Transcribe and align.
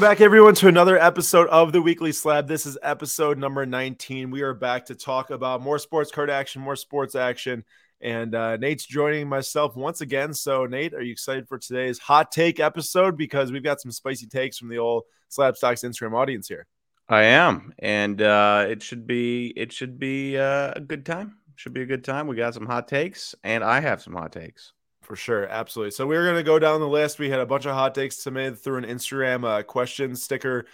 Welcome 0.00 0.12
back, 0.14 0.24
everyone, 0.24 0.54
to 0.54 0.68
another 0.68 0.98
episode 0.98 1.46
of 1.48 1.72
the 1.72 1.82
Weekly 1.82 2.12
Slab. 2.12 2.48
This 2.48 2.64
is 2.64 2.78
episode 2.82 3.36
number 3.36 3.66
19. 3.66 4.30
We 4.30 4.40
are 4.40 4.54
back 4.54 4.86
to 4.86 4.94
talk 4.94 5.28
about 5.28 5.60
more 5.60 5.78
sports 5.78 6.10
card 6.10 6.30
action, 6.30 6.62
more 6.62 6.74
sports 6.74 7.14
action. 7.14 7.66
And 8.00 8.34
uh, 8.34 8.56
Nate's 8.56 8.86
joining 8.86 9.28
myself 9.28 9.76
once 9.76 10.00
again. 10.00 10.32
So, 10.32 10.64
Nate, 10.64 10.94
are 10.94 11.02
you 11.02 11.12
excited 11.12 11.46
for 11.46 11.58
today's 11.58 11.98
hot 11.98 12.32
take 12.32 12.60
episode? 12.60 13.18
Because 13.18 13.52
we've 13.52 13.62
got 13.62 13.82
some 13.82 13.92
spicy 13.92 14.26
takes 14.26 14.56
from 14.56 14.70
the 14.70 14.78
old 14.78 15.02
Slabstox 15.30 15.84
Instagram 15.84 16.14
audience 16.14 16.48
here. 16.48 16.66
I 17.06 17.24
am, 17.24 17.74
and 17.78 18.22
uh, 18.22 18.64
it 18.70 18.82
should 18.82 19.06
be 19.06 19.48
it 19.54 19.70
should 19.70 19.98
be 19.98 20.38
uh, 20.38 20.72
a 20.76 20.80
good 20.80 21.04
time. 21.04 21.36
Should 21.56 21.74
be 21.74 21.82
a 21.82 21.86
good 21.86 22.04
time. 22.04 22.26
We 22.26 22.36
got 22.36 22.54
some 22.54 22.64
hot 22.64 22.88
takes, 22.88 23.34
and 23.44 23.62
I 23.62 23.80
have 23.80 24.00
some 24.00 24.14
hot 24.14 24.32
takes. 24.32 24.72
For 25.10 25.16
sure, 25.16 25.48
absolutely. 25.48 25.90
So 25.90 26.06
we're 26.06 26.24
gonna 26.24 26.44
go 26.44 26.60
down 26.60 26.78
the 26.78 26.86
list. 26.86 27.18
We 27.18 27.30
had 27.30 27.40
a 27.40 27.44
bunch 27.44 27.66
of 27.66 27.72
hot 27.72 27.96
takes 27.96 28.18
submitted 28.18 28.60
through 28.60 28.76
an 28.76 28.84
Instagram 28.84 29.44
uh, 29.44 29.64
question 29.64 30.14
sticker, 30.14 30.66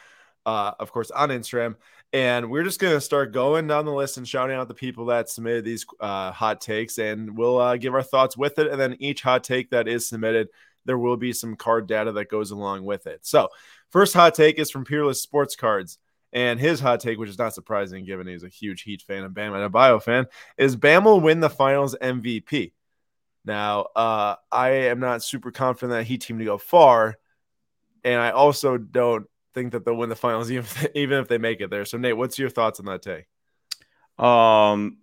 uh, 0.45 0.72
of 0.78 0.92
course, 0.92 1.10
on 1.10 1.30
Instagram, 1.30 1.76
and 2.12 2.50
we're 2.50 2.62
just 2.62 2.78
gonna 2.78 3.00
start 3.00 3.32
going 3.32 3.66
down 3.66 3.86
the 3.86 3.95
list 3.95 4.18
and 4.18 4.28
shouting 4.28 4.54
out 4.54 4.68
the 4.68 4.74
people 4.74 5.06
that 5.06 5.30
submitted 5.30 5.64
these 5.64 5.86
uh, 6.00 6.32
hot 6.32 6.60
takes, 6.60 6.98
and 6.98 7.34
we'll 7.34 7.59
uh, 7.59 7.78
give 7.78 7.95
our 7.95 8.02
thoughts 8.02 8.36
with 8.36 8.59
it. 8.59 8.70
And 8.70 8.78
then 8.78 8.98
each 9.00 9.22
hot 9.22 9.42
take 9.42 9.70
that 9.70 9.88
is 9.88 10.06
submitted, 10.06 10.48
there 10.84 10.98
will 10.98 11.16
be 11.16 11.32
some 11.32 11.57
card 11.57 11.87
data 11.87 12.12
that 12.12 12.29
goes 12.29 12.51
along 12.51 12.84
with 12.84 13.07
it. 13.07 13.24
So, 13.24 13.48
first 13.88 14.12
hot 14.12 14.34
take 14.34 14.59
is 14.59 14.70
from 14.70 14.84
Peerless 14.84 15.23
Sports 15.23 15.57
Cards. 15.57 15.96
And 16.34 16.60
his 16.60 16.80
hot 16.80 17.01
take, 17.01 17.18
which 17.18 17.30
is 17.30 17.38
not 17.38 17.54
surprising 17.54 18.04
given 18.04 18.26
he's 18.26 18.42
a 18.42 18.48
huge 18.48 18.82
Heat 18.82 19.01
fan 19.01 19.24
and 19.24 19.32
Bam 19.32 19.52
Adebayo 19.52 20.02
fan, 20.02 20.26
is 20.59 20.76
Bam 20.76 21.04
will 21.04 21.20
win 21.20 21.40
the 21.40 21.48
finals 21.48 21.96
MVP. 22.02 22.73
Now, 23.46 23.86
uh, 23.94 24.34
I 24.50 24.68
am 24.70 24.98
not 24.98 25.22
super 25.22 25.52
confident 25.52 25.92
that 25.92 26.04
Heat 26.04 26.22
team 26.22 26.38
to 26.40 26.44
go 26.44 26.58
far, 26.58 27.16
and 28.02 28.20
I 28.20 28.30
also 28.30 28.76
don't 28.76 29.26
think 29.54 29.72
that 29.72 29.84
they'll 29.84 29.96
win 29.96 30.08
the 30.08 30.16
finals 30.16 30.50
even 30.52 30.64
if 30.64 30.80
they, 30.80 31.00
even 31.00 31.18
if 31.18 31.28
they 31.28 31.38
make 31.38 31.60
it 31.60 31.70
there. 31.70 31.84
So, 31.84 31.96
Nate, 31.96 32.16
what's 32.16 32.38
your 32.38 32.50
thoughts 32.50 32.80
on 32.80 32.86
that 32.86 33.02
take? 33.02 33.26
Um, 34.24 34.98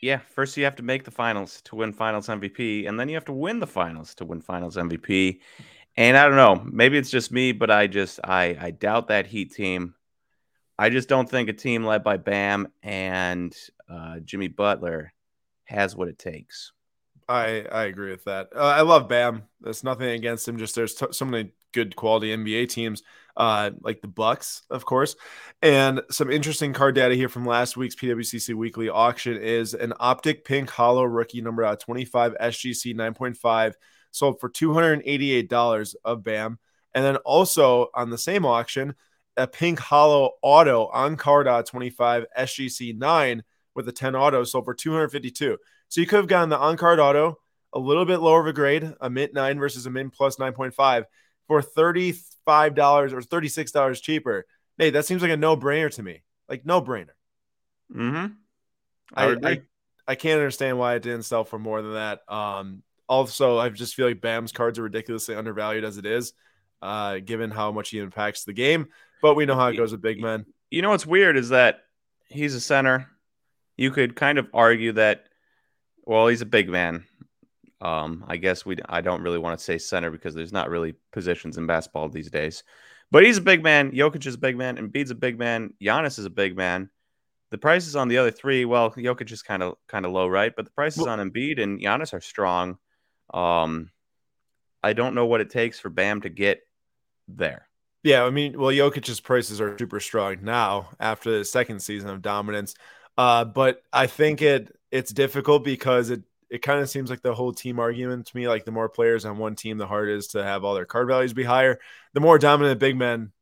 yeah, 0.00 0.18
first 0.18 0.56
you 0.56 0.64
have 0.64 0.76
to 0.76 0.84
make 0.84 1.02
the 1.02 1.10
finals 1.10 1.60
to 1.62 1.76
win 1.76 1.92
Finals 1.92 2.28
MVP, 2.28 2.88
and 2.88 2.98
then 2.98 3.08
you 3.08 3.16
have 3.16 3.24
to 3.24 3.32
win 3.32 3.58
the 3.58 3.66
finals 3.66 4.14
to 4.16 4.24
win 4.24 4.40
Finals 4.40 4.76
MVP. 4.76 5.40
And 5.96 6.16
I 6.16 6.26
don't 6.26 6.36
know, 6.36 6.64
maybe 6.70 6.98
it's 6.98 7.10
just 7.10 7.32
me, 7.32 7.50
but 7.50 7.70
I 7.70 7.88
just 7.88 8.20
I 8.22 8.56
I 8.60 8.70
doubt 8.70 9.08
that 9.08 9.26
Heat 9.26 9.52
team. 9.52 9.94
I 10.78 10.90
just 10.90 11.08
don't 11.08 11.28
think 11.28 11.48
a 11.48 11.52
team 11.52 11.84
led 11.84 12.04
by 12.04 12.16
Bam 12.16 12.68
and 12.82 13.54
uh, 13.88 14.18
Jimmy 14.20 14.48
Butler 14.48 15.12
has 15.64 15.96
what 15.96 16.08
it 16.08 16.18
takes. 16.18 16.72
I 17.28 17.64
I 17.70 17.84
agree 17.84 18.10
with 18.10 18.24
that. 18.24 18.48
Uh, 18.54 18.60
I 18.60 18.82
love 18.82 19.08
Bam. 19.08 19.44
There's 19.60 19.84
nothing 19.84 20.08
against 20.08 20.46
him. 20.46 20.58
Just 20.58 20.74
there's 20.74 20.94
t- 20.94 21.06
so 21.10 21.24
many 21.24 21.52
good 21.72 21.96
quality 21.96 22.34
NBA 22.34 22.68
teams, 22.68 23.02
uh, 23.36 23.70
like 23.80 24.00
the 24.00 24.08
Bucks, 24.08 24.62
of 24.70 24.84
course. 24.84 25.16
And 25.60 26.02
some 26.10 26.30
interesting 26.30 26.72
card 26.72 26.94
data 26.94 27.14
here 27.14 27.28
from 27.28 27.46
last 27.46 27.76
week's 27.76 27.96
PWCC 27.96 28.54
Weekly 28.54 28.88
auction 28.88 29.36
is 29.36 29.74
an 29.74 29.92
Optic 29.98 30.44
Pink 30.44 30.70
Holo 30.70 31.02
rookie 31.02 31.40
number 31.40 31.64
out 31.64 31.80
25 31.80 32.36
SGC 32.40 32.94
9.5 32.94 33.72
sold 34.12 34.40
for 34.40 34.48
$288 34.48 35.94
of 36.04 36.22
Bam. 36.22 36.58
And 36.94 37.04
then 37.04 37.16
also 37.16 37.88
on 37.92 38.10
the 38.10 38.18
same 38.18 38.46
auction, 38.46 38.94
a 39.36 39.48
Pink 39.48 39.80
Holo 39.80 40.32
Auto 40.42 40.86
on 40.86 41.16
card 41.16 41.48
out 41.48 41.66
25 41.66 42.26
SGC 42.38 42.96
9 42.96 43.42
with 43.74 43.88
a 43.88 43.92
10 43.92 44.14
auto 44.14 44.44
sold 44.44 44.64
for 44.64 44.74
252. 44.74 45.58
So 45.88 46.00
you 46.00 46.06
could 46.06 46.16
have 46.16 46.26
gotten 46.26 46.48
the 46.48 46.58
on 46.58 46.76
card 46.76 47.00
auto 47.00 47.38
a 47.72 47.78
little 47.78 48.04
bit 48.04 48.18
lower 48.18 48.40
of 48.40 48.46
a 48.46 48.52
grade, 48.52 48.94
a 49.00 49.10
mint 49.10 49.34
9 49.34 49.58
versus 49.58 49.86
a 49.86 49.90
mint 49.90 50.12
plus 50.12 50.36
9.5 50.36 51.04
for 51.46 51.60
$35 51.60 53.12
or 53.12 53.20
$36 53.20 54.02
cheaper. 54.02 54.46
Hey, 54.78 54.90
that 54.90 55.06
seems 55.06 55.22
like 55.22 55.30
a 55.30 55.36
no 55.36 55.56
brainer 55.56 55.92
to 55.94 56.02
me. 56.02 56.22
Like, 56.48 56.64
no 56.64 56.80
brainer. 56.80 57.14
Mm-hmm. 57.94 58.26
I, 59.14 59.24
I, 59.26 59.36
I, 59.50 59.62
I, 60.08 60.14
can't 60.14 60.38
understand 60.38 60.78
why 60.78 60.94
it 60.94 61.02
didn't 61.02 61.24
sell 61.24 61.44
for 61.44 61.58
more 61.58 61.82
than 61.82 61.94
that. 61.94 62.20
Um, 62.28 62.82
also, 63.08 63.58
I 63.58 63.68
just 63.68 63.94
feel 63.94 64.06
like 64.06 64.20
Bam's 64.20 64.52
cards 64.52 64.78
are 64.78 64.82
ridiculously 64.82 65.34
undervalued 65.34 65.84
as 65.84 65.98
it 65.98 66.06
is, 66.06 66.32
uh, 66.80 67.18
given 67.18 67.50
how 67.50 67.72
much 67.72 67.90
he 67.90 67.98
impacts 67.98 68.44
the 68.44 68.52
game. 68.52 68.86
But 69.20 69.34
we 69.34 69.46
know 69.46 69.54
how 69.54 69.68
it 69.68 69.76
goes 69.76 69.92
with 69.92 70.00
big 70.00 70.20
men. 70.20 70.46
You 70.70 70.82
know 70.82 70.90
what's 70.90 71.06
weird 71.06 71.36
is 71.36 71.50
that 71.50 71.80
he's 72.28 72.54
a 72.54 72.60
center 72.60 73.08
you 73.76 73.90
could 73.90 74.16
kind 74.16 74.38
of 74.38 74.48
argue 74.54 74.92
that, 74.92 75.26
well, 76.04 76.28
he's 76.28 76.40
a 76.40 76.46
big 76.46 76.68
man. 76.68 77.04
Um, 77.80 78.24
I 78.28 78.36
guess 78.36 78.64
we 78.64 78.76
I 78.88 79.00
don't 79.00 79.22
really 79.22 79.38
want 79.38 79.58
to 79.58 79.64
say 79.64 79.78
center 79.78 80.10
because 80.10 80.34
there's 80.34 80.52
not 80.52 80.70
really 80.70 80.94
positions 81.12 81.58
in 81.58 81.66
basketball 81.66 82.08
these 82.08 82.30
days. 82.30 82.62
But 83.10 83.24
he's 83.24 83.36
a 83.36 83.42
big 83.42 83.62
man. 83.62 83.92
Jokic 83.92 84.26
is 84.26 84.34
a 84.34 84.38
big 84.38 84.56
man. 84.56 84.78
and 84.78 84.92
Embiid's 84.92 85.10
a 85.10 85.14
big 85.14 85.38
man. 85.38 85.74
Giannis 85.82 86.18
is 86.18 86.24
a 86.24 86.30
big 86.30 86.56
man. 86.56 86.90
The 87.50 87.58
prices 87.58 87.94
on 87.94 88.08
the 88.08 88.18
other 88.18 88.30
three, 88.30 88.64
well, 88.64 88.90
Jokic 88.90 89.30
is 89.30 89.42
kind 89.42 89.62
of 89.62 89.74
kind 89.86 90.06
of 90.06 90.12
low, 90.12 90.26
right? 90.26 90.52
But 90.54 90.64
the 90.64 90.70
prices 90.70 91.04
well, 91.04 91.10
on 91.10 91.30
Embiid 91.30 91.60
and 91.60 91.80
Giannis 91.80 92.14
are 92.14 92.20
strong. 92.20 92.78
Um, 93.32 93.90
I 94.82 94.92
don't 94.92 95.14
know 95.14 95.26
what 95.26 95.40
it 95.40 95.50
takes 95.50 95.78
for 95.78 95.90
Bam 95.90 96.22
to 96.22 96.28
get 96.28 96.60
there. 97.28 97.68
Yeah, 98.02 98.24
I 98.24 98.30
mean, 98.30 98.58
well, 98.58 98.70
Jokic's 98.70 99.20
prices 99.20 99.60
are 99.60 99.78
super 99.78 99.98
strong 99.98 100.38
now 100.42 100.90
after 101.00 101.38
the 101.38 101.44
second 101.44 101.80
season 101.80 102.10
of 102.10 102.20
dominance. 102.20 102.74
Uh, 103.16 103.44
but 103.44 103.82
I 103.92 104.06
think 104.06 104.42
it 104.42 104.74
it's 104.90 105.12
difficult 105.12 105.64
because 105.64 106.10
it 106.10 106.22
it 106.50 106.62
kind 106.62 106.80
of 106.80 106.88
seems 106.88 107.10
like 107.10 107.22
the 107.22 107.34
whole 107.34 107.52
team 107.52 107.78
argument 107.78 108.26
to 108.26 108.36
me. 108.36 108.48
Like 108.48 108.64
the 108.64 108.70
more 108.70 108.88
players 108.88 109.24
on 109.24 109.38
one 109.38 109.54
team, 109.54 109.78
the 109.78 109.86
harder 109.86 110.10
it 110.10 110.18
is 110.18 110.28
to 110.28 110.42
have 110.42 110.64
all 110.64 110.74
their 110.74 110.84
card 110.84 111.08
values 111.08 111.32
be 111.32 111.44
higher. 111.44 111.78
The 112.12 112.20
more 112.20 112.38
dominant 112.38 112.80
big 112.80 112.96
men, 112.96 113.32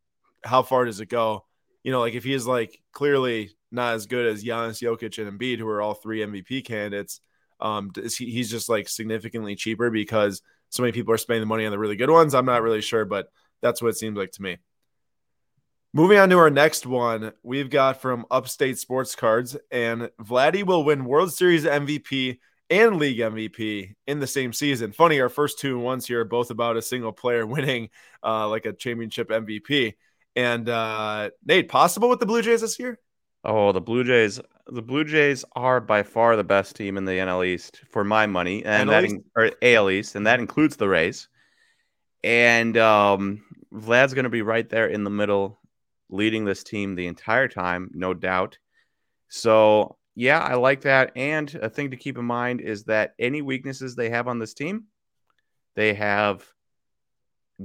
how 0.44 0.62
far 0.62 0.84
does 0.84 1.00
it 1.00 1.06
go? 1.06 1.44
You 1.82 1.92
know, 1.92 2.00
like 2.00 2.14
if 2.14 2.24
he 2.24 2.32
is 2.32 2.46
like 2.46 2.80
clearly 2.92 3.50
not 3.70 3.94
as 3.94 4.06
good 4.06 4.26
as 4.26 4.44
Giannis, 4.44 4.82
Jokic, 4.82 5.18
and 5.18 5.38
Embiid, 5.38 5.58
who 5.58 5.68
are 5.68 5.82
all 5.82 5.94
three 5.94 6.20
MVP 6.20 6.64
candidates, 6.64 7.20
um, 7.60 7.90
he, 7.94 8.30
he's 8.30 8.50
just 8.50 8.68
like 8.68 8.88
significantly 8.88 9.56
cheaper 9.56 9.90
because 9.90 10.42
so 10.68 10.82
many 10.82 10.92
people 10.92 11.12
are 11.14 11.18
spending 11.18 11.42
the 11.42 11.46
money 11.46 11.64
on 11.64 11.72
the 11.72 11.78
really 11.78 11.96
good 11.96 12.10
ones. 12.10 12.34
I'm 12.34 12.46
not 12.46 12.62
really 12.62 12.82
sure, 12.82 13.04
but 13.04 13.28
that's 13.60 13.80
what 13.80 13.88
it 13.88 13.98
seems 13.98 14.16
like 14.16 14.32
to 14.32 14.42
me. 14.42 14.58
Moving 15.94 16.18
on 16.18 16.30
to 16.30 16.38
our 16.38 16.48
next 16.48 16.86
one, 16.86 17.32
we've 17.42 17.68
got 17.68 18.00
from 18.00 18.24
Upstate 18.30 18.78
Sports 18.78 19.14
Cards, 19.14 19.58
and 19.70 20.10
Vladdy 20.18 20.64
will 20.64 20.84
win 20.84 21.04
World 21.04 21.34
Series 21.34 21.66
MVP 21.66 22.38
and 22.70 22.96
League 22.96 23.18
MVP 23.18 23.94
in 24.06 24.18
the 24.18 24.26
same 24.26 24.54
season. 24.54 24.92
Funny, 24.92 25.20
our 25.20 25.28
first 25.28 25.58
two 25.58 25.78
ones 25.78 26.06
here 26.06 26.20
are 26.20 26.24
both 26.24 26.50
about 26.50 26.78
a 26.78 26.82
single 26.82 27.12
player 27.12 27.46
winning 27.46 27.90
uh, 28.24 28.48
like 28.48 28.64
a 28.64 28.72
championship 28.72 29.28
MVP. 29.28 29.92
And 30.34 30.66
uh, 30.66 31.28
Nate, 31.44 31.68
possible 31.68 32.08
with 32.08 32.20
the 32.20 32.26
Blue 32.26 32.40
Jays 32.40 32.62
this 32.62 32.78
year? 32.78 32.98
Oh, 33.44 33.72
the 33.72 33.82
Blue 33.82 34.02
Jays. 34.02 34.40
The 34.68 34.80
Blue 34.80 35.04
Jays 35.04 35.44
are 35.54 35.78
by 35.78 36.04
far 36.04 36.36
the 36.36 36.44
best 36.44 36.74
team 36.74 36.96
in 36.96 37.04
the 37.04 37.12
NL 37.12 37.44
East 37.44 37.82
for 37.90 38.02
my 38.02 38.24
money, 38.24 38.64
and 38.64 38.88
NL 38.88 39.10
that 39.10 39.22
or 39.36 39.50
AL 39.60 39.90
East, 39.90 40.14
and 40.14 40.26
that 40.26 40.40
includes 40.40 40.76
the 40.76 40.88
Rays. 40.88 41.28
And 42.24 42.78
um, 42.78 43.44
Vlad's 43.70 44.14
going 44.14 44.24
to 44.24 44.30
be 44.30 44.40
right 44.40 44.66
there 44.70 44.86
in 44.86 45.04
the 45.04 45.10
middle 45.10 45.58
leading 46.12 46.44
this 46.44 46.62
team 46.62 46.94
the 46.94 47.06
entire 47.08 47.48
time, 47.48 47.90
no 47.92 48.14
doubt. 48.14 48.58
So, 49.28 49.96
yeah, 50.14 50.40
I 50.40 50.54
like 50.54 50.82
that. 50.82 51.12
And 51.16 51.52
a 51.54 51.70
thing 51.70 51.90
to 51.90 51.96
keep 51.96 52.18
in 52.18 52.24
mind 52.24 52.60
is 52.60 52.84
that 52.84 53.14
any 53.18 53.42
weaknesses 53.42 53.96
they 53.96 54.10
have 54.10 54.28
on 54.28 54.38
this 54.38 54.52
team, 54.54 54.84
they 55.74 55.94
have 55.94 56.46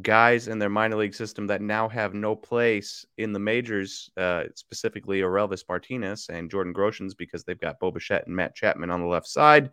guys 0.01 0.47
in 0.47 0.59
their 0.59 0.69
minor 0.69 0.95
league 0.95 1.13
system 1.13 1.47
that 1.47 1.61
now 1.61 1.89
have 1.89 2.13
no 2.13 2.35
place 2.35 3.05
in 3.17 3.33
the 3.33 3.39
majors, 3.39 4.09
uh, 4.15 4.43
specifically 4.55 5.21
Orelvis 5.21 5.65
Martinez 5.67 6.29
and 6.29 6.49
Jordan 6.49 6.73
Groshans, 6.73 7.17
because 7.17 7.43
they've 7.43 7.59
got 7.59 7.79
Bo 7.79 7.91
Bichette 7.91 8.27
and 8.27 8.35
Matt 8.35 8.55
Chapman 8.55 8.91
on 8.91 9.01
the 9.01 9.07
left 9.07 9.27
side. 9.27 9.71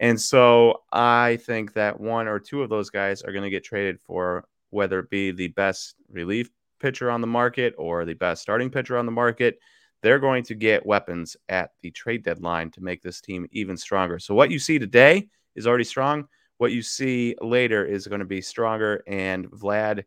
And 0.00 0.20
so 0.20 0.82
I 0.92 1.38
think 1.46 1.72
that 1.74 2.00
one 2.00 2.28
or 2.28 2.38
two 2.38 2.62
of 2.62 2.68
those 2.68 2.90
guys 2.90 3.22
are 3.22 3.32
going 3.32 3.44
to 3.44 3.50
get 3.50 3.64
traded 3.64 3.98
for 4.00 4.44
whether 4.70 4.98
it 4.98 5.08
be 5.08 5.30
the 5.30 5.48
best 5.48 5.94
relief 6.10 6.50
pitcher 6.84 7.10
on 7.10 7.22
the 7.22 7.26
market 7.26 7.74
or 7.78 8.04
the 8.04 8.12
best 8.12 8.42
starting 8.42 8.68
pitcher 8.68 8.98
on 8.98 9.06
the 9.06 9.12
market, 9.12 9.58
they're 10.02 10.18
going 10.18 10.44
to 10.44 10.54
get 10.54 10.84
weapons 10.84 11.34
at 11.48 11.70
the 11.80 11.90
trade 11.90 12.22
deadline 12.22 12.70
to 12.72 12.82
make 12.82 13.00
this 13.00 13.22
team 13.22 13.46
even 13.52 13.74
stronger. 13.74 14.18
So 14.18 14.34
what 14.34 14.50
you 14.50 14.58
see 14.58 14.78
today 14.78 15.28
is 15.54 15.66
already 15.66 15.84
strong. 15.84 16.28
What 16.58 16.72
you 16.72 16.82
see 16.82 17.36
later 17.40 17.86
is 17.86 18.06
going 18.06 18.18
to 18.18 18.26
be 18.26 18.42
stronger, 18.42 19.02
and 19.06 19.50
Vlad, 19.50 20.04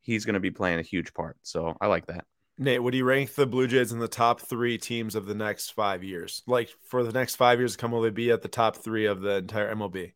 he's 0.00 0.24
going 0.24 0.32
to 0.32 0.40
be 0.40 0.50
playing 0.50 0.78
a 0.78 0.82
huge 0.82 1.12
part. 1.12 1.36
So 1.42 1.76
I 1.78 1.88
like 1.88 2.06
that. 2.06 2.24
Nate, 2.56 2.82
would 2.82 2.94
you 2.94 3.04
rank 3.04 3.34
the 3.34 3.46
Blue 3.46 3.66
Jays 3.66 3.92
in 3.92 3.98
the 3.98 4.08
top 4.08 4.40
three 4.40 4.78
teams 4.78 5.14
of 5.14 5.26
the 5.26 5.34
next 5.34 5.72
five 5.72 6.02
years? 6.02 6.42
Like 6.46 6.70
for 6.86 7.04
the 7.04 7.12
next 7.12 7.34
five 7.34 7.58
years, 7.58 7.76
come 7.76 7.90
will 7.90 8.00
they 8.00 8.08
be 8.08 8.30
at 8.30 8.40
the 8.40 8.48
top 8.48 8.76
three 8.76 9.04
of 9.04 9.20
the 9.20 9.36
entire 9.36 9.74
MLB? 9.74 10.12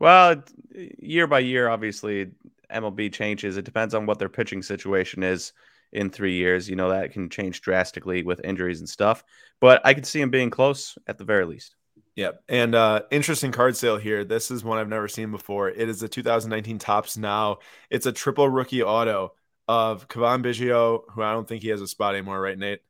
Well, 0.00 0.42
year 0.74 1.28
by 1.28 1.38
year, 1.38 1.68
obviously, 1.68 2.32
MLB 2.72 3.12
changes. 3.12 3.56
It 3.56 3.64
depends 3.64 3.94
on 3.94 4.06
what 4.06 4.18
their 4.18 4.28
pitching 4.28 4.62
situation 4.62 5.22
is 5.22 5.52
in 5.92 6.10
three 6.10 6.34
years. 6.34 6.68
You 6.68 6.76
know, 6.76 6.90
that 6.90 7.12
can 7.12 7.28
change 7.28 7.60
drastically 7.60 8.22
with 8.22 8.44
injuries 8.44 8.80
and 8.80 8.88
stuff. 8.88 9.24
But 9.60 9.80
I 9.84 9.94
could 9.94 10.06
see 10.06 10.20
him 10.20 10.30
being 10.30 10.50
close 10.50 10.96
at 11.06 11.18
the 11.18 11.24
very 11.24 11.46
least. 11.46 11.76
Yep. 12.16 12.42
And 12.48 12.74
uh 12.74 13.02
interesting 13.10 13.52
card 13.52 13.76
sale 13.76 13.96
here. 13.96 14.24
This 14.24 14.50
is 14.50 14.64
one 14.64 14.78
I've 14.78 14.88
never 14.88 15.08
seen 15.08 15.30
before. 15.30 15.70
It 15.70 15.88
is 15.88 16.00
the 16.00 16.08
2019 16.08 16.78
Topps 16.78 17.16
Now. 17.16 17.58
It's 17.88 18.06
a 18.06 18.12
triple 18.12 18.48
rookie 18.48 18.82
auto 18.82 19.32
of 19.68 20.08
Cavan 20.08 20.42
Biggio, 20.42 21.02
who 21.12 21.22
I 21.22 21.32
don't 21.32 21.46
think 21.46 21.62
he 21.62 21.68
has 21.68 21.80
a 21.80 21.86
spot 21.86 22.14
anymore, 22.14 22.40
right, 22.40 22.58
Nate? 22.58 22.80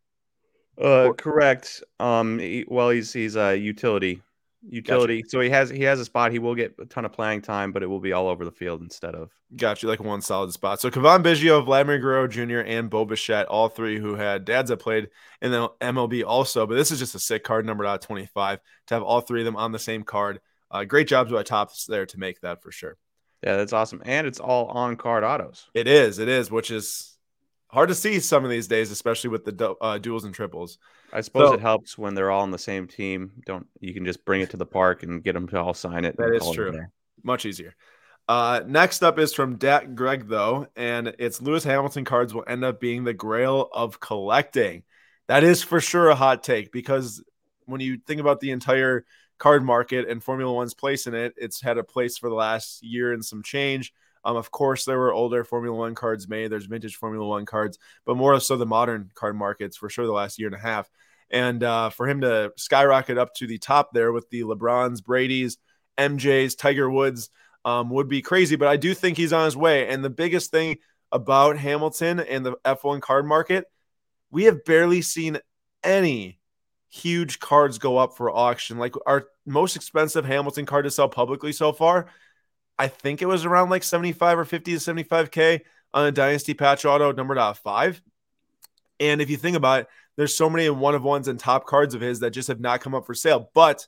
Uh, 0.81 1.12
correct. 1.12 1.82
Um, 1.99 2.38
he, 2.38 2.65
well, 2.67 2.88
he's 2.88 3.12
he's 3.12 3.37
a 3.37 3.55
utility, 3.55 4.23
utility. 4.68 5.22
Gotcha. 5.22 5.30
So 5.30 5.40
he 5.40 5.50
has 5.50 5.70
he 5.70 5.82
has 5.84 6.00
a 6.00 6.04
spot. 6.04 6.32
He 6.32 6.38
will 6.38 6.54
get 6.54 6.74
a 6.78 6.84
ton 6.84 7.04
of 7.04 7.12
playing 7.12 7.42
time, 7.42 7.72
but 7.72 7.82
it 7.82 7.86
will 7.86 8.00
be 8.00 8.12
all 8.12 8.28
over 8.28 8.44
the 8.44 8.50
field 8.50 8.82
instead 8.82 9.14
of. 9.14 9.30
Got 9.56 9.82
you 9.82 9.88
like 9.88 10.00
one 10.00 10.20
solid 10.20 10.52
spot. 10.52 10.80
So 10.80 10.90
Cavan 10.90 11.22
Biggio, 11.22 11.64
Vladimir 11.64 11.98
Guerrero 11.98 12.28
Jr., 12.28 12.60
and 12.60 12.90
Bo 12.90 13.04
Bichette, 13.04 13.46
all 13.46 13.68
three 13.68 13.98
who 13.98 14.14
had 14.14 14.44
dads 14.44 14.70
that 14.70 14.78
played 14.78 15.08
in 15.40 15.50
the 15.50 15.68
MLB 15.80 16.24
also. 16.24 16.66
But 16.66 16.74
this 16.74 16.90
is 16.90 16.98
just 16.98 17.14
a 17.14 17.18
sick 17.18 17.44
card 17.44 17.66
numbered 17.66 17.86
out 17.86 18.02
25 18.02 18.60
to 18.88 18.94
have 18.94 19.02
all 19.02 19.20
three 19.20 19.40
of 19.40 19.46
them 19.46 19.56
on 19.56 19.72
the 19.72 19.78
same 19.78 20.02
card. 20.02 20.40
Uh, 20.70 20.84
great 20.84 21.08
job 21.08 21.30
by 21.30 21.42
Topps 21.42 21.86
there 21.86 22.06
to 22.06 22.18
make 22.18 22.40
that 22.40 22.62
for 22.62 22.70
sure. 22.70 22.96
Yeah, 23.42 23.56
that's 23.56 23.72
awesome. 23.72 24.02
And 24.04 24.26
it's 24.26 24.38
all 24.38 24.66
on 24.66 24.96
card 24.96 25.24
autos. 25.24 25.68
It 25.74 25.88
is. 25.88 26.18
It 26.18 26.28
is, 26.28 26.50
which 26.50 26.70
is 26.70 27.16
hard 27.68 27.88
to 27.88 27.94
see 27.94 28.20
some 28.20 28.44
of 28.44 28.50
these 28.50 28.68
days, 28.68 28.90
especially 28.90 29.30
with 29.30 29.44
the 29.44 29.70
uh, 29.80 29.98
duals 29.98 30.24
and 30.24 30.34
triples. 30.34 30.78
I 31.12 31.20
suppose 31.20 31.48
so, 31.48 31.54
it 31.54 31.60
helps 31.60 31.98
when 31.98 32.14
they're 32.14 32.30
all 32.30 32.42
on 32.42 32.50
the 32.50 32.58
same 32.58 32.86
team. 32.86 33.32
Don't 33.46 33.66
you 33.80 33.94
can 33.94 34.04
just 34.04 34.24
bring 34.24 34.40
it 34.40 34.50
to 34.50 34.56
the 34.56 34.66
park 34.66 35.02
and 35.02 35.22
get 35.22 35.32
them 35.32 35.48
to 35.48 35.60
all 35.60 35.74
sign 35.74 36.04
it. 36.04 36.16
That 36.16 36.34
is 36.34 36.50
true. 36.50 36.78
Much 37.22 37.44
easier. 37.44 37.74
Uh, 38.28 38.62
next 38.66 39.02
up 39.02 39.18
is 39.18 39.34
from 39.34 39.56
Dak 39.56 39.94
Greg 39.94 40.28
though, 40.28 40.68
and 40.76 41.14
it's 41.18 41.42
Lewis 41.42 41.64
Hamilton 41.64 42.04
cards 42.04 42.32
will 42.32 42.44
end 42.46 42.64
up 42.64 42.80
being 42.80 43.04
the 43.04 43.14
grail 43.14 43.68
of 43.72 43.98
collecting. 43.98 44.84
That 45.26 45.44
is 45.44 45.62
for 45.62 45.80
sure 45.80 46.08
a 46.08 46.14
hot 46.14 46.42
take 46.42 46.72
because 46.72 47.22
when 47.66 47.80
you 47.80 47.98
think 47.98 48.20
about 48.20 48.40
the 48.40 48.50
entire 48.50 49.04
card 49.40 49.64
market 49.64 50.08
and 50.08 50.22
Formula 50.22 50.52
One's 50.52 50.74
place 50.74 51.08
in 51.08 51.14
it. 51.14 51.34
It's 51.36 51.60
had 51.60 51.78
a 51.78 51.82
place 51.82 52.16
for 52.16 52.28
the 52.28 52.36
last 52.36 52.84
year 52.84 53.12
and 53.12 53.24
some 53.24 53.42
change. 53.42 53.92
Um, 54.25 54.37
of 54.37 54.50
course, 54.50 54.84
there 54.84 54.99
were 54.99 55.12
older 55.12 55.44
Formula 55.44 55.76
One 55.76 55.94
cards 55.94 56.28
made. 56.28 56.50
There's 56.52 56.67
vintage 56.67 56.96
Formula 56.96 57.26
One 57.26 57.46
cards, 57.46 57.78
but 58.05 58.17
more 58.17 58.38
so 58.40 58.56
the 58.56 58.67
modern 58.67 59.11
card 59.14 59.37
markets 59.37 59.76
for 59.76 59.88
sure 59.88 60.06
the 60.06 60.12
last 60.12 60.38
year 60.38 60.49
and 60.49 60.56
a 60.56 60.61
half. 60.61 60.90
And 61.31 61.62
uh, 61.62 61.90
for 61.90 62.08
him 62.08 62.22
to 62.22 62.52
skyrocket 62.56 63.17
up 63.17 63.34
to 63.34 63.46
the 63.46 63.58
top 63.58 63.90
there 63.93 64.12
with 64.12 64.28
the 64.31 64.43
LeBrons, 64.43 65.02
Brady's, 65.05 65.58
MJ's, 65.96 66.55
Tiger 66.55 66.90
Woods 66.90 67.31
um, 67.64 67.90
would 67.90 68.08
be 68.08 68.22
crazy. 68.22 68.56
But 68.56 68.69
I 68.69 68.76
do 68.76 68.94
think 68.94 69.17
he's 69.17 69.32
on 69.32 69.44
his 69.44 69.56
way. 69.56 69.88
And 69.88 70.05
the 70.05 70.11
biggest 70.11 70.50
thing 70.50 70.78
about 71.12 71.56
Hamilton 71.56 72.20
and 72.20 72.44
the 72.44 72.56
F1 72.64 73.00
card 73.00 73.26
market, 73.26 73.67
we 74.31 74.44
have 74.44 74.64
barely 74.64 75.02
seen 75.02 75.38
any 75.82 76.40
huge 76.88 77.38
cards 77.38 77.78
go 77.78 77.96
up 77.96 78.17
for 78.17 78.31
auction. 78.31 78.78
Like 78.78 78.94
our 79.06 79.26
most 79.46 79.76
expensive 79.76 80.25
Hamilton 80.25 80.67
card 80.67 80.84
to 80.84 80.90
sell 80.90 81.08
publicly 81.08 81.52
so 81.52 81.72
far, 81.72 82.06
I 82.81 82.88
think 82.88 83.21
it 83.21 83.27
was 83.27 83.44
around 83.44 83.69
like 83.69 83.82
75 83.82 84.38
or 84.38 84.47
50 84.47 84.73
to 84.73 84.79
75K 84.79 85.61
on 85.93 86.06
a 86.06 86.11
Dynasty 86.11 86.55
patch 86.55 86.87
auto 86.87 87.12
numbered 87.12 87.37
out 87.37 87.59
five. 87.59 88.00
And 88.99 89.21
if 89.21 89.29
you 89.29 89.37
think 89.37 89.55
about 89.55 89.82
it, 89.82 89.88
there's 90.17 90.35
so 90.35 90.49
many 90.49 90.71
one 90.71 90.94
of 90.94 91.05
ones 91.05 91.29
and 91.29 91.38
top 91.38 91.67
cards 91.67 91.93
of 91.94 92.00
his 92.00 92.21
that 92.21 92.31
just 92.31 92.49
have 92.49 92.59
not 92.59 92.81
come 92.81 92.94
up 92.94 93.05
for 93.05 93.12
sale. 93.12 93.50
But 93.53 93.87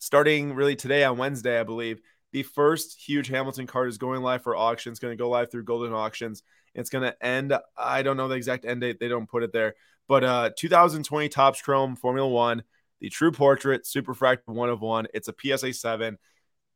starting 0.00 0.54
really 0.54 0.74
today 0.74 1.04
on 1.04 1.18
Wednesday, 1.18 1.60
I 1.60 1.62
believe, 1.62 2.00
the 2.32 2.42
first 2.42 3.00
huge 3.00 3.28
Hamilton 3.28 3.68
card 3.68 3.88
is 3.88 3.96
going 3.96 4.22
live 4.22 4.42
for 4.42 4.56
auction. 4.56 4.90
It's 4.90 4.98
going 4.98 5.16
to 5.16 5.22
go 5.22 5.30
live 5.30 5.52
through 5.52 5.62
Golden 5.62 5.92
Auctions. 5.92 6.42
It's 6.74 6.90
going 6.90 7.04
to 7.04 7.24
end. 7.24 7.56
I 7.78 8.02
don't 8.02 8.16
know 8.16 8.26
the 8.26 8.34
exact 8.34 8.64
end 8.64 8.80
date. 8.80 8.98
They 8.98 9.06
don't 9.06 9.30
put 9.30 9.44
it 9.44 9.52
there. 9.52 9.76
But 10.08 10.24
uh 10.24 10.50
2020 10.58 11.28
Topps 11.28 11.62
Chrome 11.62 11.94
Formula 11.94 12.28
One, 12.28 12.64
the 12.98 13.08
True 13.08 13.30
Portrait 13.30 13.84
Superfractor 13.84 14.48
one 14.48 14.68
of 14.68 14.80
one. 14.80 15.06
It's 15.14 15.28
a 15.28 15.34
PSA 15.40 15.74
7 15.74 16.18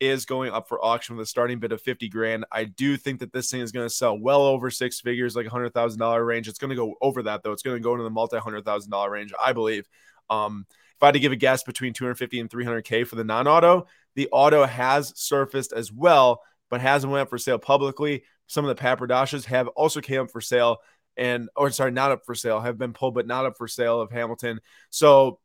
is 0.00 0.24
going 0.24 0.50
up 0.50 0.66
for 0.66 0.82
auction 0.84 1.16
with 1.16 1.24
a 1.24 1.26
starting 1.26 1.60
bid 1.60 1.72
of 1.72 1.80
50 1.82 2.08
grand. 2.08 2.44
I 2.50 2.64
do 2.64 2.96
think 2.96 3.20
that 3.20 3.32
this 3.32 3.50
thing 3.50 3.60
is 3.60 3.70
going 3.70 3.86
to 3.86 3.94
sell 3.94 4.18
well 4.18 4.42
over 4.42 4.70
six 4.70 5.00
figures, 5.00 5.36
like 5.36 5.46
a 5.46 5.50
hundred 5.50 5.74
thousand 5.74 6.00
dollar 6.00 6.24
range. 6.24 6.48
It's 6.48 6.58
going 6.58 6.70
to 6.70 6.76
go 6.76 6.94
over 7.00 7.22
that 7.24 7.42
though. 7.42 7.52
It's 7.52 7.62
going 7.62 7.76
to 7.76 7.82
go 7.82 7.92
into 7.92 8.04
the 8.04 8.10
multi 8.10 8.38
hundred 8.38 8.64
thousand 8.64 8.90
dollar 8.90 9.10
range, 9.10 9.32
I 9.42 9.52
believe. 9.52 9.88
Um, 10.30 10.66
if 10.70 11.02
I 11.02 11.06
had 11.06 11.12
to 11.12 11.20
give 11.20 11.32
a 11.32 11.36
guess 11.36 11.62
between 11.62 11.92
250 11.92 12.40
and 12.40 12.50
300k 12.50 13.06
for 13.06 13.16
the 13.16 13.24
non-auto, 13.24 13.86
the 14.16 14.28
auto 14.32 14.66
has 14.66 15.12
surfaced 15.16 15.72
as 15.72 15.90
well, 15.90 16.42
but 16.68 16.80
hasn't 16.80 17.10
went 17.10 17.22
up 17.22 17.30
for 17.30 17.38
sale 17.38 17.58
publicly. 17.58 18.24
Some 18.46 18.64
of 18.66 18.76
the 18.76 18.82
Padparadschas 18.82 19.44
have 19.46 19.68
also 19.68 20.00
came 20.00 20.22
up 20.22 20.30
for 20.30 20.40
sale 20.40 20.78
and 21.16 21.48
or 21.56 21.70
sorry, 21.70 21.90
not 21.90 22.10
up 22.10 22.24
for 22.24 22.34
sale, 22.34 22.60
have 22.60 22.78
been 22.78 22.92
pulled 22.92 23.14
but 23.14 23.26
not 23.26 23.46
up 23.46 23.56
for 23.56 23.68
sale 23.68 24.00
of 24.00 24.10
Hamilton. 24.10 24.60
So 24.90 25.38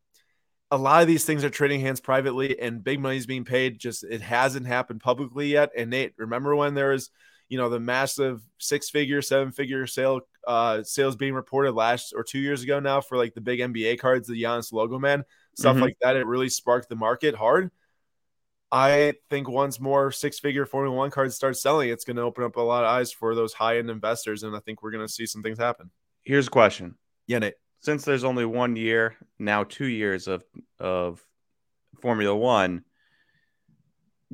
a 0.71 0.77
lot 0.77 1.01
of 1.01 1.07
these 1.07 1.25
things 1.25 1.43
are 1.43 1.49
trading 1.49 1.81
hands 1.81 1.99
privately 1.99 2.59
and 2.59 2.83
big 2.83 2.99
money 2.99 3.17
is 3.17 3.25
being 3.25 3.45
paid. 3.45 3.79
Just 3.79 4.03
it 4.03 4.21
hasn't 4.21 4.65
happened 4.65 5.01
publicly 5.01 5.47
yet. 5.47 5.71
And 5.77 5.91
Nate, 5.91 6.13
remember 6.17 6.55
when 6.55 6.73
there 6.73 6.89
was, 6.89 7.09
you 7.49 7.57
know, 7.57 7.69
the 7.69 7.79
massive 7.79 8.41
six 8.57 8.89
figure, 8.89 9.21
seven 9.21 9.51
figure 9.51 9.85
sale 9.87 10.21
uh 10.47 10.83
sales 10.83 11.15
being 11.15 11.33
reported 11.33 11.73
last 11.73 12.13
or 12.15 12.23
two 12.23 12.39
years 12.39 12.61
ago 12.61 12.79
now 12.79 13.01
for 13.01 13.17
like 13.17 13.33
the 13.33 13.41
big 13.41 13.59
NBA 13.59 13.99
cards, 13.99 14.27
the 14.27 14.41
Giannis 14.41 14.71
logo 14.71 14.99
man, 14.99 15.23
stuff 15.55 15.75
mm-hmm. 15.75 15.83
like 15.83 15.97
that. 16.01 16.15
It 16.15 16.25
really 16.25 16.49
sparked 16.49 16.89
the 16.89 16.95
market 16.95 17.35
hard. 17.35 17.71
I 18.71 19.13
think 19.29 19.47
once 19.47 19.79
more 19.79 20.11
six 20.11 20.39
figure 20.39 20.65
Formula 20.65 20.95
One 20.95 21.11
cards 21.11 21.35
start 21.35 21.55
selling, 21.55 21.89
it's 21.89 22.03
going 22.03 22.17
to 22.17 22.23
open 22.23 22.43
up 22.43 22.57
a 22.57 22.61
lot 22.61 22.83
of 22.83 22.89
eyes 22.89 23.11
for 23.11 23.35
those 23.35 23.53
high 23.53 23.77
end 23.77 23.89
investors. 23.89 24.43
And 24.43 24.55
I 24.55 24.59
think 24.59 24.81
we're 24.81 24.91
going 24.91 25.05
to 25.05 25.11
see 25.11 25.25
some 25.25 25.43
things 25.43 25.59
happen. 25.59 25.91
Here's 26.23 26.47
a 26.47 26.51
question. 26.51 26.95
Yeah, 27.27 27.39
Nate. 27.39 27.53
Since 27.85 28.03
there's 28.03 28.23
only 28.23 28.45
one 28.45 28.75
year, 28.75 29.15
now 29.37 29.63
two 29.63 29.85
years 29.85 30.27
of, 30.27 30.43
of 30.79 31.23
Formula 32.01 32.35
One, 32.35 32.83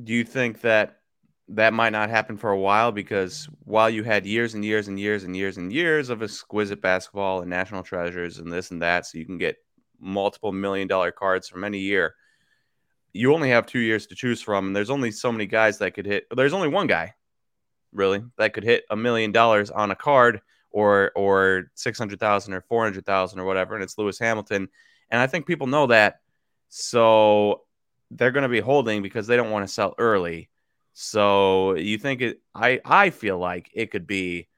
do 0.02 0.14
you 0.14 0.24
think 0.24 0.62
that 0.62 1.00
that 1.48 1.74
might 1.74 1.92
not 1.92 2.08
happen 2.08 2.38
for 2.38 2.50
a 2.50 2.58
while? 2.58 2.92
Because 2.92 3.46
while 3.64 3.90
you 3.90 4.04
had 4.04 4.24
years 4.24 4.54
and 4.54 4.64
years 4.64 4.88
and 4.88 4.98
years 4.98 5.24
and 5.24 5.36
years 5.36 5.58
and 5.58 5.70
years 5.70 6.08
of 6.08 6.22
exquisite 6.22 6.80
basketball 6.80 7.42
and 7.42 7.50
national 7.50 7.82
treasures 7.82 8.38
and 8.38 8.50
this 8.50 8.70
and 8.70 8.80
that, 8.80 9.04
so 9.04 9.18
you 9.18 9.26
can 9.26 9.36
get 9.36 9.56
multiple 10.00 10.50
million 10.50 10.88
dollar 10.88 11.12
cards 11.12 11.46
from 11.46 11.62
any 11.62 11.78
year 11.78 12.14
you 13.12 13.34
only 13.34 13.50
have 13.50 13.66
two 13.66 13.78
years 13.78 14.06
to 14.06 14.14
choose 14.14 14.40
from, 14.40 14.68
and 14.68 14.76
there's 14.76 14.88
only 14.88 15.10
so 15.10 15.30
many 15.30 15.44
guys 15.46 15.76
that 15.76 15.92
could 15.92 16.06
hit. 16.06 16.24
There's 16.34 16.54
only 16.54 16.68
one 16.68 16.86
guy, 16.86 17.14
really, 17.92 18.22
that 18.38 18.54
could 18.54 18.64
hit 18.64 18.84
a 18.90 18.96
million 18.96 19.32
dollars 19.32 19.70
on 19.70 19.90
a 19.90 19.94
card, 19.94 20.40
or 20.72 21.12
or 21.14 21.70
six 21.74 21.98
hundred 21.98 22.20
thousand, 22.20 22.54
or 22.54 22.62
four 22.62 22.82
hundred 22.82 23.06
thousand, 23.06 23.38
or 23.38 23.44
whatever, 23.44 23.74
and 23.74 23.82
it's 23.82 23.98
Lewis 23.98 24.18
Hamilton. 24.18 24.68
And 25.10 25.20
I 25.20 25.26
think 25.26 25.46
people 25.46 25.66
know 25.66 25.86
that, 25.88 26.20
so 26.68 27.62
they're 28.10 28.30
going 28.30 28.42
to 28.42 28.48
be 28.48 28.60
holding 28.60 29.02
because 29.02 29.26
they 29.26 29.36
don't 29.36 29.50
want 29.50 29.66
to 29.66 29.72
sell 29.72 29.94
early. 29.98 30.48
So 30.94 31.74
you 31.76 31.98
think 31.98 32.20
it? 32.20 32.40
I 32.54 32.80
I 32.84 33.10
feel 33.10 33.38
like 33.38 33.70
it 33.74 33.90
could 33.90 34.06
be 34.06 34.48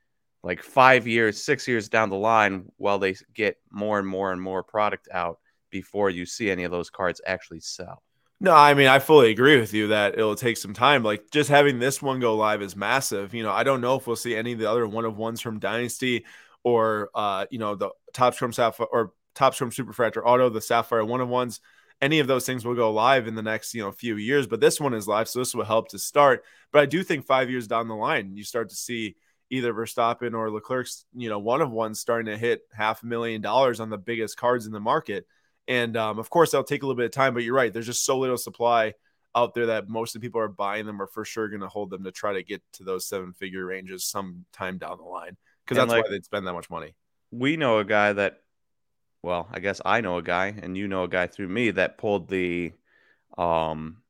like 0.43 0.63
five 0.63 1.07
years, 1.07 1.43
six 1.43 1.67
years 1.67 1.89
down 1.89 2.11
the 2.11 2.17
line, 2.17 2.67
while 2.77 2.99
they 2.99 3.17
get 3.33 3.57
more 3.71 3.99
and 3.99 4.07
more 4.07 4.33
and 4.33 4.41
more 4.41 4.63
product 4.63 5.09
out 5.13 5.39
before 5.71 6.11
you 6.11 6.27
see 6.27 6.51
any 6.51 6.65
of 6.65 6.71
those 6.71 6.91
cards 6.91 7.21
actually 7.27 7.61
sell. 7.61 8.03
No, 8.41 8.53
I 8.53 8.75
mean 8.75 8.89
I 8.89 8.99
fully 8.99 9.31
agree 9.31 9.59
with 9.59 9.73
you 9.73 9.89
that 9.89 10.15
it'll 10.15 10.35
take 10.35 10.57
some 10.57 10.75
time. 10.75 11.03
Like 11.03 11.31
just 11.31 11.49
having 11.49 11.79
this 11.79 12.03
one 12.03 12.21
go 12.21 12.37
live 12.37 12.63
is 12.63 12.77
massive. 12.77 13.33
You 13.33 13.43
know, 13.43 13.53
I 13.53 13.63
don't 13.63 13.81
know 13.81 13.97
if 13.97 14.07
we'll 14.07 14.17
see 14.17 14.35
any 14.37 14.53
of 14.53 14.59
the 14.59 14.71
other 14.71 14.87
one 14.87 15.05
of 15.05 15.17
ones 15.17 15.41
from 15.41 15.59
Dynasty 15.59 16.25
or 16.63 17.11
uh, 17.15 17.47
you 17.51 17.59
know, 17.59 17.75
the 17.75 17.91
Topps 18.13 18.39
Chrome 18.39 18.53
Sapphire 18.53 18.87
or 18.91 19.13
Topps 19.35 19.59
Chrome 19.59 19.71
Superfractor 19.71 20.23
Auto, 20.25 20.49
the 20.51 20.61
Sapphire 20.61 21.05
one 21.05 21.21
of 21.21 21.29
ones. 21.29 21.61
Any 22.03 22.19
of 22.19 22.27
those 22.27 22.45
things 22.45 22.65
will 22.65 22.75
go 22.75 22.93
live 22.93 23.29
in 23.29 23.37
the 23.37 23.43
next, 23.43 23.73
you 23.73 23.81
know, 23.81 23.93
few 23.93 24.17
years, 24.17 24.47
but 24.47 24.61
this 24.61 24.81
one 24.81 24.95
is 24.95 25.07
live, 25.07 25.29
so 25.29 25.39
this 25.39 25.55
will 25.55 25.65
help 25.65 25.89
to 25.91 25.99
start. 25.99 26.45
But 26.73 26.83
I 26.83 26.87
do 26.87 27.03
think 27.05 27.25
five 27.25 27.49
years 27.49 27.69
down 27.69 27.89
the 27.89 27.95
line, 27.95 28.37
you 28.37 28.43
start 28.45 28.71
to 28.71 28.75
see 28.75 29.15
either 29.49 29.73
Verstappen 29.73 30.35
or 30.35 30.51
Leclerc's, 30.51 31.07
you 31.15 31.29
know, 31.29 31.39
one 31.39 31.63
of 31.63 31.71
ones 31.71 32.01
starting 32.01 32.27
to 32.27 32.37
hit 32.37 32.63
half 32.73 33.03
a 33.05 33.07
million 33.07 33.41
dollars 33.41 33.79
on 33.79 33.91
the 33.91 33.97
biggest 33.97 34.37
cards 34.37 34.67
in 34.67 34.73
the 34.73 34.81
market. 34.81 35.25
And 35.67 35.97
um, 35.97 36.19
of 36.19 36.31
course, 36.31 36.51
that'll 36.51 36.65
take 36.65 36.83
a 36.83 36.87
little 36.87 36.97
bit 36.97 37.07
of 37.07 37.13
time, 37.13 37.35
but 37.35 37.43
you're 37.43 37.55
right. 37.55 37.73
There's 37.73 37.87
just 37.87 38.05
so 38.05 38.19
little 38.19 38.37
supply 38.37 38.95
out 39.35 39.55
there 39.55 39.67
that 39.67 39.89
most 39.89 40.15
of 40.15 40.21
the 40.21 40.27
people 40.27 40.41
are 40.41 40.49
buying 40.49 40.87
them 40.87 41.03
are 41.03 41.07
for 41.07 41.25
sure 41.25 41.49
going 41.49 41.61
to 41.61 41.69
hold 41.69 41.91
them 41.91 42.05
to 42.05 42.13
try 42.13 42.35
to 42.35 42.43
get 42.43 42.63
to 42.75 42.85
those 42.85 43.09
seven 43.09 43.33
figure 43.33 43.67
ranges 43.67 44.05
sometime 44.05 44.79
down 44.79 44.99
the 44.99 45.05
line 45.05 45.37
because 45.65 45.77
that's 45.77 45.91
like, 45.91 46.05
why 46.05 46.11
they'd 46.11 46.25
spend 46.25 46.47
that 46.47 46.53
much 46.53 46.71
money. 46.71 46.95
We 47.31 47.57
know 47.57 47.79
a 47.79 47.85
guy 47.85 48.13
that, 48.13 48.41
well, 49.23 49.49
I 49.51 49.59
guess 49.59 49.81
I 49.85 50.03
know 50.03 50.19
a 50.19 50.23
guy, 50.23 50.55
and 50.63 50.77
you 50.77 50.87
know 50.87 51.05
a 51.05 51.09
guy 51.09 51.27
through 51.27 51.49
me 51.49 51.71
that 51.73 51.99
pulled 51.99 52.29
the 52.29 52.73
um, 53.37 54.03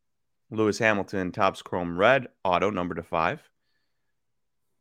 Lewis 0.50 0.78
Hamilton 0.78 1.32
Topps 1.32 1.62
Chrome 1.62 1.96
Red 1.96 2.28
auto 2.42 2.70
number 2.70 2.94
to 2.94 3.02
five. 3.02 3.40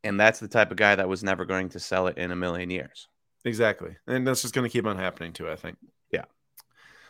And 0.03 0.19
that's 0.19 0.39
the 0.39 0.49
type 0.49 0.71
of 0.71 0.77
guy 0.77 0.95
that 0.95 1.07
was 1.07 1.23
never 1.23 1.45
going 1.45 1.69
to 1.69 1.79
sell 1.79 2.07
it 2.07 2.17
in 2.17 2.31
a 2.31 2.35
million 2.35 2.69
years. 2.69 3.07
Exactly. 3.45 3.95
And 4.05 4.27
that's 4.27 4.41
just 4.41 4.53
going 4.53 4.69
to 4.69 4.71
keep 4.71 4.85
on 4.85 4.97
happening 4.97 5.31
too, 5.31 5.49
I 5.49 5.55
think. 5.55 5.77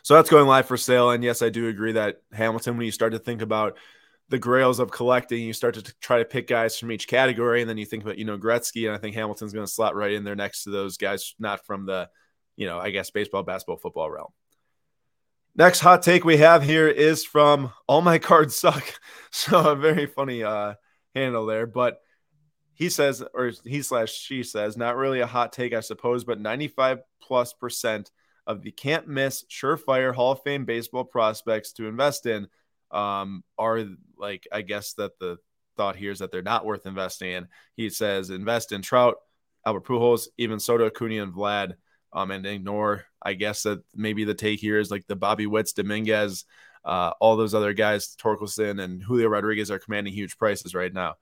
So 0.04 0.12
that's 0.12 0.28
going 0.28 0.46
live 0.46 0.66
for 0.66 0.76
sale. 0.76 1.10
And 1.12 1.24
yes, 1.24 1.40
I 1.40 1.48
do 1.48 1.66
agree 1.66 1.92
that 1.92 2.20
Hamilton, 2.30 2.76
when 2.76 2.84
you 2.84 2.92
start 2.92 3.12
to 3.14 3.18
think 3.18 3.40
about 3.40 3.78
the 4.28 4.38
grails 4.38 4.78
of 4.78 4.90
collecting, 4.90 5.42
you 5.42 5.54
start 5.54 5.76
to 5.76 5.94
try 5.98 6.18
to 6.18 6.26
pick 6.26 6.46
guys 6.46 6.78
from 6.78 6.92
each 6.92 7.08
category. 7.08 7.62
And 7.62 7.70
then 7.70 7.78
you 7.78 7.86
think 7.86 8.02
about, 8.02 8.18
you 8.18 8.26
know, 8.26 8.36
Gretzky. 8.36 8.86
And 8.86 8.94
I 8.94 8.98
think 8.98 9.16
Hamilton's 9.16 9.54
going 9.54 9.64
to 9.64 9.72
slot 9.72 9.96
right 9.96 10.12
in 10.12 10.22
there 10.22 10.36
next 10.36 10.64
to 10.64 10.70
those 10.70 10.98
guys, 10.98 11.34
not 11.38 11.64
from 11.64 11.86
the, 11.86 12.10
you 12.54 12.66
know, 12.66 12.78
I 12.78 12.90
guess 12.90 13.10
baseball, 13.10 13.44
basketball, 13.44 13.78
football 13.78 14.10
realm. 14.10 14.28
Next 15.56 15.80
hot 15.80 16.02
take 16.02 16.22
we 16.22 16.36
have 16.36 16.62
here 16.62 16.86
is 16.86 17.24
from 17.24 17.72
All 17.86 18.02
My 18.02 18.18
Cards 18.18 18.56
Suck. 18.56 18.84
So 19.30 19.70
a 19.70 19.74
very 19.74 20.06
funny 20.06 20.44
uh, 20.44 20.74
handle 21.14 21.46
there, 21.46 21.66
but 21.66 21.98
he 22.74 22.88
says, 22.88 23.20
or 23.34 23.52
he 23.64 23.82
slash 23.82 24.12
she 24.12 24.44
says, 24.44 24.76
not 24.76 24.96
really 24.96 25.20
a 25.20 25.26
hot 25.26 25.52
take, 25.52 25.74
I 25.74 25.80
suppose, 25.80 26.22
but 26.22 26.40
95 26.40 27.00
plus 27.20 27.52
percent 27.52 28.12
of 28.46 28.62
the 28.62 28.70
can't 28.70 29.08
miss 29.08 29.44
surefire 29.50 30.14
Hall 30.14 30.32
of 30.32 30.42
Fame 30.42 30.64
baseball 30.64 31.04
prospects 31.04 31.72
to 31.74 31.86
invest 31.86 32.26
in 32.26 32.48
um, 32.90 33.42
are 33.58 33.84
like, 34.16 34.46
I 34.52 34.62
guess 34.62 34.94
that 34.94 35.18
the 35.18 35.38
thought 35.76 35.96
here 35.96 36.12
is 36.12 36.20
that 36.20 36.30
they're 36.30 36.42
not 36.42 36.64
worth 36.64 36.86
investing 36.86 37.32
in. 37.32 37.48
He 37.76 37.90
says, 37.90 38.30
invest 38.30 38.72
in 38.72 38.82
Trout, 38.82 39.16
Albert 39.66 39.84
Pujols, 39.84 40.28
even 40.38 40.60
Soto, 40.60 40.86
Acuna, 40.86 41.22
and 41.22 41.32
Vlad, 41.32 41.74
um, 42.12 42.30
and 42.30 42.46
ignore. 42.46 43.06
I 43.22 43.34
guess 43.34 43.62
that 43.64 43.82
maybe 43.94 44.24
the 44.24 44.34
take 44.34 44.60
here 44.60 44.78
is 44.78 44.90
like 44.90 45.06
the 45.06 45.16
Bobby 45.16 45.46
Witts, 45.46 45.72
Dominguez, 45.72 46.44
uh, 46.84 47.12
all 47.20 47.36
those 47.36 47.54
other 47.54 47.72
guys, 47.72 48.14
Torkelson 48.16 48.82
and 48.82 49.02
Julio 49.02 49.28
Rodriguez 49.28 49.70
are 49.70 49.78
commanding 49.78 50.12
huge 50.12 50.36
prices 50.36 50.74
right 50.74 50.92
now. 50.92 51.14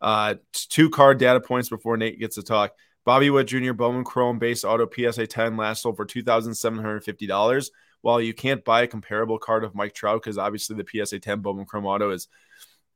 Uh, 0.00 0.34
two 0.52 0.90
card 0.90 1.18
data 1.18 1.40
points 1.40 1.68
before 1.68 1.96
Nate 1.96 2.18
gets 2.18 2.34
to 2.36 2.42
talk. 2.42 2.72
Bobby 3.04 3.30
Witt 3.30 3.48
Jr. 3.48 3.72
Bowman 3.72 4.04
Chrome 4.04 4.38
base 4.38 4.64
auto 4.64 4.88
PSA 4.88 5.26
10 5.26 5.56
last 5.56 5.82
sold 5.82 5.96
for 5.96 6.06
$2,750. 6.06 7.70
While 8.00 8.20
you 8.20 8.34
can't 8.34 8.64
buy 8.64 8.82
a 8.82 8.86
comparable 8.86 9.38
card 9.38 9.64
of 9.64 9.74
Mike 9.74 9.94
Trout 9.94 10.22
because 10.22 10.36
obviously 10.36 10.76
the 10.76 11.04
PSA 11.06 11.20
10 11.20 11.40
Bowman 11.40 11.64
Chrome 11.64 11.86
auto 11.86 12.10
is 12.10 12.28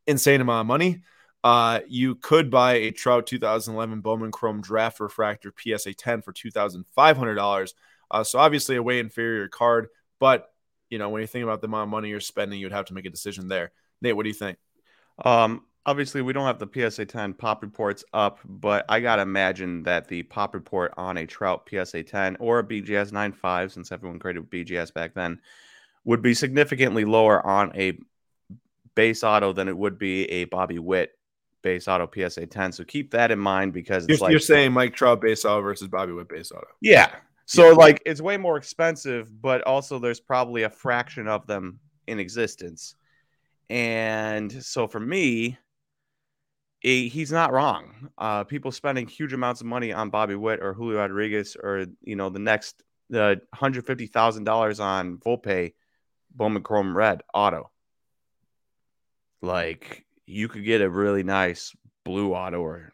insane 0.06 0.42
amount 0.42 0.60
of 0.60 0.66
money. 0.66 1.00
Uh, 1.42 1.80
you 1.88 2.14
could 2.16 2.50
buy 2.50 2.74
a 2.74 2.90
Trout 2.90 3.26
2011 3.26 4.00
Bowman 4.00 4.32
Chrome 4.32 4.60
Draft 4.60 5.00
Refractor 5.00 5.52
PSA 5.56 5.94
10 5.94 6.22
for 6.22 6.32
$2,500. 6.32 7.74
Uh, 8.10 8.24
so 8.24 8.38
obviously 8.38 8.76
a 8.76 8.82
way 8.82 8.98
inferior 8.98 9.48
card, 9.48 9.88
but 10.18 10.50
you 10.90 10.98
know 10.98 11.10
when 11.10 11.20
you 11.20 11.26
think 11.26 11.42
about 11.42 11.60
the 11.60 11.66
amount 11.66 11.84
of 11.84 11.90
money 11.90 12.08
you're 12.08 12.20
spending, 12.20 12.58
you'd 12.58 12.72
have 12.72 12.86
to 12.86 12.94
make 12.94 13.06
a 13.06 13.10
decision 13.10 13.48
there. 13.48 13.72
Nate, 14.00 14.16
what 14.16 14.22
do 14.22 14.30
you 14.30 14.34
think? 14.34 14.58
Um, 15.24 15.64
obviously 15.88 16.20
we 16.20 16.34
don't 16.34 16.44
have 16.44 16.58
the 16.58 16.90
PSA 16.90 17.06
10 17.06 17.32
pop 17.32 17.62
reports 17.62 18.04
up, 18.12 18.40
but 18.44 18.84
I 18.90 19.00
gotta 19.00 19.22
imagine 19.22 19.82
that 19.84 20.06
the 20.06 20.22
pop 20.24 20.52
report 20.52 20.92
on 20.98 21.16
a 21.16 21.26
Trout 21.26 21.66
PSA 21.66 22.02
10 22.02 22.36
or 22.40 22.58
a 22.58 22.62
BGS 22.64 23.10
9.5, 23.10 23.72
since 23.72 23.90
everyone 23.90 24.18
created 24.18 24.50
BGS 24.50 24.92
back 24.92 25.14
then, 25.14 25.40
would 26.04 26.20
be 26.20 26.34
significantly 26.34 27.06
lower 27.06 27.44
on 27.44 27.74
a 27.74 27.98
base 28.94 29.24
auto 29.24 29.54
than 29.54 29.66
it 29.66 29.76
would 29.76 29.98
be 29.98 30.24
a 30.26 30.44
Bobby 30.44 30.78
Witt 30.78 31.12
base 31.62 31.88
auto 31.88 32.06
PSA 32.12 32.46
10. 32.46 32.72
So 32.72 32.84
keep 32.84 33.10
that 33.12 33.30
in 33.30 33.38
mind 33.38 33.72
because 33.72 34.06
you're, 34.08 34.18
like, 34.18 34.30
you're 34.30 34.40
saying 34.40 34.72
Mike 34.72 34.94
Trout 34.94 35.22
base 35.22 35.46
auto 35.46 35.62
versus 35.62 35.88
Bobby 35.88 36.12
Witt 36.12 36.28
base 36.28 36.52
auto. 36.52 36.68
Yeah. 36.82 37.14
So 37.46 37.70
yeah. 37.70 37.76
like 37.76 38.02
it's 38.04 38.20
way 38.20 38.36
more 38.36 38.58
expensive, 38.58 39.40
but 39.40 39.62
also 39.62 39.98
there's 39.98 40.20
probably 40.20 40.64
a 40.64 40.70
fraction 40.70 41.26
of 41.28 41.46
them 41.46 41.80
in 42.06 42.18
existence. 42.20 42.94
And 43.70 44.52
so 44.52 44.86
for 44.86 45.00
me, 45.00 45.56
he's 46.80 47.32
not 47.32 47.52
wrong. 47.52 48.10
Uh, 48.18 48.44
people 48.44 48.70
spending 48.70 49.06
huge 49.06 49.32
amounts 49.32 49.60
of 49.60 49.66
money 49.66 49.92
on 49.92 50.10
Bobby 50.10 50.34
Witt 50.34 50.60
or 50.60 50.74
Julio 50.74 50.98
Rodriguez 50.98 51.56
or 51.60 51.86
you 52.02 52.16
know 52.16 52.30
the 52.30 52.38
next 52.38 52.82
the 53.10 53.40
hundred 53.54 53.86
fifty 53.86 54.06
thousand 54.06 54.44
dollars 54.44 54.80
on 54.80 55.18
Volpe 55.18 55.74
Bowman 56.30 56.62
Chrome 56.62 56.96
Red 56.96 57.22
auto. 57.34 57.70
Like 59.42 60.04
you 60.26 60.48
could 60.48 60.64
get 60.64 60.82
a 60.82 60.90
really 60.90 61.22
nice 61.22 61.74
blue 62.04 62.34
auto 62.34 62.60
or 62.60 62.92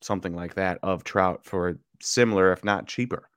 something 0.00 0.34
like 0.34 0.54
that 0.54 0.78
of 0.82 1.04
Trout 1.04 1.44
for 1.44 1.78
similar, 2.00 2.52
if 2.52 2.64
not 2.64 2.86
cheaper. 2.86 3.28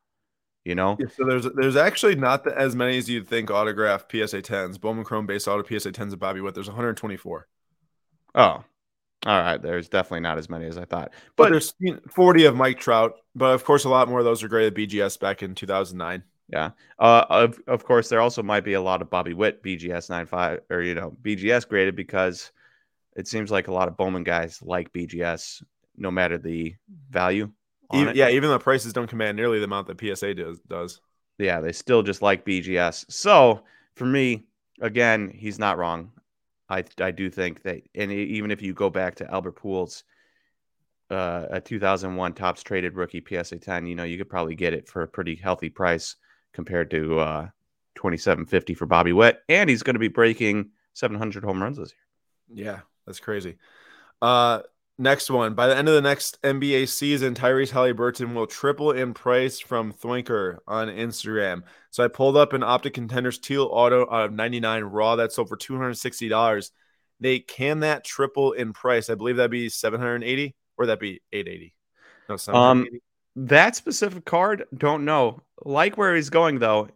You 0.63 0.75
know, 0.75 0.95
yeah, 0.99 1.07
so 1.17 1.25
there's 1.25 1.47
there's 1.55 1.75
actually 1.75 2.15
not 2.15 2.43
the, 2.43 2.55
as 2.55 2.75
many 2.75 2.95
as 2.95 3.09
you'd 3.09 3.27
think 3.27 3.49
autograph 3.49 4.05
PSA 4.11 4.43
10s, 4.43 4.79
Bowman 4.79 5.03
Chrome 5.03 5.25
base 5.25 5.47
auto 5.47 5.63
PSA 5.63 5.91
10s 5.91 6.13
of 6.13 6.19
Bobby 6.19 6.39
Witt. 6.39 6.53
There's 6.53 6.67
124. 6.67 7.47
Oh, 8.35 8.63
all 9.25 9.39
right. 9.39 9.61
There's 9.61 9.87
definitely 9.87 10.21
not 10.21 10.37
as 10.37 10.49
many 10.49 10.65
as 10.65 10.77
I 10.77 10.85
thought, 10.85 11.11
but, 11.35 11.49
but 11.49 11.51
there's 11.51 11.73
40 12.09 12.45
of 12.45 12.55
Mike 12.55 12.79
Trout. 12.79 13.17
But 13.35 13.53
of 13.53 13.63
course, 13.63 13.83
a 13.83 13.89
lot 13.89 14.07
more 14.07 14.19
of 14.19 14.25
those 14.25 14.43
are 14.43 14.47
graded 14.47 14.75
BGS 14.75 15.19
back 15.19 15.43
in 15.43 15.53
2009. 15.55 16.23
Yeah. 16.49 16.71
Uh, 16.99 17.25
of 17.29 17.59
of 17.67 17.85
course, 17.85 18.09
there 18.09 18.19
also 18.19 18.43
might 18.43 18.65
be 18.65 18.73
a 18.73 18.81
lot 18.81 19.01
of 19.01 19.09
Bobby 19.09 19.33
Witt 19.33 19.63
BGS 19.63 20.09
95 20.09 20.61
or 20.69 20.81
you 20.81 20.95
know 20.95 21.15
BGS 21.21 21.67
graded 21.67 21.95
because 21.95 22.51
it 23.15 23.27
seems 23.27 23.51
like 23.51 23.67
a 23.67 23.73
lot 23.73 23.87
of 23.87 23.97
Bowman 23.97 24.23
guys 24.23 24.61
like 24.61 24.91
BGS, 24.91 25.63
no 25.97 26.11
matter 26.11 26.37
the 26.37 26.75
value. 27.09 27.51
Even, 27.93 28.15
yeah, 28.15 28.29
even 28.29 28.49
though 28.49 28.59
prices 28.59 28.93
don't 28.93 29.07
command 29.07 29.35
nearly 29.35 29.59
the 29.59 29.65
amount 29.65 29.87
that 29.87 29.99
PSA 29.99 30.33
does, 30.33 30.59
does. 30.61 31.01
Yeah, 31.37 31.59
they 31.59 31.73
still 31.73 32.03
just 32.03 32.21
like 32.21 32.45
BGS. 32.45 33.11
So 33.11 33.63
for 33.95 34.05
me, 34.05 34.45
again, 34.79 35.29
he's 35.33 35.59
not 35.59 35.77
wrong. 35.77 36.11
I 36.71 36.83
I 36.99 37.11
do 37.11 37.29
think 37.29 37.63
that, 37.63 37.81
and 37.93 38.11
even 38.11 38.49
if 38.49 38.61
you 38.61 38.73
go 38.73 38.89
back 38.89 39.15
to 39.15 39.29
Albert 39.29 39.57
Pujols, 39.57 40.03
uh, 41.09 41.47
a 41.51 41.61
2001 41.61 42.33
Topps 42.33 42.63
traded 42.63 42.95
rookie 42.95 43.23
PSA 43.27 43.57
10, 43.59 43.85
you 43.85 43.95
know, 43.95 44.05
you 44.05 44.17
could 44.17 44.29
probably 44.29 44.55
get 44.55 44.73
it 44.73 44.87
for 44.87 45.01
a 45.01 45.07
pretty 45.07 45.35
healthy 45.35 45.69
price 45.69 46.15
compared 46.53 46.89
to 46.91 47.19
uh, 47.19 47.49
2750 47.95 48.73
for 48.73 48.85
Bobby 48.85 49.11
Witt, 49.11 49.41
and 49.49 49.69
he's 49.69 49.83
going 49.83 49.95
to 49.95 49.99
be 49.99 50.07
breaking 50.07 50.69
700 50.93 51.43
home 51.43 51.61
runs 51.61 51.77
this 51.77 51.91
year. 51.91 52.65
Yeah, 52.65 52.79
that's 53.05 53.19
crazy. 53.19 53.57
Uh, 54.21 54.61
next 55.01 55.29
one. 55.29 55.53
By 55.53 55.67
the 55.67 55.75
end 55.75 55.87
of 55.89 55.95
the 55.95 56.01
next 56.01 56.41
NBA 56.43 56.87
season, 56.87 57.33
Tyrese 57.33 57.71
Haliburton 57.71 58.33
will 58.33 58.47
triple 58.47 58.91
in 58.91 59.13
price 59.13 59.59
from 59.59 59.91
Thwinker 59.91 60.59
on 60.67 60.87
Instagram. 60.87 61.63
So 61.89 62.03
I 62.03 62.07
pulled 62.07 62.37
up 62.37 62.53
an 62.53 62.63
Optic 62.63 62.93
Contenders 62.93 63.39
Teal 63.39 63.67
Auto 63.71 64.03
out 64.09 64.25
of 64.25 64.33
99 64.33 64.83
Raw 64.83 65.15
That's 65.15 65.35
for 65.35 65.45
$260. 65.45 66.71
They 67.19 67.39
can 67.39 67.81
that 67.81 68.03
triple 68.03 68.53
in 68.53 68.73
price? 68.73 69.09
I 69.09 69.15
believe 69.15 69.37
that'd 69.37 69.51
be 69.51 69.69
780 69.69 70.55
or 70.77 70.85
that'd 70.85 70.99
be 70.99 71.21
880. 71.31 71.73
No, 72.29 72.37
780. 72.37 72.89
Um, 72.89 72.99
that 73.47 73.75
specific 73.75 74.25
card, 74.25 74.65
don't 74.75 75.05
know. 75.05 75.41
Like 75.63 75.97
where 75.97 76.15
he's 76.15 76.29
going 76.29 76.59
though. 76.59 76.89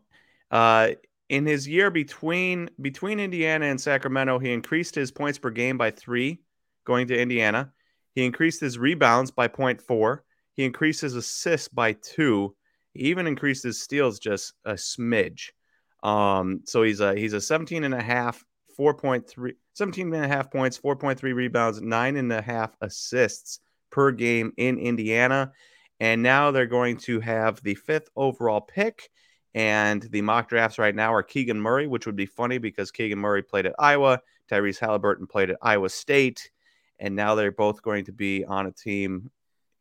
Uh, 0.52 0.92
in 1.30 1.46
his 1.46 1.68
year 1.68 1.90
between 1.90 2.70
between 2.80 3.20
Indiana 3.20 3.66
and 3.66 3.82
Sacramento, 3.82 4.38
he 4.40 4.52
increased 4.52 4.94
his 4.94 5.12
points 5.12 5.40
per 5.40 5.50
game 5.50 5.78
by 5.78 5.92
three 5.92 6.42
going 6.86 7.08
to 7.08 7.20
Indiana. 7.20 7.72
He 8.16 8.26
increased 8.26 8.62
his 8.62 8.80
rebounds 8.80 9.30
by 9.30 9.48
0.4. 9.48 10.20
He 10.54 10.64
increased 10.64 11.02
his 11.02 11.16
assists 11.16 11.68
by 11.68 11.94
two. 11.94 12.56
He 12.94 13.04
even 13.10 13.28
increased 13.28 13.64
his 13.64 13.82
steals 13.82 14.20
just 14.20 14.54
a 14.64 14.74
smidge. 14.74 15.50
Um, 16.02 16.62
so 16.66 16.84
he's 16.84 17.02
a 17.02 17.16
he's 17.16 17.34
a 17.34 17.42
17 17.42 17.84
and 17.84 17.94
a 17.94 18.02
half, 18.02 18.44
4.3, 18.80 19.54
17 19.74 20.14
and 20.14 20.26
a 20.26 20.28
half 20.28 20.50
points, 20.50 20.80
4.3 20.80 21.22
rebounds, 21.34 21.82
nine 21.82 22.16
and 22.16 22.32
a 22.32 22.42
half 22.42 22.76
assists 22.82 23.60
per 23.92 24.12
game 24.12 24.54
in 24.58 24.80
Indiana. 24.80 25.52
And 26.00 26.24
now 26.24 26.52
they're 26.52 26.66
going 26.66 26.98
to 26.98 27.20
have 27.20 27.62
the 27.64 27.76
fifth 27.76 28.10
overall 28.16 28.62
pick 28.62 29.10
and 29.56 30.04
the 30.04 30.22
mock 30.22 30.50
drafts 30.50 30.78
right 30.78 30.94
now 30.94 31.14
are 31.14 31.24
Keegan 31.24 31.60
Murray, 31.60 31.88
which 31.88 32.06
would 32.06 32.18
be 32.18 32.26
funny 32.26 32.58
because 32.58 32.92
Keegan 32.92 33.20
Murray 33.20 33.42
played 33.42 33.66
at 33.66 33.76
Iowa, 33.80 34.20
Tyrese 34.52 34.80
Haliburton 34.80 35.30
played 35.30 35.50
at 35.50 35.58
Iowa 35.62 35.90
State, 35.90 36.52
and 37.00 37.16
now 37.16 37.36
they're 37.36 37.52
both 37.52 37.82
going 37.82 38.06
to 38.06 38.12
be 38.12 38.46
on 38.46 38.68
a 38.68 38.72
team 38.72 39.30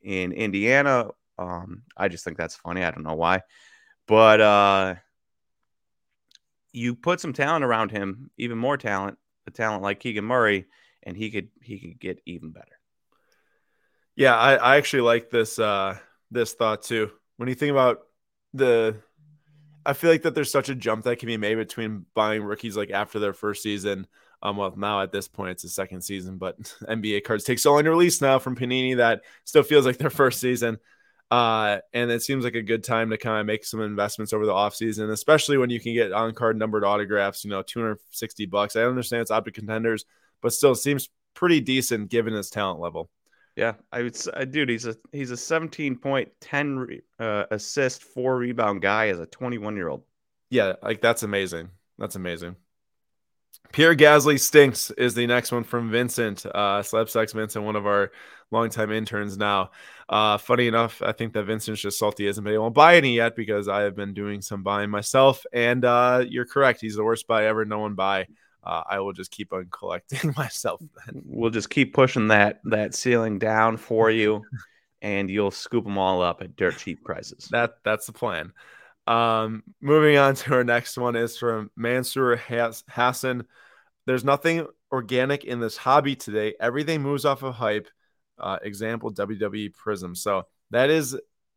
in 0.02 0.32
Indiana. 0.32 1.08
Um, 1.38 1.82
I 1.96 2.08
just 2.08 2.24
think 2.24 2.36
that's 2.36 2.56
funny. 2.56 2.82
I 2.82 2.90
don't 2.90 3.02
know 3.02 3.14
why, 3.14 3.42
but 4.06 4.40
uh, 4.40 4.94
you 6.72 6.94
put 6.94 7.20
some 7.20 7.32
talent 7.32 7.64
around 7.64 7.90
him, 7.90 8.30
even 8.36 8.58
more 8.58 8.76
talent, 8.76 9.18
a 9.46 9.50
talent 9.50 9.82
like 9.82 10.00
Keegan 10.00 10.24
Murray, 10.24 10.66
and 11.02 11.16
he 11.16 11.30
could 11.30 11.48
he 11.62 11.78
could 11.78 11.98
get 11.98 12.20
even 12.26 12.50
better. 12.50 12.78
Yeah, 14.16 14.36
I, 14.36 14.54
I 14.54 14.76
actually 14.76 15.02
like 15.02 15.30
this 15.30 15.58
uh, 15.58 15.98
this 16.30 16.52
thought 16.52 16.82
too. 16.82 17.10
When 17.36 17.48
you 17.48 17.54
think 17.54 17.72
about 17.72 18.00
the 18.52 18.96
I 19.86 19.92
feel 19.92 20.10
like 20.10 20.22
that 20.22 20.34
there's 20.34 20.50
such 20.50 20.68
a 20.68 20.74
jump 20.74 21.04
that 21.04 21.18
can 21.18 21.26
be 21.26 21.36
made 21.36 21.56
between 21.56 22.06
buying 22.14 22.42
rookies 22.42 22.76
like 22.76 22.90
after 22.90 23.18
their 23.18 23.34
first 23.34 23.62
season. 23.62 24.06
Um, 24.44 24.58
well, 24.58 24.74
now 24.76 25.00
at 25.00 25.10
this 25.10 25.26
point 25.26 25.52
it's 25.52 25.62
the 25.62 25.70
second 25.70 26.02
season, 26.02 26.36
but 26.36 26.58
NBA 26.88 27.24
cards 27.24 27.44
take 27.44 27.58
so 27.58 27.72
long 27.72 27.84
to 27.84 27.90
release 27.90 28.20
now 28.20 28.38
from 28.38 28.54
Panini 28.54 28.98
that 28.98 29.22
still 29.44 29.62
feels 29.62 29.86
like 29.86 29.96
their 29.96 30.10
first 30.10 30.38
season. 30.38 30.78
Uh, 31.30 31.78
and 31.94 32.10
it 32.10 32.22
seems 32.22 32.44
like 32.44 32.54
a 32.54 32.62
good 32.62 32.84
time 32.84 33.10
to 33.10 33.16
kind 33.18 33.40
of 33.40 33.46
make 33.46 33.64
some 33.64 33.80
investments 33.80 34.32
over 34.32 34.44
the 34.44 34.52
offseason, 34.52 35.10
especially 35.10 35.56
when 35.56 35.70
you 35.70 35.80
can 35.80 35.94
get 35.94 36.12
on 36.12 36.34
card 36.34 36.58
numbered 36.58 36.84
autographs, 36.84 37.42
you 37.42 37.50
know, 37.50 37.62
260 37.62 38.46
bucks. 38.46 38.76
I 38.76 38.82
understand 38.82 39.22
it's 39.22 39.30
Optic 39.30 39.54
Contenders, 39.54 40.04
but 40.42 40.52
still 40.52 40.74
seems 40.74 41.08
pretty 41.32 41.60
decent 41.60 42.10
given 42.10 42.34
his 42.34 42.50
talent 42.50 42.78
level. 42.78 43.10
Yeah, 43.56 43.74
I 43.92 44.02
would, 44.02 44.16
say, 44.16 44.44
dude. 44.46 44.68
He's 44.68 44.86
a 44.86 44.96
he's 45.12 45.30
a 45.30 45.36
seventeen 45.36 45.96
point 45.96 46.28
ten 46.40 47.00
uh, 47.20 47.44
assist, 47.52 48.02
four 48.02 48.36
rebound 48.36 48.82
guy 48.82 49.08
as 49.08 49.20
a 49.20 49.26
twenty 49.26 49.58
one 49.58 49.76
year 49.76 49.88
old. 49.88 50.02
Yeah, 50.50 50.72
like 50.82 51.00
that's 51.00 51.22
amazing. 51.22 51.70
That's 51.96 52.16
amazing. 52.16 52.56
Pierre 53.72 53.96
Gasly 53.96 54.38
stinks 54.38 54.90
is 54.92 55.14
the 55.14 55.26
next 55.26 55.50
one 55.50 55.64
from 55.64 55.90
Vincent. 55.90 56.46
Uh, 56.46 56.80
Slabstox 56.80 57.34
Vincent, 57.34 57.64
one 57.64 57.76
of 57.76 57.86
our 57.86 58.12
longtime 58.50 58.92
interns 58.92 59.36
now. 59.36 59.70
Uh, 60.08 60.38
funny 60.38 60.68
enough, 60.68 61.02
I 61.02 61.12
think 61.12 61.32
that 61.32 61.44
Vincent's 61.44 61.80
just 61.80 61.98
salty 61.98 62.26
isn't, 62.26 62.44
but 62.44 62.50
he 62.50 62.58
won't 62.58 62.74
buy 62.74 62.96
any 62.96 63.16
yet 63.16 63.34
because 63.34 63.68
I 63.68 63.82
have 63.82 63.96
been 63.96 64.14
doing 64.14 64.42
some 64.42 64.62
buying 64.62 64.90
myself. 64.90 65.44
And 65.52 65.84
uh, 65.84 66.24
you're 66.28 66.46
correct. 66.46 66.80
He's 66.80 66.96
the 66.96 67.04
worst 67.04 67.26
buy 67.26 67.46
ever. 67.46 67.64
No 67.64 67.80
one 67.80 67.94
buy. 67.94 68.26
Uh, 68.62 68.82
I 68.88 69.00
will 69.00 69.12
just 69.12 69.30
keep 69.30 69.52
on 69.52 69.66
collecting 69.70 70.32
myself. 70.36 70.80
Then. 71.04 71.22
We'll 71.26 71.50
just 71.50 71.70
keep 71.70 71.92
pushing 71.94 72.28
that 72.28 72.60
that 72.64 72.94
ceiling 72.94 73.38
down 73.38 73.76
for 73.76 74.10
you, 74.10 74.42
and 75.02 75.28
you'll 75.28 75.50
scoop 75.50 75.84
them 75.84 75.98
all 75.98 76.22
up 76.22 76.40
at 76.40 76.56
dirt 76.56 76.78
cheap 76.78 77.04
prices. 77.04 77.48
That 77.50 77.74
that's 77.84 78.06
the 78.06 78.12
plan. 78.12 78.52
Um, 79.06 79.62
moving 79.80 80.16
on 80.16 80.34
to 80.36 80.54
our 80.54 80.64
next 80.64 80.96
one 80.96 81.16
is 81.16 81.36
from 81.36 81.70
Mansour 81.76 82.36
Hassan. 82.36 83.46
There's 84.06 84.24
nothing 84.24 84.66
organic 84.92 85.44
in 85.44 85.60
this 85.60 85.76
hobby 85.76 86.16
today. 86.16 86.54
Everything 86.60 87.02
moves 87.02 87.24
off 87.24 87.42
of 87.42 87.54
hype. 87.54 87.88
Uh, 88.38 88.58
example 88.62 89.12
WWE 89.12 89.72
Prism. 89.72 90.14
So 90.16 90.46
that 90.70 90.90
is 90.90 91.16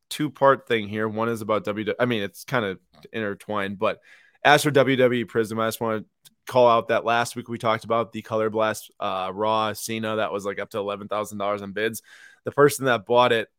two 0.09 0.29
part 0.29 0.67
thing 0.67 0.87
here. 0.87 1.07
One 1.07 1.27
is 1.29 1.41
about 1.41 1.65
WWE. 1.65 1.95
I 1.99 2.05
mean, 2.05 2.21
it's 2.21 2.43
kind 2.43 2.65
of 2.65 2.79
intertwined, 3.11 3.79
but 3.79 3.99
as 4.43 4.63
for 4.63 4.71
WWE 4.71 5.27
Prism, 5.27 5.59
I 5.59 5.67
just 5.67 5.81
want 5.81 6.05
to 6.25 6.31
call 6.45 6.67
out 6.67 6.87
that 6.89 7.03
last 7.03 7.35
week 7.35 7.49
we 7.49 7.57
talked 7.57 7.83
about 7.83 8.13
the 8.13 8.21
Color 8.21 8.49
Blast 8.49 8.91
uh, 8.99 9.31
Raw 9.33 9.73
Cena 9.73 10.17
that 10.17 10.31
was 10.31 10.45
like 10.45 10.59
up 10.59 10.69
to 10.71 10.77
eleven 10.77 11.07
thousand 11.07 11.39
dollars 11.39 11.61
in 11.61 11.71
bids. 11.71 12.01
The 12.45 12.51
person 12.51 12.85
that 12.85 13.05
bought 13.05 13.31
it 13.31 13.49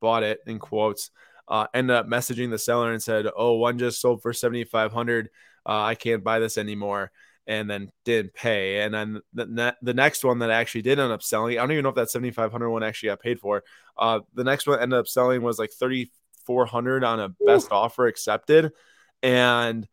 bought 0.00 0.22
it 0.22 0.40
in 0.46 0.58
quotes 0.58 1.10
uh, 1.48 1.66
ended 1.72 1.96
up 1.96 2.06
messaging 2.06 2.50
the 2.50 2.58
seller 2.58 2.92
and 2.92 3.02
said, 3.02 3.26
"Oh, 3.36 3.54
one 3.54 3.78
just 3.78 4.00
sold 4.00 4.22
for 4.22 4.32
seventy 4.32 4.64
five 4.64 4.92
hundred. 4.92 5.30
Uh, 5.66 5.82
I 5.82 5.94
can't 5.94 6.24
buy 6.24 6.38
this 6.38 6.58
anymore." 6.58 7.10
And 7.46 7.68
then 7.70 7.90
didn't 8.04 8.34
pay. 8.34 8.82
And 8.82 8.92
then 8.92 9.20
the, 9.32 9.74
the 9.80 9.94
next 9.94 10.22
one 10.22 10.40
that 10.40 10.50
I 10.50 10.56
actually 10.56 10.82
did 10.82 10.98
end 10.98 11.10
up 11.10 11.22
selling, 11.22 11.56
I 11.58 11.62
don't 11.62 11.72
even 11.72 11.82
know 11.82 11.88
if 11.88 11.94
that 11.94 12.10
seventy 12.10 12.30
five 12.30 12.52
hundred 12.52 12.68
one 12.68 12.82
actually 12.82 13.08
got 13.08 13.20
paid 13.20 13.40
for. 13.40 13.64
Uh, 13.96 14.20
the 14.34 14.44
next 14.44 14.66
one 14.66 14.80
ended 14.80 14.98
up 14.98 15.08
selling 15.08 15.40
was 15.40 15.58
like 15.58 15.70
thirty 15.72 16.10
four 16.44 16.66
hundred 16.66 17.04
on 17.04 17.20
a 17.20 17.30
best 17.46 17.68
Ooh. 17.72 17.74
offer 17.74 18.06
accepted, 18.06 18.72
and 19.22 19.88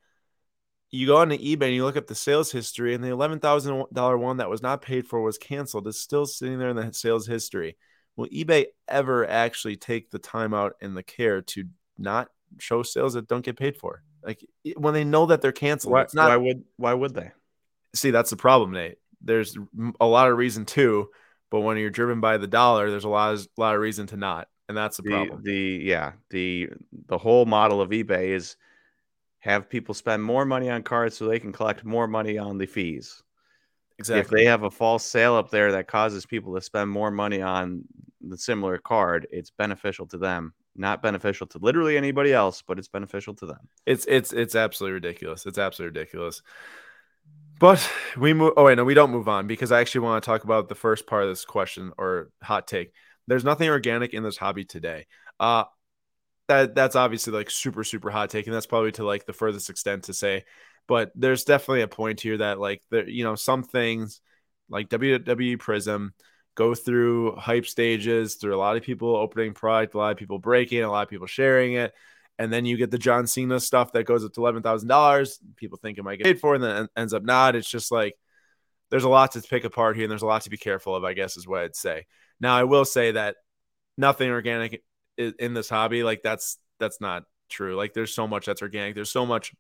you 0.92 1.08
go 1.08 1.18
on 1.18 1.32
onto 1.32 1.44
eBay 1.44 1.68
and 1.68 1.76
you 1.76 1.86
look 1.86 1.98
up 1.98 2.08
the 2.08 2.16
sales 2.16 2.52
history, 2.52 2.94
and 2.94 3.04
the 3.04 3.10
eleven 3.10 3.40
thousand 3.40 3.86
dollar 3.94 4.18
one 4.18 4.38
that 4.38 4.50
was 4.50 4.62
not 4.62 4.82
paid 4.82 5.08
for 5.08 5.22
was 5.22 5.38
canceled. 5.38 5.88
It's 5.88 6.02
still 6.02 6.26
sitting 6.26 6.60
there 6.60 6.70
in 6.70 6.76
the 6.76 6.92
sales 6.92 7.26
history 7.26 7.78
will 8.16 8.28
eBay 8.28 8.68
ever 8.88 9.28
actually 9.28 9.76
take 9.76 10.12
the 10.12 10.20
time 10.20 10.54
out 10.54 10.76
and 10.82 10.96
the 10.96 11.04
care 11.04 11.42
to 11.42 11.66
not 11.98 12.30
show 12.60 12.84
sales 12.84 13.14
that 13.14 13.28
don't 13.28 13.46
get 13.46 13.58
paid 13.58 13.78
for? 13.78 14.04
Like 14.24 14.46
when 14.78 14.94
they 14.94 15.04
know 15.04 15.28
that 15.28 15.42
they're 15.42 15.52
canceled, 15.52 15.94
why, 15.94 16.06
not, 16.14 16.30
why 16.30 16.38
would 16.38 16.64
why 16.78 16.94
would 16.94 17.14
they? 17.14 17.32
See, 17.94 18.12
that's 18.12 18.32
the 18.32 18.36
problem, 18.36 18.72
Nate. 18.72 18.98
There's 19.22 19.58
a 20.00 20.06
lot 20.06 20.30
of 20.30 20.38
reason 20.38 20.66
to, 20.66 21.10
but 21.50 21.62
when 21.62 21.78
you're 21.78 21.90
driven 21.90 22.22
by 22.22 22.38
the 22.38 22.48
dollar, 22.48 22.90
there's 22.90 23.04
a 23.04 23.10
lot 23.10 23.34
of 23.34 23.48
a 23.58 23.62
lot 23.62 23.76
of 23.76 23.82
reason 23.82 24.08
to 24.08 24.18
not, 24.18 24.48
and 24.68 24.76
that's 24.76 24.98
the, 24.98 25.04
the 25.04 25.10
problem. 25.10 25.42
The 25.44 25.82
yeah, 25.84 26.14
the 26.30 26.70
the 27.08 27.18
whole 27.18 27.46
model 27.46 27.82
of 27.82 27.92
eBay 27.92 28.30
is 28.30 28.56
have 29.40 29.70
people 29.70 29.94
spend 29.94 30.24
more 30.24 30.44
money 30.44 30.72
on 30.72 30.82
cards 30.82 31.16
so 31.16 31.28
they 31.28 31.40
can 31.40 31.52
collect 31.52 31.86
more 31.86 32.08
money 32.08 32.40
on 32.40 32.58
the 32.58 32.66
fees. 32.66 33.22
Exactly. 33.98 34.20
If 34.20 34.30
they 34.30 34.46
have 34.50 34.64
a 34.64 34.72
false 34.72 35.06
sale 35.06 35.36
up 35.36 35.50
there 35.50 35.72
that 35.74 35.88
causes 35.88 36.26
people 36.26 36.56
to 36.56 36.62
spend 36.62 36.90
more 36.90 37.12
money 37.12 37.42
on 37.42 37.84
the 38.22 38.38
similar 38.38 38.78
card, 38.78 39.28
it's 39.32 39.52
beneficial 39.52 40.06
to 40.08 40.18
them. 40.18 40.54
Not 40.76 41.02
beneficial 41.02 41.48
to 41.48 41.60
literally 41.60 41.96
anybody 41.96 42.34
else, 42.34 42.62
but 42.62 42.78
it's 42.78 42.90
beneficial 42.90 43.34
to 43.36 43.46
them. 43.46 43.70
It's 43.86 44.06
it's 44.08 44.34
it's 44.34 44.56
absolutely 44.56 44.96
ridiculous. 44.96 45.46
It's 45.46 45.58
absolutely 45.58 45.98
ridiculous. 45.98 46.42
But 47.60 47.90
we 48.18 48.34
move. 48.34 48.54
Oh 48.58 48.66
wait, 48.66 48.76
no, 48.76 48.84
we 48.84 48.94
don't 48.94 49.12
move 49.12 49.30
on 49.30 49.48
because 49.48 49.72
I 49.72 49.80
actually 49.80 50.02
want 50.02 50.22
to 50.22 50.26
talk 50.26 50.44
about 50.44 50.68
the 50.68 50.76
first 50.76 51.08
part 51.08 51.24
of 51.24 51.30
this 51.30 51.46
question 51.46 51.94
or 51.98 52.30
hot 52.44 52.68
take. 52.68 52.92
There's 53.28 53.46
nothing 53.46 53.70
organic 53.70 54.14
in 54.14 54.24
this 54.24 54.38
hobby 54.38 54.66
today. 54.66 55.08
Uh, 55.40 55.64
that 56.48 56.76
that's 56.76 56.96
obviously 56.96 57.34
like 57.34 57.50
super 57.50 57.84
super 57.84 58.12
hot 58.12 58.30
take, 58.30 58.46
and 58.48 58.56
that's 58.56 58.66
probably 58.66 58.92
to 58.94 59.06
like 59.06 59.26
the 59.26 59.34
furthest 59.34 59.70
extent 59.70 60.04
to 60.06 60.14
say 60.14 60.44
but 60.88 61.12
there's 61.16 61.44
definitely 61.44 61.82
a 61.82 61.88
point 61.88 62.22
here 62.22 62.38
that 62.38 62.60
like 62.60 62.82
there, 62.92 63.08
you 63.08 63.24
know, 63.24 63.36
some 63.36 63.64
things 63.64 64.22
like 64.70 64.90
WWE 64.90 65.60
Prism 65.60 66.14
go 66.56 66.74
through 66.74 67.36
hype 67.36 67.66
stages, 67.66 68.36
through 68.36 68.56
a 68.56 68.58
lot 68.58 68.78
of 68.78 68.84
people 68.84 69.16
opening 69.16 69.54
product, 69.54 69.94
a 69.94 69.98
lot 69.98 70.12
of 70.12 70.18
people 70.18 70.40
breaking, 70.40 70.82
a 70.82 70.92
lot 70.92 71.04
of 71.04 71.10
people 71.10 71.28
sharing 71.28 71.74
it. 71.74 71.94
And 72.38 72.52
then 72.52 72.66
you 72.66 72.78
get 72.78 72.92
the 72.92 72.98
John 72.98 73.28
Cena 73.28 73.60
stuff 73.60 73.94
that 73.94 74.06
goes 74.06 74.26
up 74.26 74.34
to 74.34 74.42
eleven 74.42 74.62
thousand 74.62 74.90
dollars. 74.90 75.40
People 75.56 75.80
think 75.82 75.98
it 75.98 76.04
might 76.04 76.18
get 76.18 76.26
paid 76.26 76.40
for, 76.40 76.56
and 76.56 76.64
then 76.64 76.88
ends 76.96 77.14
up 77.14 77.24
not. 77.24 77.56
It's 77.56 77.70
just 77.70 77.92
like 77.92 78.16
there's 78.90 79.06
a 79.06 79.10
lot 79.10 79.32
to 79.34 79.42
pick 79.42 79.64
apart 79.64 79.96
here, 79.96 80.04
and 80.04 80.12
there's 80.12 80.22
a 80.22 80.28
lot 80.28 80.42
to 80.42 80.50
be 80.50 80.58
careful 80.58 80.96
of. 80.96 81.06
I 81.06 81.14
guess 81.14 81.38
is 81.38 81.48
what 81.48 81.62
I'd 81.62 81.76
say. 81.78 82.06
Now, 82.42 82.58
I 82.58 82.66
will 82.66 82.84
say 82.84 83.14
that 83.14 83.38
nothing 83.98 84.30
organic 84.30 84.84
in 85.18 85.54
this 85.54 85.70
hobby, 85.70 86.04
like 86.04 86.24
that's 86.24 86.58
that's 86.78 87.00
not 87.00 87.24
true. 87.50 87.76
Like 87.76 87.94
there's 87.94 88.14
so 88.14 88.28
much 88.28 88.46
that's 88.46 88.62
organic. 88.62 88.96
There's 88.96 89.12
so 89.12 89.26
much 89.26 89.54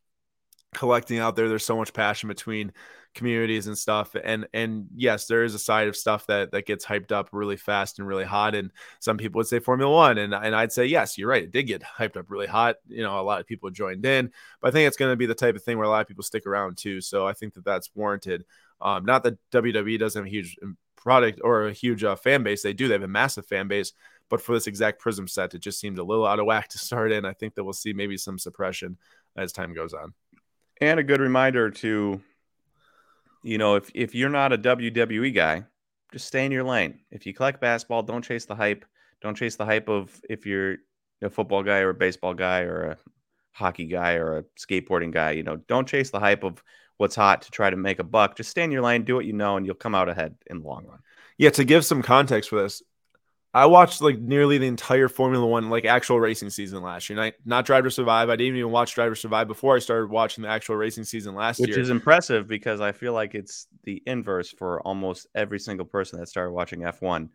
collecting 0.75 1.19
out 1.19 1.35
there 1.35 1.47
there's 1.47 1.65
so 1.65 1.77
much 1.77 1.93
passion 1.93 2.27
between 2.27 2.71
communities 3.15 3.67
and 3.67 3.77
stuff. 3.77 4.13
And 4.21 4.45
and 4.53 4.87
yes 4.93 5.25
there 5.25 5.43
is 5.43 5.55
a 5.55 5.59
side 5.59 5.87
of 5.87 5.95
stuff 5.95 6.27
that 6.27 6.51
that 6.51 6.65
gets 6.67 6.85
hyped 6.85 7.13
up 7.13 7.29
really 7.31 7.55
fast 7.55 7.97
and 7.97 8.07
really 8.07 8.25
hot. 8.25 8.53
And 8.53 8.71
some 8.99 9.17
people 9.17 9.39
would 9.39 9.47
say 9.47 9.59
formula 9.59 9.91
one. 9.91 10.17
And, 10.17 10.33
and 10.33 10.53
i'd 10.53 10.71
say 10.71 10.85
yes 10.85 11.17
you're 11.17 11.29
right. 11.29 11.43
It 11.43 11.51
did 11.51 11.63
get 11.63 11.81
hyped 11.81 12.17
up 12.17 12.29
really 12.29 12.45
hot. 12.45 12.75
You 12.87 13.03
know 13.03 13.19
a 13.19 13.23
lot 13.23 13.39
of 13.39 13.47
people 13.47 13.69
joined 13.71 14.05
in. 14.05 14.31
But 14.61 14.67
i 14.67 14.71
think 14.71 14.87
it's 14.87 14.97
going 14.97 15.11
to 15.11 15.15
be 15.15 15.25
the 15.25 15.33
type 15.33 15.55
of 15.55 15.63
thing 15.63 15.77
where 15.77 15.87
a 15.87 15.89
lot 15.89 16.01
of 16.01 16.07
people 16.07 16.23
stick 16.23 16.45
around 16.45 16.77
too. 16.77 17.01
So 17.01 17.25
i 17.25 17.33
think 17.33 17.53
that 17.55 17.65
that's 17.65 17.89
warranted. 17.95 18.45
Um, 18.81 19.05
not 19.05 19.23
that 19.23 19.37
wwe 19.51 19.97
doesn't 19.97 20.21
have 20.21 20.27
a 20.27 20.29
huge 20.29 20.57
um, 20.61 20.77
product 20.97 21.39
or 21.43 21.67
a 21.67 21.73
huge 21.73 22.03
uh, 22.03 22.17
fan 22.17 22.43
base. 22.43 22.61
They 22.61 22.73
do. 22.73 22.87
They 22.87 22.95
have 22.95 23.03
a 23.03 23.07
massive 23.07 23.45
fan 23.47 23.67
base. 23.67 23.93
But 24.27 24.41
for 24.41 24.53
this 24.55 24.67
exact 24.67 24.99
prism 24.99 25.27
set 25.27 25.53
it 25.53 25.59
just 25.59 25.79
seemed 25.79 25.99
a 25.99 26.03
little 26.03 26.25
out 26.25 26.39
of 26.39 26.47
whack 26.47 26.67
to 26.69 26.79
start 26.79 27.13
in. 27.13 27.25
I 27.25 27.33
think 27.33 27.55
that 27.55 27.63
we'll 27.63 27.73
see 27.73 27.93
maybe 27.93 28.17
some 28.17 28.37
suppression 28.37 28.97
as 29.37 29.51
time 29.51 29.73
goes 29.73 29.93
on 29.93 30.13
and 30.81 30.99
a 30.99 31.03
good 31.03 31.19
reminder 31.19 31.71
to, 31.71 32.21
you 33.43 33.57
know, 33.57 33.75
if 33.75 33.91
if 33.93 34.15
you're 34.15 34.29
not 34.29 34.53
a 34.53 34.57
WWE 34.57 35.33
guy, 35.33 35.65
just 36.11 36.27
stay 36.27 36.45
in 36.45 36.51
your 36.51 36.63
lane. 36.63 36.99
If 37.11 37.25
you 37.25 37.33
collect 37.33 37.61
basketball, 37.61 38.03
don't 38.03 38.23
chase 38.23 38.45
the 38.45 38.55
hype. 38.55 38.85
Don't 39.21 39.35
chase 39.35 39.55
the 39.55 39.65
hype 39.65 39.89
of 39.89 40.19
if 40.29 40.45
you're 40.45 40.77
a 41.21 41.29
football 41.29 41.63
guy 41.63 41.79
or 41.79 41.89
a 41.89 41.93
baseball 41.93 42.33
guy 42.33 42.61
or 42.61 42.91
a 42.91 42.97
hockey 43.51 43.85
guy 43.85 44.13
or 44.15 44.37
a 44.37 44.43
skateboarding 44.59 45.11
guy. 45.11 45.31
You 45.31 45.43
know, 45.43 45.55
don't 45.55 45.87
chase 45.87 46.11
the 46.11 46.19
hype 46.19 46.43
of 46.43 46.61
what's 46.97 47.15
hot 47.15 47.43
to 47.43 47.51
try 47.51 47.69
to 47.69 47.77
make 47.77 47.99
a 47.99 48.03
buck. 48.03 48.35
Just 48.35 48.49
stay 48.49 48.63
in 48.63 48.71
your 48.71 48.81
lane, 48.81 49.03
do 49.03 49.15
what 49.15 49.25
you 49.25 49.33
know, 49.33 49.57
and 49.57 49.65
you'll 49.65 49.75
come 49.75 49.95
out 49.95 50.09
ahead 50.09 50.35
in 50.47 50.59
the 50.59 50.67
long 50.67 50.85
run. 50.85 50.99
Yeah, 51.37 51.49
to 51.51 51.65
give 51.65 51.85
some 51.85 52.01
context 52.01 52.49
for 52.49 52.61
this, 52.61 52.81
I 53.55 53.67
watched 53.67 54.01
like 54.01 54.19
nearly 54.19 54.57
the 54.57 54.67
entire 54.67 55.07
Formula 55.07 55.47
One 55.47 55.69
like 55.69 55.85
actual 55.85 56.19
racing 56.19 56.49
season 56.49 56.83
last 56.83 57.09
year. 57.09 57.15
Not, 57.15 57.33
not 57.45 57.65
Drive 57.65 57.85
to 57.85 57.89
Survive. 57.89 58.29
I 58.29 58.35
didn't 58.35 58.57
even 58.57 58.69
watch 58.69 58.93
Drive 58.93 59.13
to 59.13 59.15
Survive 59.15 59.47
before 59.47 59.77
I 59.77 59.79
started 59.79 60.09
watching 60.09 60.41
the 60.41 60.49
actual 60.49 60.75
racing 60.75 61.05
season 61.05 61.35
last 61.35 61.61
Which 61.61 61.69
year. 61.69 61.77
Which 61.77 61.83
is 61.83 61.89
impressive 61.89 62.49
because 62.49 62.81
I 62.81 62.91
feel 62.91 63.13
like 63.13 63.33
it's 63.33 63.67
the 63.85 64.03
inverse 64.05 64.51
for 64.51 64.81
almost 64.81 65.27
every 65.33 65.61
single 65.61 65.85
person 65.85 66.19
that 66.19 66.27
started 66.27 66.51
watching 66.51 66.81
F1. 66.81 67.29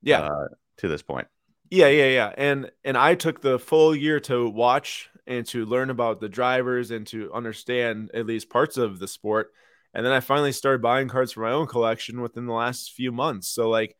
Yeah, 0.00 0.20
uh, 0.20 0.48
to 0.78 0.88
this 0.88 1.02
point. 1.02 1.28
Yeah, 1.70 1.88
yeah, 1.88 2.08
yeah. 2.08 2.32
And 2.38 2.70
and 2.82 2.96
I 2.96 3.14
took 3.14 3.42
the 3.42 3.58
full 3.58 3.94
year 3.94 4.18
to 4.20 4.48
watch 4.48 5.10
and 5.26 5.44
to 5.48 5.66
learn 5.66 5.90
about 5.90 6.20
the 6.22 6.30
drivers 6.30 6.90
and 6.90 7.06
to 7.08 7.30
understand 7.34 8.12
at 8.14 8.24
least 8.24 8.48
parts 8.48 8.78
of 8.78 8.98
the 8.98 9.06
sport. 9.06 9.52
And 9.92 10.06
then 10.06 10.12
I 10.14 10.20
finally 10.20 10.52
started 10.52 10.80
buying 10.80 11.08
cards 11.08 11.32
for 11.32 11.40
my 11.40 11.52
own 11.52 11.66
collection 11.66 12.22
within 12.22 12.46
the 12.46 12.54
last 12.54 12.92
few 12.92 13.12
months. 13.12 13.48
So 13.48 13.68
like 13.68 13.94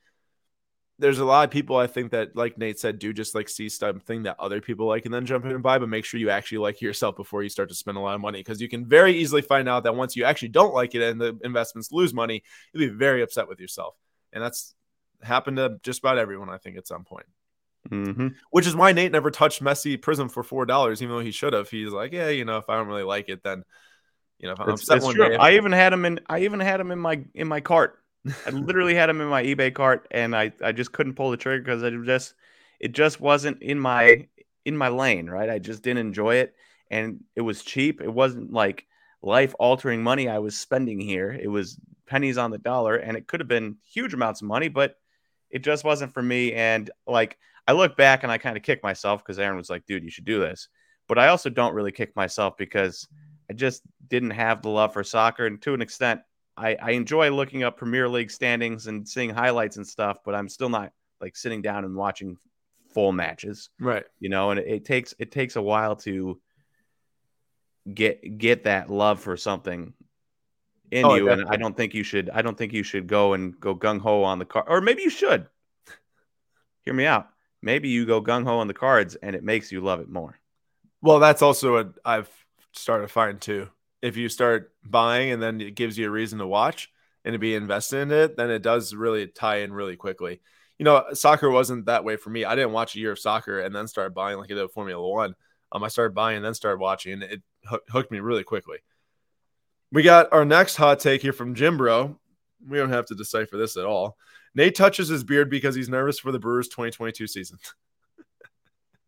there's 1.01 1.19
a 1.19 1.25
lot 1.25 1.45
of 1.45 1.51
people 1.51 1.77
I 1.77 1.87
think 1.87 2.13
that, 2.13 2.37
like 2.37 2.59
Nate 2.59 2.79
said, 2.79 2.99
do 2.99 3.13
just 3.13 3.35
like 3.35 3.49
see 3.49 3.69
something 3.69 4.25
that 4.25 4.39
other 4.39 4.61
people 4.61 4.87
like 4.87 5.05
and 5.07 5.15
then 5.15 5.27
jump 5.27 5.45
in 5.45 5.53
and 5.53 5.63
buy, 5.63 5.79
but 5.79 5.89
make 5.89 6.05
sure 6.05 6.21
you 6.21 6.31
actually 6.31 6.59
like 6.59 6.81
yourself 6.81 7.17
before 7.17 7.43
you 7.43 7.49
start 7.49 7.69
to 7.71 7.75
spend 7.75 7.97
a 7.97 8.01
lot 8.01 8.15
of 8.15 8.21
money 8.21 8.41
because 8.41 8.61
you 8.61 8.69
can 8.69 8.87
very 8.87 9.17
easily 9.17 9.43
find 9.43 9.69
out 9.69 9.85
that 9.85 9.97
once 9.97 10.15
you 10.15 10.25
actually 10.25 10.49
don't 10.49 10.75
like 10.75 10.95
it 10.95 11.03
and 11.03 11.21
the 11.21 11.39
investments 11.43 11.91
lose 11.91 12.15
money, 12.15 12.43
you'll 12.73 12.89
be 12.89 12.95
very 12.95 13.23
upset 13.23 13.49
with 13.49 13.59
yourself. 13.59 13.97
And 14.33 14.43
that's 14.43 14.75
happened 15.23 15.57
to 15.57 15.79
just 15.83 16.01
about 16.01 16.19
everyone, 16.19 16.51
I 16.51 16.59
think, 16.59 16.77
at 16.77 16.87
some 16.87 17.05
point. 17.05 17.27
Mm-hmm. 17.91 18.29
Which 18.51 18.67
is 18.67 18.77
why 18.77 18.93
Nate 18.93 19.11
never 19.11 19.31
touched 19.31 19.63
Messi 19.63 20.01
Prism 20.01 20.29
for 20.29 20.43
four 20.43 20.67
dollars, 20.67 21.03
even 21.03 21.15
though 21.15 21.23
he 21.23 21.31
should 21.31 21.55
have. 21.55 21.71
He's 21.71 21.93
like, 21.93 22.13
yeah, 22.13 22.29
you 22.29 22.45
know, 22.45 22.59
if 22.59 22.69
I 22.69 22.77
don't 22.77 22.89
really 22.89 23.03
like 23.03 23.31
it, 23.31 23.43
then 23.43 23.65
you 24.39 24.47
know, 24.47 24.53
if 24.53 24.61
I'm 24.61 24.71
it's, 24.71 24.83
upset 24.83 24.99
it's 24.99 25.07
one 25.07 25.15
true. 25.15 25.29
day, 25.31 25.37
I 25.37 25.53
even 25.53 25.73
had 25.73 25.93
him 25.93 26.05
in. 26.05 26.21
I 26.29 26.41
even 26.41 26.61
had 26.61 26.79
him 26.79 26.91
in 26.91 26.99
my 26.99 27.25
in 27.35 27.49
my 27.49 27.61
cart 27.61 28.00
I 28.47 28.51
literally 28.51 28.95
had 28.95 29.09
them 29.09 29.21
in 29.21 29.29
my 29.29 29.43
eBay 29.43 29.73
cart, 29.75 30.07
and 30.11 30.37
I, 30.37 30.53
I 30.63 30.73
just 30.73 30.93
couldn't 30.93 31.15
pull 31.15 31.31
the 31.31 31.37
trigger 31.37 31.63
because 31.63 31.83
it 31.83 31.95
just 32.05 32.35
it 32.79 32.93
just 32.93 33.21
wasn't 33.21 33.63
in 33.63 33.79
my 33.79 34.29
in 34.65 34.77
my 34.77 34.89
lane, 34.89 35.29
right? 35.29 35.49
I 35.49 35.59
just 35.59 35.83
didn't 35.83 36.07
enjoy 36.07 36.37
it, 36.37 36.55
and 36.91 37.25
it 37.35 37.41
was 37.41 37.63
cheap. 37.63 38.01
It 38.01 38.13
wasn't 38.13 38.53
like 38.53 38.87
life 39.23 39.55
altering 39.59 40.03
money 40.03 40.29
I 40.29 40.39
was 40.39 40.57
spending 40.57 41.01
here. 41.01 41.31
It 41.33 41.49
was 41.49 41.79
pennies 42.07 42.39
on 42.39 42.51
the 42.51 42.59
dollar, 42.59 42.97
and 42.97 43.17
it 43.17 43.27
could 43.27 43.41
have 43.41 43.49
been 43.49 43.77
huge 43.83 44.15
amounts 44.15 44.43
of 44.43 44.49
money, 44.49 44.69
but 44.69 44.97
it 45.51 45.61
just 45.61 45.85
wasn't 45.85 46.13
for 46.13 46.23
me. 46.23 46.53
And 46.53 46.91
like 47.07 47.39
I 47.67 47.73
look 47.73 47.97
back 47.97 48.23
and 48.23 48.33
I 48.33 48.39
kind 48.39 48.57
of 48.57 48.63
kick 48.63 48.83
myself 48.83 49.23
because 49.23 49.39
Aaron 49.39 49.57
was 49.57 49.71
like, 49.71 49.87
"Dude, 49.87 50.05
you 50.05 50.11
should 50.11 50.25
do 50.25 50.41
this," 50.41 50.69
but 51.09 51.19
I 51.19 51.29
also 51.29 51.49
don't 51.49 51.75
really 51.75 51.93
kick 51.93 52.15
myself 52.17 52.57
because 52.59 53.09
I 53.49 53.55
just 53.55 53.83
didn't 54.09 54.31
have 54.31 54.63
the 54.63 54.69
love 54.69 54.93
for 54.93 55.05
soccer, 55.05 55.47
and 55.47 55.61
to 55.63 55.73
an 55.75 55.83
extent, 55.83 56.21
I, 56.61 56.77
I 56.81 56.91
enjoy 56.91 57.31
looking 57.31 57.63
up 57.63 57.79
Premier 57.79 58.09
League 58.09 58.31
standings 58.31 58.87
and 58.87 59.09
seeing 59.09 59.31
highlights 59.31 59.79
and 59.79 59.87
stuff, 59.87 60.19
but 60.25 60.35
I'm 60.35 60.49
still 60.49 60.69
not 60.69 60.93
like 61.21 61.37
sitting 61.37 61.63
down 61.63 61.85
and 61.85 61.97
watching 61.97 62.37
full 62.93 63.13
matches. 63.13 63.71
Right. 63.81 64.05
You 64.19 64.29
know, 64.29 64.51
and 64.51 64.61
it, 64.61 64.67
it 64.67 64.85
takes 64.85 65.15
it 65.19 65.31
takes 65.31 65.57
a 65.57 65.63
while 65.63 65.97
to 65.97 66.39
get 67.93 68.37
get 68.37 68.65
that 68.65 68.91
love 68.91 69.21
for 69.21 69.37
something 69.37 69.95
in 70.91 71.05
oh, 71.05 71.15
you. 71.15 71.25
Definitely. 71.25 71.43
And 71.45 71.51
I 71.51 71.57
don't 71.57 71.77
think 71.77 71.95
you 71.95 72.03
should 72.03 72.29
I 72.31 72.43
don't 72.43 72.59
think 72.59 72.75
you 72.75 72.83
should 72.83 73.07
go 73.07 73.33
and 73.33 73.59
go 73.59 73.75
gung 73.75 74.01
ho 74.01 74.23
on 74.23 74.39
the 74.39 74.45
card. 74.45 74.67
Or 74.69 74.83
maybe 74.83 75.03
you 75.03 75.11
should. 75.11 75.47
Hear 76.83 76.95
me 76.95 77.07
out. 77.07 77.29
Maybe 77.63 77.89
you 77.89 78.05
go 78.05 78.23
gung 78.23 78.45
ho 78.45 78.59
on 78.59 78.67
the 78.67 78.75
cards 78.75 79.15
and 79.17 79.35
it 79.35 79.43
makes 79.43 79.73
you 79.73 79.81
love 79.81 80.01
it 80.01 80.09
more. 80.09 80.39
Well, 81.01 81.21
that's 81.21 81.41
also 81.41 81.75
what 81.75 81.99
I've 82.05 82.29
started 82.73 83.07
to 83.07 83.13
find 83.13 83.41
too. 83.41 83.69
If 84.03 84.17
you 84.17 84.29
start 84.29 84.73
buying 84.85 85.31
and 85.31 85.43
then 85.43 85.61
it 85.61 85.75
gives 85.75 85.99
you 85.99 86.07
a 86.09 86.11
reason 86.11 86.39
to 86.39 86.47
watch 86.47 86.91
and 87.25 87.33
to 87.35 87.39
be 87.39 87.55
invested 87.55 87.99
in 87.99 88.13
it, 88.13 88.37
then 88.37 88.51
it 88.51 88.63
does 88.63 88.95
really 88.95 89.27
tie 89.27 89.59
in 89.59 89.73
really 89.73 89.97
quickly. 89.97 90.41
You 90.79 90.85
know, 90.85 91.05
soccer 91.13 91.51
wasn't 91.51 91.87
that 91.87 92.05
way 92.05 92.17
for 92.17 92.31
me. 92.31 92.45
I 92.45 92.55
didn't 92.55 92.73
watch 92.73 92.97
a 92.97 92.99
year 92.99 93.13
of 93.13 93.19
soccer 93.19 93.61
and 93.61 93.75
then 93.75 93.87
start 93.87 94.15
buying 94.15 94.39
like 94.39 94.51
I 94.51 94.55
did 94.55 94.71
Formula 94.71 95.07
One. 95.07 95.35
Um, 95.73 95.85
I 95.85 95.89
started 95.89 96.15
buying 96.15 96.37
and 96.37 96.45
then 96.45 96.55
started 96.55 96.81
watching, 96.81 97.13
and 97.13 97.23
it 97.23 97.43
hooked 97.65 98.11
me 98.11 98.21
really 98.21 98.43
quickly. 98.43 98.79
We 99.93 100.03
got 100.03 100.33
our 100.33 100.45
next 100.45 100.77
hot 100.77 101.01
take 101.01 101.23
here 101.23 101.33
from 101.33 101.55
Jim 101.55 101.77
Bro. 101.77 102.19
We 102.67 102.79
don't 102.79 102.91
have 102.91 103.07
to 103.07 103.15
decipher 103.15 103.57
this 103.57 103.77
at 103.77 103.85
all. 103.85 104.17
Nate 104.55 104.75
touches 104.75 105.09
his 105.09 105.23
beard 105.23 105.49
because 105.49 105.75
he's 105.75 105.89
nervous 105.89 106.19
for 106.19 106.33
the 106.33 106.39
Brewers 106.39 106.69
2022 106.69 107.27
season. 107.27 107.59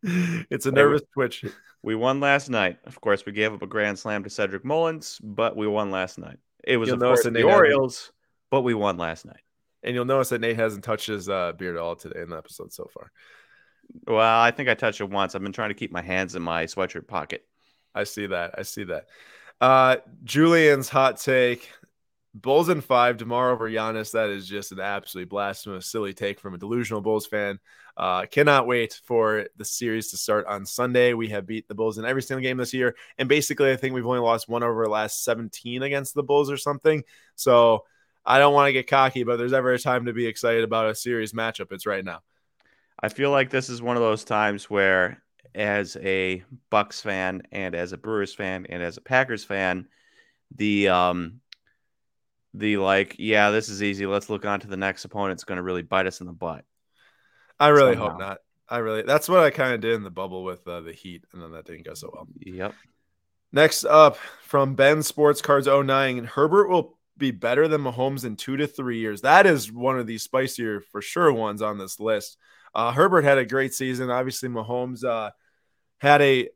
it's 0.49 0.65
a 0.65 0.71
nervous 0.71 1.01
hey, 1.01 1.07
twitch. 1.13 1.45
We 1.85 1.95
won 1.95 2.21
last 2.21 2.49
night. 2.49 2.79
Of 2.85 3.01
course, 3.01 3.25
we 3.25 3.33
gave 3.33 3.53
up 3.53 3.61
a 3.61 3.67
grand 3.67 3.99
slam 3.99 4.23
to 4.23 4.29
Cedric 4.29 4.63
Mullins, 4.63 5.19
but 5.21 5.57
we 5.57 5.67
won 5.67 5.91
last 5.91 6.17
night. 6.17 6.37
It 6.63 6.77
was 6.77 6.87
you'll 6.87 6.95
of 6.95 7.01
course 7.01 7.25
the 7.25 7.43
Orioles, 7.43 8.13
but 8.49 8.61
we 8.61 8.73
won 8.73 8.95
last 8.95 9.25
night. 9.25 9.41
And 9.83 9.93
you'll 9.93 10.05
notice 10.05 10.29
that 10.29 10.39
Nate 10.39 10.55
hasn't 10.55 10.85
touched 10.85 11.07
his 11.07 11.27
uh, 11.27 11.51
beard 11.51 11.75
at 11.75 11.81
all 11.81 11.97
today 11.97 12.21
in 12.21 12.29
the 12.29 12.37
episode 12.37 12.71
so 12.71 12.89
far. 12.93 13.11
Well, 14.07 14.39
I 14.39 14.51
think 14.51 14.69
I 14.69 14.75
touched 14.75 15.01
it 15.01 15.09
once. 15.09 15.35
I've 15.35 15.43
been 15.43 15.51
trying 15.51 15.71
to 15.71 15.75
keep 15.75 15.91
my 15.91 16.01
hands 16.01 16.37
in 16.37 16.41
my 16.41 16.63
sweatshirt 16.67 17.05
pocket. 17.05 17.45
I 17.93 18.05
see 18.05 18.27
that. 18.27 18.55
I 18.57 18.61
see 18.61 18.85
that. 18.85 19.07
Uh, 19.59 19.97
Julian's 20.23 20.87
hot 20.87 21.17
take 21.17 21.69
Bulls 22.35 22.69
in 22.69 22.81
five 22.81 23.17
tomorrow 23.17 23.53
over 23.53 23.69
Giannis. 23.69 24.11
That 24.11 24.29
is 24.29 24.47
just 24.47 24.71
an 24.71 24.79
absolutely 24.79 25.29
blasphemous, 25.29 25.85
silly 25.85 26.13
take 26.13 26.39
from 26.39 26.55
a 26.55 26.57
delusional 26.57 27.01
Bulls 27.01 27.27
fan. 27.27 27.59
Uh, 27.95 28.25
cannot 28.25 28.65
wait 28.65 28.99
for 29.05 29.45
the 29.55 29.65
series 29.65 30.09
to 30.09 30.17
start 30.17 30.47
on 30.47 30.65
Sunday. 30.65 31.13
We 31.13 31.29
have 31.29 31.45
beat 31.45 31.67
the 31.67 31.75
Bulls 31.75 31.99
in 31.99 32.05
every 32.05 32.23
single 32.23 32.41
game 32.41 32.57
this 32.57 32.73
year, 32.73 32.95
and 33.19 33.29
basically, 33.29 33.71
I 33.71 33.75
think 33.75 33.93
we've 33.93 34.05
only 34.05 34.19
lost 34.19 34.49
one 34.49 34.63
over 34.63 34.87
last 34.87 35.23
17 35.23 35.83
against 35.83 36.15
the 36.15 36.23
Bulls 36.23 36.49
or 36.49 36.57
something. 36.57 37.03
So 37.35 37.83
I 38.25 38.39
don't 38.39 38.53
want 38.55 38.67
to 38.67 38.73
get 38.73 38.87
cocky, 38.87 39.23
but 39.23 39.37
there's 39.37 39.53
ever 39.53 39.71
a 39.73 39.79
time 39.79 40.05
to 40.05 40.13
be 40.13 40.25
excited 40.25 40.63
about 40.63 40.89
a 40.89 40.95
series 40.95 41.33
matchup, 41.33 41.71
it's 41.71 41.85
right 41.85 42.03
now. 42.03 42.21
I 42.99 43.09
feel 43.09 43.29
like 43.29 43.51
this 43.51 43.69
is 43.69 43.81
one 43.81 43.97
of 43.97 44.01
those 44.01 44.23
times 44.23 44.71
where, 44.71 45.21
as 45.53 45.97
a 45.97 46.43
Bucks 46.71 46.99
fan, 46.99 47.43
and 47.51 47.75
as 47.75 47.91
a 47.91 47.97
Brewers 47.97 48.33
fan, 48.33 48.65
and 48.69 48.81
as 48.81 48.97
a 48.97 49.01
Packers 49.01 49.43
fan, 49.43 49.87
the 50.55 50.89
um 50.89 51.41
the 52.53 52.77
like, 52.77 53.15
yeah, 53.19 53.49
this 53.49 53.69
is 53.69 53.81
easy. 53.81 54.05
Let's 54.05 54.29
look 54.29 54.45
on 54.45 54.59
to 54.61 54.67
the 54.67 54.77
next 54.77 55.05
opponent. 55.05 55.33
It's 55.33 55.43
going 55.43 55.57
to 55.57 55.63
really 55.63 55.81
bite 55.81 56.07
us 56.07 56.21
in 56.21 56.27
the 56.27 56.33
butt. 56.33 56.65
I 57.59 57.69
really 57.69 57.93
somehow. 57.93 58.09
hope 58.09 58.19
not. 58.19 58.37
I 58.69 58.77
really, 58.77 59.03
that's 59.03 59.29
what 59.29 59.39
I 59.39 59.49
kind 59.49 59.73
of 59.73 59.81
did 59.81 59.93
in 59.93 60.03
the 60.03 60.09
bubble 60.09 60.43
with 60.43 60.67
uh, 60.67 60.81
the 60.81 60.93
Heat, 60.93 61.25
and 61.33 61.41
then 61.41 61.51
that 61.51 61.65
didn't 61.65 61.85
go 61.85 61.93
so 61.93 62.09
well. 62.13 62.27
Yep. 62.39 62.73
Next 63.51 63.85
up 63.85 64.17
from 64.41 64.73
Ben 64.75 65.03
Sports 65.03 65.41
Cards 65.41 65.67
09, 65.67 66.23
Herbert 66.23 66.69
will 66.69 66.97
be 67.17 67.31
better 67.31 67.67
than 67.67 67.81
Mahomes 67.81 68.25
in 68.25 68.35
two 68.35 68.57
to 68.57 68.65
three 68.65 68.99
years. 68.99 69.21
That 69.21 69.45
is 69.45 69.71
one 69.71 69.99
of 69.99 70.07
the 70.07 70.17
spicier 70.17 70.81
for 70.91 71.01
sure 71.01 71.31
ones 71.31 71.61
on 71.61 71.77
this 71.77 71.99
list. 71.99 72.37
Uh, 72.73 72.91
Herbert 72.91 73.23
had 73.23 73.37
a 73.37 73.45
great 73.45 73.73
season. 73.73 74.09
Obviously, 74.09 74.49
Mahomes 74.49 75.03
uh, 75.03 75.29
had 75.99 76.21
a. 76.21 76.49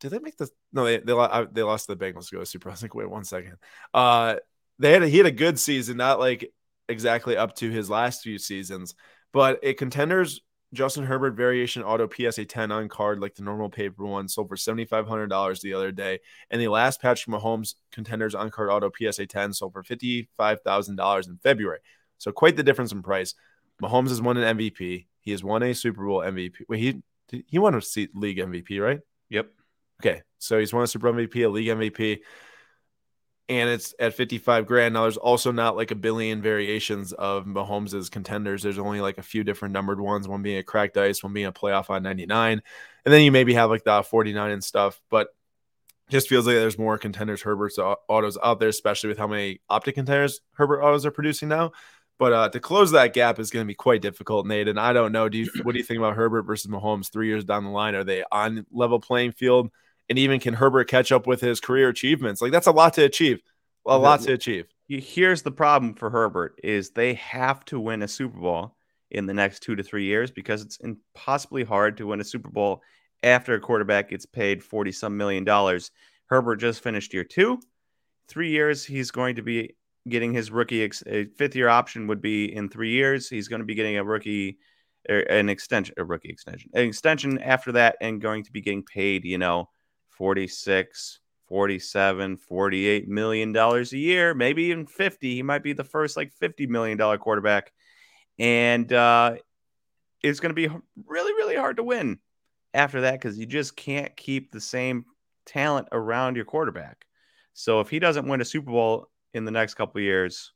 Did 0.00 0.10
they 0.10 0.18
make 0.18 0.36
the? 0.36 0.50
No, 0.72 0.84
they 0.84 0.98
they, 0.98 1.46
they 1.52 1.62
lost 1.62 1.86
the 1.86 1.96
Bengals 1.96 2.30
to 2.30 2.36
go 2.36 2.44
Super. 2.44 2.68
I 2.68 2.72
was 2.72 2.82
like, 2.82 2.94
wait 2.94 3.08
one 3.08 3.24
second. 3.24 3.56
Uh, 3.94 4.36
they 4.78 4.92
had 4.92 5.02
a, 5.02 5.08
he 5.08 5.18
had 5.18 5.26
a 5.26 5.32
good 5.32 5.58
season, 5.58 5.96
not 5.96 6.18
like 6.18 6.52
exactly 6.88 7.36
up 7.36 7.54
to 7.56 7.70
his 7.70 7.90
last 7.90 8.22
few 8.22 8.38
seasons, 8.38 8.94
but 9.32 9.58
a 9.62 9.74
contenders 9.74 10.40
Justin 10.74 11.04
Herbert 11.04 11.34
variation 11.34 11.82
auto 11.82 12.08
PSA 12.08 12.44
10 12.44 12.70
on 12.70 12.88
card, 12.88 13.20
like 13.20 13.34
the 13.34 13.42
normal 13.42 13.70
paper 13.70 14.04
one, 14.04 14.28
sold 14.28 14.48
for 14.48 14.56
$7,500 14.56 15.60
the 15.62 15.72
other 15.72 15.90
day. 15.90 16.20
And 16.50 16.60
the 16.60 16.68
last 16.68 17.00
patch 17.00 17.24
from 17.24 17.34
Mahomes 17.34 17.74
contenders 17.90 18.34
on 18.34 18.50
card 18.50 18.68
auto 18.68 18.90
PSA 18.90 19.26
10 19.26 19.54
sold 19.54 19.72
for 19.72 19.82
$55,000 19.82 21.28
in 21.28 21.38
February. 21.38 21.78
So 22.18 22.32
quite 22.32 22.56
the 22.56 22.62
difference 22.62 22.92
in 22.92 23.02
price. 23.02 23.34
Mahomes 23.82 24.08
has 24.08 24.20
won 24.20 24.36
an 24.36 24.58
MVP. 24.58 25.06
He 25.20 25.30
has 25.30 25.42
won 25.42 25.62
a 25.62 25.72
Super 25.72 26.04
Bowl 26.04 26.20
MVP. 26.20 26.56
Wait, 26.68 26.80
he 26.80 27.02
he 27.46 27.58
won 27.58 27.74
a 27.74 27.82
league 28.14 28.38
MVP, 28.38 28.82
right? 28.82 29.00
Yep. 29.28 29.50
Okay, 30.00 30.22
so 30.38 30.58
he's 30.58 30.72
won 30.72 30.84
a 30.84 30.86
Super 30.86 31.10
Bowl 31.12 31.20
MVP, 31.20 31.44
a 31.44 31.48
league 31.48 31.68
MVP 31.68 32.20
and 33.48 33.70
it's 33.70 33.94
at 33.98 34.14
55 34.14 34.66
grand. 34.66 34.94
Now, 34.94 35.02
there's 35.02 35.16
also 35.16 35.50
not 35.50 35.76
like 35.76 35.90
a 35.90 35.94
billion 35.94 36.42
variations 36.42 37.12
of 37.12 37.46
Mahomes' 37.46 38.10
contenders. 38.10 38.62
There's 38.62 38.78
only 38.78 39.00
like 39.00 39.18
a 39.18 39.22
few 39.22 39.42
different 39.42 39.72
numbered 39.72 40.00
ones, 40.00 40.28
one 40.28 40.42
being 40.42 40.58
a 40.58 40.62
cracked 40.62 40.96
ice, 40.98 41.22
one 41.22 41.32
being 41.32 41.46
a 41.46 41.52
playoff 41.52 41.88
on 41.88 42.02
99. 42.02 42.60
And 43.04 43.14
then 43.14 43.22
you 43.22 43.32
maybe 43.32 43.54
have 43.54 43.70
like 43.70 43.84
the 43.84 44.02
49 44.02 44.50
and 44.50 44.62
stuff, 44.62 45.00
but 45.10 45.28
just 46.10 46.28
feels 46.28 46.46
like 46.46 46.56
there's 46.56 46.78
more 46.78 46.98
contenders 46.98 47.42
Herbert's 47.42 47.78
autos 47.78 48.38
out 48.42 48.60
there, 48.60 48.68
especially 48.68 49.08
with 49.08 49.18
how 49.18 49.26
many 49.26 49.60
optic 49.68 49.94
contenders 49.94 50.40
Herbert 50.52 50.82
autos 50.82 51.06
are 51.06 51.10
producing 51.10 51.48
now. 51.48 51.72
But 52.18 52.32
uh, 52.32 52.48
to 52.50 52.60
close 52.60 52.90
that 52.90 53.14
gap 53.14 53.38
is 53.38 53.50
going 53.50 53.64
to 53.64 53.68
be 53.68 53.74
quite 53.74 54.02
difficult, 54.02 54.46
Nate. 54.46 54.68
And 54.68 54.80
I 54.80 54.92
don't 54.92 55.12
know. 55.12 55.28
Do 55.28 55.38
you 55.38 55.48
what 55.62 55.72
do 55.72 55.78
you 55.78 55.84
think 55.84 55.98
about 55.98 56.16
Herbert 56.16 56.42
versus 56.42 56.70
Mahomes 56.70 57.10
three 57.10 57.28
years 57.28 57.44
down 57.44 57.64
the 57.64 57.70
line? 57.70 57.94
Are 57.94 58.04
they 58.04 58.24
on 58.30 58.66
level 58.72 58.98
playing 58.98 59.32
field? 59.32 59.70
And 60.08 60.18
even 60.18 60.40
can 60.40 60.54
Herbert 60.54 60.88
catch 60.88 61.12
up 61.12 61.26
with 61.26 61.40
his 61.40 61.60
career 61.60 61.88
achievements? 61.88 62.40
Like 62.40 62.52
that's 62.52 62.66
a 62.66 62.72
lot 62.72 62.94
to 62.94 63.04
achieve. 63.04 63.40
A 63.86 63.96
lot 63.96 64.20
to 64.22 64.32
achieve. 64.32 64.66
Here's 64.88 65.42
the 65.42 65.50
problem 65.50 65.94
for 65.94 66.10
Herbert 66.10 66.58
is 66.62 66.90
they 66.90 67.14
have 67.14 67.64
to 67.66 67.80
win 67.80 68.02
a 68.02 68.08
Super 68.08 68.38
Bowl 68.38 68.76
in 69.10 69.26
the 69.26 69.34
next 69.34 69.60
2 69.60 69.76
to 69.76 69.82
3 69.82 70.04
years 70.04 70.30
because 70.30 70.62
it's 70.62 70.78
impossibly 70.78 71.64
hard 71.64 71.96
to 71.96 72.06
win 72.06 72.20
a 72.20 72.24
Super 72.24 72.50
Bowl 72.50 72.82
after 73.22 73.54
a 73.54 73.60
quarterback 73.60 74.10
gets 74.10 74.26
paid 74.26 74.62
40 74.62 74.92
some 74.92 75.16
million 75.16 75.44
dollars. 75.44 75.90
Herbert 76.26 76.56
just 76.56 76.82
finished 76.82 77.14
year 77.14 77.24
2. 77.24 77.58
3 78.28 78.50
years 78.50 78.84
he's 78.84 79.10
going 79.10 79.36
to 79.36 79.42
be 79.42 79.74
getting 80.08 80.32
his 80.32 80.50
rookie 80.50 80.82
ex- 80.82 81.02
fifth 81.36 81.56
year 81.56 81.68
option 81.68 82.06
would 82.06 82.20
be 82.20 82.54
in 82.54 82.68
3 82.68 82.90
years. 82.90 83.28
He's 83.28 83.48
going 83.48 83.60
to 83.60 83.66
be 83.66 83.74
getting 83.74 83.96
a 83.96 84.04
rookie 84.04 84.58
er, 85.10 85.20
an 85.20 85.48
extension 85.48 85.94
a 85.98 86.04
rookie 86.04 86.30
extension. 86.30 86.70
An 86.74 86.84
extension 86.84 87.38
after 87.38 87.72
that 87.72 87.96
and 88.00 88.20
going 88.20 88.44
to 88.44 88.52
be 88.52 88.60
getting 88.60 88.82
paid, 88.82 89.24
you 89.24 89.38
know, 89.38 89.68
46, 90.18 91.20
47, 91.48 92.36
48 92.36 93.08
million 93.08 93.52
dollars 93.52 93.92
a 93.92 93.98
year, 93.98 94.34
maybe 94.34 94.64
even 94.64 94.86
50. 94.86 95.34
He 95.34 95.42
might 95.42 95.62
be 95.62 95.72
the 95.72 95.84
first 95.84 96.16
like 96.16 96.32
50 96.32 96.66
million 96.66 96.98
dollar 96.98 97.16
quarterback. 97.16 97.72
And 98.38 98.92
uh, 98.92 99.36
it's 100.22 100.40
going 100.40 100.54
to 100.54 100.68
be 100.68 100.68
really, 101.06 101.32
really 101.32 101.56
hard 101.56 101.76
to 101.78 101.82
win 101.82 102.18
after 102.74 103.02
that 103.02 103.12
because 103.12 103.38
you 103.38 103.46
just 103.46 103.76
can't 103.76 104.14
keep 104.16 104.50
the 104.50 104.60
same 104.60 105.06
talent 105.46 105.88
around 105.92 106.36
your 106.36 106.44
quarterback. 106.44 107.06
So 107.54 107.80
if 107.80 107.88
he 107.88 107.98
doesn't 107.98 108.28
win 108.28 108.40
a 108.40 108.44
Super 108.44 108.70
Bowl 108.70 109.08
in 109.32 109.44
the 109.44 109.50
next 109.50 109.74
couple 109.74 110.00
years, 110.00 110.52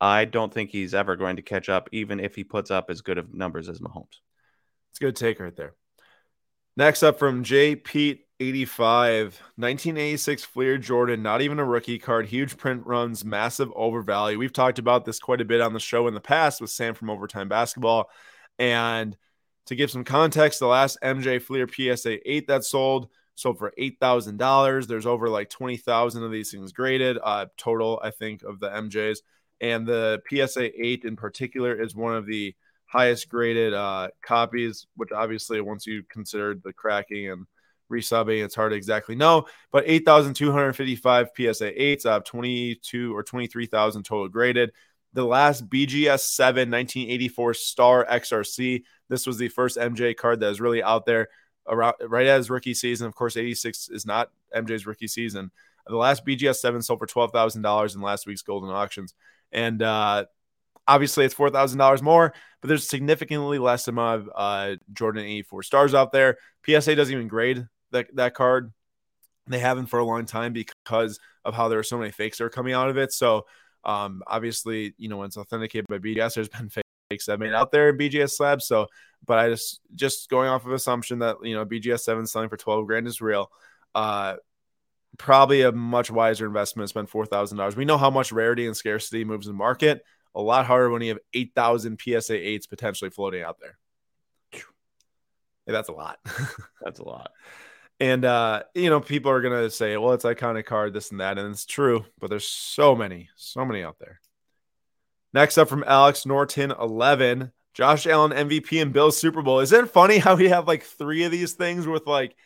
I 0.00 0.26
don't 0.26 0.52
think 0.52 0.70
he's 0.70 0.94
ever 0.94 1.16
going 1.16 1.36
to 1.36 1.42
catch 1.42 1.68
up, 1.68 1.88
even 1.92 2.20
if 2.20 2.34
he 2.34 2.44
puts 2.44 2.70
up 2.70 2.90
as 2.90 3.00
good 3.00 3.18
of 3.18 3.34
numbers 3.34 3.68
as 3.68 3.80
Mahomes. 3.80 4.20
It's 4.90 5.00
a 5.00 5.04
good 5.04 5.16
take 5.16 5.40
right 5.40 5.56
there. 5.56 5.74
Next 6.76 7.04
up 7.04 7.20
from 7.20 7.44
J. 7.44 7.76
Pete 7.76 8.26
85, 8.40 9.40
1986 9.56 10.44
Fleer 10.44 10.76
Jordan, 10.76 11.22
not 11.22 11.40
even 11.40 11.60
a 11.60 11.64
rookie 11.64 12.00
card, 12.00 12.26
huge 12.26 12.56
print 12.56 12.84
runs, 12.84 13.24
massive 13.24 13.70
overvalue. 13.76 14.38
We've 14.38 14.52
talked 14.52 14.80
about 14.80 15.04
this 15.04 15.20
quite 15.20 15.40
a 15.40 15.44
bit 15.44 15.60
on 15.60 15.72
the 15.72 15.78
show 15.78 16.08
in 16.08 16.14
the 16.14 16.20
past 16.20 16.60
with 16.60 16.70
Sam 16.70 16.94
from 16.94 17.10
Overtime 17.10 17.48
Basketball. 17.48 18.10
And 18.58 19.16
to 19.66 19.76
give 19.76 19.90
some 19.90 20.02
context, 20.02 20.58
the 20.58 20.66
last 20.66 20.98
MJ 21.00 21.40
Fleer 21.40 21.68
PSA 21.68 22.28
8 22.28 22.48
that 22.48 22.64
sold 22.64 23.08
sold 23.36 23.58
for 23.58 23.72
$8,000. 23.78 24.86
There's 24.86 25.06
over 25.06 25.28
like 25.28 25.50
20,000 25.50 26.22
of 26.24 26.30
these 26.32 26.50
things 26.50 26.72
graded, 26.72 27.18
uh, 27.22 27.46
total, 27.56 28.00
I 28.02 28.10
think, 28.10 28.42
of 28.42 28.58
the 28.60 28.68
MJs. 28.68 29.18
And 29.60 29.86
the 29.86 30.22
PSA 30.28 30.70
8 30.84 31.04
in 31.04 31.16
particular 31.16 31.80
is 31.80 31.94
one 31.94 32.16
of 32.16 32.26
the 32.26 32.54
highest 32.94 33.28
graded 33.28 33.74
uh, 33.74 34.08
copies, 34.22 34.86
which 34.96 35.10
obviously, 35.10 35.60
once 35.60 35.84
you 35.84 36.04
consider 36.08 36.54
the 36.54 36.72
cracking 36.72 37.28
and 37.28 37.46
resubbing. 37.90 38.44
It's 38.44 38.54
hard 38.54 38.72
to 38.72 38.76
exactly 38.76 39.14
know, 39.14 39.46
but 39.72 39.84
8,255 39.86 41.28
PSA 41.36 41.72
8s 41.72 42.06
out 42.06 42.18
of 42.18 42.24
22 42.24 43.14
or 43.14 43.22
23,000 43.22 44.02
total 44.04 44.28
graded. 44.28 44.72
The 45.12 45.24
last 45.24 45.68
BGS 45.68 46.20
7 46.20 46.70
1984 46.70 47.54
Star 47.54 48.06
XRC. 48.06 48.82
This 49.08 49.26
was 49.26 49.38
the 49.38 49.48
first 49.48 49.76
MJ 49.76 50.16
card 50.16 50.40
that 50.40 50.48
was 50.48 50.60
really 50.60 50.82
out 50.82 51.04
there 51.04 51.28
around 51.68 51.94
right 52.00 52.26
as 52.26 52.50
rookie 52.50 52.74
season. 52.74 53.06
Of 53.06 53.14
course, 53.14 53.36
86 53.36 53.90
is 53.90 54.06
not 54.06 54.30
MJ's 54.54 54.86
rookie 54.86 55.08
season. 55.08 55.50
The 55.86 55.96
last 55.96 56.24
BGS 56.24 56.56
seven 56.56 56.80
sold 56.80 56.98
for 56.98 57.06
twelve 57.06 57.30
thousand 57.30 57.62
dollars 57.62 57.94
in 57.94 58.00
last 58.00 58.26
week's 58.26 58.40
golden 58.40 58.70
auctions, 58.70 59.14
and 59.52 59.82
uh, 59.82 60.24
obviously 60.86 61.24
it's 61.24 61.34
four 61.34 61.50
thousand 61.50 61.78
dollars 61.78 62.02
more, 62.02 62.34
but 62.60 62.68
there's 62.68 62.88
significantly 62.88 63.58
less 63.58 63.88
amount 63.88 64.22
of 64.22 64.30
uh, 64.34 64.76
Jordan 64.92 65.24
eighty 65.24 65.42
four 65.42 65.62
stars 65.62 65.94
out 65.94 66.12
there. 66.12 66.38
PSA 66.66 66.94
doesn't 66.96 67.14
even 67.14 67.28
grade 67.28 67.66
that 67.92 68.14
that 68.16 68.34
card. 68.34 68.72
They 69.46 69.58
haven't 69.58 69.86
for 69.86 69.98
a 69.98 70.04
long 70.04 70.24
time 70.24 70.52
because 70.52 71.18
of 71.44 71.54
how 71.54 71.68
there 71.68 71.78
are 71.78 71.84
so 71.84 71.98
many 71.98 72.10
fakes 72.10 72.38
that 72.38 72.44
are 72.44 72.50
coming 72.50 72.72
out 72.72 72.88
of 72.88 72.96
it. 72.96 73.12
So 73.12 73.44
um, 73.84 74.22
obviously, 74.26 74.94
you 74.96 75.08
know, 75.08 75.18
when 75.18 75.26
it's 75.26 75.36
authenticated 75.36 75.86
by 75.88 75.98
BGS, 75.98 76.34
there's 76.34 76.48
been 76.60 76.70
fakes 76.70 77.26
that 77.26 77.38
made 77.38 77.52
out 77.52 77.70
there 77.70 77.90
in 77.90 77.98
BGS 77.98 78.32
slabs. 78.32 78.66
So, 78.66 78.86
but 79.26 79.38
I 79.38 79.50
just 79.50 79.80
just 79.94 80.28
going 80.28 80.48
off 80.48 80.66
of 80.66 80.72
assumption 80.72 81.20
that 81.20 81.36
you 81.42 81.54
know 81.54 81.64
BGS 81.64 82.00
seven 82.00 82.26
selling 82.26 82.48
for 82.48 82.56
twelve 82.56 82.86
grand 82.86 83.06
is 83.06 83.20
real. 83.20 83.50
Uh, 83.94 84.36
probably 85.18 85.62
a 85.62 85.72
much 85.72 86.10
wiser 86.10 86.46
investment 86.46 86.84
to 86.84 86.88
spend 86.88 87.08
four 87.08 87.26
thousand 87.26 87.58
dollars. 87.58 87.76
We 87.76 87.84
know 87.84 87.98
how 87.98 88.10
much 88.10 88.32
rarity 88.32 88.66
and 88.66 88.76
scarcity 88.76 89.24
moves 89.24 89.46
the 89.46 89.52
market. 89.52 90.02
A 90.34 90.40
lot 90.40 90.66
harder 90.66 90.90
when 90.90 91.02
you 91.02 91.10
have 91.10 91.20
eight 91.32 91.52
thousand 91.54 92.00
PSA 92.00 92.34
eights 92.34 92.66
potentially 92.66 93.10
floating 93.10 93.42
out 93.42 93.58
there. 93.60 93.78
That's 95.66 95.88
a 95.88 95.92
lot. 95.92 96.18
that's 96.82 97.00
a 97.00 97.04
lot. 97.04 97.30
And 98.00 98.24
uh, 98.24 98.64
you 98.74 98.90
know, 98.90 99.00
people 99.00 99.30
are 99.30 99.40
gonna 99.40 99.70
say, 99.70 99.96
"Well, 99.96 100.12
it's 100.12 100.24
iconic 100.24 100.66
card, 100.66 100.92
this 100.92 101.10
and 101.10 101.20
that," 101.20 101.38
and 101.38 101.50
it's 101.50 101.64
true. 101.64 102.04
But 102.20 102.30
there's 102.30 102.48
so 102.48 102.94
many, 102.94 103.30
so 103.36 103.64
many 103.64 103.82
out 103.82 103.98
there. 103.98 104.20
Next 105.32 105.58
up 105.58 105.68
from 105.68 105.84
Alex 105.86 106.26
Norton, 106.26 106.70
eleven. 106.72 107.52
Josh 107.72 108.06
Allen 108.06 108.30
MVP 108.30 108.80
and 108.80 108.92
Bills 108.92 109.16
Super 109.18 109.42
Bowl. 109.42 109.58
Is 109.58 109.72
it 109.72 109.90
funny 109.90 110.18
how 110.18 110.36
we 110.36 110.48
have 110.48 110.68
like 110.68 110.84
three 110.84 111.24
of 111.24 111.32
these 111.32 111.54
things 111.54 111.88
with 111.88 112.06
like 112.06 112.36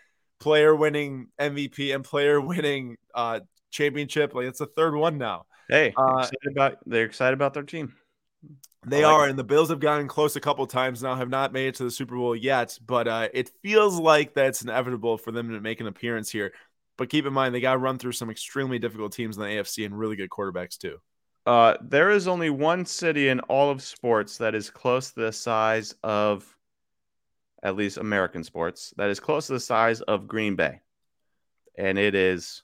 player 0.41 0.75
winning 0.75 1.29
MVP 1.39 1.95
and 1.95 2.03
player 2.03 2.41
winning 2.41 2.97
uh 3.15 3.41
championship? 3.71 4.35
Like 4.35 4.47
it's 4.47 4.61
the 4.61 4.67
third 4.67 4.95
one 4.95 5.19
now. 5.19 5.45
Hey, 5.69 5.93
uh, 5.97 6.19
excited 6.19 6.53
about 6.53 6.79
they're 6.87 7.05
excited 7.05 7.35
about 7.35 7.55
their 7.55 7.63
team. 7.63 7.95
They 8.87 9.05
like 9.05 9.13
are, 9.13 9.27
it. 9.27 9.31
and 9.31 9.39
the 9.39 9.45
Bills 9.45 9.71
have 9.71 9.81
gotten 9.81 10.09
close 10.09 10.37
a 10.37 10.41
couple 10.41 10.67
times 10.67 11.03
now, 11.03 11.15
have 11.15 11.29
not 11.29 11.53
made 11.53 11.69
it 11.69 11.75
to 11.77 11.85
the 11.85 11.91
Super 11.91 12.17
Bowl 12.17 12.35
yet, 12.35 12.79
but 12.87 13.09
uh, 13.09 13.29
it 13.35 13.51
feels 13.63 13.99
like 13.99 14.35
that's 14.35 14.63
inevitable 14.63 15.19
for 15.19 15.33
them 15.33 15.51
to 15.51 15.61
make 15.61 15.81
an 15.81 15.87
appearance 15.87 16.31
here. 16.31 16.53
But 16.97 17.11
keep 17.11 17.27
in 17.27 17.33
mind, 17.33 17.55
they 17.55 17.61
got 17.61 17.73
to 17.73 17.79
run 17.79 17.99
through 17.99 18.13
some 18.13 18.31
extremely 18.31 18.79
difficult 18.79 19.13
teams 19.13 19.37
in 19.37 19.43
the 19.43 19.49
AFC 19.49 19.85
and 19.85 19.99
really 19.99 20.17
good 20.17 20.31
quarterbacks, 20.31 20.79
too. 20.79 20.99
Uh, 21.47 21.77
there 21.81 22.11
is 22.11 22.29
only 22.29 22.51
one 22.51 22.85
city 22.85 23.29
in 23.29 23.41
all 23.41 23.71
of 23.71 23.83
sports 23.83 24.39
that 24.39 24.55
is 24.55 24.71
close 24.71 25.11
to 25.11 25.21
the 25.21 25.33
size 25.33 25.95
of, 26.03 26.47
at 27.63 27.77
least 27.77 27.99
American 27.99 28.45
sports, 28.45 28.93
that 28.97 29.11
is 29.11 29.21
close 29.21 29.47
to 29.47 29.55
the 29.55 29.61
size 29.61 30.01
of 30.03 30.29
Green 30.29 30.57
Bay, 30.57 30.81
and 31.77 31.99
it 31.99 32.15
is 32.15 32.63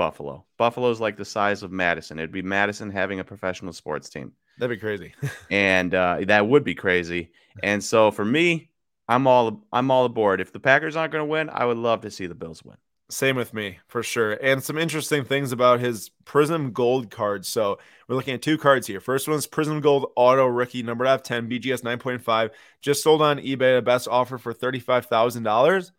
Buffalo. 0.00 0.46
Buffalo's 0.56 0.98
like 0.98 1.18
the 1.18 1.26
size 1.26 1.62
of 1.62 1.70
Madison. 1.70 2.18
It'd 2.18 2.32
be 2.32 2.40
Madison 2.40 2.90
having 2.90 3.20
a 3.20 3.24
professional 3.24 3.74
sports 3.74 4.08
team. 4.08 4.32
That'd 4.58 4.74
be 4.74 4.80
crazy. 4.80 5.12
and 5.50 5.94
uh, 5.94 6.20
that 6.26 6.48
would 6.48 6.64
be 6.64 6.74
crazy. 6.74 7.32
And 7.62 7.84
so 7.84 8.10
for 8.10 8.24
me, 8.24 8.70
I'm 9.08 9.26
all 9.26 9.62
I'm 9.70 9.90
all 9.90 10.06
aboard. 10.06 10.40
If 10.40 10.54
the 10.54 10.58
Packers 10.58 10.96
aren't 10.96 11.12
going 11.12 11.20
to 11.20 11.30
win, 11.30 11.50
I 11.50 11.66
would 11.66 11.76
love 11.76 12.00
to 12.00 12.10
see 12.10 12.26
the 12.26 12.34
Bills 12.34 12.64
win. 12.64 12.78
Same 13.10 13.36
with 13.36 13.52
me 13.52 13.78
for 13.88 14.02
sure. 14.02 14.32
And 14.32 14.62
some 14.62 14.78
interesting 14.78 15.22
things 15.22 15.52
about 15.52 15.80
his 15.80 16.08
Prism 16.24 16.72
Gold 16.72 17.10
card. 17.10 17.44
So 17.44 17.78
we're 18.08 18.16
looking 18.16 18.32
at 18.32 18.40
two 18.40 18.56
cards 18.56 18.86
here. 18.86 19.00
First 19.00 19.28
one's 19.28 19.46
Prism 19.46 19.82
Gold 19.82 20.12
Auto 20.16 20.46
Rookie, 20.46 20.82
number 20.82 21.04
out 21.04 21.24
10, 21.24 21.46
BGS 21.50 21.82
9.5, 21.82 22.50
just 22.80 23.02
sold 23.02 23.20
on 23.20 23.36
eBay. 23.36 23.76
The 23.76 23.82
best 23.82 24.08
offer 24.08 24.38
for 24.38 24.54
$35,000. 24.54 25.90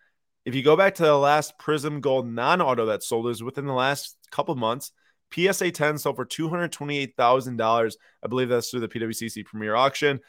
If 0.46 0.56
you 0.56 0.64
go 0.64 0.76
back 0.76 0.96
to 0.96 1.04
the 1.04 1.18
last 1.18 1.58
Prism 1.58 2.02
Gold 2.02 2.28
non 2.28 2.62
auto 2.62 2.88
that 2.88 3.04
sold, 3.04 3.28
is 3.30 3.44
within 3.44 3.66
the 3.66 3.74
last 3.74 4.18
couple 4.32 4.56
months. 4.56 4.92
PSA 5.34 5.72
10 5.72 5.98
sold 5.98 6.18
for 6.18 6.26
$228,000. 6.26 7.94
I 8.24 8.28
believe 8.28 8.50
that's 8.50 8.70
through 8.70 8.82
the 8.82 8.88
PWCC 8.90 9.46
Premier 9.46 9.76
Auction. 9.76 10.20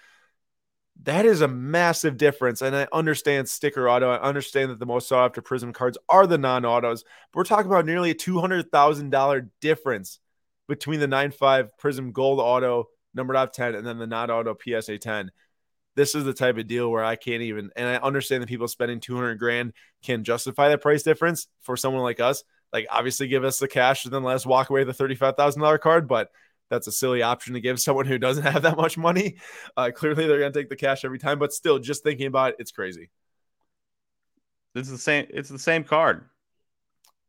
That 1.02 1.26
is 1.26 1.40
a 1.40 1.48
massive 1.48 2.16
difference. 2.16 2.62
And 2.62 2.76
I 2.76 2.86
understand 2.92 3.48
sticker 3.48 3.88
auto. 3.88 4.10
I 4.10 4.20
understand 4.20 4.70
that 4.70 4.78
the 4.78 4.86
most 4.86 5.08
sought 5.08 5.24
after 5.24 5.42
Prism 5.42 5.72
cards 5.72 5.98
are 6.08 6.26
the 6.26 6.38
non 6.38 6.64
autos, 6.64 7.02
but 7.02 7.38
we're 7.38 7.44
talking 7.44 7.70
about 7.70 7.86
nearly 7.86 8.10
a 8.10 8.14
$200,000 8.14 9.48
difference 9.60 10.20
between 10.68 11.00
the 11.00 11.08
9.5 11.08 11.70
Prism 11.78 12.12
Gold 12.12 12.38
Auto 12.38 12.88
numbered 13.14 13.36
off 13.36 13.52
10 13.52 13.74
and 13.74 13.86
then 13.86 13.98
the 13.98 14.06
non 14.06 14.30
auto 14.30 14.56
PSA 14.56 14.98
10. 14.98 15.30
This 15.94 16.14
is 16.14 16.24
the 16.24 16.32
type 16.32 16.56
of 16.56 16.66
deal 16.66 16.90
where 16.90 17.04
I 17.04 17.16
can't 17.16 17.42
even, 17.42 17.70
and 17.76 17.86
I 17.86 17.96
understand 17.96 18.42
that 18.42 18.48
people 18.48 18.68
spending 18.68 19.00
200 19.00 19.38
grand 19.38 19.74
can 20.02 20.24
justify 20.24 20.70
that 20.70 20.80
price 20.80 21.02
difference 21.02 21.48
for 21.60 21.76
someone 21.76 22.02
like 22.02 22.20
us 22.20 22.44
like 22.72 22.86
obviously 22.90 23.28
give 23.28 23.44
us 23.44 23.58
the 23.58 23.68
cash 23.68 24.04
and 24.04 24.12
then 24.12 24.22
let 24.22 24.34
us 24.34 24.46
walk 24.46 24.70
away 24.70 24.84
the 24.84 24.92
$35,000 24.92 25.80
card, 25.80 26.08
but 26.08 26.30
that's 26.70 26.86
a 26.86 26.92
silly 26.92 27.22
option 27.22 27.54
to 27.54 27.60
give 27.60 27.80
someone 27.80 28.06
who 28.06 28.18
doesn't 28.18 28.44
have 28.44 28.62
that 28.62 28.76
much 28.76 28.96
money. 28.96 29.36
Uh, 29.76 29.90
clearly, 29.94 30.26
they're 30.26 30.38
going 30.38 30.52
to 30.52 30.58
take 30.58 30.70
the 30.70 30.76
cash 30.76 31.04
every 31.04 31.18
time, 31.18 31.38
but 31.38 31.52
still, 31.52 31.78
just 31.78 32.02
thinking 32.02 32.26
about 32.26 32.50
it, 32.50 32.56
it's 32.58 32.72
crazy. 32.72 33.10
It's 34.74 34.88
the 34.88 34.98
same. 34.98 35.26
It's 35.28 35.50
the 35.50 35.58
same 35.58 35.84
card. 35.84 36.24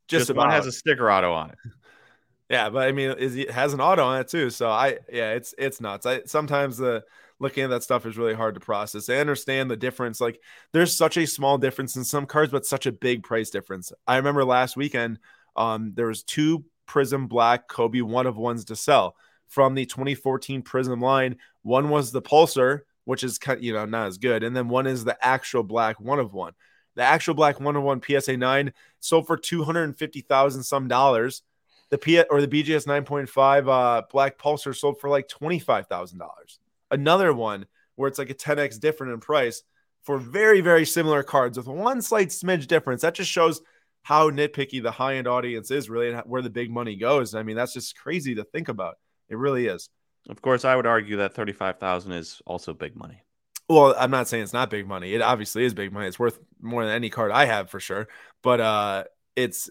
Just, 0.07 0.27
just 0.27 0.37
one 0.37 0.49
has 0.49 0.65
a 0.65 0.71
sticker 0.71 1.11
auto 1.11 1.33
on 1.33 1.49
it. 1.49 1.57
yeah, 2.49 2.69
but 2.69 2.87
I 2.87 2.93
mean, 2.93 3.15
it 3.17 3.51
has 3.51 3.73
an 3.73 3.81
auto 3.81 4.03
on 4.03 4.21
it 4.21 4.29
too. 4.29 4.49
So 4.49 4.69
I, 4.69 4.99
yeah, 5.11 5.33
it's 5.33 5.53
it's 5.57 5.81
nuts. 5.81 6.05
I 6.05 6.23
sometimes 6.23 6.77
the 6.77 7.03
looking 7.43 7.63
at 7.63 7.69
that 7.69 7.83
stuff 7.83 8.07
is 8.07 8.17
really 8.17 8.33
hard 8.33 8.55
to 8.55 8.59
process. 8.59 9.09
I 9.09 9.17
understand 9.17 9.69
the 9.69 9.77
difference. 9.77 10.19
Like 10.19 10.39
there's 10.71 10.95
such 10.95 11.17
a 11.17 11.27
small 11.27 11.59
difference 11.59 11.95
in 11.95 12.03
some 12.03 12.25
cards, 12.25 12.51
but 12.51 12.65
such 12.65 12.87
a 12.87 12.91
big 12.91 13.21
price 13.21 13.51
difference. 13.51 13.93
I 14.07 14.15
remember 14.15 14.43
last 14.43 14.75
weekend, 14.75 15.19
um, 15.55 15.91
there 15.93 16.07
was 16.07 16.23
two 16.23 16.65
Prism 16.87 17.27
Black 17.27 17.67
Kobe 17.67 18.01
one 18.01 18.25
of 18.25 18.37
ones 18.37 18.65
to 18.65 18.75
sell 18.75 19.15
from 19.47 19.75
the 19.75 19.85
2014 19.85 20.63
Prism 20.63 20.99
line. 20.99 21.37
One 21.61 21.89
was 21.89 22.11
the 22.11 22.21
Pulsar, 22.21 22.81
which 23.05 23.23
is 23.23 23.37
you 23.59 23.73
know 23.73 23.85
not 23.85 24.07
as 24.07 24.17
good, 24.17 24.43
and 24.43 24.55
then 24.55 24.69
one 24.69 24.87
is 24.87 25.03
the 25.03 25.23
actual 25.23 25.63
Black 25.63 25.99
one 25.99 26.19
of 26.19 26.33
one. 26.33 26.53
The 26.95 27.03
actual 27.03 27.35
Black 27.35 27.59
one 27.59 27.75
of 27.75 27.83
one 27.83 28.01
PSA 28.01 28.37
nine 28.37 28.73
sold 28.99 29.27
for 29.27 29.37
two 29.37 29.63
hundred 29.63 29.83
and 29.83 29.97
fifty 29.97 30.21
thousand 30.21 30.63
some 30.63 30.87
dollars. 30.87 31.43
The 31.89 31.97
P 31.99 32.19
or 32.23 32.41
the 32.41 32.47
BGS 32.47 32.87
9.5 32.87 33.69
uh, 33.69 34.01
Black 34.09 34.39
Pulsar 34.39 34.75
sold 34.75 34.99
for 34.99 35.11
like 35.11 35.27
twenty 35.27 35.59
five 35.59 35.85
thousand 35.85 36.17
dollars 36.17 36.59
another 36.93 37.33
one 37.33 37.65
where 37.95 38.07
it's 38.07 38.19
like 38.19 38.29
a 38.29 38.35
10x 38.35 38.79
different 38.79 39.13
in 39.13 39.19
price 39.19 39.63
for 40.03 40.17
very, 40.17 40.61
very 40.61 40.85
similar 40.85 41.23
cards 41.23 41.57
with 41.57 41.67
one 41.67 42.01
slight 42.01 42.29
smidge 42.29 42.67
difference. 42.67 43.01
That 43.01 43.15
just 43.15 43.31
shows 43.31 43.61
how 44.03 44.29
nitpicky 44.29 44.81
the 44.81 44.91
high 44.91 45.15
end 45.15 45.27
audience 45.27 45.71
is, 45.71 45.89
really, 45.89 46.11
and 46.11 46.21
where 46.25 46.41
the 46.41 46.49
big 46.49 46.69
money 46.69 46.95
goes. 46.95 47.35
I 47.35 47.43
mean, 47.43 47.55
that's 47.55 47.73
just 47.73 47.97
crazy 47.97 48.35
to 48.35 48.43
think 48.43 48.67
about. 48.67 48.95
It 49.29 49.37
really 49.37 49.67
is. 49.67 49.89
Of 50.29 50.41
course, 50.41 50.65
I 50.65 50.75
would 50.75 50.85
argue 50.85 51.17
that 51.17 51.33
thirty-five 51.33 51.79
thousand 51.79 52.13
is 52.13 52.41
also 52.45 52.73
big 52.73 52.95
money. 52.95 53.23
Well, 53.69 53.95
I'm 53.97 54.11
not 54.11 54.27
saying 54.27 54.43
it's 54.43 54.53
not 54.53 54.69
big 54.69 54.87
money. 54.87 55.13
It 55.13 55.21
obviously 55.21 55.65
is 55.65 55.73
big 55.73 55.91
money. 55.91 56.07
It's 56.07 56.19
worth 56.19 56.39
more 56.61 56.83
than 56.85 56.93
any 56.93 57.09
card 57.09 57.31
I 57.31 57.45
have 57.45 57.69
for 57.69 57.79
sure. 57.79 58.07
But 58.41 58.61
uh, 58.61 59.03
it's 59.35 59.69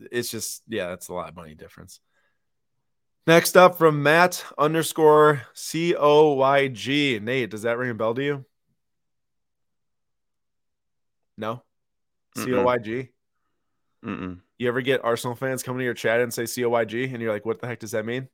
it's 0.00 0.30
just 0.30 0.62
yeah, 0.68 0.88
that's 0.88 1.08
a 1.08 1.14
lot 1.14 1.28
of 1.28 1.36
money 1.36 1.54
difference. 1.54 2.00
Next 3.26 3.56
up 3.56 3.76
from 3.76 4.02
Matt 4.02 4.44
underscore 4.58 5.42
C 5.54 5.94
O 5.96 6.34
Y 6.34 6.68
G. 6.68 7.18
Nate, 7.22 7.50
does 7.50 7.62
that 7.62 7.78
ring 7.78 7.90
a 7.90 7.94
bell 7.94 8.14
to 8.14 8.22
you? 8.22 8.44
No? 11.38 11.62
C 12.36 12.52
O 12.52 12.62
Y 12.62 12.78
G? 12.78 13.08
You 14.58 14.68
ever 14.68 14.82
get 14.82 15.02
Arsenal 15.04 15.34
fans 15.34 15.62
coming 15.62 15.78
to 15.78 15.84
your 15.84 15.94
chat 15.94 16.20
and 16.20 16.32
say 16.32 16.44
C 16.44 16.64
O 16.64 16.68
Y 16.68 16.84
G? 16.84 17.04
And 17.04 17.22
you're 17.22 17.32
like, 17.32 17.46
what 17.46 17.60
the 17.60 17.66
heck 17.66 17.78
does 17.78 17.92
that 17.92 18.04
mean? 18.04 18.28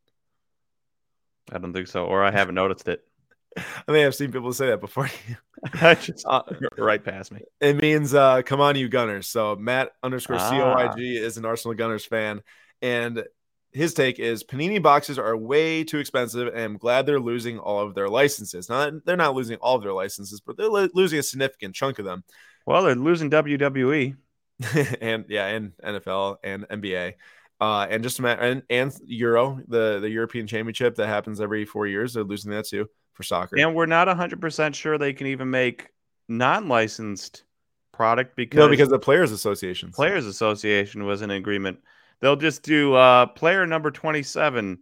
I 1.53 1.59
don't 1.59 1.73
think 1.73 1.87
so. 1.87 2.05
Or 2.05 2.25
I 2.25 2.33
haven't 2.33 2.57
noticed 2.57 2.89
it. 2.89 3.05
I 3.57 3.93
may 3.93 4.01
have 4.01 4.15
seen 4.15 4.33
people 4.33 4.53
say 4.53 4.69
that 4.69 4.81
before. 4.81 5.09
just 5.75 6.27
uh, 6.27 6.43
right 6.77 7.03
past 7.03 7.33
me. 7.33 7.43
It 7.61 7.77
means 7.77 8.13
uh, 8.13 8.43
come 8.43 8.61
on, 8.61 8.77
you 8.77 8.89
Gunners. 8.89 9.29
So 9.29 9.55
Matt 9.55 9.93
underscore 10.03 10.37
ah. 10.41 10.51
C 10.51 10.57
O 10.57 10.75
Y 10.75 10.93
G 10.97 11.17
is 11.17 11.37
an 11.37 11.45
Arsenal 11.45 11.75
Gunners 11.75 12.05
fan. 12.05 12.43
And 12.83 13.25
his 13.73 13.95
take 13.95 14.19
is 14.19 14.43
Panini 14.43 14.83
boxes 14.83 15.19
are 15.19 15.37
way 15.37 15.85
too 15.85 15.99
expensive, 15.99 16.49
and 16.49 16.59
I'm 16.59 16.77
glad 16.77 17.07
they're 17.07 17.21
losing 17.21 17.59
all 17.59 17.81
of 17.81 17.95
their 17.95 18.09
licenses. 18.09 18.69
Now 18.69 18.91
they're 19.05 19.17
not 19.17 19.35
losing 19.35 19.59
all 19.59 19.77
of 19.77 19.83
their 19.83 19.93
licenses, 19.93 20.41
but 20.41 20.57
they're 20.57 20.69
losing 20.69 21.19
a 21.19 21.23
significant 21.23 21.75
chunk 21.75 21.99
of 21.99 22.05
them. 22.05 22.25
Well, 22.67 22.83
they're 22.83 22.95
losing 22.95 23.31
WWE, 23.31 24.17
and 25.01 25.25
yeah, 25.29 25.47
and 25.47 25.73
NFL 25.85 26.37
and 26.43 26.69
NBA, 26.69 27.15
uh, 27.61 27.87
and 27.89 28.03
just 28.03 28.19
and, 28.19 28.63
and 28.69 28.93
Euro, 29.07 29.61
the 29.69 30.01
the 30.01 30.11
European 30.11 30.47
Championship 30.47 30.97
that 30.97 31.07
happens 31.07 31.41
every 31.41 31.65
four 31.65 31.87
years. 31.87 32.15
They're 32.15 32.25
losing 32.25 32.51
that 32.51 32.67
too 32.67 32.89
for 33.13 33.23
soccer. 33.23 33.57
And 33.59 33.75
we're 33.75 33.87
not 33.87 34.09
100 34.09 34.41
percent 34.41 34.75
sure 34.75 34.99
they 34.99 35.13
can 35.13 35.29
even 35.29 35.51
make 35.51 35.89
non-licensed 36.29 37.45
product 37.93 38.35
because 38.35 38.59
no, 38.59 38.69
because 38.69 38.89
the 38.89 38.99
Players 38.99 39.31
Association. 39.31 39.93
Players 39.93 40.27
Association 40.27 41.05
was 41.05 41.23
in 41.23 41.31
agreement 41.31 41.79
They'll 42.21 42.37
just 42.37 42.63
do 42.63 42.95
uh, 42.95 43.27
player 43.27 43.67
number 43.67 43.91
27, 43.91 44.79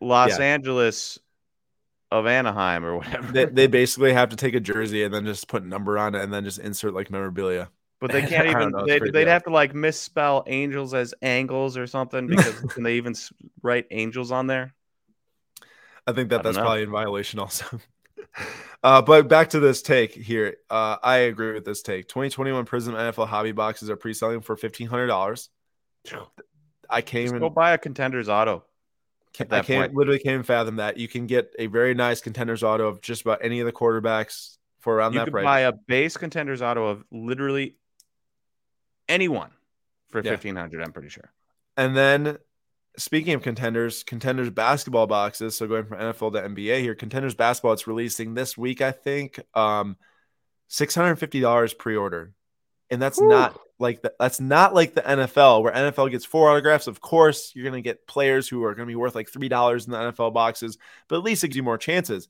Los 0.00 0.38
yeah. 0.38 0.44
Angeles 0.44 1.18
of 2.10 2.26
Anaheim 2.26 2.84
or 2.84 2.96
whatever. 2.96 3.32
They, 3.32 3.44
they 3.46 3.66
basically 3.68 4.12
have 4.12 4.30
to 4.30 4.36
take 4.36 4.54
a 4.54 4.60
jersey 4.60 5.02
and 5.04 5.12
then 5.12 5.24
just 5.24 5.48
put 5.48 5.64
number 5.64 5.98
on 5.98 6.14
it 6.14 6.22
and 6.22 6.32
then 6.32 6.44
just 6.44 6.58
insert 6.58 6.94
like 6.94 7.10
memorabilia. 7.10 7.68
but 8.00 8.10
they 8.10 8.22
can't 8.26 8.48
even. 8.48 8.70
know, 8.70 8.86
they, 8.86 8.98
crazy, 8.98 9.12
they'd 9.12 9.28
have 9.28 9.44
to 9.44 9.50
like 9.50 9.74
misspell 9.74 10.44
angels 10.46 10.94
as 10.94 11.14
angles 11.22 11.76
or 11.76 11.86
something 11.86 12.26
because 12.28 12.60
can 12.72 12.82
they 12.82 12.96
even 12.96 13.14
write 13.62 13.86
angels 13.90 14.32
on 14.32 14.46
there? 14.46 14.74
I 16.06 16.12
think 16.12 16.30
that 16.30 16.36
don't 16.36 16.44
that's 16.44 16.56
know. 16.56 16.62
probably 16.62 16.82
in 16.82 16.90
violation 16.90 17.38
also. 17.38 17.80
uh, 18.82 19.02
but 19.02 19.28
back 19.28 19.50
to 19.50 19.60
this 19.60 19.82
take 19.82 20.12
here. 20.12 20.56
Uh, 20.68 20.96
I 21.02 21.18
agree 21.18 21.52
with 21.52 21.64
this 21.64 21.82
take. 21.82 22.08
2021 22.08 22.64
Prism 22.64 22.94
NFL 22.94 23.28
hobby 23.28 23.52
boxes 23.52 23.90
are 23.90 23.96
pre-selling 23.96 24.40
for 24.40 24.56
fifteen 24.56 24.86
hundred 24.88 25.08
dollars. 25.08 25.50
I 26.88 27.00
Just 27.02 27.14
even. 27.14 27.38
go 27.40 27.50
buy 27.50 27.72
a 27.72 27.78
contender's 27.78 28.28
auto. 28.28 28.64
I 29.50 29.60
can't 29.62 29.94
literally 29.94 30.18
can't 30.18 30.44
fathom 30.44 30.76
that. 30.76 30.96
You 30.96 31.06
can 31.08 31.26
get 31.26 31.54
a 31.58 31.66
very 31.66 31.94
nice 31.94 32.20
contenders 32.20 32.62
auto 32.62 32.88
of 32.88 33.00
just 33.00 33.22
about 33.22 33.38
any 33.44 33.60
of 33.60 33.66
the 33.66 33.72
quarterbacks 33.72 34.56
for 34.80 34.96
around 34.96 35.12
You 35.14 35.20
that 35.20 35.30
price. 35.30 35.44
buy 35.44 35.60
a 35.60 35.72
base 35.72 36.16
contender's 36.16 36.62
auto 36.62 36.86
of 36.86 37.04
literally 37.12 37.76
anyone 39.08 39.50
for 40.08 40.20
Yeah. 40.22 40.32
fifteen 40.32 40.56
hundred. 40.56 40.82
I'm 40.82 40.92
pretty 40.92 41.08
sure. 41.08 41.32
and 41.76 41.96
then 41.96 42.38
speaking 42.96 43.34
of 43.34 43.42
contenders, 43.42 44.02
contenders 44.02 44.50
basketball 44.50 45.06
boxes. 45.06 45.56
So 45.56 45.66
going 45.68 45.84
from 45.86 45.98
NFL 46.00 46.32
to 46.32 46.42
NBA 46.42 46.80
here, 46.80 46.94
contenders 46.96 47.34
basketball. 47.34 47.72
It's 47.72 47.86
releasing 47.86 48.34
this 48.34 48.58
week, 48.58 48.80
I 48.82 48.90
think. 48.92 49.38
Um, 49.54 49.96
six 50.68 50.94
hundred 50.94 51.16
fifty 51.16 51.40
dollars 51.40 51.72
pre-order, 51.72 52.32
and 52.90 53.00
that's 53.00 53.18
Whew. 53.20 53.28
not 53.28 53.60
like 53.80 54.02
the, 54.02 54.12
that's 54.20 54.40
not 54.40 54.74
like 54.74 54.94
the 54.94 55.00
NFL 55.00 55.62
where 55.62 55.72
NFL 55.72 56.10
gets 56.10 56.24
four 56.24 56.50
autographs. 56.50 56.86
Of 56.86 57.00
course, 57.00 57.52
you're 57.54 57.64
gonna 57.64 57.80
get 57.80 58.06
players 58.06 58.48
who 58.48 58.62
are 58.64 58.74
gonna 58.74 58.86
be 58.86 58.94
worth 58.94 59.14
like 59.14 59.28
three 59.28 59.48
dollars 59.48 59.86
in 59.86 59.92
the 59.92 59.98
NFL 59.98 60.34
boxes, 60.34 60.78
but 61.08 61.16
at 61.16 61.24
least 61.24 61.42
it 61.42 61.48
gives 61.48 61.56
you 61.56 61.62
more 61.62 61.78
chances. 61.78 62.28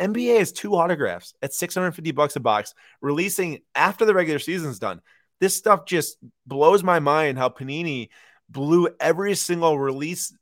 NBA 0.00 0.40
is 0.40 0.52
two 0.52 0.76
autographs 0.76 1.34
at 1.42 1.54
650 1.54 2.12
bucks 2.12 2.36
a 2.36 2.40
box, 2.40 2.74
releasing 3.00 3.60
after 3.74 4.04
the 4.04 4.14
regular 4.14 4.38
season's 4.38 4.78
done. 4.78 5.00
This 5.40 5.56
stuff 5.56 5.86
just 5.86 6.18
blows 6.46 6.82
my 6.82 6.98
mind 6.98 7.38
how 7.38 7.48
Panini 7.48 8.08
blew 8.48 8.88
every 9.00 9.34
single 9.34 9.78
release 9.78 10.36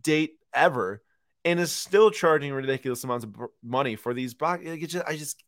date 0.00 0.34
ever 0.54 1.02
and 1.44 1.58
is 1.58 1.72
still 1.72 2.10
charging 2.10 2.52
ridiculous 2.52 3.02
amounts 3.04 3.24
of 3.24 3.34
money 3.62 3.96
for 3.96 4.14
these 4.14 4.34
box. 4.34 4.64
Like, 4.64 4.82
it 4.82 4.86
just, 4.88 5.06
I 5.06 5.16
just 5.16 5.42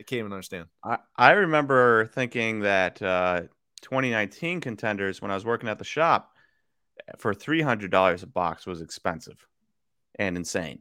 I 0.00 0.02
can't 0.02 0.20
even 0.20 0.32
understand. 0.32 0.66
I, 0.82 0.98
I 1.14 1.32
remember 1.32 2.06
thinking 2.06 2.60
that 2.60 3.00
uh, 3.02 3.42
2019 3.82 4.60
contenders 4.60 5.20
when 5.20 5.30
I 5.30 5.34
was 5.34 5.44
working 5.44 5.68
at 5.68 5.78
the 5.78 5.84
shop 5.84 6.32
for 7.18 7.34
$300 7.34 8.22
a 8.22 8.26
box 8.26 8.66
was 8.66 8.80
expensive 8.80 9.46
and 10.18 10.36
insane. 10.36 10.80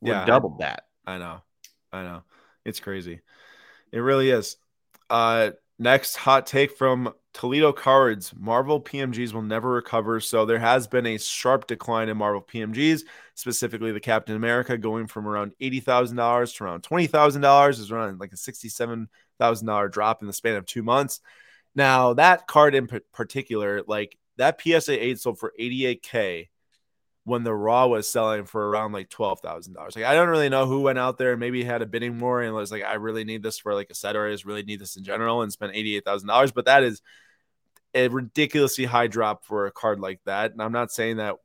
We 0.00 0.10
Yeah, 0.10 0.22
I- 0.22 0.26
doubled 0.26 0.58
that. 0.58 0.86
I 1.06 1.18
know. 1.18 1.40
I 1.92 2.02
know. 2.02 2.22
It's 2.64 2.80
crazy. 2.80 3.20
It 3.92 4.00
really 4.00 4.30
is. 4.30 4.56
Uh 5.08 5.50
next 5.78 6.16
hot 6.16 6.46
take 6.46 6.76
from 6.76 7.14
Toledo 7.36 7.70
Cards. 7.70 8.32
Marvel 8.34 8.80
PMGs 8.80 9.34
will 9.34 9.42
never 9.42 9.70
recover. 9.70 10.20
So 10.20 10.46
there 10.46 10.58
has 10.58 10.86
been 10.86 11.04
a 11.04 11.18
sharp 11.18 11.66
decline 11.66 12.08
in 12.08 12.16
Marvel 12.16 12.40
PMGs, 12.40 13.02
specifically 13.34 13.92
the 13.92 14.00
Captain 14.00 14.36
America 14.36 14.78
going 14.78 15.06
from 15.06 15.28
around 15.28 15.52
$80,000 15.60 16.56
to 16.56 16.64
around 16.64 16.82
$20,000 16.82 17.70
is 17.72 17.90
around 17.90 18.18
like 18.18 18.32
a 18.32 18.36
$67,000 18.36 19.92
drop 19.92 20.22
in 20.22 20.26
the 20.26 20.32
span 20.32 20.56
of 20.56 20.64
2 20.64 20.82
months. 20.82 21.20
Now, 21.74 22.14
that 22.14 22.46
card 22.46 22.74
in 22.74 22.88
particular, 23.12 23.82
like 23.86 24.16
that 24.38 24.58
PSA 24.58 25.04
8 25.04 25.20
sold 25.20 25.38
for 25.38 25.52
88k 25.60 26.48
when 27.24 27.42
the 27.42 27.54
raw 27.54 27.86
was 27.86 28.08
selling 28.08 28.46
for 28.46 28.70
around 28.70 28.92
like 28.92 29.10
twelve 29.10 29.40
thousand 29.40 29.74
dollars. 29.74 29.96
Like 29.96 30.04
I 30.04 30.14
don't 30.14 30.28
really 30.28 30.48
know 30.48 30.64
who 30.64 30.82
went 30.82 30.98
out 30.98 31.18
there 31.18 31.32
and 31.32 31.40
maybe 31.40 31.64
had 31.64 31.82
a 31.82 31.86
bidding 31.86 32.20
war 32.20 32.40
and 32.40 32.54
was 32.54 32.70
like, 32.70 32.84
I 32.84 32.94
really 32.94 33.24
need 33.24 33.42
this 33.42 33.58
for 33.58 33.74
like 33.74 33.90
a 33.90 33.94
set 33.94 34.14
or 34.14 34.28
I 34.28 34.30
just 34.30 34.44
really 34.44 34.62
need 34.62 34.78
this 34.78 34.96
in 34.96 35.02
general 35.02 35.42
and 35.42 35.52
spent 35.52 35.74
eighty 35.74 35.96
eight 35.96 36.04
thousand 36.04 36.28
dollars. 36.28 36.52
But 36.52 36.66
that 36.66 36.84
is 36.84 37.02
a 37.96 38.08
ridiculously 38.08 38.84
high 38.84 39.06
drop 39.06 39.44
for 39.44 39.66
a 39.66 39.72
card 39.72 39.98
like 39.98 40.20
that. 40.26 40.52
And 40.52 40.60
I'm 40.60 40.70
not 40.70 40.92
saying 40.92 41.16
that 41.16 41.36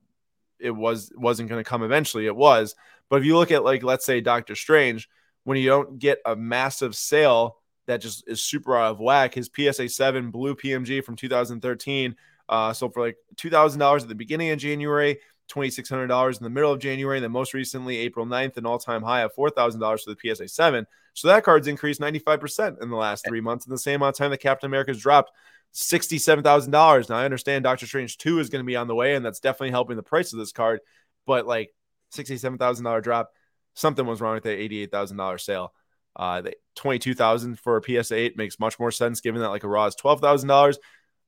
it 0.60 0.72
was 0.72 1.12
wasn't 1.16 1.50
going 1.50 1.64
to 1.64 1.68
come 1.68 1.82
eventually. 1.82 2.28
It 2.28 2.36
was, 2.36 2.76
but 3.10 3.22
if 3.22 3.26
you 3.26 3.38
look 3.38 3.52
at 3.52 3.64
like 3.64 3.84
let's 3.84 4.06
say 4.06 4.22
Doctor 4.22 4.54
Strange, 4.54 5.10
when 5.46 5.58
you 5.58 5.70
don't 5.70 5.98
get 5.98 6.20
a 6.26 6.36
massive 6.36 6.94
sale 6.96 7.58
that 7.88 8.02
just 8.02 8.28
is 8.28 8.44
super 8.44 8.78
out 8.78 8.92
of 8.92 9.00
whack, 9.00 9.34
his 9.34 9.50
PSA 9.56 9.90
seven 9.90 10.30
blue 10.30 10.54
PMG 10.54 11.04
from 11.04 11.16
2013 11.16 12.16
uh, 12.50 12.74
sold 12.74 12.94
for 12.94 13.02
like 13.02 13.16
two 13.38 13.50
thousand 13.50 13.80
dollars 13.80 14.04
at 14.04 14.10
the 14.10 14.16
beginning 14.16 14.52
of 14.52 14.60
January. 14.60 15.18
$2,600 15.50 16.38
in 16.38 16.44
the 16.46 16.50
middle 16.50 16.72
of 16.72 16.80
January, 16.80 17.18
and 17.18 17.24
then 17.26 17.32
most 17.32 17.54
recently, 17.54 17.98
April 17.98 18.26
9th, 18.26 18.56
an 18.56 18.66
all 18.66 18.80
time 18.80 19.04
high 19.04 19.20
of 19.20 19.36
$4,000 19.36 20.02
for 20.02 20.16
the 20.16 20.36
PSA 20.36 20.48
7. 20.48 20.88
So 21.14 21.28
that 21.28 21.44
card's 21.44 21.68
increased 21.68 22.00
95% 22.00 22.82
in 22.82 22.90
the 22.90 22.96
last 22.96 23.26
three 23.26 23.42
months. 23.42 23.66
In 23.66 23.72
the 23.72 23.78
same 23.78 23.98
amount 23.98 24.16
of 24.16 24.18
time 24.18 24.32
that 24.32 24.38
Captain 24.38 24.68
America's 24.68 25.02
dropped 25.02 25.34
$67,000. 25.74 27.10
Now, 27.10 27.16
I 27.16 27.26
understand 27.26 27.64
Doctor 27.64 27.86
Strange 27.86 28.18
2 28.18 28.40
is 28.40 28.50
going 28.50 28.64
to 28.64 28.68
be 28.68 28.76
on 28.76 28.88
the 28.88 28.96
way, 28.96 29.16
and 29.16 29.26
that's 29.26 29.40
definitely 29.40 29.72
helping 29.72 29.96
the 29.96 30.04
price 30.04 30.34
of 30.34 30.40
this 30.40 30.52
card, 30.52 30.82
but 31.26 31.48
like 31.48 31.74
$67,000 32.14 33.04
drop, 33.04 33.32
something 33.74 34.06
was 34.06 34.22
wrong 34.22 34.36
with 34.36 34.44
that 34.44 34.60
$88,000 34.60 35.40
sale. 35.40 35.74
Uh, 36.16 36.42
the 36.42 36.54
22,000 36.76 37.58
for 37.58 37.78
a 37.78 38.04
PSA 38.04 38.16
8 38.16 38.38
makes 38.38 38.60
much 38.60 38.80
more 38.80 38.92
sense 38.92 39.22
given 39.22 39.42
that 39.42 39.50
like 39.50 39.64
a 39.64 39.68
raw 39.68 39.86
is 39.86 39.96
$12,000 39.96 40.76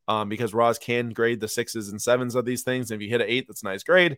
um, 0.08 0.30
because 0.30 0.54
Raws 0.54 0.78
can 0.78 1.12
grade 1.12 1.40
the 1.40 1.48
sixes 1.48 1.90
and 1.90 2.02
sevens 2.02 2.36
of 2.36 2.46
these 2.46 2.64
things. 2.64 2.92
And 2.92 3.02
if 3.02 3.06
you 3.06 3.10
hit 3.10 3.22
an 3.22 3.30
eight, 3.30 3.48
that's 3.48 3.62
a 3.62 3.66
nice 3.66 3.84
grade. 3.84 4.18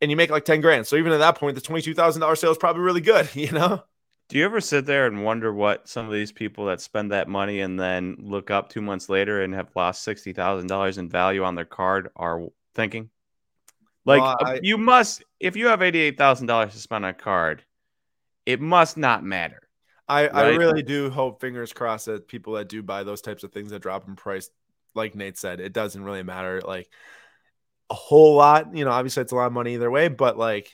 And 0.00 0.10
you 0.10 0.16
make 0.16 0.30
like 0.30 0.44
10 0.44 0.60
grand. 0.60 0.86
So 0.86 0.96
even 0.96 1.12
at 1.12 1.18
that 1.18 1.38
point, 1.38 1.56
the 1.56 1.60
$22,000 1.60 2.38
sale 2.38 2.50
is 2.50 2.58
probably 2.58 2.82
really 2.82 3.00
good, 3.00 3.28
you 3.34 3.50
know? 3.50 3.82
Do 4.30 4.38
you 4.38 4.44
ever 4.44 4.60
sit 4.60 4.86
there 4.86 5.06
and 5.06 5.24
wonder 5.24 5.52
what 5.52 5.88
some 5.88 6.06
of 6.06 6.12
these 6.12 6.30
people 6.30 6.66
that 6.66 6.80
spend 6.80 7.10
that 7.10 7.28
money 7.28 7.60
and 7.60 7.78
then 7.78 8.16
look 8.20 8.48
up 8.48 8.68
two 8.68 8.80
months 8.80 9.08
later 9.08 9.42
and 9.42 9.52
have 9.54 9.74
lost 9.74 10.04
sixty 10.04 10.32
thousand 10.32 10.68
dollars 10.68 10.98
in 10.98 11.08
value 11.08 11.42
on 11.42 11.56
their 11.56 11.64
card 11.64 12.10
are 12.14 12.42
thinking? 12.72 13.10
Like 14.04 14.22
Well, 14.22 14.36
I- 14.40 14.60
you 14.62 14.78
must, 14.78 15.24
if 15.40 15.56
you 15.56 15.66
have 15.66 15.82
eighty-eight 15.82 16.16
thousand 16.16 16.46
dollars 16.46 16.74
to 16.74 16.78
spend 16.78 17.04
on 17.04 17.10
a 17.10 17.14
card, 17.14 17.64
it 18.46 18.60
must 18.60 18.96
not 18.96 19.24
matter. 19.24 19.60
I, 20.08 20.28
I 20.28 20.48
really 20.50 20.84
do 20.84 21.10
hope, 21.10 21.40
fingers 21.40 21.72
crossed, 21.72 22.06
that 22.06 22.28
people 22.28 22.52
that 22.54 22.68
do 22.68 22.84
buy 22.84 23.02
those 23.02 23.20
types 23.20 23.42
of 23.42 23.52
things 23.52 23.70
that 23.72 23.82
drop 23.82 24.06
in 24.06 24.14
price, 24.14 24.48
like 24.94 25.16
Nate 25.16 25.38
said, 25.38 25.60
it 25.60 25.72
doesn't 25.72 26.02
really 26.02 26.22
matter 26.22 26.60
like 26.64 26.88
a 27.90 27.94
whole 27.94 28.36
lot. 28.36 28.76
You 28.76 28.84
know, 28.84 28.92
obviously 28.92 29.22
it's 29.22 29.32
a 29.32 29.36
lot 29.36 29.46
of 29.46 29.52
money 29.52 29.74
either 29.74 29.90
way, 29.90 30.06
but 30.06 30.38
like 30.38 30.70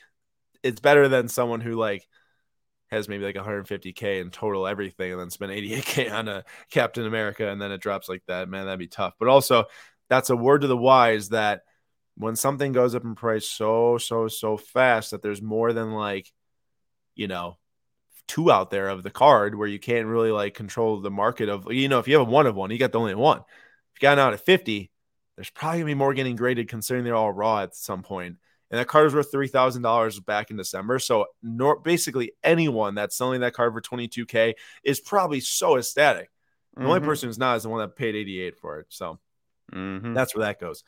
it's 0.63 0.81
better 0.81 1.09
than 1.09 1.29
someone 1.29 1.63
who 1.63 1.73
like 1.73 2.07
has 2.91 3.09
maybe 3.09 3.25
like 3.25 3.35
150k 3.35 4.21
in 4.21 4.31
total 4.31 4.67
everything 4.67 5.13
and 5.13 5.21
then 5.21 5.31
spend 5.31 5.53
88k 5.53 6.13
on 6.13 6.29
a 6.29 6.45
Captain 6.71 7.07
America 7.07 7.49
and 7.49 7.61
then 7.61 7.73
it 7.73 7.81
drops 7.81 8.09
like 8.09 8.23
that. 8.27 8.49
Man, 8.49 8.67
that'd 8.67 8.79
be 8.79 8.87
tough. 8.87 9.15
But 9.19 9.29
also, 9.29 9.65
that's 10.09 10.31
a 10.31 10.37
word 10.37 10.63
to 10.63 10.67
the 10.67 10.77
wise 10.77 11.31
that 11.31 11.63
when 12.17 12.37
something 12.37 12.73
goes 12.73 12.95
up 12.95 13.05
in 13.05 13.15
price 13.15 13.47
so 13.47 13.99
so 13.99 14.29
so 14.29 14.57
fast 14.57 15.11
that 15.11 15.23
there's 15.23 15.43
more 15.43 15.73
than 15.73 15.93
like 15.93 16.33
you 17.15 17.29
know 17.29 17.57
two 18.27 18.51
out 18.51 18.71
there 18.71 18.89
of 18.89 19.03
the 19.03 19.11
card 19.11 19.55
where 19.55 19.69
you 19.69 19.79
can't 19.79 20.07
really 20.07 20.31
like 20.31 20.55
control 20.55 21.01
the 21.01 21.11
market 21.11 21.49
of 21.49 21.71
you 21.73 21.89
know 21.89 21.99
if 21.99 22.09
you 22.09 22.19
have 22.19 22.27
a 22.27 22.31
one 22.31 22.47
of 22.47 22.55
one 22.55 22.71
you 22.71 22.79
got 22.79 22.93
the 22.93 22.99
only 22.99 23.15
one 23.15 23.39
if 23.39 24.01
you 24.01 24.01
got 24.01 24.19
out 24.19 24.33
at 24.33 24.41
50 24.41 24.91
there's 25.37 25.51
probably 25.51 25.81
gonna 25.81 25.87
be 25.87 25.95
more 25.95 26.15
getting 26.15 26.37
graded 26.37 26.69
considering 26.69 27.05
they're 27.05 27.15
all 27.15 27.33
raw 27.33 27.61
at 27.61 27.75
some 27.75 28.03
point 28.03 28.37
and 28.71 28.79
that 28.81 28.89
card 28.89 29.05
was 29.05 29.15
worth 29.15 29.31
three 29.31 29.49
thousand 29.49 29.83
dollars 29.83 30.19
back 30.21 30.51
in 30.51 30.57
December. 30.57 30.99
So, 30.99 31.27
nor, 31.43 31.79
basically, 31.81 32.33
anyone 32.43 32.95
that's 32.95 33.17
selling 33.17 33.41
that 33.41 33.55
card 33.55 33.73
for 33.73 33.81
twenty 33.81 34.09
two 34.09 34.27
k 34.27 34.55
is 34.83 35.01
probably 35.01 35.41
so 35.41 35.77
ecstatic. 35.77 36.31
The 36.77 36.85
only 36.85 37.01
Mhm. 37.01 37.05
person 37.05 37.29
who's 37.29 37.39
not 37.39 37.57
is 37.57 37.63
the 37.63 37.69
one 37.69 37.81
that 37.81 37.97
paid 37.97 38.15
eighty 38.15 38.41
eight 38.41 38.59
for 38.59 38.81
it. 38.81 38.87
So, 38.91 39.19
Mhm. 39.73 40.15
that's 40.15 40.35
where 40.35 40.45
that 40.47 40.61
goes. 40.61 40.85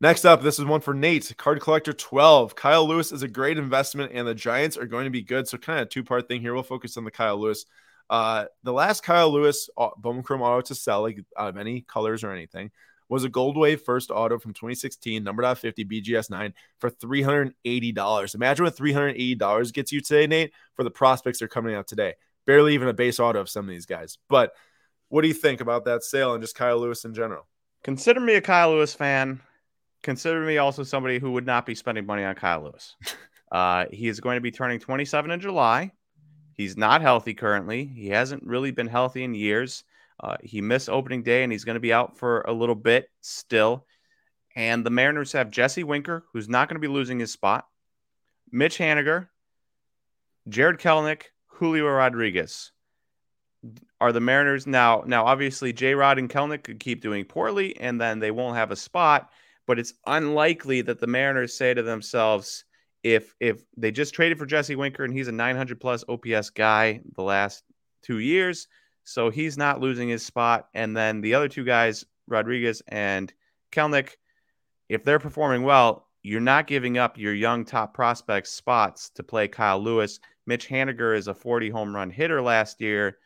Next 0.00 0.24
up, 0.24 0.42
this 0.42 0.58
is 0.58 0.64
one 0.64 0.80
for 0.80 0.94
Nate, 0.94 1.32
card 1.36 1.60
collector 1.60 1.92
12. 1.92 2.56
Kyle 2.56 2.86
Lewis 2.88 3.12
is 3.12 3.22
a 3.22 3.28
great 3.28 3.56
investment, 3.56 4.10
and 4.12 4.26
the 4.26 4.34
Giants 4.34 4.76
are 4.76 4.86
going 4.86 5.04
to 5.04 5.10
be 5.10 5.22
good. 5.22 5.46
So, 5.46 5.58
kind 5.58 5.78
of 5.78 5.90
two 5.90 6.02
part 6.02 6.26
thing 6.26 6.40
here. 6.40 6.54
We'll 6.54 6.64
focus 6.64 6.96
on 6.96 7.04
the 7.04 7.12
Kyle 7.12 7.36
Lewis. 7.38 7.66
Uh, 8.10 8.46
the 8.64 8.72
last 8.72 9.04
Kyle 9.04 9.30
Lewis 9.30 9.70
uh, 9.78 9.90
Bowman 9.96 10.24
Chrome 10.24 10.42
auto 10.42 10.60
to 10.62 10.74
sell, 10.74 11.02
like 11.02 11.20
out 11.38 11.50
of 11.50 11.56
any 11.56 11.82
colors 11.82 12.24
or 12.24 12.32
anything, 12.32 12.72
was 13.12 13.24
a 13.24 13.28
Gold 13.28 13.58
Wave 13.58 13.82
first 13.82 14.10
auto 14.10 14.38
from 14.38 14.54
2016, 14.54 15.22
number 15.22 15.44
out 15.44 15.58
50 15.58 15.84
BGS 15.84 16.30
9 16.30 16.54
for 16.78 16.90
$380. 16.90 18.34
Imagine 18.34 18.64
what 18.64 18.74
$380 18.74 19.72
gets 19.74 19.92
you 19.92 20.00
today, 20.00 20.26
Nate, 20.26 20.52
for 20.72 20.82
the 20.82 20.90
prospects 20.90 21.38
that 21.38 21.44
are 21.44 21.48
coming 21.48 21.74
out 21.74 21.86
today. 21.86 22.14
Barely 22.46 22.72
even 22.72 22.88
a 22.88 22.94
base 22.94 23.20
auto 23.20 23.38
of 23.38 23.50
some 23.50 23.66
of 23.66 23.68
these 23.68 23.84
guys. 23.84 24.16
But 24.30 24.52
what 25.10 25.20
do 25.20 25.28
you 25.28 25.34
think 25.34 25.60
about 25.60 25.84
that 25.84 26.02
sale 26.02 26.32
and 26.32 26.42
just 26.42 26.54
Kyle 26.54 26.78
Lewis 26.78 27.04
in 27.04 27.12
general? 27.12 27.46
Consider 27.84 28.18
me 28.18 28.34
a 28.34 28.40
Kyle 28.40 28.70
Lewis 28.70 28.94
fan. 28.94 29.42
Consider 30.02 30.40
me 30.40 30.56
also 30.56 30.82
somebody 30.82 31.18
who 31.18 31.32
would 31.32 31.44
not 31.44 31.66
be 31.66 31.74
spending 31.74 32.06
money 32.06 32.24
on 32.24 32.34
Kyle 32.34 32.62
Lewis. 32.62 32.96
Uh, 33.52 33.84
he 33.92 34.08
is 34.08 34.18
going 34.18 34.36
to 34.36 34.40
be 34.40 34.50
turning 34.50 34.80
27 34.80 35.30
in 35.30 35.38
July. 35.38 35.92
He's 36.54 36.78
not 36.78 37.02
healthy 37.02 37.34
currently. 37.34 37.84
He 37.84 38.08
hasn't 38.08 38.42
really 38.44 38.70
been 38.70 38.86
healthy 38.86 39.24
in 39.24 39.34
years. 39.34 39.84
Uh, 40.22 40.36
he 40.42 40.60
missed 40.60 40.88
opening 40.88 41.22
day 41.22 41.42
and 41.42 41.50
he's 41.50 41.64
going 41.64 41.74
to 41.74 41.80
be 41.80 41.92
out 41.92 42.16
for 42.16 42.42
a 42.42 42.52
little 42.52 42.74
bit 42.74 43.10
still. 43.20 43.86
And 44.54 44.84
the 44.84 44.90
Mariners 44.90 45.32
have 45.32 45.50
Jesse 45.50 45.84
Winker, 45.84 46.24
who's 46.32 46.48
not 46.48 46.68
going 46.68 46.76
to 46.76 46.86
be 46.86 46.92
losing 46.92 47.18
his 47.18 47.32
spot, 47.32 47.66
Mitch 48.50 48.78
Haniger, 48.78 49.28
Jarred 50.48 50.78
Kelenic, 50.78 51.24
Julio 51.46 51.88
Rodriguez. 51.88 52.72
are 54.00 54.12
the 54.12 54.20
Mariners 54.20 54.66
now? 54.66 55.04
Now, 55.06 55.24
obviously, 55.24 55.72
J. 55.72 55.94
Rod 55.94 56.18
and 56.18 56.28
Kelenic 56.28 56.64
could 56.64 56.80
keep 56.80 57.00
doing 57.00 57.24
poorly, 57.24 57.78
and 57.78 58.00
then 58.00 58.18
they 58.18 58.30
won't 58.30 58.56
have 58.56 58.72
a 58.72 58.76
spot. 58.76 59.30
But 59.66 59.78
it's 59.78 59.94
unlikely 60.06 60.82
that 60.82 60.98
the 60.98 61.06
Mariners 61.06 61.56
say 61.56 61.72
to 61.72 61.82
themselves, 61.82 62.64
if 63.02 63.34
if 63.40 63.62
they 63.76 63.90
just 63.90 64.14
traded 64.14 64.38
for 64.38 64.46
Jesse 64.46 64.76
Winker 64.76 65.04
and 65.04 65.12
he's 65.12 65.28
a 65.28 65.32
900 65.32 65.80
plus 65.80 66.04
OPS 66.08 66.50
guy 66.50 67.00
the 67.16 67.22
last 67.22 67.62
two 68.02 68.18
years, 68.18 68.66
so 69.04 69.30
he's 69.30 69.58
not 69.58 69.80
losing 69.80 70.08
his 70.08 70.24
spot. 70.24 70.68
And 70.74 70.96
then 70.96 71.20
the 71.20 71.34
other 71.34 71.48
two 71.48 71.64
guys, 71.64 72.04
Rodriguez 72.26 72.82
and 72.88 73.32
Kelenic, 73.72 74.16
if 74.88 75.04
they're 75.04 75.18
performing 75.18 75.62
well, 75.62 76.08
you're 76.22 76.40
not 76.40 76.66
giving 76.66 76.98
up 76.98 77.18
your 77.18 77.34
young 77.34 77.64
top 77.64 77.94
prospects 77.94 78.50
spots 78.50 79.10
to 79.10 79.22
play 79.22 79.48
Kyle 79.48 79.80
Lewis. 79.80 80.20
Mitch 80.46 80.68
Haniger 80.68 81.16
is 81.16 81.28
a 81.28 81.34
40 81.34 81.70
home 81.70 81.94
run 81.94 82.10
hitter 82.10 82.40
last 82.40 82.80
year, 82.80 83.18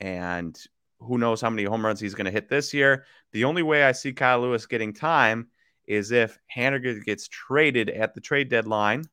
and 0.00 0.58
who 1.00 1.18
knows 1.18 1.40
how 1.40 1.50
many 1.50 1.64
home 1.64 1.84
runs 1.84 2.00
he's 2.00 2.14
going 2.14 2.26
to 2.26 2.30
hit 2.30 2.48
this 2.48 2.74
year. 2.74 3.04
The 3.32 3.44
only 3.44 3.62
way 3.62 3.84
I 3.84 3.92
see 3.92 4.12
Kyle 4.12 4.40
Lewis 4.40 4.66
getting 4.66 4.92
time 4.92 5.48
is 5.86 6.12
if 6.12 6.38
Haniger 6.54 7.02
gets 7.04 7.28
traded 7.28 7.90
at 7.90 8.14
the 8.14 8.20
trade 8.20 8.48
deadline, 8.48 9.04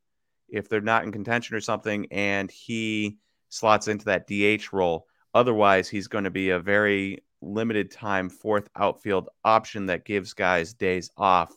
if 0.48 0.70
they're 0.70 0.82
not 0.82 1.04
in 1.04 1.12
contention 1.12 1.56
or 1.56 1.62
something, 1.62 2.08
and 2.12 2.50
he 2.52 3.18
slots 3.50 3.88
into 3.88 4.06
that 4.06 4.28
DH 4.28 4.74
role. 4.74 5.08
Otherwise, 5.34 5.90
he's 5.90 6.08
going 6.08 6.24
to 6.24 6.32
be 6.32 6.50
a 6.50 6.60
very 6.60 7.24
limited 7.42 7.92
time 7.92 8.30
fourth 8.30 8.70
outfield 8.76 9.30
option 9.44 9.86
that 9.88 10.06
gives 10.06 10.34
guys 10.34 10.74
days 10.74 11.12
off, 11.18 11.56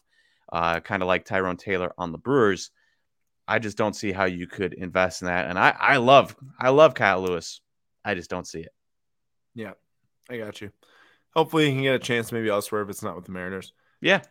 uh, 0.53 0.81
kind 0.81 1.03
of 1.03 1.09
like 1.09 1.25
Tyrone 1.25 1.57
Taylor 1.57 1.93
on 1.99 2.13
the 2.13 2.19
Brewers. 2.19 2.71
I 3.49 3.59
just 3.59 3.77
don't 3.77 3.97
see 3.97 4.13
how 4.13 4.25
you 4.25 4.47
could 4.47 4.75
invest 4.75 5.23
in 5.23 5.27
that. 5.27 5.49
And 5.49 5.59
I, 5.59 5.75
I 5.79 5.97
love, 5.97 6.37
I 6.59 6.71
love 6.71 6.95
Kyle 6.95 7.21
Lewis. 7.23 7.61
I 8.05 8.15
just 8.15 8.31
don't 8.31 8.47
see 8.47 8.61
it. 8.61 8.73
Yeah, 9.55 9.73
I 10.31 10.39
got 10.39 10.61
you. 10.61 10.71
Hopefully, 11.35 11.67
you 11.67 11.73
can 11.73 11.83
get 11.83 11.95
a 11.95 11.99
chance 11.99 12.31
maybe 12.31 12.49
elsewhere 12.49 12.83
if 12.83 12.91
it's 12.91 13.03
not 13.03 13.17
with 13.17 13.25
the 13.25 13.33
Mariners. 13.33 13.73
Yeah. 14.01 14.23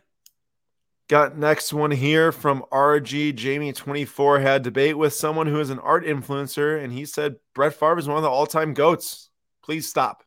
Got 1.08 1.36
next 1.36 1.72
one 1.72 1.90
here 1.90 2.32
from 2.32 2.64
RG 2.72 3.34
Jamie 3.34 3.72
24 3.72 4.40
had 4.40 4.62
debate 4.62 4.96
with 4.96 5.12
someone 5.12 5.46
who 5.46 5.60
is 5.60 5.68
an 5.68 5.80
art 5.80 6.06
influencer, 6.06 6.82
and 6.82 6.92
he 6.92 7.04
said 7.04 7.36
Brett 7.54 7.74
Favre 7.74 7.98
is 7.98 8.08
one 8.08 8.16
of 8.16 8.22
the 8.22 8.30
all 8.30 8.46
time 8.46 8.72
goats. 8.72 9.28
Please 9.62 9.88
stop. 9.88 10.24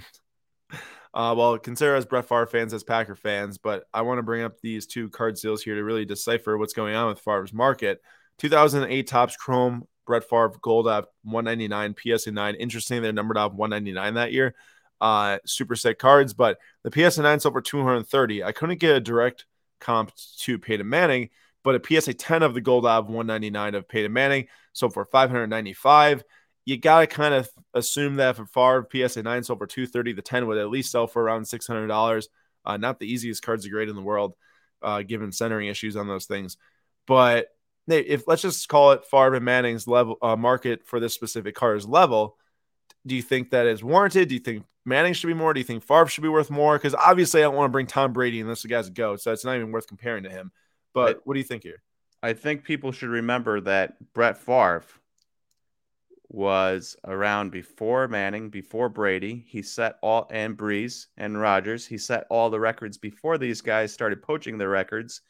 uh, 1.14 1.34
well, 1.36 1.58
consider 1.58 1.96
us 1.96 2.04
Brett 2.04 2.28
Favre 2.28 2.46
fans 2.46 2.74
as 2.74 2.82
Packer 2.82 3.16
fans, 3.16 3.58
but 3.58 3.84
I 3.92 4.02
want 4.02 4.18
to 4.18 4.22
bring 4.22 4.42
up 4.42 4.60
these 4.60 4.86
two 4.86 5.08
card 5.08 5.38
seals 5.38 5.62
here 5.62 5.74
to 5.74 5.84
really 5.84 6.04
decipher 6.04 6.58
what's 6.58 6.72
going 6.72 6.94
on 6.94 7.08
with 7.08 7.20
Favre's 7.20 7.52
market. 7.52 8.00
2008 8.38 9.06
Topps 9.06 9.36
Chrome 9.36 9.86
Brett 10.06 10.28
Favre 10.28 10.52
Gold 10.60 10.88
at 10.88 11.06
199, 11.22 11.94
PSA 12.18 12.32
9. 12.32 12.54
Interesting, 12.56 13.02
they're 13.02 13.12
numbered 13.12 13.36
off 13.36 13.52
199 13.52 14.14
that 14.14 14.32
year. 14.32 14.54
Uh, 15.00 15.38
super 15.44 15.74
sick 15.74 15.98
cards, 15.98 16.32
but 16.32 16.58
the 16.84 17.10
PSA 17.10 17.22
9 17.22 17.40
sold 17.40 17.54
for 17.54 17.60
230. 17.60 18.44
I 18.44 18.52
couldn't 18.52 18.78
get 18.78 18.96
a 18.96 19.00
direct 19.00 19.46
comp 19.80 20.12
to 20.38 20.58
Peyton 20.58 20.88
Manning, 20.88 21.30
but 21.64 21.74
a 21.74 22.00
PSA 22.00 22.14
10 22.14 22.42
of 22.42 22.54
the 22.54 22.60
Gold 22.60 22.86
of 22.86 23.06
199 23.06 23.74
of 23.74 23.88
Peyton 23.88 24.12
Manning 24.12 24.46
sold 24.72 24.94
for 24.94 25.04
595 25.04 26.22
you 26.64 26.78
got 26.78 27.00
to 27.00 27.06
kind 27.06 27.34
of 27.34 27.48
assume 27.74 28.16
that 28.16 28.36
for 28.36 28.46
Favre, 28.46 28.86
PSA 28.90 29.22
9 29.22 29.42
sold 29.42 29.58
for 29.58 29.66
230 29.66 30.12
the 30.12 30.22
10 30.22 30.46
would 30.46 30.58
at 30.58 30.70
least 30.70 30.92
sell 30.92 31.06
for 31.06 31.22
around 31.22 31.42
$600. 31.42 32.24
Uh, 32.64 32.76
not 32.76 33.00
the 33.00 33.12
easiest 33.12 33.42
cards 33.42 33.64
to 33.64 33.70
grade 33.70 33.88
in 33.88 33.96
the 33.96 34.02
world, 34.02 34.34
uh, 34.82 35.02
given 35.02 35.32
centering 35.32 35.68
issues 35.68 35.96
on 35.96 36.06
those 36.06 36.26
things. 36.26 36.56
But 37.06 37.48
if 37.88 38.28
let's 38.28 38.42
just 38.42 38.68
call 38.68 38.92
it 38.92 39.04
Favre 39.04 39.34
and 39.34 39.44
Manning's 39.44 39.88
level 39.88 40.16
uh, 40.22 40.36
market 40.36 40.86
for 40.86 41.00
this 41.00 41.14
specific 41.14 41.54
card's 41.56 41.86
level, 41.86 42.36
do 43.04 43.16
you 43.16 43.22
think 43.22 43.50
that 43.50 43.66
is 43.66 43.82
warranted? 43.82 44.28
Do 44.28 44.34
you 44.34 44.40
think 44.40 44.64
Manning 44.84 45.14
should 45.14 45.26
be 45.26 45.34
more? 45.34 45.52
Do 45.52 45.60
you 45.60 45.64
think 45.64 45.82
Favre 45.82 46.06
should 46.06 46.22
be 46.22 46.28
worth 46.28 46.50
more? 46.50 46.76
Because 46.78 46.94
obviously, 46.94 47.40
I 47.40 47.44
don't 47.44 47.56
want 47.56 47.70
to 47.70 47.72
bring 47.72 47.86
Tom 47.86 48.12
Brady 48.12 48.40
unless 48.40 48.62
the 48.62 48.68
guy's 48.68 48.86
a 48.86 48.92
goat, 48.92 49.20
so 49.20 49.32
it's 49.32 49.44
not 49.44 49.56
even 49.56 49.72
worth 49.72 49.88
comparing 49.88 50.22
to 50.24 50.30
him. 50.30 50.52
But 50.94 51.16
I, 51.16 51.20
what 51.24 51.34
do 51.34 51.40
you 51.40 51.44
think 51.44 51.64
here? 51.64 51.82
I 52.22 52.34
think 52.34 52.62
people 52.62 52.92
should 52.92 53.08
remember 53.08 53.60
that 53.62 53.96
Brett 54.12 54.38
Favre 54.38 54.84
was 56.32 56.96
around 57.04 57.50
before 57.50 58.08
Manning, 58.08 58.48
before 58.48 58.88
Brady. 58.88 59.44
He 59.46 59.62
set 59.62 59.98
all 60.02 60.26
and 60.30 60.56
Brees 60.56 61.06
and 61.18 61.38
Rodgers. 61.38 61.86
He 61.86 61.98
set 61.98 62.26
all 62.30 62.48
the 62.48 62.58
records 62.58 62.96
before 62.96 63.36
these 63.36 63.60
guys 63.60 63.92
started 63.92 64.22
poaching 64.22 64.56
their 64.56 64.70
records. 64.70 65.20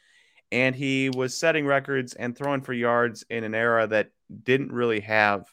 And 0.52 0.76
he 0.76 1.10
was 1.10 1.36
setting 1.36 1.66
records 1.66 2.14
and 2.14 2.36
throwing 2.36 2.60
for 2.60 2.72
yards 2.72 3.24
in 3.30 3.42
an 3.42 3.54
era 3.54 3.86
that 3.88 4.10
didn't 4.44 4.72
really 4.72 5.00
have 5.00 5.46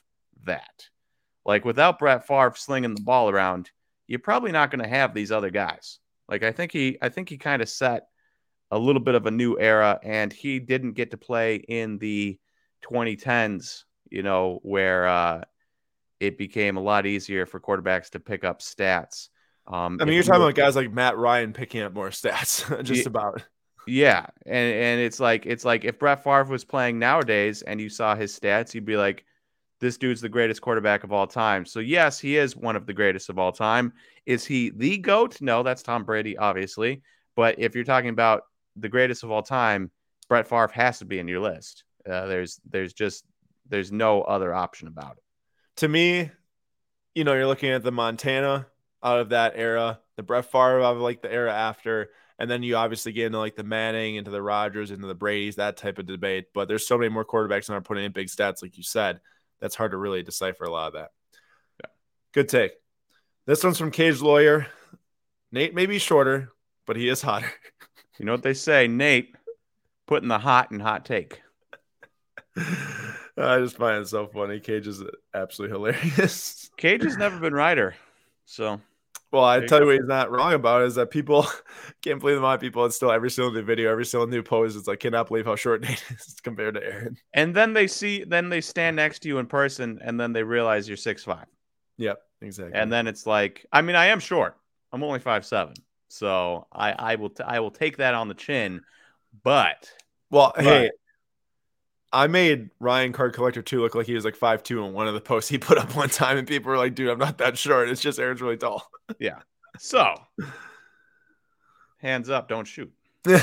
that. 0.44 0.88
Like 1.46 1.66
without 1.66 1.98
Brett 1.98 2.28
Favre 2.28 2.54
slinging 2.56 2.94
the 2.94 3.02
ball 3.02 3.30
around, 3.30 3.72
you're 4.08 4.20
probably 4.20 4.52
not 4.52 4.70
going 4.70 4.84
to 4.84 4.90
have 4.90 5.14
these 5.14 5.32
other 5.32 5.50
guys. 5.50 6.00
Like 6.28 6.44
I 6.44 6.52
think 6.52 6.72
he 6.72 6.98
I 7.02 7.10
think 7.10 7.28
he 7.28 7.38
kind 7.38 7.62
of 7.62 7.70
set 7.70 8.08
a 8.70 8.78
little 8.78 9.02
bit 9.02 9.16
of 9.16 9.26
a 9.26 9.32
new 9.32 9.58
era 9.58 10.00
and 10.04 10.32
he 10.32 10.60
didn't 10.60 10.94
get 10.94 11.12
to 11.12 11.18
play 11.18 11.56
in 11.56 11.98
the 11.98 12.38
2010s 12.84 13.84
you 14.10 14.24
know, 14.24 14.60
where 14.64 15.08
uh, 15.08 15.44
it 16.20 16.38
became 16.38 16.78
a 16.78 16.82
lot 16.82 17.06
easier 17.06 17.46
for 17.46 17.60
quarterbacks 17.60 18.10
to 18.12 18.20
pick 18.20 18.44
up 18.44 18.62
stats. 18.62 19.30
Um, 19.68 20.00
I 20.02 20.06
mean, 20.06 20.16
you're 20.16 20.24
talking 20.24 20.42
about 20.42 20.56
guys 20.56 20.76
like 20.76 20.92
Matt 20.92 21.18
Ryan 21.18 21.54
picking 21.54 21.82
up 21.82 21.94
more 21.94 22.10
stats, 22.10 22.84
just 22.84 23.06
about. 23.06 23.44
Yeah, 23.88 24.26
and 24.46 24.74
and 24.74 25.02
it's 25.02 25.20
like 25.20 25.46
it's 25.46 25.66
like 25.66 25.86
if 25.86 26.00
Brett 26.00 26.24
Favre 26.24 26.46
was 26.46 26.66
playing 26.66 27.00
nowadays 27.00 27.62
and 27.62 27.80
you 27.80 27.90
saw 27.90 28.16
his 28.16 28.38
stats, 28.38 28.74
you'd 28.74 28.86
be 28.86 28.98
like, 28.98 29.26
this 29.80 29.98
dude's 29.98 30.22
the 30.22 30.30
greatest 30.30 30.62
quarterback 30.62 31.04
of 31.04 31.12
all 31.12 31.28
time. 31.28 31.66
So 31.66 31.80
yes, 31.80 32.20
he 32.20 32.38
is 32.38 32.56
one 32.56 32.76
of 32.76 32.86
the 32.86 32.94
greatest 32.94 33.30
of 33.30 33.40
all 33.40 33.52
time. 33.52 33.94
Is 34.26 34.46
he 34.46 34.72
the 34.72 34.98
goat? 34.98 35.42
No, 35.42 35.64
that's 35.64 35.84
Tom 35.84 36.04
Brady, 36.04 36.38
obviously. 36.38 37.02
But 37.36 37.58
if 37.58 37.74
you're 37.74 37.84
talking 37.84 38.10
about 38.10 38.44
the 38.76 38.90
greatest 38.90 39.24
of 39.24 39.32
all 39.32 39.44
time, 39.44 39.92
Brett 40.28 40.48
Favre 40.48 40.72
has 40.74 41.00
to 41.00 41.06
be 41.06 41.20
in 41.20 41.28
your 41.28 41.40
list. 41.40 41.84
Uh, 42.10 42.26
there's 42.26 42.60
there's 42.70 42.94
just 42.94 43.26
there's 43.70 43.92
no 43.92 44.22
other 44.22 44.54
option 44.54 44.88
about 44.88 45.18
it. 45.18 45.24
To 45.78 45.88
me, 45.88 46.32
you 47.16 47.24
know, 47.24 47.34
you're 47.34 47.48
looking 47.48 47.72
at 47.72 47.84
the 47.84 47.92
Montana 47.92 48.68
out 49.04 49.20
of 49.20 49.30
that 49.30 49.54
era, 49.56 50.00
the 50.18 50.24
Brett 50.24 50.52
Favre 50.52 50.82
of 50.82 50.98
like 50.98 51.22
the 51.22 51.32
era 51.32 51.54
after, 51.54 52.10
and 52.38 52.50
then 52.50 52.64
you 52.64 52.76
obviously 52.76 53.12
get 53.12 53.28
into 53.28 53.40
like 53.40 53.56
the 53.56 53.64
Manning, 53.64 54.16
into 54.16 54.32
the 54.32 54.42
Rodgers, 54.42 54.92
into 54.92 55.08
the 55.08 55.16
Brady's, 55.16 55.56
that 55.56 55.78
type 55.78 56.00
of 56.00 56.06
debate. 56.06 56.48
But 56.54 56.68
there's 56.68 56.88
so 56.88 56.98
many 56.98 57.10
more 57.10 57.26
quarterbacks 57.26 57.68
that 57.68 57.74
are 57.74 57.82
putting 57.82 58.06
in 58.06 58.12
big 58.12 58.28
stats, 58.28 58.62
like 58.62 58.78
you 58.78 58.84
said. 58.84 59.20
That's 59.60 59.76
hard 59.76 59.92
to 59.92 59.98
really 59.98 60.24
decipher 60.24 60.64
a 60.64 60.72
lot 60.72 60.88
of 60.88 60.94
that. 60.94 61.12
Yeah. 61.82 61.90
Good 62.34 62.50
take. 62.50 62.72
This 63.46 63.64
one's 63.64 63.78
from 63.78 63.92
Cage 63.92 64.22
Lawyer. 64.22 64.68
Nate 65.52 65.74
may 65.74 65.86
be 65.86 66.00
shorter, 66.00 66.52
but 66.86 66.96
he 66.96 67.10
is 67.10 67.22
hotter. 67.22 67.52
You 68.18 68.26
know 68.26 68.34
what 68.34 68.44
they 68.44 68.54
say, 68.54 68.88
Nate, 68.88 69.34
putting 70.06 70.28
the 70.28 70.38
hot 70.38 70.72
in 70.72 70.82
hot 70.82 71.06
take. 71.06 71.42
I 73.40 73.60
just 73.60 73.78
find 73.78 74.02
it 74.02 74.08
so 74.08 74.28
funny. 74.28 74.60
Cage 74.60 74.88
is 74.88 75.04
absolutely 75.34 75.78
hilarious. 75.78 76.70
Cage 76.78 77.04
has 77.04 77.18
never 77.18 77.40
been 77.40 77.54
writer, 77.54 77.96
so. 78.46 78.82
Well, 79.32 79.44
I 79.44 79.64
tell 79.66 79.82
you 79.82 79.86
what 79.86 79.96
he's 79.96 80.08
not 80.08 80.32
wrong 80.32 80.54
about 80.54 80.82
is 80.82 80.96
that 80.96 81.12
people 81.12 81.46
can't 82.02 82.20
believe 82.20 82.38
the 82.38 82.40
amount 82.40 82.56
of 82.56 82.62
people 82.62 82.84
it's 82.86 82.96
still 82.96 83.12
every 83.12 83.30
single 83.30 83.54
new 83.54 83.62
video, 83.62 83.92
every 83.92 84.06
single 84.06 84.26
new 84.26 84.42
post. 84.42 84.76
It's 84.76 84.88
like 84.88 85.00
cannot 85.00 85.28
believe 85.28 85.46
how 85.46 85.56
short 85.56 85.82
Nate 85.88 86.04
is 86.10 86.38
compared 86.42 86.74
to 86.74 86.84
Aaron. 86.84 87.18
And 87.34 87.56
then 87.56 87.74
they 87.74 87.86
see, 87.86 88.24
then 88.24 88.50
they 88.50 88.60
stand 88.60 88.96
next 88.96 89.20
to 89.20 89.28
you 89.28 89.38
in 89.38 89.46
person, 89.46 90.00
and 90.04 90.20
then 90.20 90.34
they 90.34 90.42
realize 90.42 90.88
you're 90.88 90.98
six 90.98 91.24
five. 91.24 91.46
Yep, 91.98 92.20
exactly. 92.42 92.80
And 92.80 92.92
then 92.92 93.06
it's 93.06 93.28
like, 93.28 93.66
I 93.72 93.82
mean, 93.82 93.96
I 93.96 94.08
am 94.08 94.20
short. 94.20 94.58
I'm 94.92 95.04
only 95.04 95.20
five 95.20 95.46
seven, 95.46 95.76
so 96.08 96.66
I 96.72 96.94
I 96.94 97.16
will 97.16 97.30
t- 97.30 97.44
I 97.44 97.60
will 97.60 97.72
take 97.72 97.98
that 97.98 98.16
on 98.16 98.30
the 98.30 98.34
chin. 98.34 98.82
But 99.44 99.92
well, 100.32 100.54
but, 100.56 100.66
hey, 100.66 100.92
I 102.12 102.28
made 102.28 102.70
Ryan 102.80 103.14
Card 103.14 103.34
Collector 103.34 103.62
2 103.62 103.82
look 103.82 103.94
like 103.94 104.08
he 104.08 104.16
was 104.16 104.26
like 104.26 104.36
five 104.36 104.64
two 104.64 104.84
in 104.84 104.94
one 104.94 105.08
of 105.08 105.14
the 105.14 105.22
posts 105.22 105.50
he 105.50 105.58
put 105.58 105.78
up 105.78 105.96
one 105.96 106.10
time, 106.10 106.38
and 106.38 106.48
people 106.48 106.72
were 106.72 106.78
like, 106.78 106.96
dude, 106.96 107.10
I'm 107.10 107.20
not 107.20 107.38
that 107.38 107.58
short. 107.58 107.90
It's 107.90 108.02
just 108.02 108.20
Aaron's 108.20 108.42
really 108.42 108.58
tall. 108.58 108.90
Yeah. 109.20 109.40
So, 109.78 110.14
hands 112.00 112.30
up, 112.30 112.50
don't 112.50 112.66
shoot. 112.66 112.92
uh, 113.28 113.38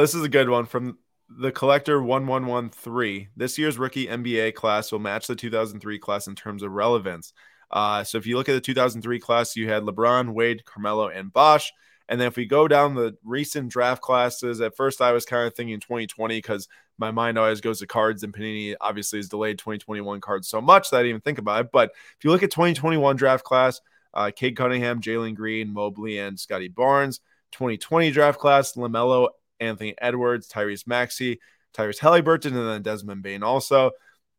this 0.00 0.14
is 0.14 0.22
a 0.22 0.28
good 0.28 0.50
one 0.50 0.66
from 0.66 0.98
the 1.30 1.50
Collector 1.50 2.02
1113. 2.02 3.28
This 3.36 3.56
year's 3.56 3.78
rookie 3.78 4.06
NBA 4.06 4.54
class 4.54 4.92
will 4.92 4.98
match 4.98 5.28
the 5.28 5.36
2003 5.36 5.98
class 5.98 6.26
in 6.26 6.34
terms 6.34 6.62
of 6.62 6.72
relevance. 6.72 7.32
Uh, 7.70 8.04
so, 8.04 8.18
if 8.18 8.26
you 8.26 8.36
look 8.36 8.50
at 8.50 8.54
the 8.54 8.60
2003 8.60 9.18
class, 9.20 9.56
you 9.56 9.68
had 9.68 9.84
LeBron, 9.84 10.34
Wade, 10.34 10.64
Carmelo, 10.66 11.08
and 11.08 11.32
Bosh. 11.32 11.72
And 12.10 12.20
then 12.20 12.26
if 12.26 12.36
we 12.36 12.44
go 12.44 12.66
down 12.66 12.96
the 12.96 13.16
recent 13.24 13.70
draft 13.70 14.02
classes, 14.02 14.60
at 14.60 14.76
first 14.76 15.00
I 15.00 15.12
was 15.12 15.24
kind 15.24 15.46
of 15.46 15.54
thinking 15.54 15.78
2020 15.78 16.36
because 16.36 16.68
my 16.98 17.12
mind 17.12 17.38
always 17.38 17.60
goes 17.60 17.78
to 17.78 17.86
cards, 17.86 18.24
and 18.24 18.34
Panini 18.34 18.74
obviously 18.80 19.20
has 19.20 19.28
delayed 19.28 19.58
2021 19.58 20.20
cards 20.20 20.48
so 20.48 20.60
much 20.60 20.90
that 20.90 20.96
I 20.96 21.00
didn't 21.00 21.10
even 21.10 21.20
think 21.20 21.38
about 21.38 21.66
it. 21.66 21.70
But 21.72 21.92
if 22.18 22.24
you 22.24 22.30
look 22.30 22.42
at 22.42 22.50
2021 22.50 23.14
draft 23.14 23.44
class, 23.44 23.80
uh, 24.12 24.32
Cade 24.34 24.56
Cunningham, 24.56 25.00
Jalen 25.00 25.36
Green, 25.36 25.72
Mobley, 25.72 26.18
and 26.18 26.38
Scottie 26.38 26.68
Barnes. 26.68 27.20
2020 27.52 28.10
draft 28.10 28.40
class, 28.40 28.72
LaMelo, 28.74 29.28
Anthony 29.60 29.94
Edwards, 29.98 30.48
Tyrese 30.48 30.86
Maxey, 30.86 31.40
Tyrese 31.74 32.00
Haliburton, 32.00 32.46
and 32.46 32.68
then 32.68 32.82
Desmond 32.82 33.22
Bane 33.22 33.44
also. 33.44 33.92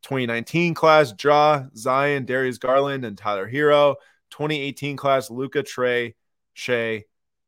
2019 0.04 0.74
class, 0.74 1.14
Ja, 1.24 1.64
Zion, 1.76 2.26
Darius 2.26 2.58
Garland, 2.58 3.06
and 3.06 3.18
Tyler 3.18 3.50
Herro. 3.50 3.96
2018 4.32 4.98
class, 4.98 5.30
Luka 5.30 5.64
Trey, 5.64 6.16
Shai, 6.54 7.06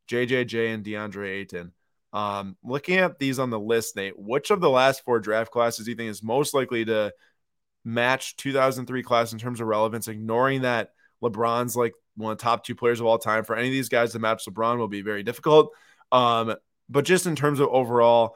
JJJ, 0.10 0.74
and 0.74 0.84
DeAndre 0.84 1.42
Ayton. 1.42 1.72
Um, 2.14 2.56
looking 2.64 2.98
at 2.98 3.18
these 3.18 3.40
on 3.40 3.50
the 3.50 3.60
list, 3.60 3.96
Nate, 3.96 4.18
which 4.18 4.52
of 4.52 4.62
the 4.62 4.70
last 4.70 5.04
four 5.04 5.20
draft 5.20 5.52
classes 5.52 5.86
do 5.86 5.92
you 5.92 5.98
think 5.98 6.12
is 6.12 6.22
most 6.22 6.54
likely 6.54 6.86
to 6.86 7.12
match 7.84 8.36
2003 8.38 9.04
class 9.04 9.34
in 9.34 9.40
terms 9.40 9.60
of 9.60 9.68
relevance, 9.68 10.08
ignoring 10.08 10.62
that 10.62 10.92
LeBron's 11.24 11.76
like 11.76 11.94
one 12.16 12.32
of 12.32 12.38
the 12.38 12.44
top 12.44 12.64
two 12.64 12.76
players 12.76 13.00
of 13.00 13.08
all 13.08 13.18
time. 13.18 13.44
For 13.44 13.56
any 13.56 13.68
of 13.68 13.74
these 13.74 13.90
guys 13.90 14.12
to 14.12 14.20
match 14.20 14.46
LeBron 14.46 14.78
will 14.78 14.88
be 14.88 15.02
very 15.02 15.24
difficult. 15.24 15.72
Um, 16.12 16.56
but 16.88 17.06
just 17.06 17.26
in 17.26 17.36
terms 17.36 17.60
of 17.60 17.70
overall, 17.70 18.36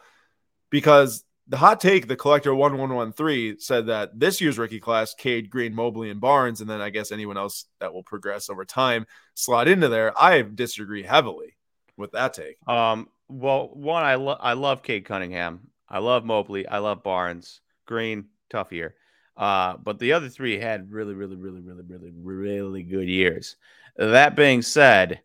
because 0.72 1.24
the 1.47 1.57
hot 1.57 1.80
take, 1.80 2.07
the 2.07 2.15
collector 2.15 2.53
1113 2.53 3.59
said 3.59 3.88
that 3.88 4.20
this 4.20 4.41
year's 4.41 4.57
rookie 4.57 4.80
class, 4.80 5.13
Cade, 5.13 5.49
Green, 5.49 5.74
Mobley, 5.74 6.09
and 6.09 6.20
Barnes, 6.20 6.61
and 6.61 6.70
then 6.70 6.82
I 6.82 6.89
guess 6.89 7.11
anyone 7.11 7.38
else 7.38 7.65
that 7.80 7.93
will 7.93 8.03
progress 8.03 8.49
over 8.49 8.65
time 8.65 9.05
slot 9.36 9.68
into 9.68 9.88
there. 9.88 10.20
I 10.20 10.41
disagree 10.41 11.03
heavily 11.03 11.57
with 11.97 12.11
that 12.13 12.33
take. 12.33 12.57
Um, 12.67 13.09
well, 13.27 13.69
one, 13.73 14.03
I 14.03 14.15
love 14.15 14.37
I 14.41 14.53
love 14.53 14.83
Cade 14.83 15.05
Cunningham. 15.05 15.69
I 15.89 15.99
love 15.99 16.25
Mobley. 16.25 16.67
I 16.67 16.77
love 16.79 17.03
Barnes. 17.03 17.61
Green, 17.85 18.25
tough 18.49 18.71
year. 18.71 18.95
Uh, 19.35 19.77
but 19.77 19.99
the 19.99 20.13
other 20.13 20.29
three 20.29 20.57
had 20.57 20.91
really, 20.91 21.13
really, 21.13 21.35
really, 21.35 21.61
really, 21.61 21.83
really, 21.83 22.11
really 22.11 22.83
good 22.83 23.07
years. 23.07 23.55
That 23.95 24.35
being 24.35 24.61
said, 24.61 25.21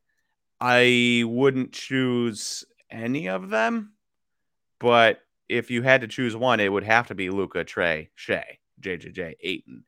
I 0.60 1.24
wouldn't 1.26 1.72
choose 1.72 2.64
any 2.90 3.28
of 3.28 3.48
them, 3.48 3.94
but 4.78 5.20
if 5.48 5.70
you 5.70 5.82
had 5.82 6.02
to 6.02 6.08
choose 6.08 6.36
one, 6.36 6.60
it 6.60 6.70
would 6.70 6.84
have 6.84 7.08
to 7.08 7.14
be 7.14 7.30
Luka, 7.30 7.64
Trey, 7.64 8.10
Shai, 8.14 8.58
JJJ, 8.80 9.34
Ayton. 9.40 9.84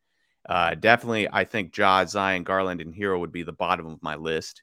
Uh, 0.47 0.75
definitely, 0.75 1.29
I 1.31 1.45
think 1.45 1.77
Ja, 1.77 2.05
Zion, 2.05 2.45
Garland, 2.45 2.81
and 2.81 2.95
Herro 2.95 3.21
would 3.21 3.33
be 3.33 3.43
the 3.43 3.53
bottom 3.53 3.87
of 3.87 4.03
my 4.03 4.17
list. 4.17 4.63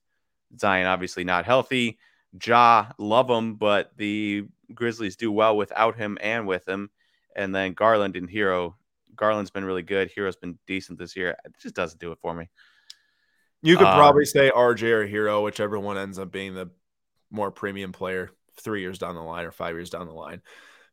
Zion 0.60 0.86
obviously 0.86 1.24
not 1.24 1.46
healthy. 1.46 1.98
Ja, 2.46 2.88
love 2.98 3.30
him, 3.30 3.56
but 3.56 3.92
the 3.98 4.46
Grizzlies 4.74 5.16
do 5.16 5.32
well 5.32 5.58
without 5.58 5.96
him 5.96 6.18
and 6.22 6.48
with 6.48 6.68
him. 6.68 6.90
And 7.36 7.54
then 7.54 7.74
Garland 7.74 8.16
and 8.16 8.30
Herro. 8.30 8.76
Garland's 9.16 9.52
been 9.52 9.66
really 9.66 9.84
good. 9.84 10.12
Herro's 10.16 10.36
been 10.36 10.58
decent 10.68 10.98
this 10.98 11.16
year. 11.16 11.36
It 11.46 11.54
just 11.62 11.76
doesn't 11.76 12.00
do 12.00 12.12
it 12.12 12.20
for 12.22 12.34
me. 12.34 12.50
You 13.62 13.78
could 13.78 13.88
um, 13.88 13.96
probably 13.96 14.26
say 14.26 14.50
RJ 14.50 14.84
or 14.84 15.08
Herro, 15.08 15.44
whichever 15.44 15.80
one 15.80 15.98
ends 15.98 16.18
up 16.18 16.32
being 16.32 16.56
the 16.56 16.72
more 17.30 17.52
premium 17.52 17.92
player 17.92 18.32
three 18.60 18.82
years 18.82 19.00
down 19.00 19.16
the 19.16 19.22
line 19.22 19.46
or 19.46 19.52
five 19.52 19.76
years 19.76 19.90
down 19.90 20.08
the 20.08 20.14
line. 20.14 20.42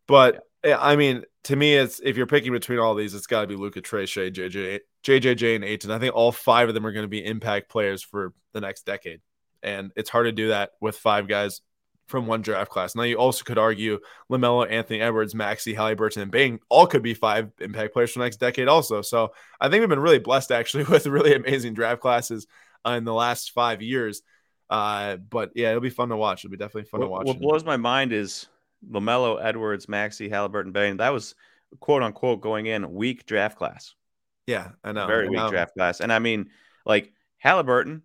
But 0.06 0.42
yeah. 0.64 0.78
I 0.80 0.96
mean, 0.96 1.24
to 1.44 1.56
me, 1.56 1.74
it's 1.74 2.00
if 2.00 2.16
you're 2.16 2.26
picking 2.26 2.52
between 2.52 2.78
all 2.78 2.94
these, 2.94 3.14
it's 3.14 3.26
got 3.26 3.42
to 3.42 3.46
be 3.46 3.56
Luka, 3.56 3.80
Trey, 3.80 4.04
JJ, 4.04 4.80
JJJ, 5.04 5.54
and 5.54 5.64
Ayton. 5.64 5.90
I 5.90 5.98
think 5.98 6.14
all 6.14 6.32
five 6.32 6.68
of 6.68 6.74
them 6.74 6.86
are 6.86 6.92
going 6.92 7.04
to 7.04 7.08
be 7.08 7.24
impact 7.24 7.68
players 7.68 8.02
for 8.02 8.32
the 8.52 8.60
next 8.60 8.84
decade, 8.84 9.20
and 9.62 9.92
it's 9.96 10.10
hard 10.10 10.26
to 10.26 10.32
do 10.32 10.48
that 10.48 10.70
with 10.80 10.96
five 10.96 11.28
guys 11.28 11.60
from 12.08 12.26
one 12.26 12.40
draft 12.40 12.70
class. 12.70 12.96
Now, 12.96 13.02
you 13.02 13.16
also 13.16 13.44
could 13.44 13.58
argue 13.58 13.98
LaMelo, 14.30 14.70
Anthony 14.70 15.00
Edwards, 15.00 15.34
Maxey, 15.34 15.74
Haliburton, 15.74 16.22
and 16.22 16.30
Bane 16.30 16.58
all 16.68 16.86
could 16.86 17.02
be 17.02 17.14
five 17.14 17.50
impact 17.60 17.92
players 17.92 18.12
for 18.12 18.18
the 18.18 18.24
next 18.24 18.38
decade, 18.38 18.66
also. 18.66 19.02
So 19.02 19.32
I 19.60 19.68
think 19.68 19.80
we've 19.80 19.88
been 19.88 20.00
really 20.00 20.18
blessed 20.18 20.50
actually 20.50 20.84
with 20.88 21.06
really 21.06 21.34
amazing 21.34 21.74
draft 21.74 22.00
classes 22.00 22.46
uh, 22.86 22.92
in 22.92 23.04
the 23.04 23.14
last 23.14 23.52
five 23.52 23.82
years. 23.82 24.22
Uh, 24.70 25.16
but 25.16 25.50
yeah, 25.54 25.70
it'll 25.70 25.80
be 25.80 25.90
fun 25.90 26.08
to 26.08 26.16
watch. 26.16 26.44
It'll 26.44 26.52
be 26.52 26.56
definitely 26.56 26.88
fun 26.88 27.00
what, 27.00 27.06
to 27.06 27.10
watch. 27.10 27.26
What 27.26 27.40
blows 27.40 27.64
my 27.64 27.76
mind 27.76 28.12
is 28.12 28.48
LaMelo, 28.90 29.42
Edwards, 29.42 29.88
Maxey, 29.88 30.28
Haliburton, 30.28 30.72
Bane. 30.72 30.98
That 30.98 31.12
was 31.12 31.34
quote 31.80 32.02
unquote 32.02 32.40
going 32.40 32.66
in 32.66 32.92
weak 32.92 33.26
draft 33.26 33.58
class. 33.58 33.94
Yeah, 34.46 34.70
I 34.82 34.92
know. 34.92 35.06
Very 35.06 35.26
I 35.26 35.30
weak 35.30 35.38
know. 35.38 35.50
draft 35.50 35.74
class. 35.74 36.00
And 36.00 36.12
I 36.12 36.18
mean, 36.18 36.50
like 36.86 37.12
Haliburton, 37.44 38.02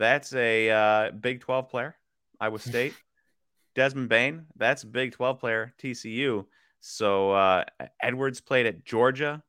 that's 0.00 0.32
a 0.32 0.70
uh, 0.70 1.10
Big 1.12 1.40
12 1.40 1.68
player. 1.68 1.94
Iowa 2.40 2.58
State. 2.58 2.94
Desmond 3.74 4.08
Bane, 4.08 4.46
that's 4.56 4.82
a 4.82 4.86
Big 4.86 5.12
12 5.12 5.38
player, 5.38 5.74
TCU. 5.80 6.44
So 6.80 7.32
uh, 7.32 7.64
Edwards 8.02 8.40
played 8.40 8.66
at 8.66 8.84
Georgia. 8.84 9.42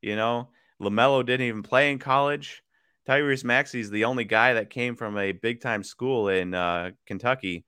You 0.00 0.16
know, 0.16 0.48
LaMelo 0.80 1.26
didn't 1.26 1.46
even 1.46 1.62
play 1.62 1.90
in 1.90 1.98
college. 1.98 2.62
Tyrese 3.06 3.44
Maxey 3.44 3.80
is 3.80 3.90
the 3.90 4.04
only 4.04 4.24
guy 4.24 4.54
that 4.54 4.70
came 4.70 4.96
from 4.96 5.18
a 5.18 5.32
big 5.32 5.60
time 5.60 5.82
school 5.82 6.28
in 6.28 6.54
uh, 6.54 6.92
Kentucky. 7.04 7.64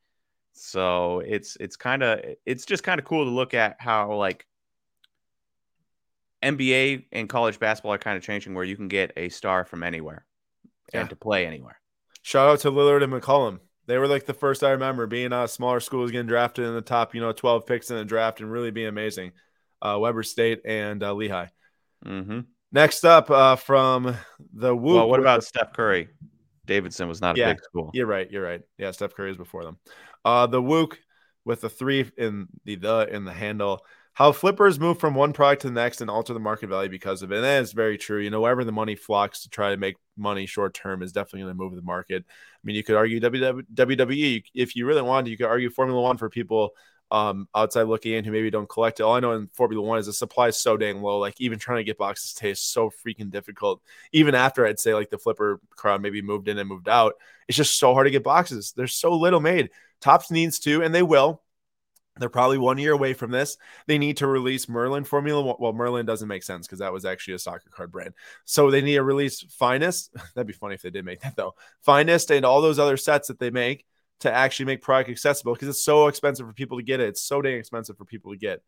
So 0.53 1.21
it's 1.21 1.57
it's 1.61 1.77
kind 1.77 2.03
of 2.03 2.21
it's 2.47 2.65
just 2.65 2.83
kind 2.83 2.99
of 2.99 3.05
cool 3.05 3.25
to 3.25 3.31
look 3.31 3.55
at 3.55 3.77
how 3.79 4.15
like 4.15 4.47
NBA 6.43 7.07
and 7.13 7.29
college 7.29 7.59
basketball 7.59 7.93
are 7.93 7.99
kind 7.99 8.17
of 8.17 8.23
changing 8.23 8.55
where 8.55 8.65
you 8.65 8.77
can 8.77 8.89
get 8.89 9.13
a 9.17 9.29
star 9.29 9.65
from 9.65 9.83
anywhere 9.83 10.25
yeah. 10.93 11.01
and 11.01 11.11
to 11.11 11.17
play 11.17 11.47
anywhere. 11.47 11.81
Shout 12.23 12.49
out 12.49 12.61
to 12.61 12.71
Lillard 12.71 13.03
and 13.03 13.13
McCollum. 13.13 13.61
They 13.87 13.97
were 13.97 14.07
like 14.07 14.27
the 14.27 14.35
first 14.35 14.63
I 14.63 14.71
remember 14.73 15.07
being 15.07 15.33
a 15.33 15.49
smaller 15.49 15.81
school 15.81 16.01
schools 16.01 16.11
getting 16.11 16.27
drafted 16.27 16.67
in 16.67 16.75
the 16.75 16.83
top, 16.83 17.15
you 17.15 17.21
know, 17.23 17.33
12 17.33 17.67
picks 17.67 17.91
in 17.91 17.97
the 17.97 18.05
draft 18.05 18.41
and 18.41 18.53
really 18.53 18.71
being 18.71 18.89
amazing. 18.89 19.33
Uh, 19.81 19.97
Weber 19.99 20.23
State 20.23 20.61
and 20.67 21.03
uh, 21.03 21.15
Lehigh. 21.15 21.47
Mm-hmm. 22.05 22.41
Next 22.71 23.05
up 23.05 23.31
uh, 23.31 23.57
from 23.57 24.15
the 24.53 24.77
Whoop. 24.77 24.97
Well, 24.97 25.09
what 25.09 25.21
about 25.21 25.41
the- 25.41 25.47
Steph 25.47 25.73
Curry? 25.73 26.09
Davidson 26.67 27.09
was 27.09 27.23
not 27.23 27.37
a 27.37 27.41
yeah, 27.41 27.53
big 27.55 27.65
school. 27.65 27.91
You're 27.95 28.07
right. 28.07 28.31
You're 28.31 28.45
right. 28.45 28.61
Yeah, 28.77 28.91
Steph 28.91 29.15
Curry 29.15 29.31
is 29.31 29.39
before 29.39 29.65
them. 29.65 29.79
Uh, 30.23 30.47
the 30.47 30.61
Wook 30.61 30.97
with 31.47 31.63
the 31.63 31.71
three 31.71 32.11
in 32.19 32.47
the 32.65 32.77
the 32.77 33.09
in 33.11 33.25
the 33.25 33.33
handle 33.33 33.81
how 34.19 34.33
flippers 34.33 34.81
move 34.81 34.99
from 34.99 35.15
one 35.15 35.33
product 35.33 35.63
to 35.63 35.69
the 35.69 35.73
next 35.73 36.01
and 36.01 36.11
alter 36.11 36.35
the 36.35 36.41
market 36.41 36.67
value 36.67 36.91
because 36.91 37.23
of 37.23 37.31
it. 37.31 37.37
And 37.37 37.45
that 37.45 37.63
is 37.63 37.71
very 37.71 37.97
true. 37.97 38.19
You 38.19 38.31
know, 38.31 38.41
wherever 38.41 38.65
the 38.65 38.73
money 38.73 38.97
flocks 38.97 39.43
to 39.43 39.49
try 39.49 39.71
to 39.71 39.77
make 39.77 39.95
money 40.17 40.45
short 40.45 40.75
term 40.75 41.05
is 41.05 41.13
definitely 41.13 41.43
going 41.43 41.53
to 41.53 41.63
move 41.63 41.77
the 41.77 41.83
market. 41.83 42.25
I 42.29 42.61
mean, 42.65 42.75
you 42.75 42.83
could 42.83 42.97
argue 42.97 43.21
WWE 43.21 44.43
if 44.55 44.75
you 44.75 44.87
really 44.87 45.03
wanted. 45.03 45.31
You 45.31 45.37
could 45.37 45.47
argue 45.47 45.71
Formula 45.71 46.03
One 46.03 46.17
for 46.17 46.29
people 46.29 46.71
um, 47.13 47.47
outside 47.55 47.85
looking 47.85 48.15
in 48.15 48.25
who 48.25 48.33
maybe 48.33 48.51
don't 48.51 48.69
collect 48.69 48.99
it. 48.99 49.05
All 49.05 49.15
I 49.15 49.21
know 49.21 49.35
in 49.35 49.47
Formula 49.55 49.87
One 49.87 50.01
is 50.01 50.07
the 50.07 50.13
supply 50.13 50.49
is 50.49 50.61
so 50.61 50.77
dang 50.77 51.01
low. 51.01 51.21
Like 51.21 51.41
even 51.41 51.61
trying 51.61 51.79
to 51.79 51.85
get 51.85 51.97
boxes 51.97 52.35
taste 52.35 52.73
so 52.73 52.91
freaking 52.91 53.31
difficult. 53.31 53.81
Even 54.11 54.35
after 54.35 54.67
I'd 54.67 54.81
say 54.81 54.95
like 54.95 55.11
the 55.11 55.19
flipper 55.19 55.61
crowd 55.71 56.03
maybe 56.03 56.23
moved 56.23 56.49
in 56.49 56.59
and 56.59 56.69
moved 56.69 56.89
out, 56.89 57.13
it's 57.47 57.57
just 57.57 57.79
so 57.79 57.95
hard 57.95 58.09
to 58.09 58.11
get 58.11 58.25
boxes. 58.25 58.73
There's 58.77 58.95
so 58.95 59.13
little 59.13 59.39
made. 59.39 59.71
Topps 60.01 60.33
needs 60.33 60.59
to, 60.61 60.83
and 60.83 60.93
they 60.93 61.05
will 61.05 61.41
they're 62.19 62.29
probably 62.29 62.59
one 62.59 62.79
year 62.79 62.93
away 62.93 63.15
from 63.15 63.31
this. 63.31 63.57
They 63.87 63.99
need 63.99 64.19
to 64.19 64.27
release 64.27 64.69
Merlin 64.69 65.05
Formula 65.05 65.41
One. 65.43 65.57
Well, 65.59 65.73
Merlin 65.73 66.07
doesn't 66.07 66.29
make 66.29 66.43
sense 66.43 66.67
because 66.67 66.81
that 66.81 66.93
was 66.93 67.05
actually 67.05 67.35
a 67.35 67.39
soccer 67.39 67.71
card 67.71 67.93
brand. 67.93 68.15
So 68.45 68.71
they 68.71 68.81
need 68.81 68.95
to 68.95 69.03
release 69.03 69.43
Finest. 69.43 70.13
That'd 70.35 70.47
be 70.47 70.53
funny 70.53 70.75
if 70.75 70.83
they 70.83 70.91
did 70.91 71.05
make 71.05 71.21
that 71.21 71.37
though. 71.37 71.55
Finest 71.83 72.31
and 72.31 72.45
all 72.45 72.61
those 72.61 72.79
other 72.79 72.97
sets 72.97 73.29
that 73.29 73.39
they 73.39 73.51
make 73.51 73.85
to 74.21 74.33
actually 74.33 74.67
make 74.67 74.83
product 74.83 75.11
accessible 75.11 75.53
because 75.53 75.69
it's 75.69 75.83
so 75.83 76.09
expensive 76.09 76.47
for 76.47 76.53
people 76.53 76.79
to 76.79 76.85
get 76.85 77.01
it. 77.01 77.09
It's 77.09 77.23
so 77.23 77.41
dang 77.41 77.57
expensive 77.57 77.97
for 77.97 78.05
people 78.05 78.33
to 78.33 78.39
get 78.39 78.63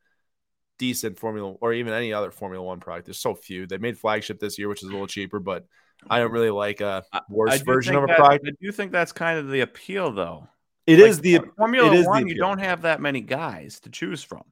decent 0.78 1.18
Formula 1.18 1.52
or 1.60 1.72
even 1.72 1.92
any 1.92 2.12
other 2.12 2.30
Formula 2.30 2.64
One 2.64 2.80
product. 2.80 3.06
There's 3.06 3.18
so 3.18 3.34
few. 3.34 3.66
They 3.66 3.78
made 3.78 3.98
flagship 3.98 4.40
this 4.40 4.58
year, 4.58 4.68
which 4.68 4.82
is 4.82 4.88
a 4.88 4.92
little 4.92 5.06
cheaper, 5.06 5.40
but 5.40 5.66
I 6.08 6.18
don't 6.18 6.32
really 6.32 6.50
like 6.50 6.80
a 6.80 7.04
worse 7.28 7.60
version 7.62 7.96
of 7.96 8.04
a 8.04 8.06
that, 8.06 8.16
product. 8.16 8.46
I 8.46 8.52
do 8.60 8.72
think 8.72 8.92
that's 8.92 9.12
kind 9.12 9.38
of 9.38 9.48
the 9.48 9.60
appeal 9.60 10.12
though. 10.12 10.48
It 10.90 10.98
like, 10.98 11.10
is 11.10 11.20
the 11.20 11.40
Formula 11.56 11.92
it 11.92 11.94
is 11.94 12.06
One. 12.06 12.26
you 12.26 12.34
don't 12.34 12.58
have 12.58 12.82
that 12.82 13.00
many 13.00 13.20
guys 13.20 13.78
to 13.80 13.90
choose 13.90 14.24
from. 14.24 14.42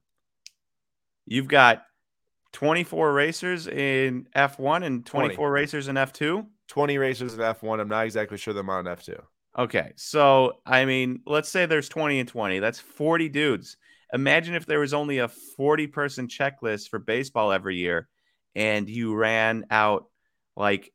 You've 1.25 1.49
got 1.49 1.83
24 2.53 3.11
racers 3.11 3.67
in 3.67 4.25
F1 4.33 4.85
and 4.85 5.05
24 5.05 5.35
20. 5.35 5.51
racers 5.51 5.87
in 5.89 5.95
F2. 5.95 6.47
20 6.69 6.97
racers 6.97 7.33
in 7.33 7.41
F1. 7.41 7.81
I'm 7.81 7.89
not 7.89 8.05
exactly 8.05 8.37
sure 8.37 8.53
the 8.53 8.61
amount 8.61 8.87
in 8.87 8.95
F2. 8.95 9.21
Okay. 9.57 9.91
So, 9.97 10.53
I 10.65 10.85
mean, 10.85 11.21
let's 11.25 11.49
say 11.49 11.65
there's 11.65 11.89
20 11.89 12.21
and 12.21 12.29
20. 12.29 12.59
That's 12.59 12.79
40 12.79 13.27
dudes. 13.27 13.75
Imagine 14.13 14.55
if 14.55 14.65
there 14.65 14.79
was 14.79 14.93
only 14.93 15.17
a 15.17 15.27
40 15.27 15.87
person 15.87 16.27
checklist 16.29 16.89
for 16.89 16.99
baseball 16.99 17.51
every 17.51 17.75
year 17.75 18.07
and 18.55 18.89
you 18.89 19.13
ran 19.13 19.65
out 19.69 20.05
like 20.55 20.93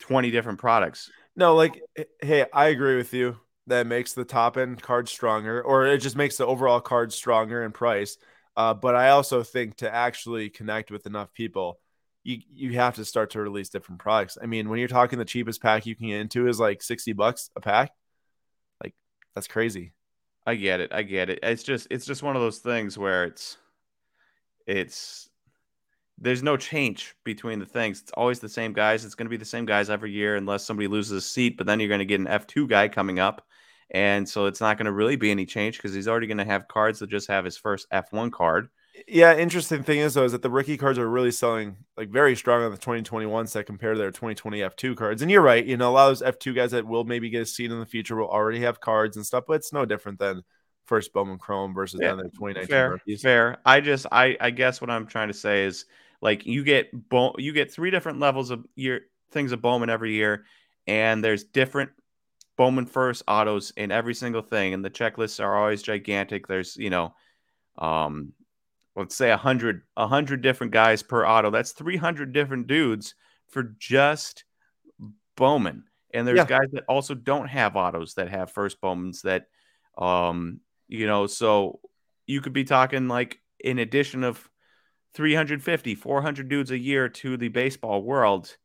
20 0.00 0.30
different 0.30 0.58
products. 0.58 1.10
No, 1.34 1.54
like, 1.54 1.80
hey, 2.20 2.44
I 2.52 2.66
agree 2.66 2.96
with 2.96 3.14
you 3.14 3.38
that 3.66 3.86
makes 3.86 4.12
the 4.12 4.24
top 4.24 4.56
end 4.56 4.80
card 4.82 5.08
stronger, 5.08 5.62
or 5.62 5.86
it 5.86 5.98
just 5.98 6.16
makes 6.16 6.36
the 6.36 6.46
overall 6.46 6.80
card 6.80 7.12
stronger 7.12 7.64
in 7.64 7.72
price. 7.72 8.16
Uh, 8.56 8.72
but 8.74 8.94
I 8.94 9.10
also 9.10 9.42
think 9.42 9.76
to 9.78 9.94
actually 9.94 10.48
connect 10.48 10.90
with 10.90 11.06
enough 11.06 11.32
people, 11.32 11.78
you 12.24 12.40
you 12.52 12.72
have 12.72 12.96
to 12.96 13.04
start 13.04 13.30
to 13.30 13.40
release 13.40 13.68
different 13.68 14.00
products. 14.00 14.38
I 14.40 14.46
mean, 14.46 14.68
when 14.68 14.78
you're 14.78 14.88
talking 14.88 15.18
the 15.18 15.24
cheapest 15.24 15.62
pack 15.62 15.86
you 15.86 15.94
can 15.94 16.08
get 16.08 16.20
into 16.20 16.48
is 16.48 16.58
like 16.58 16.82
60 16.82 17.12
bucks 17.12 17.50
a 17.56 17.60
pack. 17.60 17.92
Like 18.82 18.94
that's 19.34 19.48
crazy. 19.48 19.92
I 20.46 20.54
get 20.54 20.80
it. 20.80 20.92
I 20.92 21.02
get 21.02 21.28
it. 21.28 21.40
It's 21.42 21.62
just 21.62 21.88
it's 21.90 22.06
just 22.06 22.22
one 22.22 22.36
of 22.36 22.42
those 22.42 22.58
things 22.58 22.96
where 22.96 23.24
it's 23.24 23.58
it's 24.66 25.28
there's 26.18 26.42
no 26.42 26.56
change 26.56 27.14
between 27.24 27.58
the 27.58 27.66
things. 27.66 28.00
It's 28.00 28.12
always 28.12 28.40
the 28.40 28.48
same 28.48 28.72
guys. 28.72 29.04
It's 29.04 29.14
going 29.14 29.26
to 29.26 29.30
be 29.30 29.36
the 29.36 29.44
same 29.44 29.66
guys 29.66 29.90
every 29.90 30.12
year 30.12 30.36
unless 30.36 30.64
somebody 30.64 30.88
loses 30.88 31.12
a 31.12 31.20
seat, 31.20 31.58
but 31.58 31.66
then 31.66 31.78
you're 31.78 31.90
going 31.90 31.98
to 31.98 32.06
get 32.06 32.20
an 32.20 32.26
F2 32.26 32.68
guy 32.68 32.88
coming 32.88 33.18
up 33.18 33.46
and 33.90 34.28
so 34.28 34.46
it's 34.46 34.60
not 34.60 34.76
going 34.76 34.86
to 34.86 34.92
really 34.92 35.16
be 35.16 35.30
any 35.30 35.46
change 35.46 35.76
because 35.76 35.94
he's 35.94 36.08
already 36.08 36.26
going 36.26 36.38
to 36.38 36.44
have 36.44 36.68
cards 36.68 36.98
that 36.98 37.10
just 37.10 37.28
have 37.28 37.44
his 37.44 37.56
first 37.56 37.86
F1 37.90 38.32
card. 38.32 38.68
Yeah, 39.06 39.36
interesting 39.36 39.82
thing 39.82 39.98
is 39.98 40.14
though 40.14 40.24
is 40.24 40.32
that 40.32 40.42
the 40.42 40.50
rookie 40.50 40.78
cards 40.78 40.98
are 40.98 41.08
really 41.08 41.30
selling 41.30 41.76
like 41.96 42.08
very 42.08 42.34
strong 42.34 42.62
on 42.62 42.70
the 42.70 42.78
2021 42.78 43.46
set 43.46 43.66
compared 43.66 43.96
to 43.96 43.98
their 43.98 44.10
2020 44.10 44.60
F2 44.60 44.96
cards. 44.96 45.22
And 45.22 45.30
you're 45.30 45.42
right, 45.42 45.64
you 45.64 45.76
know, 45.76 45.90
a 45.90 45.92
lot 45.92 46.10
of 46.10 46.18
those 46.18 46.36
F2 46.36 46.54
guys 46.54 46.70
that 46.70 46.86
will 46.86 47.04
maybe 47.04 47.28
get 47.28 47.42
a 47.42 47.46
seat 47.46 47.70
in 47.70 47.78
the 47.78 47.86
future 47.86 48.16
will 48.16 48.28
already 48.28 48.60
have 48.60 48.80
cards 48.80 49.16
and 49.16 49.26
stuff, 49.26 49.44
but 49.46 49.54
it's 49.54 49.72
no 49.72 49.84
different 49.84 50.18
than 50.18 50.42
first 50.86 51.12
Bowman 51.12 51.38
Chrome 51.38 51.74
versus 51.74 52.00
yeah, 52.00 52.08
then 52.08 52.18
the 52.18 52.24
2019 52.24 52.66
fair, 52.66 52.90
rookies. 52.90 53.22
Fair. 53.22 53.58
I 53.64 53.80
just 53.80 54.06
I 54.10 54.36
I 54.40 54.50
guess 54.50 54.80
what 54.80 54.90
I'm 54.90 55.06
trying 55.06 55.28
to 55.28 55.34
say 55.34 55.64
is 55.64 55.84
like 56.22 56.46
you 56.46 56.64
get 56.64 56.90
Bo- 57.08 57.36
you 57.38 57.52
get 57.52 57.72
three 57.72 57.90
different 57.90 58.18
levels 58.18 58.50
of 58.50 58.64
year 58.74 59.02
things 59.30 59.52
of 59.52 59.60
Bowman 59.60 59.90
every 59.90 60.14
year, 60.14 60.46
and 60.86 61.22
there's 61.22 61.44
different 61.44 61.90
Bowman 62.56 62.86
first 62.86 63.22
autos 63.28 63.72
in 63.76 63.90
every 63.90 64.14
single 64.14 64.42
thing, 64.42 64.74
and 64.74 64.84
the 64.84 64.90
checklists 64.90 65.42
are 65.42 65.56
always 65.56 65.82
gigantic. 65.82 66.46
There's 66.46 66.76
you 66.76 66.90
know, 66.90 67.14
um, 67.78 68.32
let's 68.94 69.14
say 69.14 69.30
a 69.30 69.36
hundred 69.36 69.82
a 69.96 70.06
hundred 70.06 70.42
different 70.42 70.72
guys 70.72 71.02
per 71.02 71.26
auto. 71.26 71.50
That's 71.50 71.72
three 71.72 71.96
hundred 71.96 72.32
different 72.32 72.66
dudes 72.66 73.14
for 73.48 73.62
just 73.78 74.44
Bowman. 75.36 75.84
And 76.12 76.26
there's 76.26 76.38
yeah. 76.38 76.46
guys 76.46 76.68
that 76.72 76.84
also 76.88 77.14
don't 77.14 77.48
have 77.48 77.76
autos 77.76 78.14
that 78.14 78.30
have 78.30 78.50
first 78.50 78.80
Bowmans 78.80 79.22
that, 79.22 79.46
um, 79.98 80.60
you 80.88 81.06
know, 81.06 81.26
so 81.26 81.80
you 82.26 82.40
could 82.40 82.52
be 82.52 82.64
talking 82.64 83.08
like 83.08 83.40
in 83.60 83.78
addition 83.78 84.24
of 84.24 84.48
350, 85.14 85.94
400 85.94 86.48
dudes 86.48 86.70
a 86.70 86.78
year 86.78 87.08
to 87.08 87.36
the 87.36 87.48
baseball 87.48 88.02
world. 88.02 88.56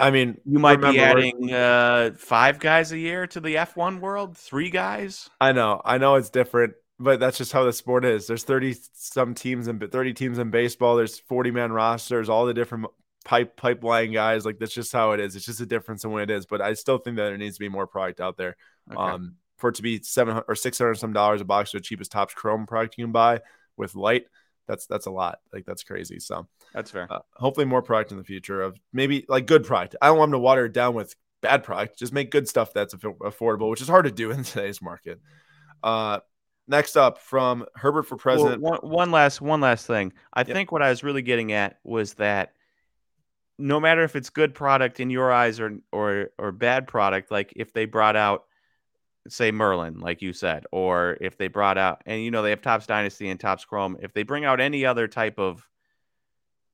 I 0.00 0.10
mean, 0.10 0.40
you 0.44 0.58
might 0.58 0.80
be 0.80 0.98
adding 0.98 1.52
uh, 1.52 2.12
five 2.16 2.58
guys 2.58 2.92
a 2.92 2.98
year 2.98 3.26
to 3.28 3.40
the 3.40 3.56
F1 3.56 4.00
world, 4.00 4.36
three 4.36 4.70
guys. 4.70 5.28
I 5.40 5.52
know, 5.52 5.80
I 5.84 5.98
know 5.98 6.14
it's 6.14 6.30
different, 6.30 6.74
but 6.98 7.20
that's 7.20 7.38
just 7.38 7.52
how 7.52 7.64
the 7.64 7.72
sport 7.72 8.04
is. 8.04 8.26
There's 8.26 8.44
30 8.44 8.76
some 8.94 9.34
teams 9.34 9.68
and 9.68 9.80
30 9.80 10.14
teams 10.14 10.38
in 10.38 10.50
baseball. 10.50 10.96
There's 10.96 11.18
40 11.18 11.50
man 11.50 11.72
rosters, 11.72 12.28
all 12.28 12.46
the 12.46 12.54
different 12.54 12.86
pipe 13.24 13.56
pipeline 13.56 14.12
guys. 14.12 14.44
Like 14.44 14.58
that's 14.58 14.74
just 14.74 14.92
how 14.92 15.12
it 15.12 15.20
is. 15.20 15.36
It's 15.36 15.46
just 15.46 15.60
a 15.60 15.66
difference 15.66 16.04
in 16.04 16.10
what 16.10 16.22
it 16.22 16.30
is. 16.30 16.46
But 16.46 16.60
I 16.60 16.74
still 16.74 16.98
think 16.98 17.16
that 17.16 17.24
there 17.24 17.38
needs 17.38 17.56
to 17.56 17.60
be 17.60 17.68
more 17.68 17.86
product 17.86 18.20
out 18.20 18.36
there. 18.36 18.56
Okay. 18.90 19.00
Um, 19.00 19.36
for 19.58 19.68
it 19.68 19.74
to 19.74 19.82
be 19.82 20.02
seven 20.02 20.42
or 20.48 20.54
six 20.54 20.78
hundred 20.78 20.94
some 20.94 21.12
dollars 21.12 21.42
a 21.42 21.44
box, 21.44 21.72
the 21.72 21.80
cheapest 21.80 22.12
Topps 22.12 22.34
Chrome 22.34 22.66
product 22.66 22.96
you 22.96 23.04
can 23.04 23.12
buy 23.12 23.40
with 23.76 23.94
light 23.94 24.24
that's 24.70 24.86
that's 24.86 25.06
a 25.06 25.10
lot. 25.10 25.40
Like 25.52 25.66
that's 25.66 25.82
crazy. 25.82 26.20
So 26.20 26.46
that's 26.72 26.90
fair. 26.90 27.08
Uh, 27.10 27.18
hopefully, 27.34 27.66
more 27.66 27.82
product 27.82 28.12
in 28.12 28.18
the 28.18 28.24
future 28.24 28.62
of 28.62 28.78
maybe 28.92 29.26
like 29.28 29.46
good 29.46 29.64
product. 29.64 29.96
I 30.00 30.06
don't 30.06 30.18
want 30.18 30.30
them 30.30 30.38
to 30.38 30.42
water 30.42 30.66
it 30.66 30.72
down 30.72 30.94
with 30.94 31.16
bad 31.40 31.64
product. 31.64 31.98
Just 31.98 32.12
make 32.12 32.30
good 32.30 32.48
stuff 32.48 32.72
that's 32.72 32.94
affordable, 32.94 33.68
which 33.68 33.80
is 33.80 33.88
hard 33.88 34.04
to 34.04 34.12
do 34.12 34.30
in 34.30 34.44
today's 34.44 34.80
market. 34.80 35.20
Uh, 35.82 36.20
next 36.68 36.96
up 36.96 37.18
from 37.18 37.66
Herbert 37.74 38.04
for 38.04 38.16
president. 38.16 38.62
Well, 38.62 38.78
one, 38.82 38.90
one, 38.90 39.10
last 39.10 39.40
one 39.40 39.60
last 39.60 39.86
thing. 39.86 40.12
I 40.32 40.44
think 40.44 40.70
what 40.70 40.82
I 40.82 40.90
was 40.90 41.02
really 41.02 41.22
getting 41.22 41.52
at 41.52 41.78
was 41.82 42.14
that 42.14 42.52
no 43.58 43.80
matter 43.80 44.04
if 44.04 44.14
it's 44.14 44.30
good 44.30 44.54
product 44.54 45.00
in 45.00 45.10
your 45.10 45.32
eyes 45.32 45.58
or 45.58 45.78
or 45.90 46.30
or 46.38 46.52
bad 46.52 46.86
product, 46.86 47.32
like 47.32 47.52
if 47.56 47.72
they 47.72 47.86
brought 47.86 48.16
out 48.16 48.44
say 49.28 49.50
Merlin, 49.50 50.00
like 50.00 50.22
you 50.22 50.32
said, 50.32 50.64
or 50.72 51.16
if 51.20 51.36
they 51.36 51.48
brought 51.48 51.78
out, 51.78 52.02
and 52.06 52.22
you 52.22 52.30
know, 52.30 52.42
they 52.42 52.50
have 52.50 52.62
Topps 52.62 52.86
Dynasty 52.86 53.28
and 53.28 53.38
Topps 53.38 53.64
Chrome, 53.64 53.96
if 54.00 54.12
they 54.12 54.22
bring 54.22 54.44
out 54.44 54.60
any 54.60 54.84
other 54.84 55.08
type 55.08 55.38
of 55.38 55.66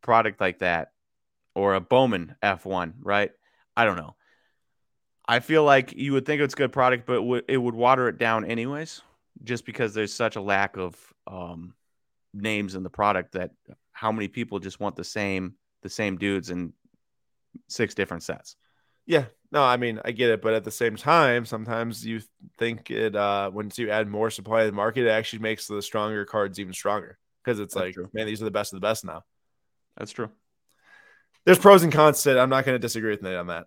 product 0.03 0.41
like 0.41 0.61
that, 0.61 0.93
or 1.55 1.75
a 1.75 1.81
Bowman 1.81 2.37
F1, 2.43 2.95
right? 3.01 3.31
I 3.77 3.85
don't 3.85 3.97
know. 3.97 4.15
I 5.29 5.41
feel 5.41 5.65
like 5.65 5.93
you 5.95 6.13
would 6.13 6.25
think 6.25 6.41
it's 6.41 6.55
good 6.55 6.73
product, 6.73 7.07
but 7.07 7.23
it 7.49 7.57
would 7.57 7.75
water 7.75 8.09
it 8.09 8.19
down 8.19 8.45
anyways, 8.45 9.03
just 9.43 9.67
because 9.67 9.93
there's 9.93 10.13
such 10.13 10.37
a 10.37 10.41
lack 10.41 10.77
of 10.77 10.97
um, 11.27 11.75
names 12.33 12.75
in 12.75 12.83
the 12.83 12.91
product 12.91 13.33
that 13.33 13.51
how 13.93 14.13
many 14.13 14.29
people 14.29 14.59
just 14.59 14.79
want 14.79 14.95
the 14.95 15.05
same 15.05 15.55
the 15.83 15.89
same 15.89 16.17
dudes 16.17 16.51
in 16.51 16.73
six 17.69 17.95
different 17.95 18.23
sets. 18.23 18.57
Yeah, 19.07 19.27
no, 19.53 19.63
I 19.63 19.77
mean 19.77 20.01
I 20.05 20.13
get 20.13 20.31
it, 20.31 20.43
but 20.43 20.55
at 20.55 20.65
the 20.65 20.71
same 20.71 20.97
time, 20.97 21.45
sometimes 21.47 22.05
you 22.05 22.21
think 22.59 22.91
it 22.91 23.15
uh 23.17 23.51
once 23.53 23.79
you 23.79 23.91
add 23.91 24.09
more 24.09 24.31
supply 24.31 24.61
to 24.61 24.67
the 24.67 24.73
market, 24.73 25.07
it 25.07 25.11
actually 25.11 25.41
makes 25.41 25.67
the 25.67 25.83
stronger 25.83 26.25
cards 26.25 26.59
even 26.59 26.73
stronger 26.73 27.19
because 27.45 27.61
it's 27.61 27.75
That's 27.75 27.85
like, 27.87 27.95
true. 27.95 28.11
man, 28.13 28.27
these 28.27 28.43
are 28.43 28.47
the 28.47 28.51
best 28.51 28.73
of 28.73 28.81
the 28.81 28.87
best 28.87 29.05
now. 29.05 29.23
That's 29.97 30.13
true. 30.13 30.31
There's 31.45 31.59
pros 31.59 31.83
and 31.85 31.93
cons 31.93 32.23
to 32.23 32.33
it. 32.33 32.39
I'm 32.41 32.51
not 32.51 32.65
going 32.65 32.75
to 32.75 32.81
disagree 32.81 33.11
with 33.13 33.23
Nate 33.23 33.37
on 33.37 33.47
that. 33.47 33.67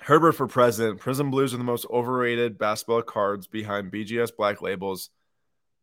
Herbert 0.00 0.32
for 0.32 0.46
president. 0.48 0.98
Prism 1.00 1.30
Blues 1.30 1.54
are 1.54 1.58
the 1.58 1.64
most 1.64 1.86
overrated 1.90 2.58
basketball 2.58 3.02
cards 3.02 3.46
behind 3.46 3.92
BGS 3.92 4.34
Black 4.36 4.62
Labels. 4.62 5.10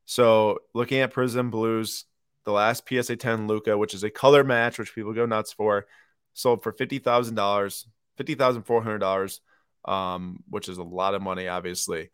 So 0.05 0.59
looking 0.73 0.99
at 0.99 1.13
Prism 1.13 1.51
Blues, 1.51 2.05
the 2.43 2.51
last 2.51 2.83
PSA 2.89 3.15
10 3.15 3.47
Luka, 3.47 3.77
which 3.77 3.93
is 3.93 4.03
a 4.03 4.09
color 4.09 4.43
match, 4.43 4.79
which 4.79 4.95
people 4.95 5.13
go 5.13 5.25
nuts 5.25 5.53
for, 5.53 5.85
sold 6.33 6.63
for 6.63 6.71
fifty 6.71 6.99
thousand 6.99 7.35
dollars 7.35 7.85
fifty 8.19 8.35
thousand 8.35 8.63
four 8.63 8.83
hundred 8.83 8.99
dollars, 8.99 9.39
um, 9.85 10.43
which 10.49 10.67
is 10.67 10.77
a 10.77 10.83
lot 10.83 11.15
of 11.15 11.21
money, 11.21 11.47
obviously. 11.47 12.11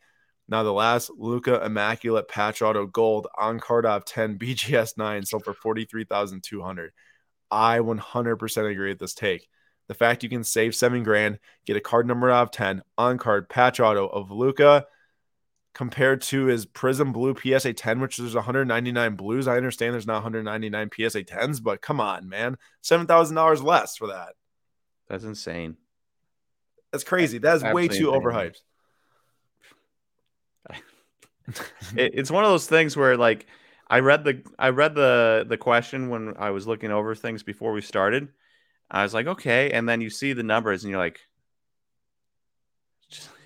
Now 0.47 0.61
the 0.61 0.71
last 0.71 1.09
Luka 1.17 1.65
Immaculate 1.65 2.27
Patch 2.27 2.61
Auto 2.61 2.85
Gold 2.85 3.27
on 3.35 3.59
card 3.59 3.87
of 3.87 4.05
ten 4.05 4.37
BGS 4.39 4.97
nine 4.97 5.25
sold 5.25 5.43
for 5.43 5.55
forty 5.55 5.85
three 5.85 6.05
thousand 6.05 6.43
two 6.43 6.61
hundred. 6.61 6.93
I 7.49 7.79
one 7.79 7.97
hundred 7.97 8.37
percent 8.37 8.67
agree 8.67 8.89
with 8.89 8.99
this 8.99 9.15
take. 9.15 9.49
The 9.87 9.95
fact 9.95 10.23
you 10.23 10.29
can 10.29 10.43
save 10.43 10.75
seven 10.75 11.03
grand, 11.03 11.39
get 11.65 11.75
a 11.75 11.81
card 11.81 12.07
number 12.07 12.29
out 12.29 12.43
of 12.43 12.51
ten 12.51 12.83
on 12.97 13.17
card 13.17 13.49
patch 13.49 13.79
auto 13.79 14.07
of 14.07 14.29
Luka 14.29 14.85
compared 15.73 16.21
to 16.21 16.45
his 16.45 16.65
Prism 16.65 17.11
Blue 17.11 17.35
PSA 17.35 17.73
10, 17.73 17.99
which 17.99 18.17
is 18.17 18.33
199 18.33 19.15
blues. 19.15 19.45
I 19.45 19.57
understand 19.57 19.93
there's 19.93 20.07
not 20.07 20.23
199 20.23 20.89
PSA 20.95 21.23
10s, 21.25 21.61
but 21.61 21.81
come 21.81 21.99
on, 21.99 22.29
man, 22.29 22.57
seven 22.81 23.07
thousand 23.07 23.35
dollars 23.35 23.63
less 23.63 23.97
for 23.97 24.07
that. 24.07 24.33
That's 25.07 25.23
insane. 25.23 25.77
That's 26.95 27.03
crazy. 27.03 27.39
That 27.39 27.57
is 27.57 27.63
way 27.63 27.89
too 27.89 28.07
overhyped. 28.07 28.61
it, 31.95 32.11
it's 32.15 32.31
one 32.31 32.45
of 32.45 32.49
those 32.49 32.67
things 32.67 32.95
where 32.95 33.17
like 33.17 33.47
I 33.89 33.99
read 33.99 34.23
the 34.23 34.41
I 34.57 34.69
read 34.69 34.95
the 34.95 35.45
the 35.45 35.57
question 35.57 36.09
when 36.09 36.35
I 36.37 36.51
was 36.51 36.65
looking 36.65 36.91
over 36.91 37.13
things 37.15 37.43
before 37.43 37.73
we 37.73 37.81
started. 37.81 38.29
I 38.89 39.03
was 39.03 39.13
like, 39.13 39.27
okay, 39.27 39.71
and 39.71 39.89
then 39.89 39.99
you 39.99 40.09
see 40.09 40.31
the 40.31 40.43
numbers 40.43 40.83
and 40.83 40.91
you're 40.91 40.99
like, 40.99 41.19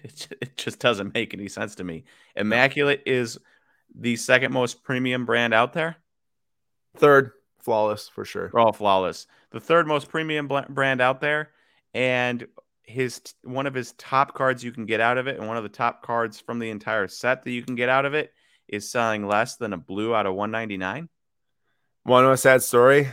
it, 0.04 0.28
it 0.42 0.58
just 0.58 0.78
doesn't 0.78 1.16
make 1.16 1.34
any 1.34 1.48
sense 1.48 1.74
to 1.76 1.84
me. 1.84 2.04
Immaculate 2.36 3.02
is 3.08 3.40
the 3.96 4.16
second 4.16 4.54
most 4.54 4.84
premium 4.84 5.26
brand 5.26 5.56
out 5.56 5.74
there. 5.74 5.98
Third, 6.98 7.32
flawless 7.60 8.10
for 8.10 8.26
sure. 8.26 8.52
All 8.54 8.74
flawless. 8.74 9.26
The 9.50 9.60
third 9.60 9.88
most 9.88 10.10
premium 10.10 10.48
brand 10.70 11.02
out 11.02 11.22
there, 11.22 11.50
and 11.96 12.46
his 12.90 13.22
one 13.44 13.68
of 13.68 13.74
his 13.74 13.94
top 13.94 14.34
cards 14.34 14.64
you 14.64 14.72
can 14.72 14.86
get 14.86 15.00
out 15.00 15.18
of 15.18 15.28
it, 15.28 15.38
and 15.38 15.48
one 15.48 15.58
of 15.58 15.64
the 15.64 15.70
top 15.70 16.02
cards 16.02 16.40
from 16.40 16.60
the 16.60 16.72
entire 16.72 17.08
set 17.08 17.44
that 17.44 17.52
you 17.52 17.62
can 17.62 17.76
get 17.76 17.88
out 17.88 18.06
of 18.06 18.14
it 18.14 18.34
is 18.68 18.90
selling 18.90 19.28
less 19.28 19.58
than 19.58 19.74
a 19.74 19.78
blue 19.78 20.16
out 20.16 20.26
of 20.26 20.34
199. 20.34 21.08
Want 22.06 22.24
to 22.24 22.28
know 22.28 22.34
a 22.34 22.38
sad 22.38 22.64
story? 22.64 23.10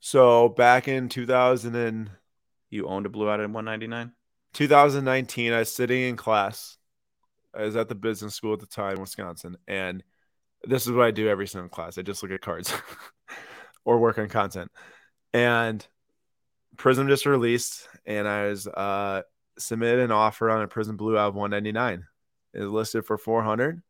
So 0.00 0.48
back 0.48 0.88
in 0.88 1.08
2000 1.08 1.74
and 1.74 2.10
you 2.70 2.86
owned 2.86 3.06
a 3.06 3.10
blue 3.10 3.28
out 3.28 3.40
of 3.40 3.50
199. 3.50 4.12
2019, 4.54 5.52
I 5.52 5.58
was 5.60 5.72
sitting 5.72 6.02
in 6.02 6.16
class. 6.16 6.76
I 7.54 7.62
was 7.62 7.76
at 7.76 7.88
the 7.88 7.94
business 7.94 8.34
school 8.34 8.54
at 8.54 8.60
the 8.60 8.66
time, 8.66 8.94
in 8.94 9.00
Wisconsin, 9.00 9.56
and 9.68 10.02
this 10.64 10.86
is 10.86 10.92
what 10.92 11.06
I 11.06 11.10
do 11.10 11.28
every 11.28 11.46
single 11.46 11.68
class. 11.68 11.98
I 11.98 12.02
just 12.02 12.22
look 12.22 12.32
at 12.32 12.40
cards 12.40 12.72
or 13.84 13.98
work 13.98 14.18
on 14.18 14.28
content. 14.28 14.70
And 15.32 15.86
Prism 16.76 17.08
just 17.08 17.26
released, 17.26 17.88
and 18.06 18.28
I 18.28 18.48
was 18.48 18.66
uh, 18.66 19.22
submitted 19.58 20.00
an 20.00 20.12
offer 20.12 20.50
on 20.50 20.62
a 20.62 20.68
Prism 20.68 20.96
Blue 20.96 21.16
out 21.16 21.28
of 21.28 21.34
199. 21.34 22.06
It's 22.52 22.64
listed 22.64 23.04
for 23.04 23.18
400. 23.18 23.82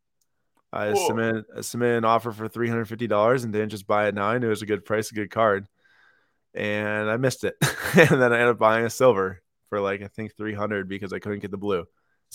I 0.73 0.93
submitted, 0.93 1.45
I 1.55 1.61
submitted 1.61 1.97
an 1.99 2.05
offer 2.05 2.31
for 2.31 2.49
$350 2.49 3.43
and 3.43 3.53
didn't 3.53 3.69
just 3.69 3.87
buy 3.87 4.07
it 4.07 4.15
now. 4.15 4.25
I 4.25 4.37
knew 4.39 4.47
it 4.47 4.49
was 4.49 4.61
a 4.61 4.65
good 4.65 4.83
price, 4.83 5.09
a 5.11 5.15
good 5.15 5.31
card, 5.31 5.67
and 6.53 7.09
I 7.09 7.17
missed 7.17 7.45
it. 7.45 7.55
and 7.95 8.21
then 8.21 8.33
I 8.33 8.39
ended 8.39 8.49
up 8.49 8.59
buying 8.59 8.85
a 8.85 8.89
silver 8.89 9.41
for 9.69 9.79
like 9.79 10.01
I 10.01 10.07
think 10.07 10.35
300 10.35 10.89
because 10.89 11.13
I 11.13 11.19
couldn't 11.19 11.39
get 11.39 11.51
the 11.51 11.57
blue. 11.57 11.85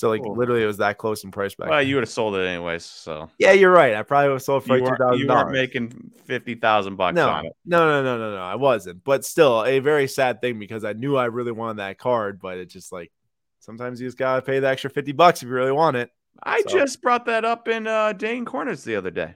So 0.01 0.09
like 0.09 0.23
cool. 0.23 0.35
literally, 0.35 0.63
it 0.63 0.67
was 0.67 0.79
that 0.79 0.97
close 0.97 1.25
in 1.25 1.31
price 1.31 1.55
back. 1.55 1.69
Well, 1.69 1.79
then. 1.79 1.87
you 1.87 1.97
would 1.97 2.05
have 2.05 2.11
sold 2.11 2.35
it 2.35 2.47
anyways. 2.47 2.87
So 2.87 3.29
yeah, 3.39 3.53
you're 3.53 3.71
right. 3.71 3.95
I 3.95 4.03
probably 4.03 4.29
would 4.29 4.37
have 4.37 4.43
sold 4.43 4.65
for 4.65 4.79
you, 4.79 4.85
like 4.85 4.99
weren't, 4.99 5.19
you 5.19 5.29
weren't 5.29 5.53
making 5.53 6.11
fifty 6.25 6.55
thousand 6.55 6.97
bucks 6.97 7.17
no, 7.17 7.29
on 7.29 7.45
it. 7.45 7.53
No, 7.67 7.87
no, 7.87 8.03
no, 8.03 8.17
no, 8.17 8.35
no. 8.35 8.43
I 8.43 8.55
wasn't. 8.55 9.05
But 9.05 9.27
still, 9.27 9.63
a 9.63 9.79
very 9.81 10.09
sad 10.09 10.41
thing 10.41 10.59
because 10.59 10.87
I 10.87 10.95
knew 10.95 11.19
I 11.19 11.27
really 11.27 11.53
wanted 11.53 11.81
that 11.81 11.99
card, 11.99 12.41
but 12.41 12.57
it 12.57 12.71
just 12.71 12.93
like 12.93 13.13
sometimes 13.59 14.01
you 14.01 14.07
just 14.07 14.17
gotta 14.17 14.41
pay 14.41 14.59
the 14.59 14.69
extra 14.69 14.89
fifty 14.89 15.13
bucks 15.13 15.43
if 15.43 15.49
you 15.49 15.55
really 15.55 15.71
want 15.71 15.99
it. 15.99 16.11
I 16.43 16.63
so. 16.63 16.79
just 16.79 17.03
brought 17.03 17.27
that 17.27 17.45
up 17.45 17.69
in 17.69 17.87
uh, 17.87 18.15
Dane 18.15 18.47
Corners 18.47 18.83
the 18.85 18.97
other 18.97 19.11
day. 19.11 19.35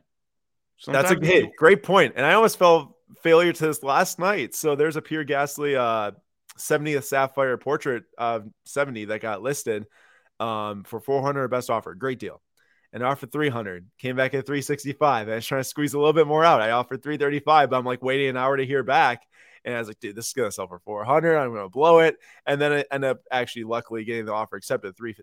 Sometimes 0.78 1.10
That's 1.10 1.20
a 1.20 1.26
hey, 1.26 1.52
great 1.58 1.82
point, 1.82 2.14
and 2.16 2.24
I 2.24 2.32
almost 2.32 2.58
fell 2.58 2.96
failure 3.22 3.52
to 3.52 3.66
this 3.66 3.82
last 3.82 4.18
night. 4.18 4.54
So 4.54 4.76
there's 4.76 4.96
a 4.96 5.02
Pierre 5.02 5.26
Gasly 5.26 5.76
uh 5.76 6.12
70th 6.58 7.04
Sapphire 7.04 7.58
portrait 7.58 8.04
of 8.16 8.48
70 8.64 9.06
that 9.06 9.20
got 9.20 9.42
listed 9.42 9.86
um, 10.40 10.84
for 10.84 11.00
400 11.00 11.48
best 11.48 11.70
offer. 11.70 11.94
Great 11.94 12.18
deal. 12.18 12.40
and 12.92 13.02
I 13.02 13.08
offered 13.08 13.32
300. 13.32 13.86
Came 13.98 14.16
back 14.16 14.34
at 14.34 14.46
365. 14.46 15.28
I 15.28 15.34
was 15.34 15.46
trying 15.46 15.60
to 15.60 15.64
squeeze 15.64 15.94
a 15.94 15.98
little 15.98 16.12
bit 16.12 16.26
more 16.26 16.44
out. 16.44 16.60
I 16.60 16.70
offered 16.70 17.02
335, 17.02 17.70
but 17.70 17.76
I'm 17.76 17.84
like 17.84 18.02
waiting 18.02 18.28
an 18.28 18.36
hour 18.36 18.56
to 18.56 18.64
hear 18.66 18.82
back. 18.82 19.22
And 19.64 19.74
I 19.74 19.78
was 19.78 19.88
like, 19.88 19.98
dude, 19.98 20.14
this 20.14 20.26
is 20.26 20.32
gonna 20.34 20.52
sell 20.52 20.68
for 20.68 20.78
400. 20.80 21.38
I'm 21.38 21.54
gonna 21.54 21.70
blow 21.70 22.00
it. 22.00 22.18
And 22.46 22.60
then 22.60 22.70
I 22.72 22.84
end 22.92 23.04
up 23.04 23.20
actually 23.30 23.64
luckily 23.64 24.04
getting 24.04 24.26
the 24.26 24.32
offer 24.34 24.56
accepted 24.56 24.94
3 24.96 25.14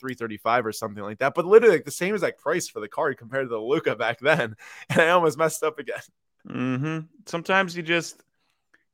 335 0.00 0.66
or 0.66 0.72
something 0.72 1.04
like 1.04 1.18
that. 1.18 1.34
But 1.34 1.44
literally 1.44 1.76
like 1.76 1.84
the 1.84 1.90
same 1.90 2.14
exact 2.14 2.40
price 2.40 2.66
for 2.68 2.80
the 2.80 2.88
card 2.88 3.18
compared 3.18 3.44
to 3.44 3.48
the 3.50 3.60
Luka 3.60 3.94
back 3.96 4.18
then. 4.20 4.56
And 4.88 5.00
I 5.00 5.10
almost 5.10 5.36
messed 5.36 5.62
up 5.62 5.78
again. 5.78 6.00
Mm-hmm. 6.48 6.98
Sometimes 7.26 7.76
you 7.76 7.82
just 7.82 8.22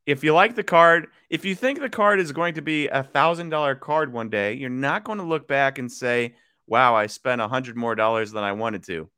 if 0.06 0.22
you 0.22 0.32
like 0.32 0.54
the 0.54 0.62
card, 0.62 1.08
if 1.28 1.44
you 1.44 1.54
think 1.54 1.80
the 1.80 1.90
card 1.90 2.20
is 2.20 2.32
going 2.32 2.54
to 2.54 2.62
be 2.62 2.86
a 2.88 3.02
thousand 3.02 3.50
dollar 3.50 3.74
card 3.74 4.12
one 4.12 4.30
day, 4.30 4.54
you're 4.54 4.70
not 4.70 5.04
going 5.04 5.18
to 5.18 5.24
look 5.24 5.48
back 5.48 5.78
and 5.78 5.90
say, 5.90 6.36
wow, 6.66 6.94
I 6.94 7.08
spent 7.08 7.40
a 7.40 7.48
hundred 7.48 7.76
more 7.76 7.94
dollars 7.94 8.30
than 8.30 8.44
I 8.44 8.52
wanted 8.52 8.84
to. 8.84 9.08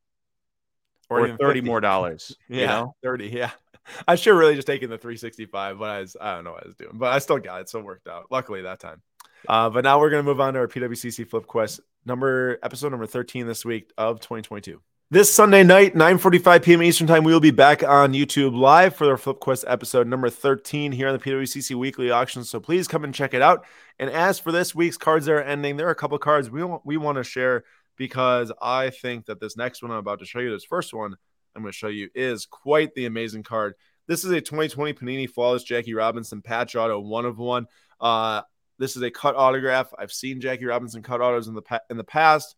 Or, 1.10 1.20
or 1.20 1.28
30 1.36 1.60
50. 1.60 1.60
more 1.62 1.80
dollars. 1.80 2.36
yeah, 2.48 2.60
you 2.60 2.66
know? 2.66 2.96
30. 3.02 3.28
Yeah. 3.28 3.50
I 4.08 4.16
should 4.16 4.36
really 4.36 4.54
just 4.54 4.66
taken 4.66 4.90
the 4.90 4.98
365, 4.98 5.78
but 5.78 5.90
I 5.90 6.00
was 6.00 6.16
I 6.20 6.34
don't 6.34 6.44
know 6.44 6.52
what 6.52 6.64
I 6.64 6.66
was 6.66 6.76
doing, 6.76 6.92
but 6.94 7.12
I 7.12 7.18
still 7.18 7.38
got 7.38 7.62
it, 7.62 7.68
so 7.68 7.78
it 7.78 7.84
worked 7.84 8.08
out. 8.08 8.26
Luckily 8.30 8.62
that 8.62 8.80
time. 8.80 9.02
Uh, 9.48 9.70
but 9.70 9.84
now 9.84 9.98
we're 10.00 10.10
gonna 10.10 10.22
move 10.22 10.40
on 10.40 10.54
to 10.54 10.60
our 10.60 10.68
PWCC 10.68 11.26
Flip 11.28 11.46
Quest 11.46 11.80
number 12.04 12.58
episode 12.62 12.90
number 12.90 13.06
13 13.06 13.46
this 13.46 13.64
week 13.64 13.90
of 13.96 14.20
2022. 14.20 14.80
This 15.10 15.32
Sunday 15.32 15.62
night, 15.62 15.94
9:45 15.94 16.62
p.m. 16.62 16.82
Eastern 16.82 17.06
Time, 17.06 17.24
we 17.24 17.32
will 17.32 17.40
be 17.40 17.50
back 17.50 17.82
on 17.82 18.12
YouTube 18.12 18.54
live 18.54 18.94
for 18.94 19.10
our 19.10 19.16
Flip 19.16 19.40
Quest 19.40 19.64
episode 19.66 20.06
number 20.06 20.28
13 20.28 20.92
here 20.92 21.08
on 21.08 21.14
the 21.14 21.18
PWCC 21.18 21.74
Weekly 21.76 22.10
Auction. 22.10 22.44
So 22.44 22.60
please 22.60 22.86
come 22.86 23.04
and 23.04 23.14
check 23.14 23.32
it 23.32 23.40
out. 23.40 23.64
And 23.98 24.10
as 24.10 24.38
for 24.38 24.52
this 24.52 24.74
week's 24.74 24.98
cards 24.98 25.24
that 25.24 25.32
are 25.32 25.42
ending, 25.42 25.78
there 25.78 25.86
are 25.86 25.92
a 25.92 25.94
couple 25.94 26.18
cards 26.18 26.50
we 26.50 26.62
want, 26.62 26.84
we 26.84 26.98
want 26.98 27.16
to 27.16 27.24
share 27.24 27.64
because 27.96 28.52
I 28.60 28.90
think 28.90 29.24
that 29.24 29.40
this 29.40 29.56
next 29.56 29.82
one 29.82 29.92
I'm 29.92 29.96
about 29.96 30.18
to 30.18 30.26
show 30.26 30.40
you, 30.40 30.50
this 30.50 30.62
first 30.62 30.92
one 30.92 31.14
I'm 31.56 31.62
going 31.62 31.72
to 31.72 31.78
show 31.78 31.88
you, 31.88 32.10
is 32.14 32.44
quite 32.44 32.94
the 32.94 33.06
amazing 33.06 33.44
card. 33.44 33.76
This 34.08 34.26
is 34.26 34.30
a 34.30 34.42
2020 34.42 34.92
Panini 34.92 35.26
Flawless 35.26 35.62
Jackie 35.62 35.94
Robinson 35.94 36.42
patch 36.42 36.76
auto, 36.76 37.00
one 37.00 37.24
of 37.24 37.38
one. 37.38 37.66
Uh, 37.98 38.42
this 38.78 38.94
is 38.94 39.00
a 39.00 39.10
cut 39.10 39.36
autograph. 39.36 39.90
I've 39.98 40.12
seen 40.12 40.42
Jackie 40.42 40.66
Robinson 40.66 41.02
cut 41.02 41.22
autos 41.22 41.48
in 41.48 41.54
the 41.54 41.62
pa- 41.62 41.80
in 41.88 41.96
the 41.96 42.04
past, 42.04 42.56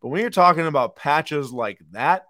but 0.00 0.08
when 0.08 0.20
you're 0.20 0.30
talking 0.30 0.66
about 0.66 0.96
patches 0.96 1.52
like 1.52 1.80
that, 1.92 2.24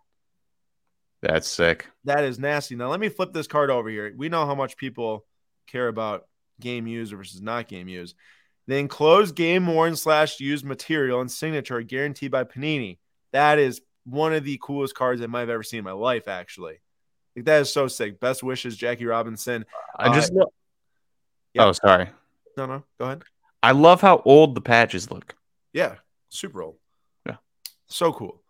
that's 1.21 1.49
sick. 1.49 1.89
That 2.05 2.25
is 2.25 2.39
nasty. 2.39 2.77
Now 2.77 2.89
let 2.91 3.01
me 3.01 3.09
flip 3.09 3.33
this 3.33 3.47
card 3.47 3.71
over 3.71 3.89
here. 3.89 4.13
We 4.17 4.29
know 4.29 4.47
how 4.47 4.55
much 4.55 4.77
people 4.77 5.25
care 5.67 5.89
about 5.89 6.27
game 6.61 6.87
used 6.87 7.13
versus 7.13 7.43
not 7.43 7.69
game 7.69 7.89
used. 7.89 8.15
The 8.67 8.77
enclosed 8.77 9.35
game 9.35 9.67
worn 9.67 9.97
slash 9.97 10.41
used 10.41 10.65
material 10.65 11.21
and 11.21 11.31
signature 11.31 11.81
guaranteed 11.83 12.31
by 12.31 12.45
Panini. 12.45 12.99
That 13.33 13.59
is 13.59 13.81
one 14.05 14.33
of 14.35 14.45
the 14.45 14.61
coolest 14.63 14.95
cards 14.95 15.23
I 15.23 15.27
might 15.27 15.41
have 15.41 15.51
ever 15.51 15.63
seen 15.63 15.79
in 15.79 15.85
my 15.85 15.93
life, 15.93 16.29
actually. 16.29 16.81
Like, 17.35 17.47
that 17.47 17.63
is 17.63 17.73
so 17.73 17.89
sick. 17.89 18.21
Best 18.21 18.43
wishes, 18.43 18.77
Jackie 18.77 19.07
Robinson. 19.07 19.65
I 19.99 20.13
just. 20.15 20.33
Uh, 20.33 20.45
yeah. 21.55 21.65
Oh, 21.65 21.73
sorry. 21.73 22.09
No, 22.57 22.67
no. 22.67 22.85
Go 22.99 23.07
ahead. 23.07 23.23
I 23.63 23.73
love 23.73 24.01
how 24.01 24.23
old 24.25 24.55
the 24.55 24.61
patches 24.61 25.11
look. 25.11 25.35
Yeah. 25.73 25.97
Super 26.29 26.63
old. 26.63 26.77
So 27.89 28.13
cool. 28.13 28.43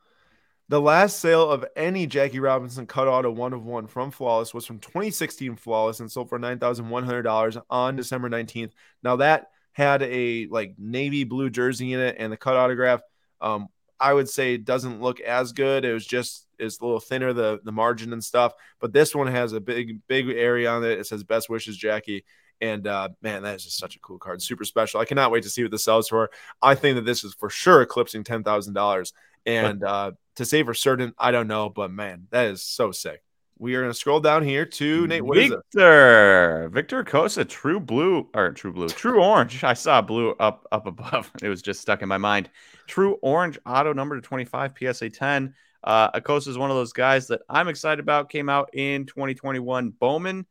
The 0.68 0.80
last 0.80 1.20
sale 1.20 1.50
of 1.50 1.64
any 1.76 2.06
Jackie 2.06 2.40
Robinson 2.40 2.86
cut 2.86 3.08
auto 3.08 3.30
one 3.30 3.54
of 3.54 3.64
one 3.64 3.86
from 3.86 4.10
Flawless 4.10 4.52
was 4.52 4.66
from 4.66 4.78
2016 4.80 5.56
Flawless 5.56 6.00
and 6.00 6.12
sold 6.12 6.28
for 6.28 6.38
$9,100 6.38 7.62
on 7.70 7.96
December 7.96 8.28
19th. 8.28 8.72
Now, 9.02 9.16
that 9.16 9.48
had 9.72 10.02
a 10.02 10.46
like 10.48 10.74
navy 10.76 11.24
blue 11.24 11.48
jersey 11.48 11.92
in 11.94 12.00
it 12.00 12.16
and 12.18 12.32
the 12.32 12.36
cut 12.36 12.56
autograph 12.56 13.00
um, 13.40 13.68
I 14.00 14.12
would 14.12 14.28
say 14.28 14.56
doesn't 14.56 15.00
look 15.00 15.20
as 15.20 15.52
good. 15.52 15.84
It 15.84 15.92
was 15.92 16.06
just 16.06 16.46
is 16.58 16.78
a 16.80 16.84
little 16.84 17.00
thinner 17.00 17.32
the 17.32 17.60
the 17.64 17.72
margin 17.72 18.12
and 18.12 18.22
stuff. 18.22 18.52
But 18.80 18.92
this 18.92 19.14
one 19.14 19.26
has 19.28 19.52
a 19.52 19.60
big 19.60 20.00
big 20.06 20.28
area 20.28 20.70
on 20.70 20.84
it. 20.84 20.98
It 20.98 21.06
says 21.06 21.24
best 21.24 21.48
wishes, 21.48 21.76
Jackie. 21.76 22.24
And 22.60 22.86
uh, 22.86 23.10
man, 23.22 23.42
that 23.42 23.56
is 23.56 23.64
just 23.64 23.78
such 23.78 23.96
a 23.96 24.00
cool 24.00 24.18
card. 24.18 24.42
Super 24.42 24.64
special. 24.64 25.00
I 25.00 25.04
cannot 25.04 25.30
wait 25.30 25.44
to 25.44 25.50
see 25.50 25.62
what 25.62 25.70
this 25.70 25.84
sells 25.84 26.08
for. 26.08 26.30
I 26.60 26.74
think 26.74 26.96
that 26.96 27.04
this 27.04 27.24
is 27.24 27.34
for 27.34 27.50
sure 27.50 27.82
eclipsing 27.82 28.24
ten 28.24 28.42
thousand 28.42 28.74
dollars. 28.74 29.12
And 29.46 29.82
uh, 29.82 30.12
to 30.36 30.44
say 30.44 30.62
for 30.62 30.74
certain, 30.74 31.14
I 31.18 31.30
don't 31.30 31.48
know, 31.48 31.68
but 31.68 31.90
man, 31.90 32.26
that 32.30 32.46
is 32.46 32.62
so 32.62 32.92
sick. 32.92 33.22
We 33.60 33.74
are 33.74 33.80
going 33.80 33.90
to 33.90 33.98
scroll 33.98 34.20
down 34.20 34.44
here 34.44 34.64
to 34.64 35.06
Nate. 35.08 35.24
What 35.24 35.36
Victor, 35.36 36.70
Victor 36.72 37.00
Acosta, 37.00 37.44
True 37.44 37.80
Blue 37.80 38.28
or 38.34 38.52
True 38.52 38.72
Blue, 38.72 38.88
True 38.88 39.22
Orange. 39.22 39.64
I 39.64 39.72
saw 39.72 40.00
blue 40.00 40.30
up 40.38 40.66
up 40.70 40.86
above. 40.86 41.30
It 41.42 41.48
was 41.48 41.62
just 41.62 41.80
stuck 41.80 42.02
in 42.02 42.08
my 42.08 42.18
mind. 42.18 42.50
True 42.86 43.18
Orange 43.20 43.58
Auto 43.66 43.92
number 43.92 44.14
to 44.14 44.22
twenty 44.22 44.44
five 44.44 44.74
PSA 44.78 45.10
ten. 45.10 45.54
Uh, 45.82 46.10
Acosta 46.14 46.50
is 46.50 46.58
one 46.58 46.70
of 46.70 46.76
those 46.76 46.92
guys 46.92 47.28
that 47.28 47.42
I'm 47.48 47.68
excited 47.68 48.00
about. 48.00 48.30
Came 48.30 48.48
out 48.48 48.70
in 48.74 49.06
2021 49.06 49.90
Bowman, 49.90 50.46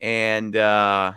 and 0.00 0.56
uh, 0.56 1.12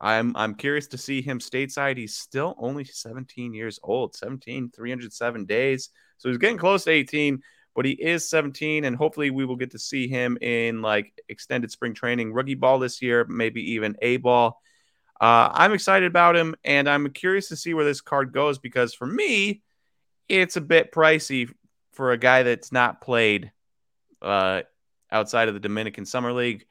I'm 0.00 0.36
I'm 0.36 0.54
curious 0.54 0.88
to 0.88 0.98
see 0.98 1.22
him 1.22 1.38
stateside. 1.38 1.96
He's 1.96 2.14
still 2.14 2.54
only 2.58 2.84
17 2.84 3.54
years 3.54 3.80
old, 3.82 4.14
17 4.14 4.70
307 4.74 5.44
days, 5.46 5.90
so 6.18 6.28
he's 6.28 6.38
getting 6.38 6.58
close 6.58 6.84
to 6.84 6.90
18 6.90 7.42
but 7.76 7.84
he 7.84 7.92
is 7.92 8.28
17 8.28 8.84
and 8.84 8.96
hopefully 8.96 9.30
we 9.30 9.44
will 9.44 9.54
get 9.54 9.72
to 9.72 9.78
see 9.78 10.08
him 10.08 10.38
in 10.40 10.80
like 10.80 11.12
extended 11.28 11.70
spring 11.70 11.94
training 11.94 12.32
rookie 12.32 12.54
ball 12.54 12.78
this 12.78 13.02
year 13.02 13.24
maybe 13.28 13.72
even 13.72 13.94
a 14.02 14.16
ball 14.16 14.60
uh, 15.20 15.50
i'm 15.52 15.72
excited 15.72 16.06
about 16.06 16.34
him 16.34 16.56
and 16.64 16.88
i'm 16.88 17.08
curious 17.10 17.48
to 17.48 17.56
see 17.56 17.74
where 17.74 17.84
this 17.84 18.00
card 18.00 18.32
goes 18.32 18.58
because 18.58 18.94
for 18.94 19.06
me 19.06 19.62
it's 20.28 20.56
a 20.56 20.60
bit 20.60 20.90
pricey 20.90 21.52
for 21.92 22.10
a 22.10 22.18
guy 22.18 22.42
that's 22.42 22.72
not 22.72 23.00
played 23.00 23.52
uh, 24.22 24.62
outside 25.12 25.48
of 25.48 25.54
the 25.54 25.60
dominican 25.60 26.06
summer 26.06 26.32
league 26.32 26.64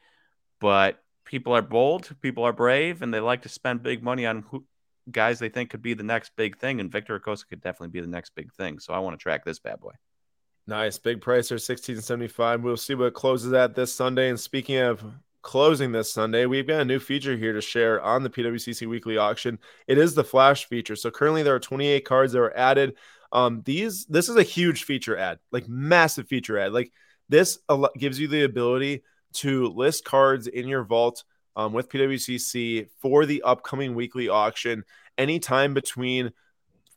but 0.60 1.00
people 1.36 1.54
are 1.54 1.62
bold 1.62 2.10
people 2.22 2.46
are 2.46 2.54
brave 2.54 3.02
and 3.02 3.14
they 3.14 3.20
like 3.20 3.42
to 3.42 3.50
spend 3.50 3.84
big 3.84 4.02
money 4.02 4.26
on 4.26 4.46
who, 4.50 4.64
guys 5.12 5.38
they 5.38 5.50
think 5.50 5.70
could 5.70 5.82
be 5.82 5.94
the 5.94 6.02
next 6.02 6.32
big 6.38 6.58
thing 6.58 6.80
and 6.80 6.90
victor 6.90 7.16
acosta 7.16 7.46
could 7.50 7.60
definitely 7.60 7.90
be 7.90 8.00
the 8.00 8.08
next 8.08 8.34
big 8.36 8.54
thing 8.54 8.80
so 8.80 8.94
i 8.94 9.00
want 9.00 9.14
to 9.18 9.22
track 9.22 9.44
this 9.44 9.60
bad 9.60 9.80
boy 9.82 9.92
Nice. 10.68 10.98
Big 10.98 11.22
price 11.22 11.50
there, 11.50 11.58
1675. 11.58 12.64
We'll 12.64 12.78
see 12.78 12.96
what 12.96 13.14
closes 13.14 13.54
at 13.54 13.76
this 13.76 13.94
Sunday. 13.94 14.30
And 14.30 14.40
speaking 14.40 14.78
of 14.78 15.04
closing 15.44 15.92
this 15.92 16.12
Sunday, 16.12 16.48
we've 16.48 16.66
got 16.66 16.82
a 16.82 16.86
new 16.86 16.98
feature 16.98 17.38
here 17.38 17.54
to 17.54 17.62
share 17.62 18.02
on 18.02 18.24
the 18.24 18.32
PWCC 18.32 18.88
weekly 18.88 19.18
auction. 19.18 19.60
It 19.88 20.00
is 20.00 20.16
the 20.16 20.24
flash 20.24 20.66
feature. 20.66 20.96
So 20.96 21.12
currently 21.12 21.44
there 21.44 21.54
are 21.54 21.60
28 21.60 22.04
cards 22.04 22.34
that 22.34 22.40
are 22.40 22.58
added. 22.58 22.96
Um, 23.32 23.62
these 23.64 24.06
this 24.08 24.28
is 24.28 24.38
a 24.38 24.44
huge 24.44 24.86
feature 24.86 25.16
ad, 25.16 25.38
like 25.52 25.68
massive 25.68 26.28
feature 26.28 26.58
ad. 26.58 26.74
Like 26.74 26.92
this 27.30 27.60
gives 27.98 28.20
you 28.20 28.28
the 28.28 28.44
ability 28.44 29.04
to 29.36 29.70
list 29.70 30.06
cards 30.06 30.48
in 30.48 30.68
your 30.68 30.84
vault 30.84 31.24
um, 31.56 31.74
with 31.74 31.90
PWCC 31.90 32.88
for 33.00 33.26
the 33.26 33.42
upcoming 33.44 33.96
weekly 33.96 34.30
auction 34.30 34.84
anytime 35.18 35.74
between 35.74 36.32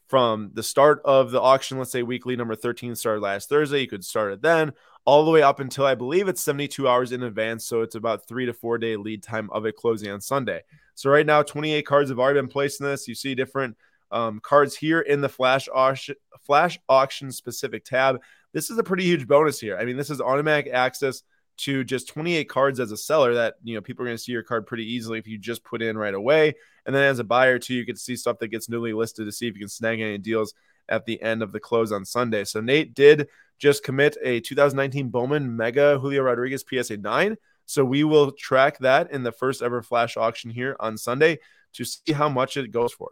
from 0.09 0.51
the 0.55 0.63
start 0.63 1.03
of 1.05 1.31
the 1.31 1.41
auction, 1.41 1.79
let's 1.79 1.93
say 1.93 2.03
weekly 2.03 2.35
number 2.35 2.57
13 2.57 2.95
started 2.95 3.21
last 3.21 3.49
Thursday, 3.49 3.81
you 3.81 3.87
could 3.87 4.05
start 4.05 4.33
it 4.33 4.43
then 4.43 4.73
all 5.05 5.25
the 5.25 5.31
way 5.31 5.41
up 5.41 5.59
until 5.59 5.87
I 5.87 5.95
believe 5.95 6.29
it's 6.29 6.43
72 6.43 6.87
hours 6.87 7.13
in 7.13 7.23
advance. 7.23 7.65
So 7.65 7.81
it's 7.81 7.95
about 7.95 8.27
three 8.27 8.45
to 8.45 8.53
four 8.53 8.77
day 8.77 8.97
lead 8.97 9.23
time 9.23 9.49
of 9.53 9.65
it 9.65 9.75
closing 9.75 10.11
on 10.11 10.21
Sunday. 10.21 10.63
So 10.95 11.09
right 11.09 11.25
now, 11.25 11.43
28 11.43 11.87
cards 11.87 12.11
have 12.11 12.19
already 12.19 12.41
been 12.41 12.49
placed 12.49 12.81
in 12.81 12.87
this. 12.87 13.09
You 13.09 13.15
see 13.15 13.35
different 13.35 13.77
um, 14.11 14.39
cards 14.41 14.77
here 14.77 15.01
in 15.01 15.23
the 15.23 15.29
flash 15.31 15.67
auction, 15.73 16.17
flash 16.41 16.79
auction 16.91 17.33
specific 17.33 17.85
tab. 17.85 18.21
This 18.53 18.69
is 18.69 18.77
a 18.77 18.83
pretty 18.83 19.05
huge 19.05 19.27
bonus 19.27 19.61
here. 19.61 19.79
I 19.79 19.87
mean, 19.87 19.97
this 19.97 20.11
is 20.11 20.21
automatic 20.21 20.71
access 20.73 21.23
to 21.59 21.85
just 21.85 22.09
28 22.09 22.49
cards 22.49 22.81
as 22.81 22.93
a 22.93 22.97
seller 22.97 23.35
that 23.35 23.55
you 23.63 23.75
know 23.75 23.81
people 23.81 24.03
are 24.03 24.09
going 24.09 24.17
to 24.17 24.23
see 24.23 24.33
your 24.33 24.43
card 24.43 24.67
pretty 24.67 24.85
easily 24.85 25.19
if 25.19 25.27
you 25.27 25.39
just 25.39 25.65
put 25.65 25.83
in 25.83 25.99
right 25.99 26.15
away. 26.15 26.55
And 26.87 26.95
then 26.95 27.05
as 27.05 27.19
a 27.19 27.25
buyer 27.25 27.59
too 27.59 27.75
you 27.75 27.85
get 27.85 27.97
to 27.97 28.03
see 28.03 28.17
stuff 28.17 28.39
that 28.39 28.49
gets 28.49 28.69
newly 28.69 28.93
listed 28.93 29.27
to 29.27 29.33
see 29.33 29.49
if 29.49 29.55
you 29.55 29.61
can 29.61 29.69
snag 29.69 30.01
any 30.01 30.19
deals 30.19 30.55
at 30.89 31.05
the 31.05 31.21
end 31.21 31.43
of 31.43 31.53
the 31.53 31.61
close 31.61 31.93
on 31.93 32.05
sunday. 32.05 32.45
So 32.45 32.61
nate 32.61 32.95
did 32.95 33.29
just 33.59 33.83
commit 33.83 34.17
a 34.23 34.41
2019 34.41 35.09
bowman 35.09 35.57
mega 35.57 35.99
julio 35.99 36.23
rodriguez 36.23 36.65
psa 36.69 36.97
9 36.97 37.37
so 37.67 37.85
we 37.85 38.05
will 38.05 38.31
track 38.33 38.79
that 38.79 39.11
in 39.11 39.25
the 39.25 39.33
first 39.33 39.63
ever 39.63 39.83
flash 39.83 40.17
auction 40.17 40.51
here 40.51 40.77
on 40.79 40.97
sunday 40.97 41.39
to 41.73 41.85
see 41.85 42.13
how 42.13 42.29
much 42.29 42.57
it 42.57 42.71
goes 42.71 42.93
for 42.93 43.11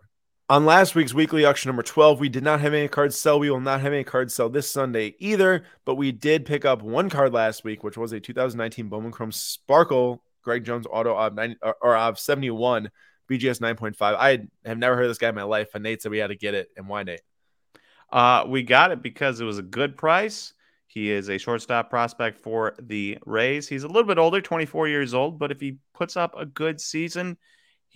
on 0.48 0.64
last 0.64 0.94
week's 0.94 1.12
weekly 1.12 1.44
auction 1.44 1.68
number 1.68 1.82
12, 1.82 2.20
we 2.20 2.28
did 2.28 2.44
not 2.44 2.60
have 2.60 2.72
any 2.72 2.86
cards 2.86 3.16
sell. 3.18 3.40
We 3.40 3.50
will 3.50 3.60
not 3.60 3.80
have 3.80 3.92
any 3.92 4.04
cards 4.04 4.34
sell 4.34 4.48
this 4.48 4.70
Sunday 4.70 5.16
either, 5.18 5.64
but 5.84 5.96
we 5.96 6.12
did 6.12 6.46
pick 6.46 6.64
up 6.64 6.82
one 6.82 7.10
card 7.10 7.32
last 7.32 7.64
week, 7.64 7.82
which 7.82 7.96
was 7.96 8.12
a 8.12 8.20
2019 8.20 8.88
Bowman 8.88 9.10
Chrome 9.10 9.32
Sparkle 9.32 10.22
Greg 10.42 10.64
Jones 10.64 10.86
Auto 10.88 11.16
of 11.16 11.34
90 11.34 11.56
or 11.82 11.96
of 11.96 12.18
71 12.18 12.90
BGS 13.28 13.60
9.5. 13.60 13.96
I 14.00 14.46
have 14.64 14.78
never 14.78 14.96
heard 14.96 15.08
this 15.08 15.18
guy 15.18 15.30
in 15.30 15.34
my 15.34 15.42
life, 15.42 15.74
and 15.74 15.82
Nate 15.82 16.00
said 16.00 16.12
we 16.12 16.18
had 16.18 16.28
to 16.28 16.36
get 16.36 16.54
it. 16.54 16.68
And 16.76 16.88
why, 16.88 17.02
Nate? 17.02 17.22
Uh, 18.12 18.44
we 18.46 18.62
got 18.62 18.92
it 18.92 19.02
because 19.02 19.40
it 19.40 19.44
was 19.44 19.58
a 19.58 19.62
good 19.62 19.96
price. 19.96 20.52
He 20.86 21.10
is 21.10 21.28
a 21.28 21.38
shortstop 21.38 21.90
prospect 21.90 22.38
for 22.38 22.76
the 22.80 23.18
Rays. 23.26 23.68
He's 23.68 23.82
a 23.82 23.88
little 23.88 24.04
bit 24.04 24.18
older, 24.18 24.40
24 24.40 24.86
years 24.86 25.12
old, 25.12 25.40
but 25.40 25.50
if 25.50 25.60
he 25.60 25.78
puts 25.92 26.16
up 26.16 26.34
a 26.38 26.46
good 26.46 26.80
season, 26.80 27.36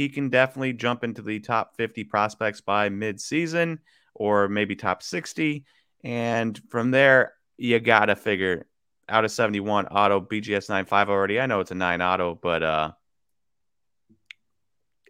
he 0.01 0.09
can 0.09 0.31
definitely 0.31 0.73
jump 0.73 1.05
into 1.05 1.21
the 1.21 1.39
top 1.41 1.77
50 1.77 2.05
prospects 2.05 2.63
by 2.63 2.89
mid-season 2.89 3.79
or 4.15 4.49
maybe 4.49 4.75
top 4.75 5.03
60 5.03 5.67
and 6.03 6.59
from 6.71 6.91
there 6.91 7.35
you 7.59 7.79
gotta 7.79 8.17
figure 8.17 8.67
out 9.11 9.27
of 9.27 9.31
71 9.31 9.89
auto 9.89 10.19
BGS 10.19 10.71
95 10.71 11.11
already. 11.11 11.39
I 11.39 11.45
know 11.45 11.61
it's 11.61 11.71
a 11.71 11.75
nine 11.75 12.01
auto, 12.01 12.35
but 12.35 12.63
uh 12.63 12.93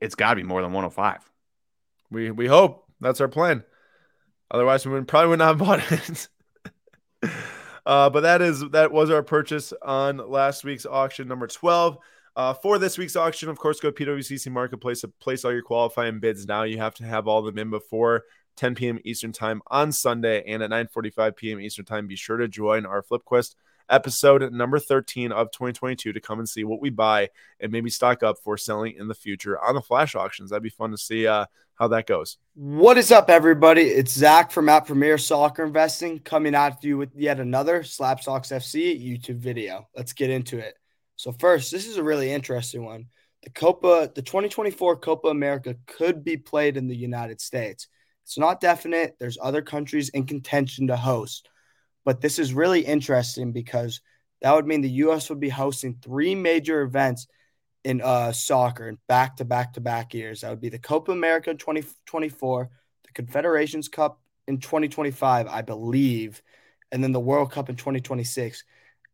it's 0.03 0.17
got 0.17 0.31
to 0.31 0.37
be 0.37 0.43
more 0.43 0.61
than 0.61 0.73
105. 0.73 1.21
We 2.11 2.33
we 2.33 2.49
hope 2.49 2.87
that's 3.01 3.21
our 3.21 3.29
plan. 3.29 3.63
Otherwise, 4.51 4.85
we 4.85 4.93
would 4.93 5.07
probably 5.07 5.29
would 5.29 5.39
not 5.39 5.49
have 5.51 5.59
bought 5.59 5.93
it. 5.93 6.29
uh, 7.87 8.11
but 8.11 8.23
that 8.23 8.43
is 8.43 8.65
that 8.71 8.91
was 8.91 9.09
our 9.09 9.23
purchase 9.23 9.73
on 9.83 10.17
last 10.17 10.65
week's 10.65 10.85
auction 10.85 11.29
number 11.29 11.47
12. 11.47 11.97
Uh, 12.37 12.55
for 12.55 12.79
this 12.79 12.97
week's 12.97 13.17
auction, 13.17 13.49
of 13.49 13.59
course, 13.59 13.81
go 13.81 13.91
to 13.91 14.05
PWCC 14.05 14.51
Marketplace 14.51 15.01
to 15.01 15.09
place 15.09 15.45
all 15.45 15.53
your 15.53 15.63
qualifying 15.63 16.21
bids 16.21 16.47
now. 16.47 16.63
You 16.63 16.79
have 16.79 16.95
to 16.95 17.05
have 17.05 17.27
all 17.27 17.41
of 17.41 17.45
them 17.47 17.59
in 17.59 17.71
before 17.71 18.25
10 18.57 18.75
p.m. 18.75 18.99
Eastern 19.05 19.33
Time 19.33 19.63
on 19.69 19.91
Sunday, 19.93 20.45
and 20.47 20.63
at 20.63 20.71
9:45 20.71 21.37
p.m. 21.37 21.61
Eastern 21.61 21.85
Time, 21.85 22.07
be 22.07 22.17
sure 22.17 22.37
to 22.37 22.49
join 22.49 22.87
our 22.87 23.03
FlipQuest 23.03 23.55
episode 23.89 24.53
number 24.53 24.79
13 24.79 25.33
of 25.33 25.51
2022 25.51 26.13
to 26.13 26.21
come 26.21 26.39
and 26.39 26.49
see 26.49 26.65
what 26.65 26.81
we 26.81 26.91
buy 26.91 27.29
and 27.59 27.73
maybe 27.73 27.91
stock 27.91 28.23
up 28.23 28.37
for 28.39 28.57
selling 28.57 28.95
in 28.97 29.09
the 29.09 29.15
future 29.15 29.61
on 29.61 29.75
the 29.75 29.83
flash 29.83 30.15
auctions. 30.15 30.51
That'd 30.51 30.63
be 30.63 30.69
fun 30.69 30.93
to 30.93 30.99
see 30.99 31.27
uh, 31.27 31.47
how 31.75 31.89
that 31.89 32.07
goes. 32.07 32.39
What 32.55 32.99
is 32.99 33.11
up, 33.11 33.31
everybody? 33.31 33.83
It's 33.83 34.13
Zach 34.13 34.51
from 34.51 34.69
at 34.69 34.87
Premier 34.87 35.19
Soccer 35.19 35.65
Investing 35.65 36.21
coming 36.21 36.55
at 36.55 36.83
you 36.85 36.99
with 36.99 37.11
yet 37.17 37.41
another 37.41 37.81
Slabstox 37.81 38.53
FC 38.53 39.03
YouTube 39.03 39.39
video. 39.39 39.89
Let's 39.97 40.13
get 40.13 40.31
into 40.31 40.59
it. 40.59 40.80
So 41.21 41.33
first, 41.33 41.71
this 41.71 41.87
is 41.87 41.99
a 41.99 42.03
really 42.03 42.33
interesting 42.33 42.83
one. 42.83 43.09
The 43.43 43.51
Copa, 43.51 44.11
the 44.15 44.23
2024 44.23 44.97
Copa 44.97 45.29
America 45.29 45.77
could 45.87 46.25
be 46.25 46.39
played 46.39 46.79
in 46.79 46.89
the 46.89 46.97
United 46.97 47.43
States. 47.43 47.89
It's 48.25 48.39
not 48.39 48.59
definite. 48.59 49.17
There's 49.21 49.37
other 49.39 49.61
countries 49.61 50.09
in 50.09 50.25
contention 50.25 50.87
to 50.87 50.97
host. 50.97 51.51
But 52.07 52.23
this 52.23 52.39
is 52.39 52.55
really 52.55 52.81
interesting 52.81 53.53
because 53.53 54.01
that 54.41 54.55
would 54.55 54.67
mean 54.67 54.81
the 54.81 54.89
U.S. 55.05 55.29
would 55.29 55.41
be 55.41 55.51
hosting 55.51 55.99
three 56.01 56.35
major 56.35 56.81
events 56.81 57.27
in 57.85 58.01
uh, 58.01 58.33
soccer 58.33 58.89
in 58.89 58.97
back 59.07 59.37
to 59.37 59.45
back 59.45 59.75
to 59.75 59.83
back 59.83 60.15
years. 60.15 60.41
That 60.41 60.49
would 60.49 60.63
be 60.63 60.71
the 60.71 60.79
Copa 60.79 61.13
America 61.13 61.53
2024, 61.53 62.71
the 63.05 63.13
Confederations 63.13 63.89
Cup 63.89 64.23
in 64.49 64.57
2025, 64.57 65.49
I 65.49 65.61
believe, 65.61 66.41
and 66.91 67.05
then 67.05 67.13
the 67.13 67.21
World 67.21 67.53
Cup 67.53 67.69
in 67.69 67.77
2026. 67.77 68.65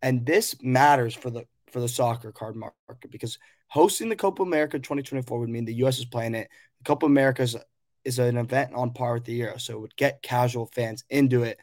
And 0.03 0.25
this 0.25 0.55
matters 0.63 1.13
for 1.13 1.31
the 1.31 1.47
for 1.77 1.81
the 1.81 1.89
soccer 1.89 2.33
card 2.33 2.57
market 2.57 3.11
because 3.11 3.39
hosting 3.67 4.09
the 4.09 4.17
Copa 4.17 4.43
America 4.43 4.79
2024 4.79 5.41
would 5.41 5.51
mean 5.51 5.67
the 5.67 5.75
U.S. 5.75 5.99
is 5.99 6.07
playing 6.07 6.35
it. 6.35 6.49
The 6.79 6.85
Copa 6.85 7.05
America 7.05 7.43
is, 7.43 7.55
is 8.03 8.19
an 8.19 8.39
event 8.39 8.73
on 8.73 8.95
par 8.95 9.13
with 9.13 9.25
the 9.25 9.35
Euro, 9.35 9.59
so 9.59 9.75
it 9.75 9.81
would 9.83 9.97
get 9.97 10.23
casual 10.23 10.71
fans 10.73 11.05
into 11.11 11.43
it 11.43 11.59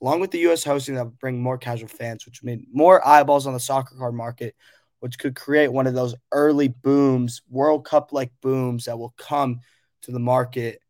along 0.00 0.20
with 0.20 0.30
the 0.30 0.38
U.S. 0.38 0.62
hosting 0.62 0.94
that 0.94 1.06
would 1.06 1.18
bring 1.18 1.42
more 1.42 1.58
casual 1.58 1.88
fans, 1.88 2.26
which 2.26 2.44
mean 2.44 2.68
more 2.72 3.04
eyeballs 3.04 3.48
on 3.48 3.54
the 3.54 3.58
soccer 3.58 3.96
card 3.96 4.14
market, 4.14 4.54
which 5.00 5.18
could 5.18 5.34
create 5.34 5.72
one 5.72 5.88
of 5.88 5.94
those 5.94 6.14
early 6.30 6.68
booms, 6.68 7.42
World 7.50 7.84
Cup 7.84 8.12
like 8.12 8.30
booms 8.40 8.84
that 8.84 8.96
will 8.96 9.14
come 9.18 9.62
to 10.02 10.12
the 10.12 10.20
market 10.20 10.80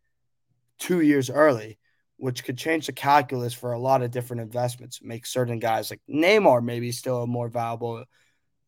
two 0.78 1.00
years 1.00 1.30
early, 1.30 1.78
which 2.18 2.44
could 2.44 2.58
change 2.58 2.84
the 2.84 2.92
calculus 2.92 3.54
for 3.54 3.72
a 3.72 3.78
lot 3.78 4.02
of 4.02 4.10
different 4.10 4.42
investments, 4.42 5.00
make 5.02 5.24
certain 5.24 5.60
guys 5.60 5.90
like 5.90 6.02
Neymar 6.10 6.62
maybe 6.62 6.92
still 6.92 7.22
a 7.22 7.26
more 7.26 7.48
valuable, 7.48 8.04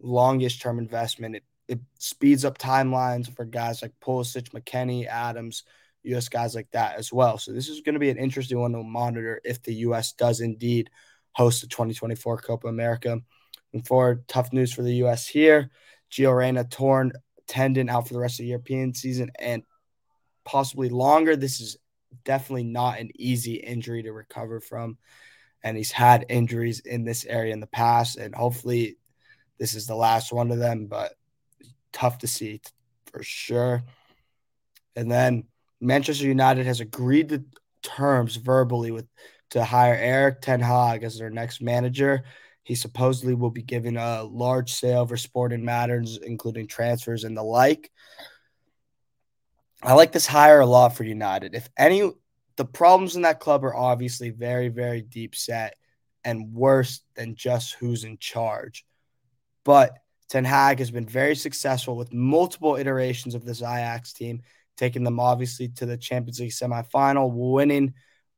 longest 0.01 0.61
term 0.61 0.78
investment. 0.78 1.36
It, 1.36 1.44
it 1.68 1.80
speeds 1.99 2.44
up 2.44 2.59
timelines 2.59 3.34
for 3.34 3.44
guys 3.44 3.82
like 3.82 3.92
Pulisic, 4.01 4.51
McKennie, 4.51 5.07
Adams, 5.07 5.64
U.S. 6.05 6.28
guys 6.28 6.55
like 6.55 6.70
that 6.72 6.96
as 6.96 7.12
well. 7.12 7.38
So 7.38 7.53
this 7.53 7.68
is 7.68 7.80
going 7.80 7.94
to 7.94 8.01
be 8.01 8.11
an 8.11 8.18
interesting 8.18 8.59
one 8.59 8.72
to 8.72 8.82
monitor 8.82 9.40
if 9.44 9.62
the 9.62 9.74
U.S. 9.74 10.12
does 10.12 10.40
indeed 10.40 10.90
host 11.32 11.61
the 11.61 11.66
2024 11.68 12.38
Copa 12.38 12.68
America. 12.68 13.20
And 13.72 13.86
for 13.86 14.22
tough 14.28 14.53
news 14.53 14.72
for 14.72 14.82
the 14.82 14.94
U.S. 14.96 15.26
here, 15.26 15.70
Gio 16.11 16.36
Reyna 16.36 16.64
torn 16.64 17.12
tendon 17.46 17.88
out 17.88 18.07
for 18.07 18.14
the 18.14 18.20
rest 18.20 18.40
of 18.40 18.44
the 18.44 18.51
European 18.51 18.94
season 18.94 19.30
and 19.38 19.62
possibly 20.44 20.88
longer. 20.88 21.36
This 21.36 21.61
is 21.61 21.76
definitely 22.24 22.64
not 22.64 22.99
an 22.99 23.11
easy 23.14 23.55
injury 23.55 24.03
to 24.03 24.12
recover 24.12 24.61
from. 24.61 24.96
And 25.62 25.76
he's 25.76 25.90
had 25.90 26.26
injuries 26.28 26.80
in 26.80 27.05
this 27.05 27.24
area 27.24 27.53
in 27.53 27.61
the 27.61 27.66
past, 27.66 28.16
and 28.16 28.34
hopefully 28.34 28.96
this 29.59 29.74
is 29.74 29.86
the 29.86 29.94
last 29.94 30.32
one 30.32 30.50
of 30.50 30.59
them, 30.59 30.86
but 30.86 31.14
tough 31.92 32.18
to 32.18 32.26
see 32.26 32.61
for 33.06 33.22
sure. 33.22 33.82
And 34.96 35.11
then 35.11 35.44
Manchester 35.80 36.26
United 36.26 36.66
has 36.66 36.80
agreed 36.80 37.28
to 37.30 37.44
terms 37.82 38.36
verbally 38.36 38.90
with 38.90 39.06
to 39.50 39.64
hire 39.64 39.94
Erik 39.94 40.40
Ten 40.40 40.61
Hag 40.61 41.02
as 41.02 41.18
their 41.18 41.30
next 41.30 41.62
manager. 41.62 42.24
He 42.62 42.74
supposedly 42.74 43.34
will 43.34 43.50
be 43.50 43.62
given 43.62 43.96
a 43.96 44.24
large 44.24 44.72
sale 44.74 45.06
for 45.06 45.16
sporting 45.16 45.64
matters, 45.64 46.18
including 46.18 46.66
transfers 46.66 47.24
and 47.24 47.36
the 47.36 47.42
like. 47.42 47.90
I 49.82 49.94
like 49.94 50.12
this 50.12 50.26
hire 50.26 50.61
a 50.61 50.66
lot 50.66 50.94
for 50.94 51.04
United. 51.04 51.54
If 51.54 51.68
any, 51.78 52.12
the 52.56 52.64
problems 52.64 53.16
in 53.16 53.22
that 53.22 53.40
club 53.40 53.64
are 53.64 53.74
obviously 53.74 54.30
very, 54.30 54.68
very 54.68 55.00
deep 55.00 55.34
set 55.34 55.76
and 56.24 56.52
worse 56.52 57.00
than 57.14 57.36
just 57.36 57.74
who's 57.74 58.04
in 58.04 58.18
charge. 58.18 58.84
But 59.68 59.98
Ten 60.30 60.46
Hag 60.46 60.78
has 60.78 60.90
been 60.90 61.04
very 61.04 61.36
successful 61.36 61.94
with 61.94 62.10
multiple 62.10 62.76
iterations 62.76 63.34
of 63.34 63.44
this 63.44 63.60
Ajax 63.60 64.14
team 64.14 64.40
taking 64.78 65.04
them 65.04 65.20
obviously 65.20 65.68
to 65.68 65.84
the 65.84 65.98
Champions 65.98 66.40
League 66.40 66.52
semifinal, 66.52 67.30
winning 67.30 67.92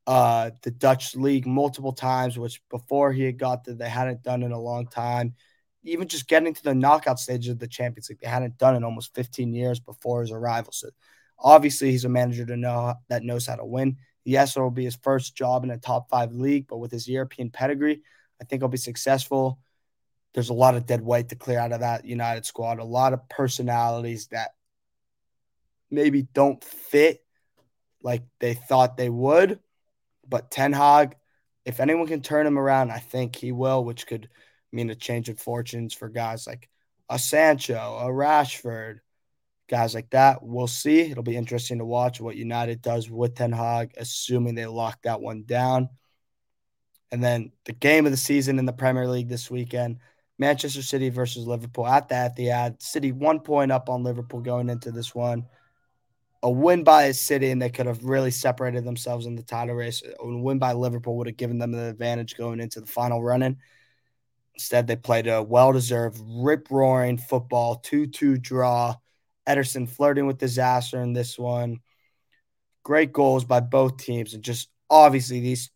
uh, 0.08 0.50
the 0.62 0.72
Dutch 0.72 1.14
league 1.14 1.46
multiple 1.46 1.92
times, 1.92 2.36
which 2.36 2.60
before 2.68 3.12
he 3.12 3.22
had 3.22 3.38
got 3.38 3.62
there, 3.62 3.76
they 3.76 3.88
hadn't 3.88 4.24
done 4.24 4.42
in 4.42 4.50
a 4.50 4.58
long 4.58 4.88
time. 4.88 5.36
Even 5.84 6.08
just 6.08 6.26
getting 6.26 6.52
to 6.52 6.64
the 6.64 6.74
knockout 6.74 7.20
stage 7.20 7.46
of 7.46 7.60
the 7.60 7.68
Champions 7.68 8.10
League, 8.10 8.18
they 8.18 8.28
hadn't 8.28 8.58
done 8.58 8.74
in 8.74 8.82
almost 8.82 9.14
15 9.14 9.54
years 9.54 9.78
before 9.78 10.22
his 10.22 10.32
arrival. 10.32 10.72
So 10.72 10.88
obviously, 11.38 11.92
he's 11.92 12.04
a 12.04 12.08
manager 12.08 12.44
to 12.44 12.56
know 12.56 12.94
that 13.08 13.22
knows 13.22 13.46
how 13.46 13.54
to 13.54 13.64
win. 13.64 13.98
Yes, 14.24 14.56
it 14.56 14.60
will 14.60 14.72
be 14.72 14.84
his 14.84 14.96
first 14.96 15.36
job 15.36 15.62
in 15.62 15.70
a 15.70 15.78
top 15.78 16.10
five 16.10 16.32
league, 16.32 16.66
but 16.66 16.78
with 16.78 16.90
his 16.90 17.06
European 17.06 17.50
pedigree, 17.50 18.02
I 18.42 18.44
think 18.46 18.62
he'll 18.62 18.68
be 18.68 18.78
successful. 18.78 19.60
There's 20.34 20.50
a 20.50 20.54
lot 20.54 20.76
of 20.76 20.86
dead 20.86 21.02
weight 21.02 21.30
to 21.30 21.34
clear 21.34 21.58
out 21.58 21.72
of 21.72 21.80
that 21.80 22.04
United 22.04 22.46
squad, 22.46 22.78
a 22.78 22.84
lot 22.84 23.12
of 23.12 23.28
personalities 23.28 24.28
that 24.28 24.50
maybe 25.90 26.22
don't 26.22 26.62
fit 26.62 27.24
like 28.02 28.22
they 28.38 28.54
thought 28.54 28.96
they 28.96 29.10
would. 29.10 29.58
But 30.28 30.50
Ten 30.50 30.72
Hag, 30.72 31.16
if 31.64 31.80
anyone 31.80 32.06
can 32.06 32.22
turn 32.22 32.46
him 32.46 32.58
around, 32.58 32.92
I 32.92 32.98
think 32.98 33.34
he 33.34 33.50
will, 33.50 33.84
which 33.84 34.06
could 34.06 34.28
mean 34.72 34.90
a 34.90 34.94
change 34.94 35.28
of 35.28 35.40
fortunes 35.40 35.94
for 35.94 36.08
guys 36.08 36.46
like 36.46 36.68
a 37.08 37.18
Sancho, 37.18 37.98
a 38.00 38.06
Rashford, 38.06 39.00
guys 39.68 39.94
like 39.94 40.10
that. 40.10 40.42
We'll 40.42 40.68
see. 40.68 41.00
It'll 41.00 41.24
be 41.24 41.36
interesting 41.36 41.78
to 41.78 41.84
watch 41.84 42.20
what 42.20 42.36
United 42.36 42.80
does 42.80 43.10
with 43.10 43.34
Ten 43.34 43.52
Hag, 43.52 43.94
assuming 43.96 44.54
they 44.54 44.66
lock 44.66 45.02
that 45.02 45.20
one 45.20 45.42
down. 45.42 45.88
And 47.10 47.22
then 47.22 47.50
the 47.64 47.72
game 47.72 48.06
of 48.06 48.12
the 48.12 48.16
season 48.16 48.60
in 48.60 48.66
the 48.66 48.72
Premier 48.72 49.08
League 49.08 49.28
this 49.28 49.50
weekend 49.50 49.98
Manchester 50.40 50.82
City 50.82 51.08
versus 51.08 51.46
Liverpool 51.46 51.86
at 51.86 52.08
the 52.08 52.16
Etihad. 52.16 52.82
City 52.82 53.12
one 53.12 53.38
point 53.38 53.70
up 53.70 53.88
on 53.88 54.02
Liverpool 54.02 54.40
going 54.40 54.68
into 54.68 54.90
this 54.90 55.14
one 55.14 55.46
a 56.42 56.50
win 56.50 56.84
by 56.84 57.12
City 57.12 57.50
and 57.50 57.60
they 57.60 57.70
could 57.70 57.86
have 57.86 58.04
really 58.04 58.30
separated 58.30 58.84
themselves 58.84 59.26
in 59.26 59.36
the 59.36 59.42
title 59.42 59.74
race. 59.74 60.02
A 60.18 60.26
win 60.26 60.58
by 60.58 60.72
Liverpool 60.72 61.16
would 61.18 61.26
have 61.26 61.36
given 61.36 61.58
them 61.58 61.72
the 61.72 61.88
advantage 61.88 62.36
going 62.36 62.60
into 62.60 62.80
the 62.80 62.86
final 62.86 63.22
running. 63.22 63.58
Instead, 64.54 64.86
they 64.86 64.96
played 64.96 65.26
a 65.26 65.42
well 65.42 65.72
deserved, 65.72 66.20
rip 66.26 66.70
roaring 66.70 67.18
football, 67.18 67.76
2 67.76 68.06
2 68.06 68.38
draw. 68.38 68.94
Ederson 69.46 69.88
flirting 69.88 70.26
with 70.26 70.38
disaster 70.38 71.00
in 71.02 71.12
this 71.12 71.38
one. 71.38 71.80
Great 72.82 73.12
goals 73.12 73.44
by 73.44 73.60
both 73.60 73.98
teams. 73.98 74.34
And 74.34 74.42
just 74.42 74.68
obviously, 74.88 75.40
these 75.40 75.70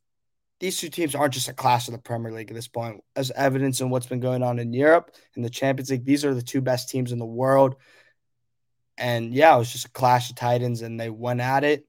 these 0.60 0.78
two 0.78 0.88
teams 0.88 1.14
aren't 1.14 1.34
just 1.34 1.48
a 1.48 1.52
class 1.52 1.88
of 1.88 1.92
the 1.92 1.98
Premier 2.00 2.32
League 2.32 2.50
at 2.50 2.54
this 2.54 2.68
point. 2.68 3.02
As 3.16 3.30
evidence 3.32 3.80
in 3.80 3.90
what's 3.90 4.06
been 4.06 4.20
going 4.20 4.42
on 4.42 4.58
in 4.58 4.72
Europe 4.72 5.10
and 5.34 5.44
the 5.44 5.50
Champions 5.50 5.90
League, 5.90 6.04
these 6.04 6.24
are 6.24 6.34
the 6.34 6.42
two 6.42 6.60
best 6.60 6.88
teams 6.88 7.12
in 7.12 7.18
the 7.18 7.24
world. 7.26 7.76
And 8.96 9.34
yeah, 9.34 9.54
it 9.54 9.58
was 9.58 9.72
just 9.72 9.86
a 9.86 9.90
clash 9.90 10.30
of 10.30 10.36
titans, 10.36 10.82
and 10.82 10.98
they 10.98 11.10
went 11.10 11.40
at 11.40 11.64
it 11.64 11.86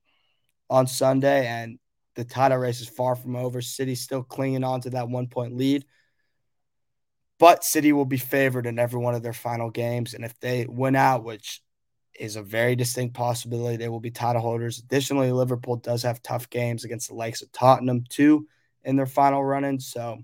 on 0.69 0.87
Sunday. 0.87 1.45
And 1.47 1.77
the 2.15 2.23
title 2.23 2.57
race 2.57 2.81
is 2.81 2.89
far 2.89 3.15
from 3.15 3.35
over. 3.35 3.61
City 3.61 3.93
still 3.95 4.23
clinging 4.23 4.63
on 4.63 4.81
to 4.81 4.89
that 4.91 5.09
one 5.09 5.27
point 5.27 5.55
lead. 5.55 5.85
But 7.37 7.63
City 7.63 7.93
will 7.93 8.05
be 8.05 8.17
favored 8.17 8.65
in 8.65 8.79
every 8.79 8.99
one 8.99 9.13
of 9.13 9.21
their 9.21 9.33
final 9.33 9.69
games. 9.69 10.13
And 10.13 10.25
if 10.25 10.39
they 10.39 10.65
win 10.67 10.95
out, 10.95 11.23
which 11.23 11.61
is 12.19 12.35
a 12.35 12.41
very 12.41 12.75
distinct 12.75 13.13
possibility, 13.13 13.77
they 13.77 13.89
will 13.89 13.99
be 13.99 14.11
title 14.11 14.41
holders. 14.41 14.79
Additionally, 14.79 15.31
Liverpool 15.31 15.77
does 15.77 16.03
have 16.03 16.21
tough 16.21 16.49
games 16.49 16.83
against 16.83 17.09
the 17.09 17.15
likes 17.15 17.41
of 17.41 17.51
Tottenham, 17.51 18.03
too, 18.07 18.47
in 18.83 18.95
their 18.95 19.05
final 19.05 19.43
run 19.43 19.63
in. 19.63 19.79
So, 19.79 20.19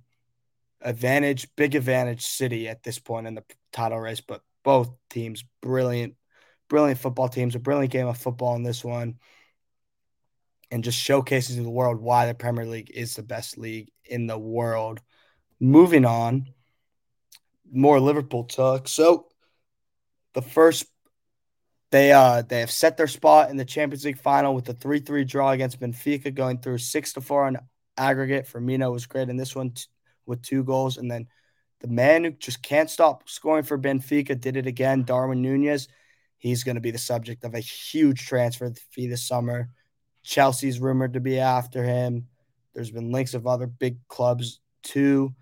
advantage, 0.82 1.48
big 1.56 1.76
advantage, 1.76 2.26
City 2.26 2.68
at 2.68 2.84
this 2.84 3.00
point 3.00 3.28
in 3.28 3.36
the 3.36 3.44
title 3.72 4.00
race. 4.00 4.22
But 4.22 4.42
both 4.64 4.92
teams, 5.10 5.44
brilliant 5.62 6.16
brilliant 6.72 7.02
football 7.02 7.28
teams, 7.28 7.54
a 7.54 7.60
brilliant 7.60 7.92
game 7.92 8.08
of 8.08 8.18
football 8.18 8.56
in 8.56 8.64
this 8.64 8.82
one, 8.82 9.20
and 10.72 10.86
just 10.86 10.98
showcases 10.98 11.58
to 11.58 11.64
the 11.64 11.70
world 11.70 12.00
why 12.00 12.26
the 12.26 12.34
Premier 12.34 12.66
League 12.66 12.90
is 12.94 13.14
the 13.14 13.22
best 13.22 13.58
league 13.58 13.92
in 14.06 14.26
the 14.26 14.38
world 14.38 15.02
moving 15.60 16.06
on, 16.06 16.48
more 17.70 18.00
Liverpool 18.00 18.46
talk. 18.46 18.88
So 18.88 19.28
the 20.34 20.42
first 20.42 20.86
they 21.92 22.12
uh 22.12 22.42
they 22.42 22.62
have 22.62 22.72
set 22.72 22.98
their 22.98 23.08
spot 23.08 23.50
in 23.50 23.58
the 23.58 23.66
Champions 23.66 24.06
League 24.06 24.18
final 24.18 24.56
with 24.56 24.70
a 24.70 24.74
3-3 24.74 25.28
draw 25.28 25.52
against 25.52 25.80
Benfica 25.80 26.34
going 26.34 26.58
through 26.58 26.78
6 26.80 27.14
to 27.14 27.22
4 27.22 27.46
on 27.46 27.58
aggregate. 27.98 28.48
Firmino 28.48 28.92
was 28.92 29.06
great 29.06 29.30
in 29.30 29.38
this 29.38 29.56
one 29.56 29.72
t- 29.72 29.84
with 30.26 30.42
two 30.42 30.64
goals 30.64 30.98
and 30.98 31.12
then 31.12 31.28
the 31.82 31.88
man 31.88 32.24
who 32.24 32.32
just 32.32 32.62
can't 32.62 32.90
stop 32.90 33.28
scoring 33.28 33.64
for 33.64 33.78
Benfica 33.78 34.40
did 34.40 34.56
it 34.56 34.68
again, 34.68 35.04
Darwin 35.04 35.42
Nunez. 35.42 35.88
He's 36.38 36.64
going 36.64 36.76
to 36.76 36.82
be 36.82 36.92
the 36.92 36.98
subject 36.98 37.44
of 37.44 37.54
a 37.54 37.60
huge 37.60 38.26
transfer 38.26 38.72
fee 38.92 39.08
this 39.08 39.28
summer. 39.28 39.70
Chelsea's 40.24 40.80
rumored 40.80 41.14
to 41.14 41.20
be 41.20 41.40
after 41.40 41.84
him. 41.84 42.28
There's 42.74 42.92
been 42.92 43.12
links 43.12 43.34
of 43.34 43.48
other 43.48 43.68
big 43.68 43.98
clubs 44.08 44.60
too. 44.84 45.34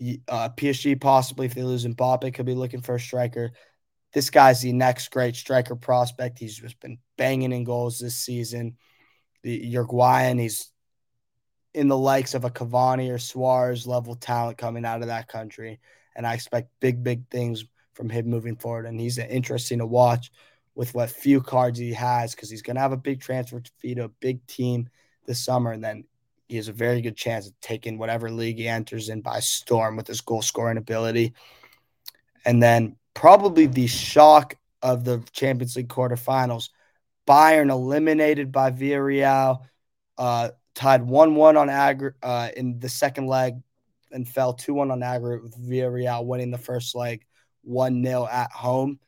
Uh, 0.00 0.48
PSG 0.56 1.00
possibly, 1.00 1.46
if 1.46 1.54
they 1.54 1.62
lose 1.62 1.86
Mbappe, 1.86 2.32
could 2.32 2.46
be 2.46 2.54
looking 2.54 2.80
for 2.80 2.94
a 2.94 3.00
striker. 3.00 3.52
This 4.12 4.30
guy's 4.30 4.62
the 4.62 4.72
next 4.72 5.10
great 5.10 5.36
striker 5.36 5.76
prospect. 5.76 6.38
He's 6.38 6.56
just 6.56 6.80
been 6.80 6.98
banging 7.16 7.52
in 7.52 7.64
goals 7.64 7.98
this 7.98 8.16
season. 8.16 8.76
The 9.42 9.56
Uruguayan, 9.56 10.38
he's 10.38 10.70
in 11.74 11.88
the 11.88 11.96
likes 11.96 12.34
of 12.34 12.44
a 12.44 12.50
Cavani 12.50 13.12
or 13.12 13.18
Suarez 13.18 13.86
level 13.86 14.14
talent 14.14 14.58
coming 14.58 14.84
out 14.84 15.02
of 15.02 15.08
that 15.08 15.28
country. 15.28 15.78
And 16.16 16.26
I 16.26 16.34
expect 16.34 16.70
big, 16.80 17.04
big 17.04 17.28
things 17.28 17.64
from 17.94 18.08
him 18.08 18.26
moving 18.26 18.56
forward. 18.56 18.86
And 18.86 18.98
he's 18.98 19.18
interesting 19.18 19.78
to 19.78 19.86
watch 19.86 20.30
with 20.74 20.94
what 20.94 21.10
few 21.10 21.40
cards 21.40 21.78
he 21.78 21.92
has 21.92 22.34
because 22.34 22.48
he's 22.48 22.62
going 22.62 22.76
to 22.76 22.80
have 22.80 22.92
a 22.92 22.96
big 22.96 23.20
transfer 23.20 23.60
fee 23.78 23.94
to 23.96 24.04
a 24.04 24.08
big 24.08 24.44
team 24.46 24.88
this 25.26 25.44
summer. 25.44 25.72
And 25.72 25.84
then 25.84 26.04
he 26.48 26.56
has 26.56 26.68
a 26.68 26.72
very 26.72 27.02
good 27.02 27.16
chance 27.16 27.46
of 27.46 27.60
taking 27.60 27.98
whatever 27.98 28.30
league 28.30 28.58
he 28.58 28.68
enters 28.68 29.08
in 29.08 29.20
by 29.20 29.40
storm 29.40 29.96
with 29.96 30.06
his 30.06 30.20
goal 30.20 30.40
scoring 30.40 30.78
ability. 30.78 31.34
And 32.44 32.62
then 32.62 32.96
probably 33.18 33.66
the 33.66 33.88
shock 33.88 34.54
of 34.80 35.04
the 35.04 35.20
Champions 35.32 35.74
League 35.74 35.88
quarterfinals 35.88 36.68
Bayern 37.26 37.68
eliminated 37.68 38.52
by 38.52 38.70
Villarreal, 38.70 39.64
uh, 40.16 40.50
tied 40.76 41.02
1 41.02 41.34
1 41.34 41.56
on 41.56 41.68
aggregate 41.68 42.16
uh, 42.22 42.48
in 42.56 42.78
the 42.78 42.88
second 42.88 43.26
leg 43.26 43.54
and 44.12 44.26
fell 44.26 44.54
2 44.54 44.72
1 44.72 44.92
on 44.92 45.02
aggregate 45.02 45.42
with 45.42 45.58
Villarreal 45.68 46.24
winning 46.24 46.52
the 46.52 46.58
first 46.58 46.94
leg 46.94 47.24
1 47.62 48.04
0 48.04 48.28
at 48.30 48.52
home. 48.52 49.00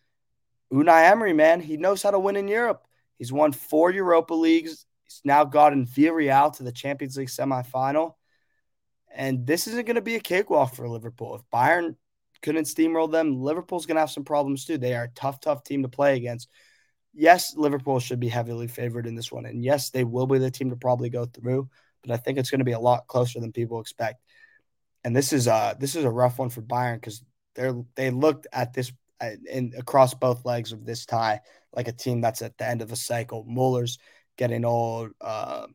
Unai 0.72 1.08
Emery, 1.08 1.32
man, 1.32 1.60
he 1.60 1.76
knows 1.76 2.02
how 2.02 2.10
to 2.10 2.18
win 2.18 2.34
in 2.34 2.48
Europe. 2.48 2.84
He's 3.16 3.32
won 3.32 3.52
four 3.52 3.92
Europa 3.92 4.34
Leagues 4.34 4.86
He's 5.04 5.20
now 5.24 5.44
gotten 5.44 5.86
Villarreal 5.86 6.56
to 6.56 6.64
the 6.64 6.72
Champions 6.72 7.16
League 7.16 7.28
semifinal. 7.28 8.14
And 9.12 9.46
this 9.46 9.68
isn't 9.68 9.86
going 9.86 9.94
to 9.94 10.02
be 10.02 10.16
a 10.16 10.20
cakewalk 10.20 10.74
for 10.74 10.88
Liverpool. 10.88 11.36
If 11.36 11.42
Bayern 11.52 11.94
couldn't 12.42 12.64
steamroll 12.64 13.10
them, 13.10 13.40
Liverpool's 13.40 13.86
going 13.86 13.96
to 13.96 14.00
have 14.00 14.10
some 14.10 14.24
problems 14.24 14.64
too. 14.64 14.78
They 14.78 14.94
are 14.94 15.04
a 15.04 15.10
tough, 15.14 15.40
tough 15.40 15.62
team 15.62 15.82
to 15.82 15.88
play 15.88 16.16
against. 16.16 16.48
Yes, 17.12 17.56
Liverpool 17.56 18.00
should 18.00 18.20
be 18.20 18.28
heavily 18.28 18.68
favored 18.68 19.06
in 19.06 19.14
this 19.14 19.32
one. 19.32 19.46
And 19.46 19.64
yes, 19.64 19.90
they 19.90 20.04
will 20.04 20.26
be 20.26 20.38
the 20.38 20.50
team 20.50 20.70
to 20.70 20.76
probably 20.76 21.10
go 21.10 21.26
through, 21.26 21.68
but 22.02 22.12
I 22.12 22.16
think 22.16 22.38
it's 22.38 22.50
going 22.50 22.60
to 22.60 22.64
be 22.64 22.72
a 22.72 22.80
lot 22.80 23.06
closer 23.06 23.40
than 23.40 23.52
people 23.52 23.80
expect. 23.80 24.22
And 25.02 25.16
this 25.16 25.32
is 25.32 25.48
uh 25.48 25.74
this 25.78 25.96
is 25.96 26.04
a 26.04 26.10
rough 26.10 26.38
one 26.38 26.50
for 26.50 26.60
Bayern 26.60 26.96
because 26.96 27.24
they're 27.54 27.74
they 27.94 28.10
looked 28.10 28.46
at 28.52 28.74
this 28.74 28.92
uh, 29.20 29.30
in 29.50 29.72
across 29.78 30.12
both 30.12 30.44
legs 30.44 30.72
of 30.72 30.84
this 30.84 31.06
tie 31.06 31.40
like 31.72 31.88
a 31.88 31.92
team 31.92 32.20
that's 32.20 32.42
at 32.42 32.58
the 32.58 32.68
end 32.68 32.82
of 32.82 32.92
a 32.92 32.96
cycle. 32.96 33.44
Muller's 33.48 33.98
getting 34.36 34.64
old. 34.64 35.10
Uh, 35.20 35.66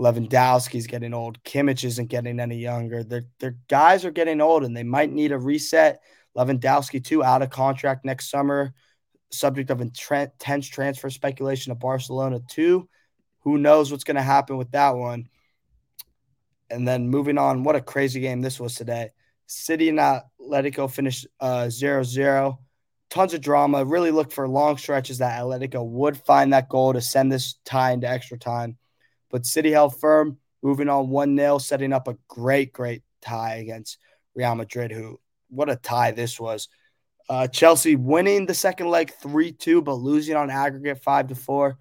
Lewandowski's 0.00 0.86
getting 0.86 1.12
old. 1.12 1.42
Kimmich 1.44 1.84
isn't 1.84 2.08
getting 2.08 2.40
any 2.40 2.56
younger. 2.56 3.04
Their 3.04 3.24
their 3.38 3.56
guys 3.68 4.04
are 4.04 4.10
getting 4.10 4.40
old, 4.40 4.64
and 4.64 4.74
they 4.74 4.82
might 4.82 5.12
need 5.12 5.30
a 5.30 5.38
reset. 5.38 6.00
Lewandowski 6.36 7.04
too, 7.04 7.22
out 7.22 7.42
of 7.42 7.50
contract 7.50 8.04
next 8.04 8.30
summer, 8.30 8.72
subject 9.30 9.70
of 9.70 9.80
intense 9.80 10.66
transfer 10.68 11.10
speculation 11.10 11.70
to 11.70 11.74
Barcelona 11.74 12.40
too. 12.48 12.88
Who 13.40 13.58
knows 13.58 13.90
what's 13.90 14.04
going 14.04 14.16
to 14.16 14.22
happen 14.22 14.56
with 14.56 14.70
that 14.70 14.96
one? 14.96 15.28
And 16.70 16.86
then 16.86 17.08
moving 17.08 17.36
on, 17.36 17.62
what 17.62 17.76
a 17.76 17.80
crazy 17.80 18.20
game 18.20 18.40
this 18.40 18.60
was 18.60 18.74
today. 18.76 19.10
City 19.46 19.88
and 19.88 19.98
Atletico 19.98 20.90
finished 20.90 21.26
uh, 21.40 21.64
0-0 21.64 22.58
tons 23.10 23.34
of 23.34 23.40
drama. 23.40 23.84
Really 23.84 24.12
looked 24.12 24.32
for 24.32 24.48
long 24.48 24.78
stretches 24.78 25.18
that 25.18 25.40
Atletico 25.40 25.84
would 25.84 26.16
find 26.16 26.52
that 26.52 26.68
goal 26.68 26.92
to 26.92 27.00
send 27.00 27.30
this 27.30 27.56
tie 27.64 27.90
into 27.90 28.08
extra 28.08 28.38
time. 28.38 28.78
But 29.30 29.46
City 29.46 29.70
held 29.70 29.98
firm, 29.98 30.38
moving 30.62 30.88
on 30.88 31.08
1 31.08 31.36
0, 31.36 31.58
setting 31.58 31.92
up 31.92 32.08
a 32.08 32.16
great, 32.28 32.72
great 32.72 33.02
tie 33.22 33.56
against 33.56 33.98
Real 34.34 34.54
Madrid, 34.54 34.92
who, 34.92 35.20
what 35.48 35.70
a 35.70 35.76
tie 35.76 36.10
this 36.10 36.38
was. 36.38 36.68
Uh, 37.28 37.46
Chelsea 37.46 37.94
winning 37.94 38.46
the 38.46 38.54
second 38.54 38.88
leg 38.88 39.12
3 39.22 39.52
2, 39.52 39.82
but 39.82 39.94
losing 39.94 40.36
on 40.36 40.50
aggregate 40.50 41.02
5 41.02 41.28
to 41.28 41.34
4. 41.34 41.78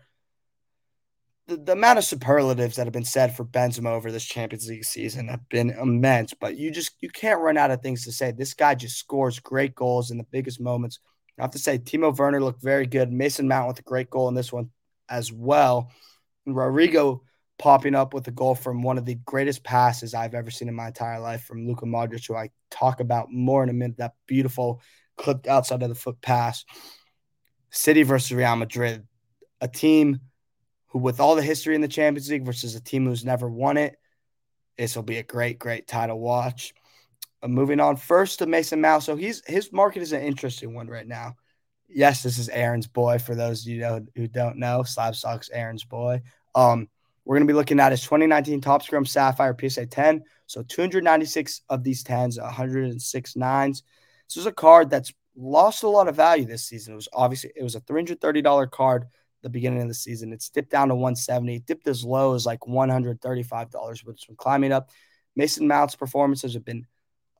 The, 1.47 1.57
the 1.57 1.71
amount 1.71 1.97
of 1.97 2.05
superlatives 2.05 2.75
that 2.75 2.85
have 2.85 2.93
been 2.93 3.03
said 3.03 3.35
for 3.35 3.43
Benzema 3.43 3.87
over 3.87 4.11
this 4.11 4.25
Champions 4.25 4.69
League 4.69 4.85
season 4.85 5.27
have 5.29 5.47
been 5.49 5.71
immense, 5.71 6.35
but 6.39 6.57
you 6.57 6.69
just 6.69 6.91
you 7.01 7.09
can't 7.09 7.41
run 7.41 7.57
out 7.57 7.71
of 7.71 7.81
things 7.81 8.05
to 8.05 8.11
say. 8.11 8.31
This 8.31 8.53
guy 8.53 8.75
just 8.75 8.99
scores 8.99 9.39
great 9.39 9.73
goals 9.73 10.11
in 10.11 10.17
the 10.19 10.27
biggest 10.31 10.61
moments. 10.61 10.99
I 11.39 11.43
have 11.43 11.51
to 11.51 11.59
say, 11.59 11.77
Timo 11.77 12.15
Werner 12.15 12.41
looked 12.41 12.61
very 12.61 12.85
good. 12.85 13.11
Mason 13.11 13.47
Mount 13.47 13.69
with 13.69 13.79
a 13.79 13.83
great 13.83 14.09
goal 14.09 14.27
in 14.27 14.35
this 14.35 14.51
one 14.51 14.69
as 15.07 15.31
well. 15.31 15.91
And 16.45 16.55
Rodrygo 16.55 17.21
popping 17.59 17.93
up 17.93 18.13
with 18.13 18.27
a 18.27 18.31
goal 18.31 18.55
from 18.55 18.81
one 18.81 18.97
of 18.97 19.05
the 19.05 19.15
greatest 19.25 19.63
passes 19.63 20.15
I've 20.15 20.33
ever 20.33 20.49
seen 20.49 20.69
in 20.69 20.73
my 20.73 20.87
entire 20.87 21.19
life 21.19 21.43
from 21.43 21.67
Luka 21.67 21.85
Modric, 21.85 22.25
who 22.25 22.35
I 22.35 22.49
talk 22.71 23.01
about 23.01 23.31
more 23.31 23.61
in 23.61 23.69
a 23.69 23.73
minute. 23.73 23.97
That 23.97 24.15
beautiful 24.25 24.81
clipped 25.17 25.45
outside 25.45 25.83
of 25.83 25.89
the 25.89 25.95
foot 25.95 26.21
pass. 26.21 26.65
City 27.69 28.01
versus 28.01 28.31
Real 28.31 28.55
Madrid, 28.55 29.05
a 29.61 29.67
team 29.67 30.21
who, 30.87 30.99
with 30.99 31.19
all 31.19 31.35
the 31.35 31.43
history 31.43 31.75
in 31.75 31.81
the 31.81 31.87
Champions 31.87 32.31
League 32.31 32.45
versus 32.45 32.73
a 32.73 32.81
team 32.81 33.05
who's 33.05 33.25
never 33.25 33.47
won 33.47 33.77
it, 33.77 33.97
this 34.77 34.95
will 34.95 35.03
be 35.03 35.17
a 35.17 35.23
great, 35.23 35.59
great 35.59 35.85
title 35.85 36.19
watch. 36.19 36.73
Uh, 37.43 37.49
moving 37.49 37.79
on 37.81 37.97
first 37.97 38.39
to 38.39 38.45
Mason 38.45 38.81
Mount. 38.81 39.03
So 39.03 39.15
he's 39.15 39.43
his 39.45 39.71
market 39.71 40.01
is 40.01 40.13
an 40.13 40.21
interesting 40.21 40.73
one 40.73 40.87
right 40.87 41.07
now. 41.07 41.35
Yes, 41.89 42.23
this 42.23 42.37
is 42.37 42.49
Aaron's 42.49 42.87
boy. 42.87 43.19
For 43.19 43.35
those 43.35 43.65
you 43.65 43.81
know 43.81 44.05
who 44.15 44.27
don't 44.27 44.57
know, 44.57 44.83
Slabstox 44.83 45.49
Aaron's 45.51 45.83
boy. 45.83 46.21
Um, 46.55 46.87
we're 47.25 47.35
going 47.37 47.47
to 47.47 47.51
be 47.51 47.57
looking 47.57 47.79
at 47.79 47.91
his 47.91 48.01
2019 48.01 48.61
Topps 48.61 48.87
Chrome 48.87 49.05
Sapphire 49.05 49.55
PSA 49.59 49.85
10. 49.85 50.23
So 50.47 50.63
296 50.63 51.61
of 51.69 51.83
these 51.83 52.03
10s, 52.03 52.41
106 52.41 53.35
nines. 53.35 53.83
This 54.27 54.37
is 54.37 54.45
a 54.45 54.51
card 54.51 54.89
that's 54.89 55.13
lost 55.35 55.83
a 55.83 55.89
lot 55.89 56.07
of 56.07 56.15
value 56.15 56.45
this 56.45 56.65
season. 56.65 56.93
It 56.93 56.97
was 56.97 57.09
obviously 57.13 57.51
it 57.55 57.63
was 57.63 57.75
a 57.75 57.81
$330 57.81 58.71
card 58.71 59.05
the 59.41 59.49
beginning 59.49 59.81
of 59.81 59.87
the 59.87 59.93
season. 59.93 60.33
It's 60.33 60.49
dipped 60.49 60.71
down 60.71 60.89
to 60.89 60.95
170. 60.95 61.55
It 61.55 61.65
dipped 61.65 61.87
as 61.87 62.03
low 62.03 62.35
as 62.35 62.45
like 62.45 62.61
$135, 62.61 63.71
but 63.71 64.11
it's 64.11 64.25
been 64.25 64.35
climbing 64.35 64.71
up. 64.71 64.89
Mason 65.35 65.67
Mount's 65.67 65.95
performances 65.95 66.53
have 66.53 66.65
been 66.65 66.85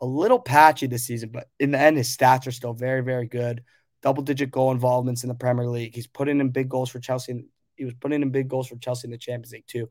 a 0.02 0.06
little 0.06 0.40
patchy 0.40 0.88
this 0.88 1.06
season, 1.06 1.30
but 1.30 1.50
in 1.60 1.72
the 1.72 1.80
end, 1.80 1.98
his 1.98 2.16
stats 2.16 2.48
are 2.48 2.52
still 2.52 2.74
very, 2.74 3.02
very 3.02 3.28
good. 3.28 3.64
Double 4.02 4.24
digit 4.24 4.52
goal 4.52 4.72
involvements 4.72 5.24
in 5.24 5.30
the 5.30 5.36
Premier 5.36 5.68
League. 5.68 5.94
He's 5.94 6.08
putting 6.08 6.40
in 6.40 6.50
big 6.50 6.70
goals 6.70 6.90
for 6.90 7.00
Chelsea. 7.00 7.44
He 7.80 7.86
was 7.86 7.94
putting 7.96 8.22
in 8.22 8.30
big 8.30 8.48
goals 8.48 8.68
for 8.68 8.76
Chelsea 8.78 9.08
in 9.08 9.12
the 9.12 9.18
Champions 9.18 9.52
League 9.52 9.68
too. 9.68 9.90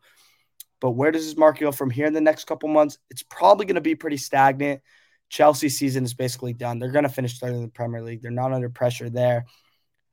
But 0.80 0.93
where 0.93 1.11
does 1.11 1.24
his 1.24 1.36
market 1.36 1.64
go 1.64 1.72
from 1.72 1.91
here 1.91 2.07
in 2.07 2.12
the 2.12 2.20
next 2.20 2.45
couple 2.47 2.68
months? 2.68 2.99
It's 3.11 3.24
probably 3.24 3.66
going 3.66 3.74
to 3.74 3.80
be 3.80 3.97
pretty 3.97 4.16
stagnant. 4.16 4.80
Chelsea 5.28 5.68
season 5.68 6.05
is 6.05 6.14
basically 6.14 6.53
done. 6.53 6.78
They're 6.78 6.93
going 6.93 7.03
to 7.03 7.09
finish 7.09 7.39
third 7.39 7.55
in 7.55 7.62
the 7.62 7.68
Premier 7.68 8.03
League. 8.03 8.22
They're 8.22 8.30
not 8.30 8.53
under 8.53 8.70
pressure 8.70 9.11
there. 9.11 9.47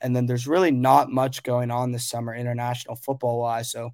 And 0.01 0.15
then 0.15 0.25
there's 0.25 0.47
really 0.47 0.71
not 0.71 1.11
much 1.11 1.43
going 1.43 1.71
on 1.71 1.91
this 1.91 2.09
summer, 2.09 2.33
international 2.33 2.95
football 2.95 3.39
wise. 3.39 3.71
So 3.71 3.91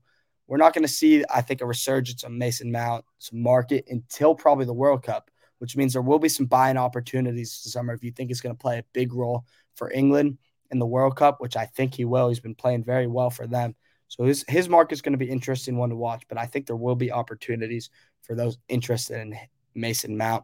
we're 0.48 0.58
not 0.58 0.74
going 0.74 0.84
to 0.84 0.88
see, 0.88 1.24
I 1.30 1.42
think, 1.42 1.62
a 1.62 1.66
resurgence 1.66 2.24
of 2.24 2.32
Mason 2.32 2.72
Mount's 2.72 3.32
market 3.34 3.86
until 3.90 4.34
probably 4.34 4.66
the 4.66 4.74
World 4.74 5.04
Cup 5.04 5.30
which 5.62 5.78
means 5.78 5.94
there 5.94 6.02
will 6.02 6.18
be 6.18 6.28
some 6.28 6.48
buying 6.48 6.76
opportunities 6.76 7.62
this 7.64 7.74
summer 7.74 7.94
if 7.94 8.04
you 8.04 8.10
think 8.10 8.32
he's 8.32 8.42
going 8.42 8.56
to 8.56 8.60
play 8.60 8.80
a 8.80 8.86
big 8.94 9.14
role 9.14 9.46
for 9.76 9.92
England 9.92 10.40
in 10.72 10.80
the 10.80 10.86
World 10.86 11.16
Cup, 11.16 11.40
which 11.40 11.56
I 11.56 11.66
think 11.66 11.94
he 11.94 12.06
will. 12.06 12.30
He's 12.30 12.40
been 12.40 12.56
playing 12.56 12.84
very 12.84 13.08
well 13.08 13.30
for 13.30 13.48
them. 13.48 13.76
So 14.08 14.24
his 14.24 14.44
his 14.48 14.68
mark 14.68 14.92
is 14.92 15.02
going 15.02 15.14
to 15.14 15.18
be 15.18 15.30
interesting 15.30 15.78
one 15.78 15.90
to 15.90 15.96
watch, 15.96 16.24
but 16.28 16.38
I 16.38 16.46
think 16.46 16.66
there 16.66 16.76
will 16.76 16.96
be 16.96 17.12
opportunities 17.12 17.90
for 18.24 18.36
those 18.36 18.58
interested 18.68 19.22
in 19.22 19.38
Mason 19.74 20.18
Mount. 20.18 20.44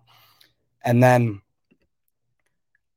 And 0.83 1.03
then 1.03 1.41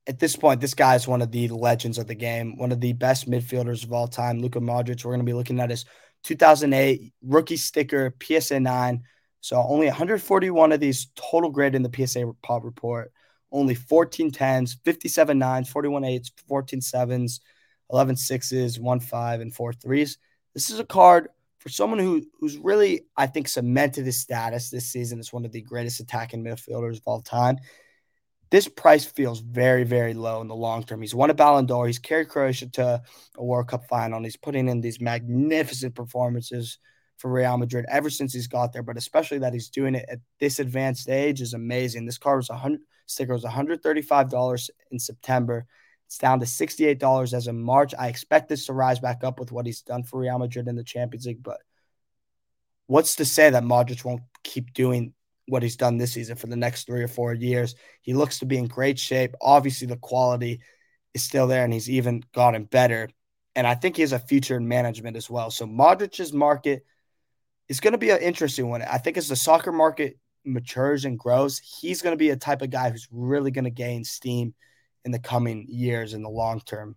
at 0.06 0.18
this 0.18 0.36
point, 0.36 0.60
this 0.60 0.74
guy 0.74 0.94
is 0.94 1.08
one 1.08 1.22
of 1.22 1.30
the 1.30 1.48
legends 1.48 1.98
of 1.98 2.06
the 2.06 2.14
game, 2.14 2.56
one 2.56 2.72
of 2.72 2.80
the 2.80 2.92
best 2.92 3.30
midfielders 3.30 3.84
of 3.84 3.92
all 3.92 4.08
time, 4.08 4.40
Luka 4.40 4.60
Modric. 4.60 5.04
We're 5.04 5.12
going 5.12 5.20
to 5.20 5.30
be 5.30 5.32
looking 5.32 5.60
at 5.60 5.70
his 5.70 5.84
2008 6.24 7.12
rookie 7.22 7.56
sticker, 7.56 8.14
PSA 8.22 8.60
9. 8.60 9.02
So 9.40 9.56
only 9.56 9.86
141 9.86 10.72
of 10.72 10.80
these 10.80 11.08
total 11.16 11.50
grade 11.50 11.74
in 11.74 11.82
the 11.82 12.06
PSA 12.06 12.30
Pop 12.42 12.64
report. 12.64 13.12
Only 13.52 13.74
14 13.74 14.30
10s, 14.30 14.76
57 14.84 15.38
9s, 15.38 15.68
41 15.68 16.02
8s, 16.02 16.30
14 16.48 16.80
7s, 16.80 17.40
11 17.90 18.14
6s, 18.14 18.78
1 18.78 19.00
5, 19.00 19.40
and 19.40 19.54
4 19.54 19.72
3s. 19.72 20.16
This 20.54 20.70
is 20.70 20.78
a 20.78 20.84
card 20.84 21.28
for 21.58 21.68
someone 21.68 21.98
who 21.98 22.22
who's 22.38 22.56
really, 22.56 23.06
I 23.16 23.26
think, 23.26 23.48
cemented 23.48 24.06
his 24.06 24.18
status 24.18 24.70
this 24.70 24.86
season 24.86 25.18
as 25.18 25.32
one 25.32 25.44
of 25.44 25.52
the 25.52 25.60
greatest 25.60 26.00
attacking 26.00 26.42
midfielders 26.42 26.96
of 26.96 27.02
all 27.06 27.20
time, 27.20 27.58
this 28.50 28.66
price 28.66 29.04
feels 29.04 29.40
very, 29.40 29.84
very 29.84 30.12
low 30.12 30.40
in 30.40 30.48
the 30.48 30.54
long 30.56 30.82
term. 30.82 31.00
He's 31.00 31.14
won 31.14 31.30
a 31.30 31.34
Ballon 31.34 31.66
d'Or. 31.66 31.86
He's 31.86 32.00
carried 32.00 32.28
Croatia 32.28 32.66
to 32.70 33.02
a 33.36 33.44
World 33.44 33.68
Cup 33.68 33.86
final. 33.86 34.16
And 34.16 34.26
he's 34.26 34.36
putting 34.36 34.68
in 34.68 34.80
these 34.80 35.00
magnificent 35.00 35.94
performances 35.94 36.78
for 37.20 37.30
Real 37.30 37.58
Madrid 37.58 37.84
ever 37.88 38.10
since 38.10 38.32
he's 38.32 38.46
got 38.48 38.72
there. 38.72 38.82
But 38.82 38.96
especially 38.96 39.38
that 39.38 39.52
he's 39.52 39.68
doing 39.68 39.94
it 39.94 40.06
at 40.08 40.20
this 40.40 40.58
advanced 40.58 41.08
age 41.08 41.40
is 41.40 41.54
amazing. 41.54 42.06
This 42.06 42.18
car 42.18 42.36
was 42.36 42.50
a 42.50 42.56
hundred 42.56 42.80
sticker 43.06 43.32
was 43.32 43.44
$135 43.44 44.70
in 44.90 44.98
September. 44.98 45.66
It's 46.06 46.18
down 46.18 46.40
to 46.40 46.46
$68 46.46 47.34
as 47.34 47.46
of 47.46 47.54
March. 47.54 47.94
I 47.98 48.08
expect 48.08 48.48
this 48.48 48.66
to 48.66 48.72
rise 48.72 49.00
back 49.00 49.22
up 49.22 49.38
with 49.38 49.52
what 49.52 49.66
he's 49.66 49.82
done 49.82 50.02
for 50.02 50.20
Real 50.20 50.38
Madrid 50.38 50.68
in 50.68 50.76
the 50.76 50.84
Champions 50.84 51.26
League. 51.26 51.42
But 51.42 51.58
what's 52.86 53.16
to 53.16 53.24
say 53.24 53.50
that 53.50 53.62
Modric 53.62 54.04
won't 54.04 54.22
keep 54.42 54.72
doing 54.72 55.12
what 55.50 55.62
he's 55.62 55.76
done 55.76 55.98
this 55.98 56.12
season 56.12 56.36
for 56.36 56.46
the 56.46 56.56
next 56.56 56.86
three 56.86 57.02
or 57.02 57.08
four 57.08 57.34
years. 57.34 57.74
He 58.02 58.14
looks 58.14 58.38
to 58.38 58.46
be 58.46 58.56
in 58.56 58.66
great 58.66 58.98
shape. 58.98 59.34
Obviously, 59.40 59.86
the 59.88 59.96
quality 59.96 60.60
is 61.12 61.24
still 61.24 61.46
there, 61.46 61.64
and 61.64 61.72
he's 61.72 61.90
even 61.90 62.22
gotten 62.32 62.64
better. 62.64 63.08
And 63.56 63.66
I 63.66 63.74
think 63.74 63.96
he 63.96 64.02
has 64.02 64.12
a 64.12 64.18
future 64.18 64.56
in 64.56 64.68
management 64.68 65.16
as 65.16 65.28
well. 65.28 65.50
So 65.50 65.66
Modric's 65.66 66.32
market 66.32 66.84
is 67.70 67.78
going 67.78 67.92
to 67.92 67.98
be 67.98 68.10
an 68.10 68.18
interesting 68.18 68.68
one. 68.68 68.82
I 68.82 68.98
think 68.98 69.16
as 69.16 69.28
the 69.28 69.36
soccer 69.36 69.70
market 69.70 70.18
matures 70.44 71.04
and 71.04 71.16
grows, 71.16 71.60
he's 71.60 72.02
going 72.02 72.12
to 72.12 72.18
be 72.18 72.30
a 72.30 72.36
type 72.36 72.62
of 72.62 72.70
guy 72.70 72.90
who's 72.90 73.06
really 73.12 73.52
going 73.52 73.64
to 73.64 73.70
gain 73.70 74.04
steam 74.04 74.54
in 75.04 75.12
the 75.12 75.20
coming 75.20 75.66
years 75.68 76.12
in 76.12 76.22
the 76.22 76.28
long 76.28 76.60
term. 76.60 76.96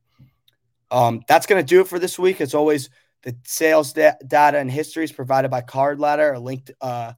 Um, 0.90 1.22
that's 1.28 1.46
going 1.46 1.64
to 1.64 1.68
do 1.68 1.80
it 1.82 1.88
for 1.88 2.00
this 2.00 2.18
week. 2.18 2.42
As 2.42 2.56
always, 2.56 2.90
the 3.22 3.38
sales 3.46 3.94
da- 3.94 4.18
data 4.26 4.58
and 4.58 4.70
history 4.70 5.04
is 5.04 5.12
provided 5.12 5.52
by 5.52 5.62
Card 5.62 6.00
Ladder, 6.00 6.34
a 6.34 6.40
link 6.40 6.66
to, 6.66 6.76
uh, 6.82 7.14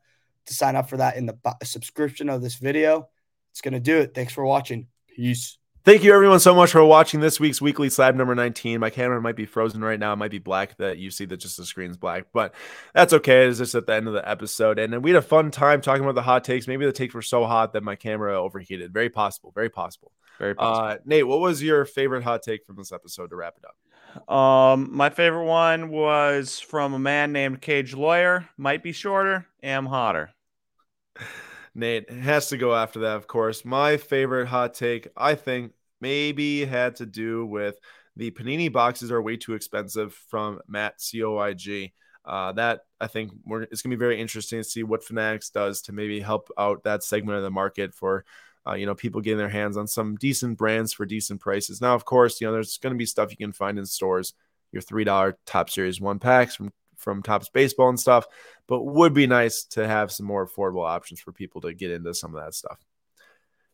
to 0.47 0.53
sign 0.53 0.75
up 0.75 0.89
for 0.89 0.97
that 0.97 1.15
in 1.15 1.25
the 1.25 1.37
subscription 1.63 2.29
of 2.29 2.41
this 2.41 2.55
video. 2.55 3.07
It's 3.51 3.61
going 3.61 3.73
to 3.73 3.79
do 3.79 3.99
it. 3.99 4.13
Thanks 4.13 4.33
for 4.33 4.45
watching. 4.45 4.87
Peace. 5.07 5.57
Thank 5.85 6.03
you, 6.03 6.15
everyone, 6.15 6.39
so 6.39 6.55
much 6.55 6.71
for 6.71 6.83
watching 6.83 7.19
this 7.19 7.39
week's 7.39 7.61
weekly 7.61 7.91
slab 7.91 8.15
number 8.15 8.33
19. 8.33 8.79
My 8.79 8.89
camera 8.89 9.21
might 9.21 9.35
be 9.35 9.45
frozen 9.45 9.83
right 9.83 9.99
now. 9.99 10.13
It 10.13 10.15
might 10.15 10.31
be 10.31 10.39
black 10.39 10.75
that 10.77 10.97
you 10.97 11.11
see 11.11 11.25
that 11.25 11.37
just 11.37 11.57
the 11.57 11.65
screen's 11.65 11.95
black, 11.95 12.25
but 12.33 12.55
that's 12.95 13.13
okay. 13.13 13.45
It's 13.45 13.59
just 13.59 13.75
at 13.75 13.85
the 13.85 13.93
end 13.93 14.07
of 14.07 14.15
the 14.15 14.27
episode. 14.27 14.79
And 14.79 15.03
we 15.03 15.11
had 15.11 15.17
a 15.17 15.21
fun 15.21 15.51
time 15.51 15.81
talking 15.81 16.01
about 16.01 16.15
the 16.15 16.23
hot 16.23 16.43
takes. 16.43 16.67
Maybe 16.67 16.87
the 16.87 16.91
takes 16.91 17.13
were 17.13 17.21
so 17.21 17.45
hot 17.45 17.73
that 17.73 17.83
my 17.83 17.95
camera 17.95 18.41
overheated. 18.41 18.93
Very 18.93 19.11
possible. 19.11 19.51
Very 19.53 19.69
possible. 19.69 20.11
Very 20.39 20.55
possible. 20.55 20.87
Uh, 20.87 20.97
Nate, 21.05 21.27
what 21.27 21.39
was 21.39 21.61
your 21.61 21.85
favorite 21.85 22.23
hot 22.23 22.41
take 22.41 22.65
from 22.65 22.77
this 22.77 22.91
episode 22.91 23.29
to 23.29 23.35
wrap 23.35 23.53
it 23.55 24.27
up? 24.27 24.35
Um, 24.35 24.89
my 24.91 25.11
favorite 25.11 25.45
one 25.45 25.89
was 25.89 26.59
from 26.59 26.95
a 26.95 26.99
man 26.99 27.31
named 27.31 27.61
Cage 27.61 27.93
Lawyer. 27.93 28.49
Might 28.57 28.81
be 28.81 28.91
shorter, 28.91 29.45
am 29.61 29.85
hotter. 29.85 30.31
Nate 31.75 32.09
has 32.09 32.47
to 32.47 32.57
go 32.57 32.73
after 32.73 32.99
that, 33.01 33.17
of 33.17 33.27
course. 33.27 33.65
My 33.65 33.97
favorite 33.97 34.47
hot 34.47 34.73
take, 34.73 35.09
I 35.15 35.35
think, 35.35 35.73
maybe 35.99 36.65
had 36.65 36.95
to 36.97 37.05
do 37.05 37.45
with 37.45 37.77
the 38.15 38.31
Panini 38.31 38.71
boxes 38.71 39.11
are 39.11 39.21
way 39.21 39.35
too 39.35 39.53
expensive 39.53 40.13
from 40.13 40.61
Matt 40.67 40.99
COIG. 40.99 41.91
Uh, 42.23 42.53
that 42.53 42.81
I 42.99 43.07
think 43.07 43.33
it's 43.45 43.81
going 43.81 43.91
to 43.91 43.97
be 43.97 43.99
very 43.99 44.19
interesting 44.19 44.59
to 44.59 44.63
see 44.63 44.83
what 44.83 45.03
Fanatics 45.03 45.49
does 45.49 45.81
to 45.83 45.91
maybe 45.91 46.21
help 46.21 46.49
out 46.57 46.83
that 46.83 47.03
segment 47.03 47.37
of 47.37 47.43
the 47.43 47.51
market 47.51 47.93
for, 47.93 48.25
uh, 48.65 48.73
you 48.73 48.85
know, 48.85 48.95
people 48.95 49.21
getting 49.21 49.37
their 49.37 49.49
hands 49.49 49.77
on 49.77 49.85
some 49.85 50.15
decent 50.15 50.57
brands 50.57 50.91
for 50.91 51.05
decent 51.05 51.39
prices. 51.39 51.81
Now, 51.81 51.93
of 51.93 52.05
course, 52.05 52.41
you 52.41 52.47
know, 52.47 52.53
there's 52.53 52.77
going 52.77 52.93
to 52.93 52.97
be 52.97 53.05
stuff 53.05 53.29
you 53.29 53.37
can 53.37 53.51
find 53.51 53.77
in 53.77 53.85
stores, 53.85 54.33
your 54.71 54.81
$3 54.81 55.33
Topps 55.45 55.73
Series 55.73 56.01
1 56.01 56.17
packs 56.19 56.55
from 56.55 56.71
from 57.05 57.23
Topps 57.23 57.47
Baseball 57.47 57.87
and 57.87 57.99
stuff, 57.99 58.25
but 58.67 58.83
would 58.83 59.13
be 59.13 59.27
nice 59.27 59.63
to 59.71 59.87
have 59.87 60.11
some 60.11 60.25
more 60.25 60.45
affordable 60.45 60.85
options 60.85 61.21
for 61.21 61.31
people 61.31 61.61
to 61.61 61.73
get 61.73 61.91
into 61.91 62.13
some 62.13 62.35
of 62.35 62.43
that 62.43 62.53
stuff. 62.53 62.79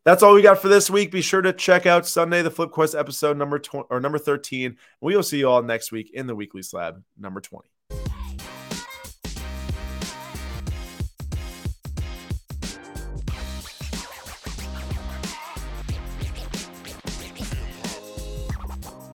That's 0.03 0.21
all 0.21 0.33
we 0.33 0.41
got 0.41 0.61
for 0.61 0.67
this 0.67 0.89
week. 0.89 1.11
Be 1.11 1.21
sure 1.21 1.41
to 1.41 1.53
check 1.53 1.85
out 1.85 2.07
Sunday, 2.07 2.41
the 2.41 2.51
Flip 2.51 2.71
Quest 2.71 2.93
episode 2.93 3.37
number 3.37 3.57
20 3.57 3.87
or 3.89 3.99
number 3.99 4.17
13. 4.17 4.77
We 4.99 5.15
will 5.15 5.23
see 5.23 5.39
you 5.39 5.49
all 5.49 5.63
next 5.63 5.91
week 5.91 6.11
in 6.13 6.27
the 6.27 6.35
weekly 6.35 6.61
slab 6.61 7.01
number 7.17 7.39
20. 7.39 7.70